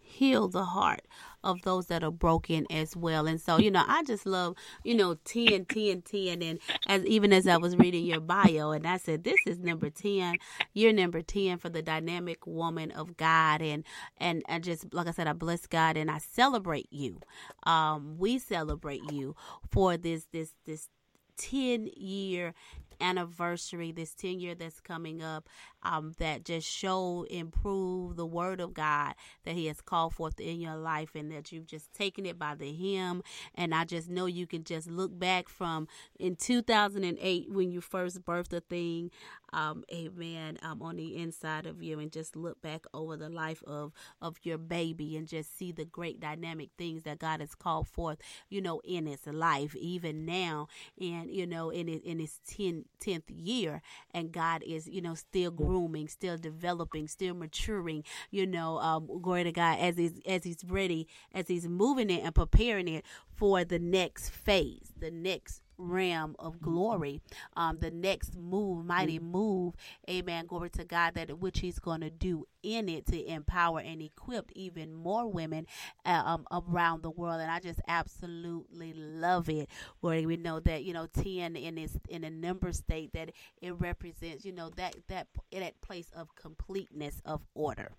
heal 0.04 0.48
the 0.48 0.64
heart 0.66 1.06
of 1.44 1.62
those 1.62 1.86
that 1.86 2.02
are 2.02 2.10
broken 2.10 2.66
as 2.70 2.96
well. 2.96 3.26
And 3.26 3.40
so, 3.40 3.58
you 3.58 3.70
know, 3.70 3.84
I 3.86 4.02
just 4.02 4.26
love, 4.26 4.56
you 4.82 4.94
know, 4.94 5.14
10, 5.24 5.66
10, 5.66 6.02
10. 6.02 6.42
And 6.42 6.58
as 6.88 7.04
even 7.06 7.32
as 7.32 7.46
I 7.46 7.56
was 7.58 7.76
reading 7.76 8.04
your 8.04 8.20
bio, 8.20 8.72
and 8.72 8.86
I 8.86 8.96
said, 8.96 9.22
this 9.22 9.38
is 9.46 9.58
number 9.60 9.90
10, 9.90 10.36
you're 10.72 10.92
number 10.92 11.22
10 11.22 11.58
for 11.58 11.68
the 11.68 11.82
dynamic 11.82 12.46
woman 12.46 12.90
of 12.90 13.16
God. 13.16 13.62
And, 13.62 13.84
and, 14.18 14.42
and 14.48 14.64
just, 14.64 14.92
like 14.92 15.06
I 15.06 15.12
said, 15.12 15.28
I 15.28 15.32
bless 15.34 15.66
God 15.66 15.96
and 15.96 16.10
I 16.10 16.18
celebrate 16.18 16.88
you. 16.90 17.20
Um, 17.64 18.16
we 18.18 18.38
celebrate 18.38 19.12
you 19.12 19.36
for 19.70 19.96
this, 19.96 20.26
this, 20.32 20.54
this 20.64 20.88
10 21.36 21.88
year 21.96 22.54
anniversary, 23.00 23.92
this 23.92 24.14
10 24.14 24.40
year 24.40 24.54
that's 24.54 24.80
coming 24.80 25.22
up, 25.22 25.48
um, 25.82 26.14
that 26.18 26.44
just 26.44 26.66
show, 26.66 27.26
improve 27.30 28.16
the 28.16 28.26
word 28.26 28.60
of 28.60 28.74
God 28.74 29.14
that 29.44 29.54
He 29.54 29.66
has 29.66 29.80
called 29.80 30.14
forth 30.14 30.40
in 30.40 30.60
your 30.60 30.76
life 30.76 31.14
and 31.14 31.30
that 31.32 31.52
you've 31.52 31.66
just 31.66 31.92
taken 31.92 32.26
it 32.26 32.38
by 32.38 32.54
the 32.54 32.72
hem. 32.72 33.22
And 33.54 33.74
I 33.74 33.84
just 33.84 34.08
know 34.08 34.26
you 34.26 34.46
can 34.46 34.64
just 34.64 34.88
look 34.88 35.16
back 35.18 35.48
from 35.48 35.88
in 36.18 36.36
2008 36.36 37.50
when 37.50 37.70
you 37.70 37.80
first 37.80 38.24
birthed 38.24 38.52
a 38.52 38.60
thing, 38.60 39.10
um, 39.54 39.84
amen, 39.92 40.58
um, 40.62 40.82
on 40.82 40.96
the 40.96 41.16
inside 41.16 41.64
of 41.64 41.80
you 41.82 42.00
and 42.00 42.10
just 42.10 42.34
look 42.34 42.60
back 42.60 42.84
over 42.92 43.16
the 43.16 43.28
life 43.28 43.62
of, 43.66 43.92
of 44.20 44.36
your 44.42 44.58
baby 44.58 45.16
and 45.16 45.28
just 45.28 45.56
see 45.56 45.70
the 45.70 45.84
great 45.84 46.18
dynamic 46.18 46.70
things 46.76 47.04
that 47.04 47.20
God 47.20 47.40
has 47.40 47.54
called 47.54 47.86
forth, 47.86 48.18
you 48.48 48.60
know, 48.60 48.80
in 48.84 49.06
its 49.06 49.26
life, 49.26 49.76
even 49.76 50.26
now, 50.26 50.66
and, 51.00 51.30
you 51.30 51.46
know, 51.46 51.70
in, 51.70 51.88
in 51.88 52.20
its 52.20 52.40
10, 52.48 52.84
10th 53.00 53.22
year. 53.28 53.80
And 54.12 54.32
God 54.32 54.64
is, 54.66 54.88
you 54.88 55.00
know, 55.00 55.14
still 55.14 55.52
grooming, 55.52 56.08
still 56.08 56.36
developing, 56.36 57.06
still 57.06 57.34
maturing. 57.34 58.02
You 58.32 58.46
know, 58.46 58.78
um, 58.78 59.08
glory 59.22 59.44
to 59.44 59.52
God 59.52 59.78
as 59.78 59.96
he's 59.96 60.20
as 60.26 60.42
he's 60.42 60.64
ready, 60.66 61.06
as 61.32 61.46
he's 61.46 61.68
moving 61.68 62.10
it 62.10 62.24
and 62.24 62.34
preparing 62.34 62.88
it 62.88 63.04
for 63.36 63.64
the 63.64 63.78
next 63.78 64.30
phase, 64.30 64.92
the 64.98 65.10
next 65.10 65.60
realm 65.78 66.36
of 66.38 66.60
glory. 66.60 67.20
Um 67.56 67.78
the 67.80 67.90
next 67.90 68.36
move 68.36 68.84
mighty 68.84 69.18
move 69.18 69.74
amen 70.08 70.46
glory 70.46 70.70
to 70.70 70.84
god 70.84 71.14
that 71.14 71.38
which 71.38 71.60
he's 71.60 71.78
going 71.78 72.00
to 72.00 72.10
do 72.10 72.46
in 72.62 72.88
it 72.88 73.06
to 73.06 73.24
empower 73.26 73.80
and 73.80 74.00
equip 74.02 74.50
even 74.52 74.94
more 74.94 75.30
women 75.30 75.66
uh, 76.04 76.22
um, 76.24 76.46
around 76.50 77.02
the 77.02 77.10
world. 77.10 77.40
And 77.40 77.50
i 77.50 77.60
just 77.60 77.80
absolutely 77.88 78.92
love 78.94 79.48
it. 79.48 79.68
Where 80.00 80.26
we 80.26 80.36
know 80.36 80.60
that 80.60 80.84
you 80.84 80.92
know 80.92 81.06
10 81.06 81.56
in 81.56 81.78
its 81.78 81.96
in 82.08 82.24
a 82.24 82.30
number 82.30 82.72
state 82.72 83.12
that 83.12 83.32
it 83.60 83.72
represents 83.78 84.44
you 84.44 84.52
know 84.52 84.70
that 84.76 84.96
that 85.08 85.28
that 85.52 85.80
place 85.80 86.10
of 86.14 86.34
completeness 86.34 87.20
of 87.24 87.42
order. 87.54 87.92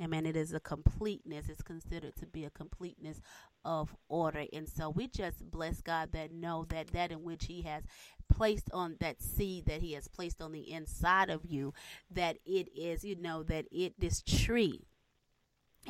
Amen. 0.00 0.24
It 0.24 0.36
is 0.36 0.54
a 0.54 0.60
completeness. 0.60 1.48
It's 1.48 1.62
considered 1.62 2.16
to 2.16 2.26
be 2.26 2.44
a 2.44 2.50
completeness 2.50 3.20
of 3.64 3.94
order. 4.08 4.44
And 4.52 4.68
so 4.68 4.90
we 4.90 5.08
just 5.08 5.50
bless 5.50 5.80
God 5.80 6.12
that 6.12 6.32
know 6.32 6.66
that 6.70 6.88
that 6.88 7.12
in 7.12 7.22
which 7.22 7.46
He 7.46 7.62
has 7.62 7.84
placed 8.32 8.70
on 8.72 8.96
that 9.00 9.22
seed 9.22 9.66
that 9.66 9.82
He 9.82 9.92
has 9.92 10.08
placed 10.08 10.40
on 10.40 10.52
the 10.52 10.70
inside 10.72 11.30
of 11.30 11.44
you, 11.44 11.74
that 12.10 12.38
it 12.44 12.68
is, 12.76 13.04
you 13.04 13.16
know, 13.16 13.42
that 13.44 13.66
it 13.70 13.94
this 13.98 14.22
tree 14.22 14.86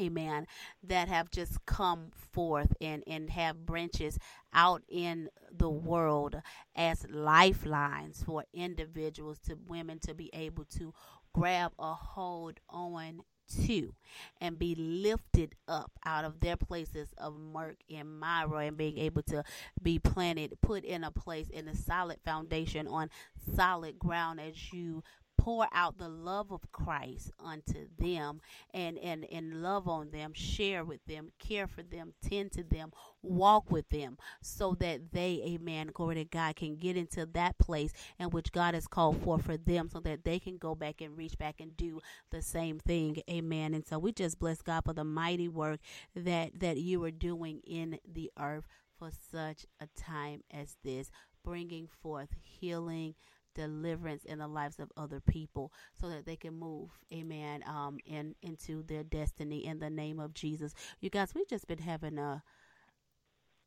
amen 0.00 0.46
that 0.82 1.08
have 1.08 1.30
just 1.30 1.64
come 1.66 2.10
forth 2.32 2.72
and 2.80 3.02
and 3.06 3.30
have 3.30 3.66
branches 3.66 4.18
out 4.54 4.82
in 4.88 5.28
the 5.50 5.68
world 5.68 6.40
as 6.74 7.06
lifelines 7.10 8.22
for 8.22 8.44
individuals 8.54 9.38
to 9.38 9.56
women 9.66 9.98
to 9.98 10.14
be 10.14 10.30
able 10.32 10.64
to 10.64 10.94
grab 11.34 11.72
a 11.78 11.94
hold 11.94 12.58
on 12.68 13.20
to 13.66 13.94
and 14.40 14.58
be 14.58 14.74
lifted 14.74 15.54
up 15.68 15.90
out 16.04 16.24
of 16.24 16.40
their 16.40 16.56
places 16.56 17.08
of 17.18 17.38
murk 17.38 17.76
and 17.90 18.18
mire 18.20 18.54
and 18.60 18.76
being 18.76 18.98
able 18.98 19.22
to 19.22 19.42
be 19.82 19.98
planted, 19.98 20.56
put 20.60 20.84
in 20.84 21.04
a 21.04 21.10
place 21.10 21.48
in 21.48 21.68
a 21.68 21.74
solid 21.74 22.18
foundation 22.24 22.86
on 22.86 23.10
solid 23.54 23.98
ground 23.98 24.40
as 24.40 24.72
you 24.72 25.02
pour 25.42 25.66
out 25.72 25.98
the 25.98 26.08
love 26.08 26.52
of 26.52 26.70
Christ 26.70 27.32
unto 27.44 27.88
them 27.98 28.40
and, 28.72 28.96
and, 28.98 29.24
and 29.24 29.60
love 29.60 29.88
on 29.88 30.12
them, 30.12 30.32
share 30.34 30.84
with 30.84 31.04
them, 31.06 31.30
care 31.40 31.66
for 31.66 31.82
them, 31.82 32.12
tend 32.22 32.52
to 32.52 32.62
them, 32.62 32.92
walk 33.22 33.68
with 33.68 33.88
them 33.88 34.18
so 34.40 34.76
that 34.78 35.10
they, 35.10 35.42
amen, 35.44 35.90
glory 35.92 36.14
to 36.14 36.24
God, 36.24 36.54
can 36.54 36.76
get 36.76 36.96
into 36.96 37.26
that 37.26 37.58
place 37.58 37.92
in 38.20 38.30
which 38.30 38.52
God 38.52 38.74
has 38.74 38.86
called 38.86 39.20
for 39.24 39.36
for 39.36 39.56
them 39.56 39.88
so 39.92 39.98
that 39.98 40.22
they 40.22 40.38
can 40.38 40.58
go 40.58 40.76
back 40.76 41.00
and 41.00 41.18
reach 41.18 41.36
back 41.36 41.60
and 41.60 41.76
do 41.76 42.00
the 42.30 42.40
same 42.40 42.78
thing. 42.78 43.20
Amen. 43.28 43.74
And 43.74 43.84
so 43.84 43.98
we 43.98 44.12
just 44.12 44.38
bless 44.38 44.62
God 44.62 44.84
for 44.84 44.92
the 44.92 45.02
mighty 45.02 45.48
work 45.48 45.80
that, 46.14 46.60
that 46.60 46.76
you 46.76 47.02
are 47.02 47.10
doing 47.10 47.62
in 47.66 47.98
the 48.08 48.30
earth 48.38 48.68
for 48.96 49.10
such 49.32 49.66
a 49.80 49.88
time 50.00 50.44
as 50.52 50.76
this, 50.84 51.10
bringing 51.44 51.88
forth 51.88 52.28
healing, 52.44 53.16
deliverance 53.54 54.24
in 54.24 54.38
the 54.38 54.48
lives 54.48 54.78
of 54.78 54.90
other 54.96 55.20
people 55.20 55.72
so 56.00 56.08
that 56.08 56.24
they 56.26 56.36
can 56.36 56.54
move 56.58 56.90
amen 57.12 57.62
um 57.66 57.98
in 58.06 58.34
into 58.42 58.82
their 58.84 59.02
destiny 59.04 59.64
in 59.64 59.78
the 59.78 59.90
name 59.90 60.18
of 60.20 60.34
jesus. 60.34 60.74
You 61.00 61.10
guys 61.10 61.34
we've 61.34 61.48
just 61.48 61.66
been 61.66 61.78
having 61.78 62.18
a 62.18 62.42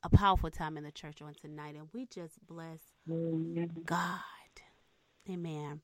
a 0.04 0.10
powerful 0.10 0.52
time 0.52 0.78
in 0.78 0.84
the 0.84 0.92
church 0.92 1.22
on 1.22 1.34
tonight 1.34 1.76
and 1.76 1.88
we 1.94 2.06
just 2.06 2.46
bless 2.48 2.80
god. 3.86 4.20
Amen. 5.30 5.82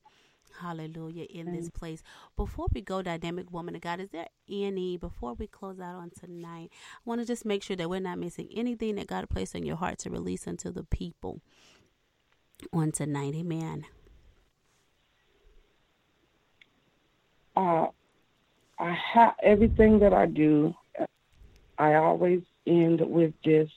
Hallelujah 0.59 1.25
in 1.29 1.51
this 1.53 1.69
place. 1.69 2.03
Before 2.35 2.67
we 2.73 2.81
go 2.81 3.01
dynamic 3.01 3.51
woman 3.51 3.73
of 3.75 3.81
god 3.81 3.99
is 3.99 4.09
there 4.09 4.27
any 4.49 4.97
before 4.97 5.33
we 5.33 5.47
close 5.47 5.79
out 5.79 5.95
on 5.95 6.11
tonight 6.11 6.69
i 6.71 6.99
want 7.05 7.21
to 7.21 7.25
just 7.25 7.45
make 7.45 7.63
sure 7.63 7.75
that 7.75 7.89
we're 7.89 7.99
not 8.01 8.19
missing 8.19 8.47
anything 8.53 8.95
that 8.95 9.07
god 9.07 9.27
placed 9.29 9.55
on 9.55 9.63
your 9.65 9.77
heart 9.77 9.97
to 9.99 10.09
release 10.09 10.47
unto 10.47 10.71
the 10.71 10.83
people 10.83 11.39
on 12.73 12.91
tonight. 12.91 13.33
Amen. 13.35 13.85
Uh, 17.55 17.87
I 18.79 18.97
have 19.13 19.33
everything 19.43 19.99
that 19.99 20.13
I 20.13 20.25
do. 20.25 20.73
I 21.77 21.95
always 21.95 22.41
end 22.65 23.01
with 23.01 23.33
this: 23.43 23.69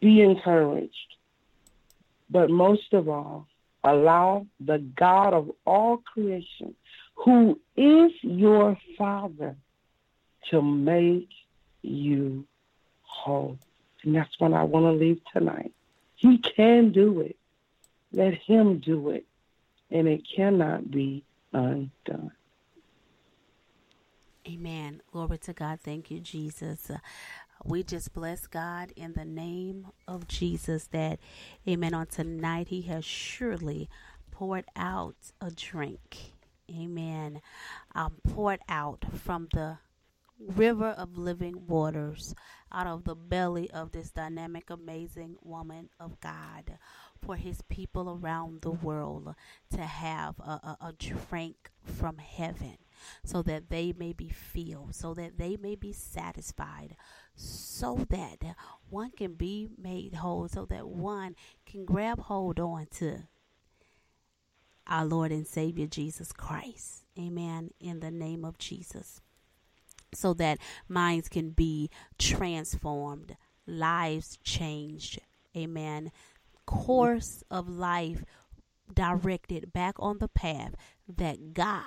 be 0.00 0.22
encouraged, 0.22 1.16
but 2.30 2.50
most 2.50 2.92
of 2.92 3.08
all, 3.08 3.46
allow 3.84 4.46
the 4.60 4.78
God 4.96 5.34
of 5.34 5.50
all 5.64 5.98
creation, 5.98 6.74
who 7.14 7.58
is 7.76 8.12
your 8.22 8.76
Father, 8.96 9.56
to 10.50 10.62
make 10.62 11.28
you 11.82 12.46
whole. 13.02 13.58
And 14.04 14.14
that's 14.14 14.38
what 14.38 14.52
I 14.52 14.62
want 14.62 14.84
to 14.84 14.92
leave 14.92 15.20
tonight. 15.32 15.72
He 16.18 16.38
can 16.38 16.90
do 16.90 17.20
it. 17.20 17.36
Let 18.12 18.34
him 18.34 18.80
do 18.80 19.10
it. 19.10 19.24
And 19.90 20.08
it 20.08 20.22
cannot 20.34 20.90
be 20.90 21.24
undone. 21.52 22.32
Amen. 24.46 25.00
Glory 25.12 25.38
to 25.38 25.52
God. 25.52 25.78
Thank 25.80 26.10
you, 26.10 26.18
Jesus. 26.18 26.90
Uh, 26.90 26.98
we 27.64 27.84
just 27.84 28.12
bless 28.12 28.48
God 28.48 28.92
in 28.96 29.12
the 29.12 29.24
name 29.24 29.86
of 30.08 30.26
Jesus 30.26 30.88
that, 30.88 31.20
amen, 31.68 31.94
on 31.94 32.06
tonight 32.06 32.68
he 32.68 32.82
has 32.82 33.04
surely 33.04 33.88
poured 34.32 34.64
out 34.74 35.16
a 35.40 35.50
drink. 35.52 36.32
Amen. 36.70 37.40
Um, 37.94 38.16
poured 38.28 38.60
out 38.68 39.04
from 39.14 39.48
the 39.52 39.78
river 40.38 40.90
of 40.90 41.18
living 41.18 41.66
waters 41.66 42.34
out 42.70 42.86
of 42.86 43.04
the 43.04 43.14
belly 43.14 43.70
of 43.70 43.92
this 43.92 44.10
dynamic, 44.10 44.70
amazing 44.70 45.36
woman 45.42 45.88
of 45.98 46.20
God 46.20 46.78
for 47.20 47.36
his 47.36 47.62
people 47.62 48.18
around 48.22 48.62
the 48.62 48.70
world 48.70 49.34
to 49.72 49.80
have 49.80 50.38
a, 50.38 50.42
a, 50.42 50.78
a 50.88 50.92
drink 50.92 51.70
from 51.82 52.18
heaven 52.18 52.78
so 53.24 53.42
that 53.42 53.70
they 53.70 53.92
may 53.92 54.12
be 54.12 54.28
filled, 54.28 54.94
so 54.94 55.14
that 55.14 55.38
they 55.38 55.56
may 55.56 55.74
be 55.74 55.92
satisfied, 55.92 56.96
so 57.34 58.06
that 58.10 58.38
one 58.90 59.10
can 59.10 59.34
be 59.34 59.68
made 59.76 60.14
whole, 60.14 60.48
so 60.48 60.64
that 60.66 60.88
one 60.88 61.34
can 61.64 61.84
grab 61.84 62.20
hold 62.20 62.58
on 62.60 62.86
to 62.90 63.22
our 64.86 65.04
Lord 65.04 65.32
and 65.32 65.46
Savior 65.46 65.86
Jesus 65.86 66.32
Christ. 66.32 67.04
Amen. 67.18 67.70
In 67.80 68.00
the 68.00 68.10
name 68.10 68.44
of 68.44 68.58
Jesus 68.58 69.20
so 70.14 70.34
that 70.34 70.58
minds 70.88 71.28
can 71.28 71.50
be 71.50 71.90
transformed, 72.18 73.36
lives 73.66 74.38
changed. 74.42 75.20
Amen. 75.56 76.10
Course 76.66 77.42
of 77.50 77.68
life 77.68 78.24
directed 78.92 79.72
back 79.72 79.94
on 79.98 80.18
the 80.18 80.28
path 80.28 80.74
that 81.06 81.54
God 81.54 81.82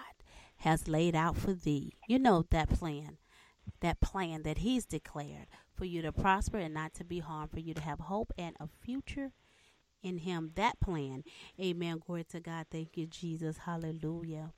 has 0.57 0.87
laid 0.87 1.15
out 1.15 1.37
for 1.37 1.53
thee. 1.53 1.93
You 2.07 2.19
know 2.19 2.45
that 2.49 2.69
plan, 2.69 3.17
that 3.79 4.01
plan 4.01 4.43
that 4.43 4.59
He's 4.59 4.85
declared 4.85 5.47
for 5.73 5.85
you 5.85 6.01
to 6.03 6.11
prosper 6.11 6.57
and 6.57 6.73
not 6.73 6.93
to 6.95 7.03
be 7.03 7.19
harmed, 7.19 7.51
for 7.51 7.59
you 7.59 7.73
to 7.73 7.81
have 7.81 7.99
hope 7.99 8.31
and 8.37 8.55
a 8.59 8.67
future 8.67 9.31
in 10.03 10.19
Him. 10.19 10.51
That 10.55 10.79
plan. 10.79 11.23
Amen. 11.59 12.01
Glory 12.05 12.25
to 12.25 12.39
God. 12.39 12.67
Thank 12.71 12.97
you, 12.97 13.07
Jesus. 13.07 13.59
Hallelujah. 13.59 14.51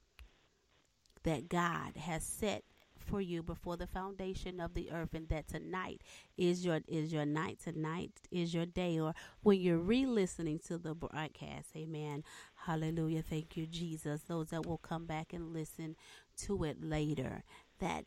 That 1.24 1.48
God 1.48 1.96
has 1.96 2.24
set 2.24 2.64
for 3.04 3.22
you 3.22 3.44
before 3.44 3.78
the 3.78 3.88
foundation 3.88 4.60
of 4.60 4.74
the 4.74 4.92
earth 4.92 5.14
and 5.14 5.30
that 5.30 5.48
tonight 5.48 6.02
is 6.38 6.66
your 6.66 6.82
is 6.88 7.14
your 7.14 7.26
night. 7.26 7.60
Tonight 7.64 8.12
is 8.32 8.54
your 8.54 8.66
day 8.66 9.00
or 9.00 9.14
when 9.42 9.60
you're 9.60 9.78
re-listening 9.78 10.60
to 10.68 10.78
the 10.78 10.94
broadcast. 10.94 11.70
Amen. 11.76 12.24
Hallelujah. 12.66 13.22
Thank 13.22 13.58
you 13.58 13.68
jesus. 13.68 14.22
Those 14.22 14.50
that 14.50 14.66
will 14.66 14.78
come 14.78 15.06
back 15.06 15.34
and 15.34 15.54
listen 15.54 15.96
to 16.38 16.64
it 16.64 16.84
later 16.84 17.44
that 17.80 18.06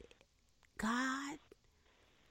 god 0.78 1.38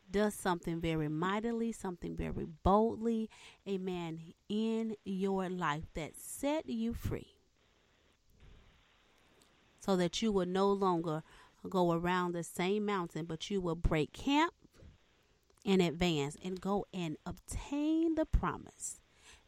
does 0.09 0.33
something 0.35 0.79
very 0.79 1.07
mightily, 1.07 1.71
something 1.71 2.15
very 2.15 2.45
boldly, 2.63 3.29
amen, 3.67 4.33
in 4.47 4.95
your 5.03 5.49
life 5.49 5.85
that 5.95 6.15
set 6.15 6.69
you 6.69 6.93
free 6.93 7.35
so 9.79 9.95
that 9.95 10.21
you 10.21 10.31
will 10.31 10.45
no 10.45 10.71
longer 10.71 11.21
go 11.69 11.91
around 11.91 12.33
the 12.33 12.43
same 12.43 12.85
mountain, 12.85 13.25
but 13.25 13.49
you 13.49 13.61
will 13.61 13.75
break 13.75 14.13
camp 14.13 14.53
in 15.63 15.81
advance 15.81 16.37
and 16.43 16.61
go 16.61 16.85
and 16.93 17.17
obtain 17.25 18.15
the 18.15 18.25
promise 18.25 18.99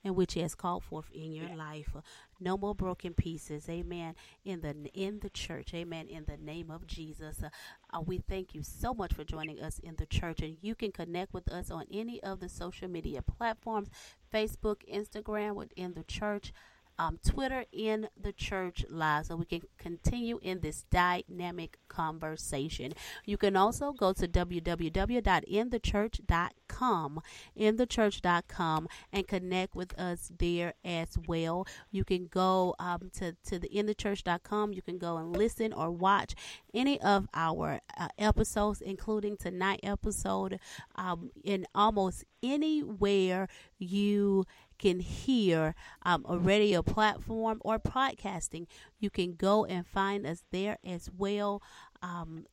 in 0.03 0.15
which 0.15 0.33
he 0.33 0.41
has 0.41 0.55
called 0.55 0.83
forth 0.83 1.09
in 1.11 1.33
your 1.33 1.55
life. 1.55 1.95
No 2.39 2.57
more 2.57 2.73
broken 2.73 3.13
pieces. 3.13 3.67
Amen. 3.69 4.15
In 4.45 4.61
the 4.61 4.73
in 4.93 5.19
the 5.19 5.29
church. 5.29 5.73
Amen. 5.73 6.07
In 6.07 6.25
the 6.25 6.37
name 6.37 6.71
of 6.71 6.87
Jesus. 6.87 7.43
Uh, 7.43 7.49
uh, 7.93 8.01
we 8.01 8.19
thank 8.19 8.55
you 8.55 8.63
so 8.63 8.93
much 8.93 9.13
for 9.13 9.23
joining 9.23 9.61
us 9.61 9.79
in 9.79 9.95
the 9.97 10.05
church. 10.05 10.41
And 10.41 10.57
you 10.61 10.75
can 10.75 10.91
connect 10.91 11.33
with 11.33 11.51
us 11.51 11.69
on 11.69 11.85
any 11.91 12.21
of 12.23 12.39
the 12.39 12.49
social 12.49 12.87
media 12.87 13.21
platforms 13.21 13.89
Facebook, 14.33 14.77
Instagram, 14.91 15.55
within 15.55 15.93
the 15.93 16.03
church 16.03 16.53
um, 16.99 17.19
Twitter 17.25 17.63
in 17.71 18.09
the 18.19 18.33
church 18.33 18.83
live 18.89 19.27
so 19.27 19.35
we 19.35 19.45
can 19.45 19.61
continue 19.77 20.39
in 20.41 20.61
this 20.61 20.83
dynamic 20.91 21.77
conversation. 21.87 22.93
You 23.25 23.37
can 23.37 23.55
also 23.55 23.93
go 23.93 24.13
to 24.13 24.27
www.inthechurch.com, 24.27 27.21
inthechurch.com, 27.59 28.87
and 29.13 29.27
connect 29.27 29.75
with 29.75 29.99
us 29.99 30.31
there 30.37 30.73
as 30.83 31.17
well. 31.27 31.67
You 31.91 32.03
can 32.03 32.25
go 32.27 32.75
um, 32.79 33.11
to, 33.17 33.35
to 33.45 33.59
the 33.59 33.69
inthechurch.com. 33.69 34.73
You 34.73 34.81
can 34.81 34.97
go 34.97 35.17
and 35.17 35.31
listen 35.35 35.73
or 35.73 35.91
watch 35.91 36.33
any 36.73 36.99
of 37.01 37.27
our 37.33 37.81
uh, 37.97 38.07
episodes, 38.17 38.81
including 38.81 39.37
tonight 39.37 39.79
episode, 39.83 40.59
um, 40.95 41.31
in 41.43 41.65
almost 41.73 42.23
anywhere 42.43 43.47
you 43.79 44.45
can 44.77 44.99
hear 44.99 45.75
um, 46.03 46.25
a 46.27 46.37
radio 46.37 46.81
platform 46.81 47.61
or 47.63 47.79
podcasting, 47.79 48.67
you 48.99 49.09
can 49.09 49.33
go 49.33 49.65
and 49.65 49.85
find 49.85 50.25
us 50.25 50.43
there 50.51 50.77
as 50.85 51.09
well. 51.17 51.61
Um, 52.01 52.45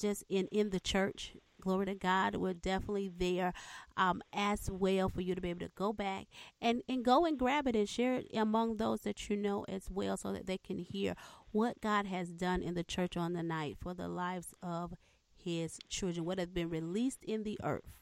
just 0.00 0.24
in 0.28 0.46
in 0.48 0.70
the 0.70 0.80
church 0.80 1.36
glory 1.60 1.86
to 1.86 1.94
god 1.94 2.34
we're 2.36 2.52
definitely 2.52 3.10
there 3.16 3.52
um, 3.96 4.22
as 4.32 4.70
well 4.70 5.08
for 5.08 5.20
you 5.20 5.34
to 5.34 5.40
be 5.40 5.50
able 5.50 5.60
to 5.60 5.70
go 5.74 5.92
back 5.92 6.26
and 6.60 6.82
and 6.88 7.04
go 7.04 7.24
and 7.24 7.38
grab 7.38 7.66
it 7.66 7.76
and 7.76 7.88
share 7.88 8.16
it 8.16 8.26
among 8.34 8.76
those 8.76 9.00
that 9.02 9.28
you 9.28 9.36
know 9.36 9.64
as 9.68 9.88
well 9.90 10.16
so 10.16 10.32
that 10.32 10.46
they 10.46 10.58
can 10.58 10.78
hear 10.78 11.14
what 11.52 11.80
god 11.80 12.06
has 12.06 12.28
done 12.30 12.62
in 12.62 12.74
the 12.74 12.84
church 12.84 13.16
on 13.16 13.32
the 13.32 13.42
night 13.42 13.76
for 13.80 13.94
the 13.94 14.08
lives 14.08 14.54
of 14.62 14.94
his 15.34 15.78
children 15.88 16.24
what 16.24 16.38
has 16.38 16.50
been 16.50 16.68
released 16.68 17.22
in 17.24 17.42
the 17.42 17.58
earth 17.62 17.98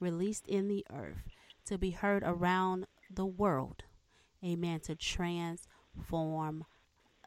released 0.00 0.46
in 0.46 0.68
the 0.68 0.84
earth 0.92 1.22
to 1.64 1.76
be 1.76 1.90
heard 1.90 2.22
around 2.24 2.86
the 3.10 3.26
world, 3.26 3.84
amen, 4.44 4.80
to 4.80 4.94
transform 4.94 6.64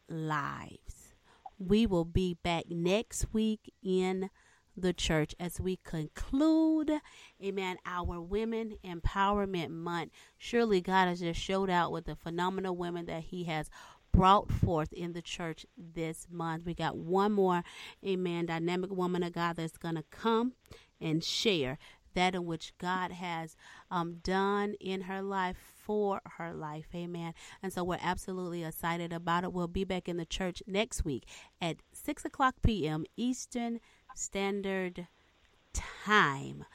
lives. 0.07 1.13
We 1.57 1.85
will 1.85 2.05
be 2.05 2.37
back 2.41 2.65
next 2.69 3.33
week 3.33 3.73
in 3.83 4.29
the 4.77 4.93
church 4.93 5.35
as 5.39 5.59
we 5.59 5.77
conclude, 5.83 6.91
amen, 7.43 7.77
our 7.85 8.21
Women 8.21 8.75
Empowerment 8.83 9.71
Month. 9.71 10.11
Surely 10.37 10.81
God 10.81 11.07
has 11.07 11.19
just 11.19 11.39
showed 11.39 11.69
out 11.69 11.91
with 11.91 12.05
the 12.05 12.15
phenomenal 12.15 12.75
women 12.75 13.05
that 13.05 13.23
He 13.23 13.43
has 13.45 13.69
brought 14.11 14.51
forth 14.51 14.91
in 14.93 15.13
the 15.13 15.21
church 15.21 15.65
this 15.77 16.27
month. 16.29 16.65
We 16.65 16.73
got 16.73 16.97
one 16.97 17.33
more, 17.33 17.63
amen, 18.05 18.47
dynamic 18.47 18.91
woman 18.91 19.23
of 19.23 19.33
God 19.33 19.57
that's 19.57 19.77
going 19.77 19.95
to 19.95 20.03
come 20.09 20.53
and 21.01 21.23
share 21.23 21.77
that 22.13 22.35
in 22.35 22.45
which 22.45 22.73
God 22.77 23.11
has 23.11 23.55
um, 23.91 24.17
done 24.23 24.75
in 24.79 25.01
her 25.01 25.21
life 25.21 25.57
for 25.75 26.21
her 26.37 26.53
life. 26.53 26.87
Amen. 26.93 27.33
And 27.63 27.73
so 27.73 27.83
we're 27.83 27.99
absolutely 28.01 28.63
excited 28.63 29.11
about 29.13 29.43
it. 29.43 29.53
We'll 29.53 29.67
be 29.67 29.83
back 29.83 30.07
in 30.07 30.17
the 30.17 30.25
church 30.25 30.61
next 30.67 31.03
week 31.05 31.25
at 31.61 31.77
6 31.93 32.25
o'clock 32.25 32.55
p.m. 32.61 33.05
Eastern 33.17 33.79
Standard 34.15 35.07
Time. 35.73 36.65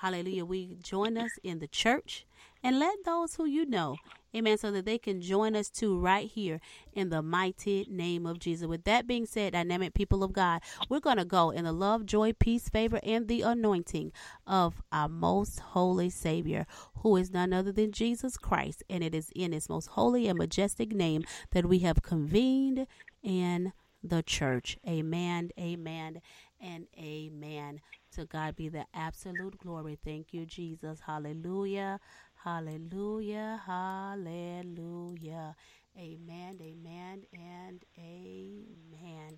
Hallelujah. 0.00 0.44
We 0.44 0.76
join 0.82 1.16
us 1.16 1.30
in 1.42 1.60
the 1.60 1.68
church 1.68 2.26
and 2.62 2.78
let 2.78 3.04
those 3.04 3.36
who 3.36 3.44
you 3.44 3.64
know, 3.64 3.96
amen, 4.34 4.58
so 4.58 4.70
that 4.70 4.84
they 4.84 4.98
can 4.98 5.20
join 5.20 5.54
us 5.56 5.68
too 5.70 5.98
right 5.98 6.28
here 6.28 6.60
in 6.92 7.10
the 7.10 7.22
mighty 7.22 7.86
name 7.90 8.26
of 8.26 8.38
Jesus. 8.38 8.66
With 8.66 8.84
that 8.84 9.06
being 9.06 9.26
said, 9.26 9.52
dynamic 9.52 9.94
people 9.94 10.24
of 10.24 10.32
God, 10.32 10.62
we're 10.88 11.00
going 11.00 11.18
to 11.18 11.24
go 11.24 11.50
in 11.50 11.64
the 11.64 11.72
love, 11.72 12.06
joy, 12.06 12.32
peace, 12.32 12.68
favor, 12.68 13.00
and 13.02 13.28
the 13.28 13.42
anointing 13.42 14.12
of 14.46 14.82
our 14.92 15.08
most 15.08 15.60
holy 15.60 16.10
Savior, 16.10 16.66
who 16.96 17.16
is 17.16 17.32
none 17.32 17.52
other 17.52 17.72
than 17.72 17.92
Jesus 17.92 18.36
Christ. 18.36 18.82
And 18.88 19.04
it 19.04 19.14
is 19.14 19.30
in 19.34 19.52
his 19.52 19.68
most 19.68 19.88
holy 19.88 20.28
and 20.28 20.38
majestic 20.38 20.92
name 20.92 21.24
that 21.52 21.66
we 21.66 21.80
have 21.80 22.02
convened 22.02 22.86
in 23.22 23.72
the 24.02 24.22
church. 24.22 24.76
Amen, 24.86 25.50
amen, 25.58 26.20
and 26.60 26.86
amen. 26.98 27.80
To 28.12 28.24
God 28.26 28.54
be 28.54 28.68
the 28.68 28.86
absolute 28.94 29.58
glory. 29.58 29.98
Thank 30.04 30.32
you, 30.32 30.46
Jesus. 30.46 31.00
Hallelujah. 31.04 31.98
Hallelujah, 32.44 33.60
hallelujah. 33.64 35.56
Amen, 35.96 36.58
amen, 36.60 37.24
and 37.32 37.82
amen. 37.98 39.32